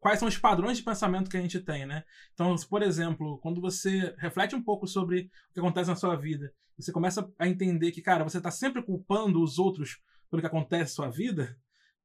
quais 0.00 0.18
são 0.18 0.28
os 0.28 0.36
padrões 0.36 0.78
de 0.78 0.84
pensamento 0.84 1.30
que 1.30 1.36
a 1.36 1.40
gente 1.40 1.60
tem, 1.60 1.86
né? 1.86 2.04
Então, 2.34 2.54
por 2.68 2.82
exemplo, 2.82 3.38
quando 3.38 3.60
você 3.60 4.14
reflete 4.18 4.54
um 4.56 4.62
pouco 4.62 4.86
sobre 4.86 5.30
o 5.50 5.54
que 5.54 5.60
acontece 5.60 5.88
na 5.88 5.96
sua 5.96 6.16
vida, 6.16 6.52
você 6.76 6.90
começa 6.90 7.30
a 7.38 7.46
entender 7.46 7.92
que, 7.92 8.02
cara, 8.02 8.24
você 8.24 8.40
tá 8.40 8.50
sempre 8.50 8.82
culpando 8.82 9.42
os 9.42 9.58
outros 9.58 10.00
pelo 10.30 10.40
que 10.40 10.46
acontece 10.46 10.98
na 10.98 11.04
sua 11.04 11.10
vida, 11.10 11.56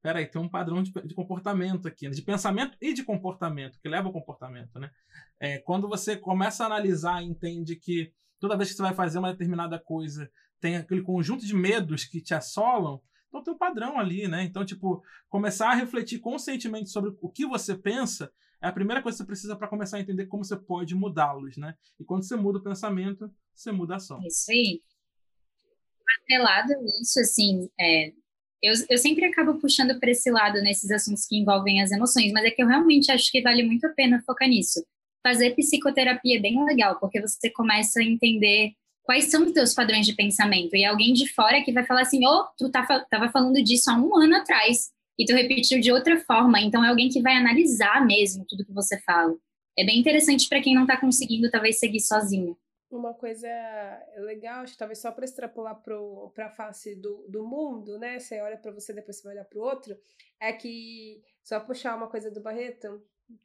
peraí, 0.01 0.27
tem 0.27 0.41
um 0.41 0.49
padrão 0.49 0.84
de, 0.84 0.91
de 0.91 1.15
comportamento 1.15 1.88
aqui, 1.88 2.07
né? 2.07 2.13
de 2.13 2.21
pensamento 2.21 2.77
e 2.79 2.93
de 2.93 3.03
comportamento, 3.03 3.79
que 3.79 3.89
leva 3.89 4.07
ao 4.07 4.13
comportamento, 4.13 4.79
né? 4.79 4.91
É, 5.39 5.57
quando 5.59 5.88
você 5.88 6.15
começa 6.15 6.63
a 6.63 6.67
analisar 6.67 7.23
e 7.23 7.25
entende 7.25 7.75
que 7.75 8.11
toda 8.39 8.57
vez 8.57 8.69
que 8.69 8.75
você 8.75 8.84
vai 8.84 8.93
fazer 8.93 9.19
uma 9.19 9.31
determinada 9.31 9.79
coisa, 9.79 10.29
tem 10.59 10.75
aquele 10.75 11.01
conjunto 11.01 11.45
de 11.45 11.55
medos 11.55 12.05
que 12.05 12.21
te 12.21 12.34
assolam, 12.34 13.01
então 13.27 13.43
tem 13.43 13.53
um 13.53 13.57
padrão 13.57 13.99
ali, 13.99 14.27
né? 14.27 14.43
Então, 14.43 14.65
tipo, 14.65 15.03
começar 15.29 15.69
a 15.69 15.75
refletir 15.75 16.19
conscientemente 16.19 16.89
sobre 16.89 17.15
o 17.21 17.29
que 17.29 17.45
você 17.45 17.75
pensa 17.75 18.31
é 18.61 18.67
a 18.67 18.73
primeira 18.73 19.01
coisa 19.01 19.15
que 19.15 19.23
você 19.23 19.27
precisa 19.27 19.55
para 19.55 19.67
começar 19.67 19.97
a 19.97 20.01
entender 20.01 20.25
como 20.25 20.43
você 20.43 20.55
pode 20.55 20.95
mudá-los, 20.95 21.57
né? 21.57 21.75
E 21.99 22.03
quando 22.03 22.23
você 22.23 22.35
muda 22.35 22.57
o 22.57 22.63
pensamento, 22.63 23.31
você 23.53 23.71
muda 23.71 23.93
a 23.93 23.97
ação. 23.97 24.19
Isso 24.25 24.51
aí. 24.51 24.81
Atrelado 26.21 26.73
isso, 27.01 27.19
assim, 27.19 27.69
é, 27.79 28.11
eu, 28.61 28.73
eu 28.89 28.97
sempre 28.97 29.25
acabo 29.25 29.59
puxando 29.59 29.99
para 29.99 30.09
esse 30.09 30.31
lado 30.31 30.61
nesses 30.61 30.89
assuntos 30.89 31.25
que 31.25 31.37
envolvem 31.37 31.81
as 31.81 31.91
emoções, 31.91 32.31
mas 32.31 32.45
é 32.45 32.51
que 32.51 32.61
eu 32.61 32.67
realmente 32.67 33.11
acho 33.11 33.31
que 33.31 33.41
vale 33.41 33.63
muito 33.63 33.85
a 33.85 33.89
pena 33.89 34.21
focar 34.25 34.47
nisso. 34.47 34.83
Fazer 35.21 35.55
psicoterapia 35.55 36.37
é 36.37 36.41
bem 36.41 36.63
legal, 36.65 36.99
porque 36.99 37.21
você 37.21 37.49
começa 37.51 37.99
a 37.99 38.03
entender 38.03 38.73
quais 39.07 39.31
são 39.31 39.45
os 39.45 39.53
teus 39.53 39.73
padrões 39.73 40.05
de 40.05 40.13
pensamento. 40.13 40.75
E 40.75 40.84
alguém 40.84 41.13
de 41.13 41.34
fora 41.34 41.63
que 41.63 41.71
vai 41.71 41.85
falar 41.85 42.01
assim, 42.01 42.27
ô, 42.27 42.45
tu 42.57 42.69
tá, 42.69 42.85
tava 43.09 43.29
falando 43.29 43.63
disso 43.63 43.89
há 43.89 43.93
um 43.93 44.13
ano 44.17 44.35
atrás, 44.35 44.91
e 45.17 45.25
tu 45.25 45.34
repetiu 45.34 45.79
de 45.79 45.93
outra 45.93 46.19
forma. 46.19 46.59
Então 46.59 46.84
é 46.84 46.89
alguém 46.89 47.07
que 47.07 47.21
vai 47.21 47.34
analisar 47.34 48.05
mesmo 48.05 48.45
tudo 48.45 48.65
que 48.65 48.73
você 48.73 48.99
fala. 48.99 49.34
É 49.79 49.85
bem 49.85 49.97
interessante 49.97 50.49
para 50.49 50.61
quem 50.61 50.75
não 50.75 50.85
tá 50.85 50.99
conseguindo, 50.99 51.49
talvez, 51.49 51.79
seguir 51.79 52.01
sozinho. 52.01 52.57
Uma 52.91 53.13
coisa 53.13 53.47
legal, 54.17 54.63
acho 54.63 54.73
que 54.73 54.79
talvez 54.79 54.99
só 54.99 55.11
para 55.11 55.23
extrapolar 55.23 55.81
para 56.34 56.47
a 56.47 56.51
face 56.51 56.93
do, 56.95 57.25
do 57.29 57.45
mundo, 57.47 57.97
né? 57.97 58.19
Você 58.19 58.41
olha 58.41 58.57
para 58.57 58.71
você, 58.71 58.91
depois 58.91 59.17
você 59.17 59.23
vai 59.23 59.34
olhar 59.35 59.45
para 59.45 59.59
o 59.59 59.61
outro, 59.61 59.97
é 60.39 60.51
que, 60.51 61.21
só 61.43 61.61
puxar 61.61 61.95
uma 61.95 62.07
coisa 62.07 62.29
do 62.29 62.41
Barreto, 62.41 63.01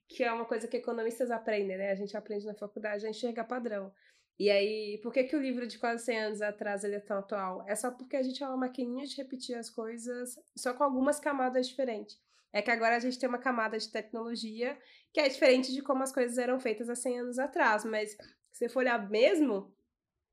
que 0.09 0.23
é 0.23 0.33
uma 0.33 0.45
coisa 0.45 0.67
que 0.67 0.77
economistas 0.77 1.31
aprendem, 1.31 1.77
né? 1.77 1.91
A 1.91 1.95
gente 1.95 2.17
aprende 2.17 2.47
na 2.47 2.55
faculdade 2.55 3.07
a 3.07 3.11
enxergar 3.11 3.45
padrão. 3.45 3.93
E 4.39 4.51
aí, 4.51 4.99
por 5.03 5.13
que, 5.13 5.25
que 5.25 5.37
o 5.37 5.41
livro 5.41 5.67
de 5.67 5.79
quase 5.79 6.05
100 6.05 6.19
anos 6.19 6.43
atrás 6.43 6.83
ele 6.85 6.97
é 6.97 7.01
tão 7.01 7.19
atual? 7.19 7.65
É 7.69 7.75
só 7.75 7.91
porque 7.91 8.17
a 8.17 8.23
gente 8.23 8.43
é 8.43 8.47
uma 8.47 8.57
maquininha 8.57 9.07
de 9.07 9.17
repetir 9.17 9.55
as 9.57 9.71
coisas, 9.71 10.39
só 10.57 10.75
com 10.75 10.83
algumas 10.83 11.21
camadas 11.21 11.69
diferentes. 11.69 12.19
É 12.53 12.61
que 12.61 12.71
agora 12.71 12.97
a 12.97 13.01
gente 13.01 13.19
tem 13.19 13.29
uma 13.29 13.39
camada 13.39 13.79
de 13.79 13.91
tecnologia 13.91 14.79
que 15.13 15.21
é 15.21 15.29
diferente 15.29 15.73
de 15.73 15.83
como 15.83 16.03
as 16.03 16.13
coisas 16.13 16.39
eram 16.39 16.59
feitas 16.59 16.89
há 16.89 16.95
100 16.95 17.21
anos 17.21 17.39
atrás, 17.39 17.85
mas 17.85 18.17
se 18.51 18.69
for 18.69 18.81
olhar 18.81 19.11
mesmo, 19.11 19.73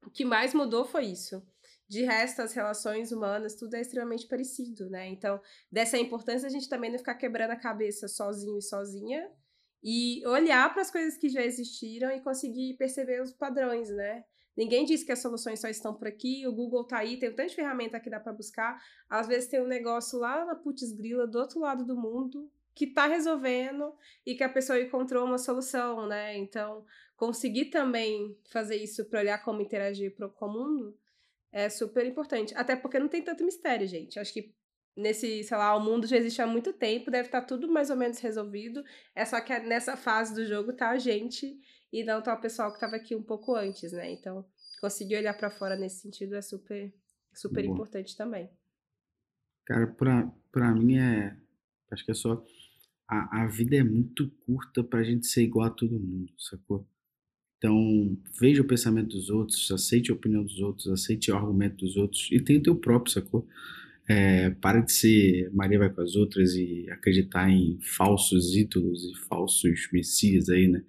o 0.06 0.10
que 0.10 0.26
mais 0.26 0.54
mudou 0.54 0.86
foi 0.86 1.06
isso. 1.06 1.46
De 1.88 2.04
resto, 2.04 2.42
as 2.42 2.54
relações 2.54 3.12
humanas, 3.12 3.56
tudo 3.56 3.76
é 3.76 3.82
extremamente 3.82 4.28
parecido, 4.28 4.90
né? 4.90 5.08
Então, 5.08 5.42
dessa 5.72 5.98
importância 5.98 6.48
a 6.48 6.52
gente 6.52 6.70
também 6.70 6.92
não 6.92 7.00
ficar 7.00 7.16
quebrando 7.16 7.52
a 7.52 7.56
cabeça 7.56 8.08
sozinho 8.08 8.60
e 8.60 8.62
sozinha 8.62 9.30
e 9.84 10.26
olhar 10.28 10.72
para 10.72 10.82
as 10.82 10.92
coisas 10.92 11.18
que 11.18 11.30
já 11.30 11.44
existiram 11.44 12.12
e 12.12 12.22
conseguir 12.22 12.76
perceber 12.78 13.22
os 13.22 13.32
padrões, 13.32 13.90
né? 13.90 14.24
Ninguém 14.56 14.84
diz 14.84 15.04
que 15.04 15.12
as 15.12 15.20
soluções 15.20 15.62
só 15.62 15.70
estão 15.70 15.94
por 15.94 16.08
aqui, 16.08 16.46
o 16.46 16.52
Google 16.52 16.86
tá 16.86 16.98
aí, 16.98 17.18
tem 17.18 17.30
um 17.30 17.36
tanto 17.36 17.50
de 17.50 17.56
ferramenta 17.56 18.00
que 18.00 18.10
dá 18.10 18.20
para 18.20 18.34
buscar. 18.34 18.78
Às 19.10 19.28
vezes 19.28 19.50
tem 19.50 19.62
um 19.62 19.68
negócio 19.68 20.20
lá 20.20 20.44
na 20.44 20.56
putz 20.56 20.92
grila, 20.92 21.26
do 21.26 21.40
outro 21.40 21.62
lado 21.62 21.86
do 21.86 21.96
mundo, 21.96 22.52
que 22.76 22.88
tá 22.88 23.08
resolvendo 23.08 23.94
e 24.26 24.36
que 24.36 24.44
a 24.44 24.50
pessoa 24.50 24.80
encontrou 24.80 25.26
uma 25.26 25.38
solução, 25.38 26.08
né? 26.08 26.38
Então, 26.38 26.86
conseguir 27.16 27.66
também 27.66 28.38
fazer 28.52 28.76
isso 28.76 29.06
para 29.06 29.22
olhar 29.22 29.44
como 29.44 29.62
interagir 29.62 30.14
pro, 30.16 30.30
com 30.30 30.48
o 30.48 30.54
mundo 30.54 30.98
é 31.52 31.70
super 31.70 32.06
importante. 32.06 32.54
Até 32.56 32.76
porque 32.76 33.00
não 33.00 33.08
tem 33.08 33.22
tanto 33.22 33.44
mistério, 33.44 33.88
gente. 33.88 34.20
Acho 34.20 34.34
que 34.34 34.54
nesse, 35.00 35.44
sei 35.44 35.58
lá, 35.58 35.76
o 35.76 35.80
mundo 35.80 36.06
já 36.06 36.18
existe 36.18 36.42
há 36.42 36.48
muito 36.48 36.74
tempo, 36.74 37.10
deve 37.10 37.28
estar 37.28 37.42
tudo 37.42 37.72
mais 37.72 37.90
ou 37.90 37.96
menos 37.96 38.20
resolvido. 38.20 38.84
É 39.16 39.26
só 39.26 39.40
que 39.42 39.58
nessa 39.60 39.98
fase 39.98 40.34
do 40.36 40.46
jogo 40.46 40.74
tá 40.74 40.90
a 40.90 40.98
gente 40.98 41.60
e 41.92 42.04
não 42.04 42.22
tá 42.22 42.34
o 42.34 42.42
pessoal 42.42 42.72
que 42.74 42.80
tava 42.80 42.96
aqui 42.96 43.16
um 43.16 43.24
pouco 43.24 43.56
antes, 43.56 43.92
né? 43.92 44.12
Então, 44.12 44.46
conseguir 44.80 45.18
olhar 45.18 45.34
para 45.34 45.50
fora 45.50 45.76
nesse 45.76 46.02
sentido 46.02 46.36
é 46.36 46.42
super, 46.42 46.94
super 47.34 47.64
Boa. 47.64 47.74
importante 47.74 48.16
também. 48.16 48.50
Cara, 49.66 49.88
pra, 49.88 50.32
pra 50.52 50.74
mim 50.74 50.98
é. 50.98 51.38
Acho 51.92 52.06
que 52.06 52.12
é 52.12 52.16
só. 52.16 52.44
A, 53.08 53.44
a 53.44 53.48
vida 53.48 53.76
é 53.76 53.84
muito 53.84 54.30
curta 54.46 54.84
pra 54.84 55.04
gente 55.04 55.26
ser 55.26 55.42
igual 55.42 55.68
a 55.68 55.72
todo 55.72 56.00
mundo, 56.00 56.32
sacou? 56.38 56.88
Então, 57.58 58.18
veja 58.40 58.62
o 58.62 58.68
pensamento 58.68 59.10
dos 59.10 59.30
outros, 59.30 59.70
aceite 59.72 60.12
a 60.12 60.14
opinião 60.14 60.44
dos 60.44 60.60
outros, 60.60 60.88
aceite 60.88 61.30
o 61.30 61.36
argumento 61.36 61.78
dos 61.78 61.98
outros 61.98 62.30
e 62.32 62.40
tenha 62.40 62.60
o 62.60 62.64
teu 62.64 62.76
próprio, 62.76 63.12
sacou? 63.12 63.48
É, 64.10 64.50
para 64.50 64.82
de 64.82 64.92
ser 64.92 65.52
Maria 65.54 65.78
vai 65.78 65.94
com 65.94 66.02
as 66.02 66.16
outras 66.16 66.56
e 66.56 66.90
acreditar 66.90 67.48
em 67.48 67.78
falsos 67.80 68.56
ídolos 68.56 69.04
e 69.04 69.28
falsos 69.28 69.88
messias 69.94 70.50
aí, 70.50 70.68
né? 70.68 70.84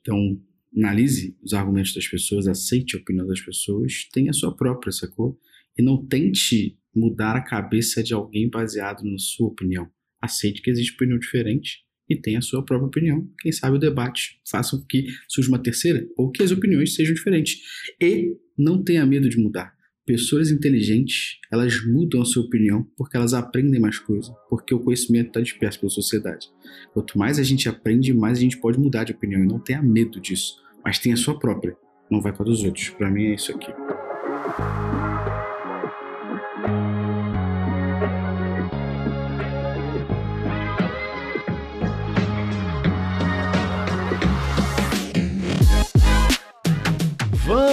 Então, 0.00 0.40
analise 0.74 1.36
os 1.42 1.52
argumentos 1.52 1.92
das 1.92 2.08
pessoas, 2.08 2.46
aceite 2.46 2.96
a 2.96 2.98
opinião 2.98 3.26
das 3.26 3.42
pessoas, 3.42 4.08
tenha 4.10 4.30
a 4.30 4.34
sua 4.34 4.56
própria, 4.56 4.90
sacou? 4.90 5.38
E 5.76 5.82
não 5.82 6.02
tente 6.02 6.78
mudar 6.94 7.36
a 7.36 7.42
cabeça 7.42 8.02
de 8.02 8.14
alguém 8.14 8.48
baseado 8.48 9.02
na 9.04 9.18
sua 9.18 9.48
opinião. 9.48 9.90
Aceite 10.18 10.62
que 10.62 10.70
existe 10.70 10.94
opinião 10.94 11.18
diferente 11.18 11.84
e 12.08 12.16
tenha 12.16 12.38
a 12.38 12.42
sua 12.42 12.64
própria 12.64 12.88
opinião. 12.88 13.28
Quem 13.40 13.52
sabe 13.52 13.76
o 13.76 13.80
debate 13.80 14.40
faça 14.48 14.78
com 14.78 14.84
que 14.86 15.08
surja 15.28 15.50
uma 15.50 15.62
terceira 15.62 16.08
ou 16.16 16.30
que 16.30 16.42
as 16.42 16.50
opiniões 16.50 16.94
sejam 16.94 17.14
diferentes. 17.14 17.60
E 18.00 18.34
não 18.56 18.82
tenha 18.82 19.04
medo 19.04 19.28
de 19.28 19.36
mudar. 19.36 19.75
Pessoas 20.06 20.52
inteligentes, 20.52 21.40
elas 21.50 21.84
mudam 21.84 22.22
a 22.22 22.24
sua 22.24 22.44
opinião 22.44 22.86
porque 22.96 23.16
elas 23.16 23.34
aprendem 23.34 23.80
mais 23.80 23.98
coisas, 23.98 24.32
porque 24.48 24.72
o 24.72 24.78
conhecimento 24.78 25.26
está 25.26 25.40
disperso 25.40 25.80
pela 25.80 25.90
sociedade. 25.90 26.46
Quanto 26.94 27.18
mais 27.18 27.40
a 27.40 27.42
gente 27.42 27.68
aprende, 27.68 28.14
mais 28.14 28.38
a 28.38 28.40
gente 28.40 28.56
pode 28.58 28.78
mudar 28.78 29.02
de 29.02 29.10
opinião 29.10 29.42
e 29.42 29.46
não 29.46 29.58
tenha 29.58 29.82
medo 29.82 30.20
disso, 30.20 30.62
mas 30.84 31.00
tenha 31.00 31.16
a 31.16 31.18
sua 31.18 31.36
própria, 31.36 31.76
não 32.08 32.20
vai 32.20 32.32
com 32.32 32.44
a 32.44 32.46
dos 32.46 32.62
outros. 32.62 32.90
Para 32.90 33.10
mim 33.10 33.24
é 33.24 33.34
isso 33.34 33.50
aqui. 33.50 33.72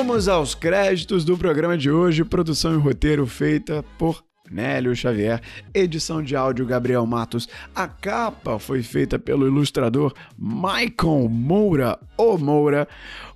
Vamos 0.05 0.27
aos 0.27 0.53
créditos 0.53 1.23
do 1.23 1.37
programa 1.37 1.77
de 1.77 1.89
hoje. 1.89 2.25
Produção 2.25 2.73
e 2.73 2.77
roteiro 2.77 3.25
feita 3.25 3.85
por 3.97 4.21
Nélio 4.51 4.93
Xavier. 4.93 5.39
Edição 5.73 6.21
de 6.21 6.35
áudio 6.35 6.65
Gabriel 6.65 7.05
Matos. 7.05 7.47
A 7.73 7.87
capa 7.87 8.59
foi 8.59 8.83
feita 8.83 9.17
pelo 9.17 9.47
ilustrador 9.47 10.13
Maicon 10.37 11.29
Moura, 11.29 11.97
o 12.17 12.37
Moura. 12.37 12.85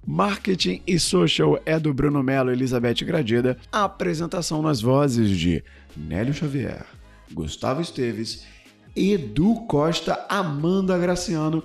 Marketing 0.05 0.81
e 0.85 0.99
social 0.99 1.57
é 1.65 1.79
do 1.79 1.93
Bruno 1.93 2.21
Melo 2.21 2.49
e 2.49 2.53
Elizabeth 2.53 3.05
Gradida. 3.05 3.57
A 3.71 3.85
apresentação 3.85 4.61
nas 4.61 4.81
vozes 4.81 5.29
de 5.37 5.63
Nélio 5.95 6.33
Xavier, 6.33 6.85
Gustavo 7.31 7.79
Esteves, 7.79 8.45
Edu 8.93 9.55
Costa, 9.69 10.25
Amanda 10.27 10.97
Graciano 10.97 11.63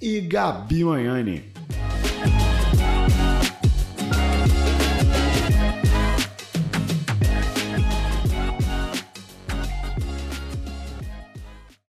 e 0.00 0.20
Gabi 0.20 0.84
Manhani. 0.84 1.42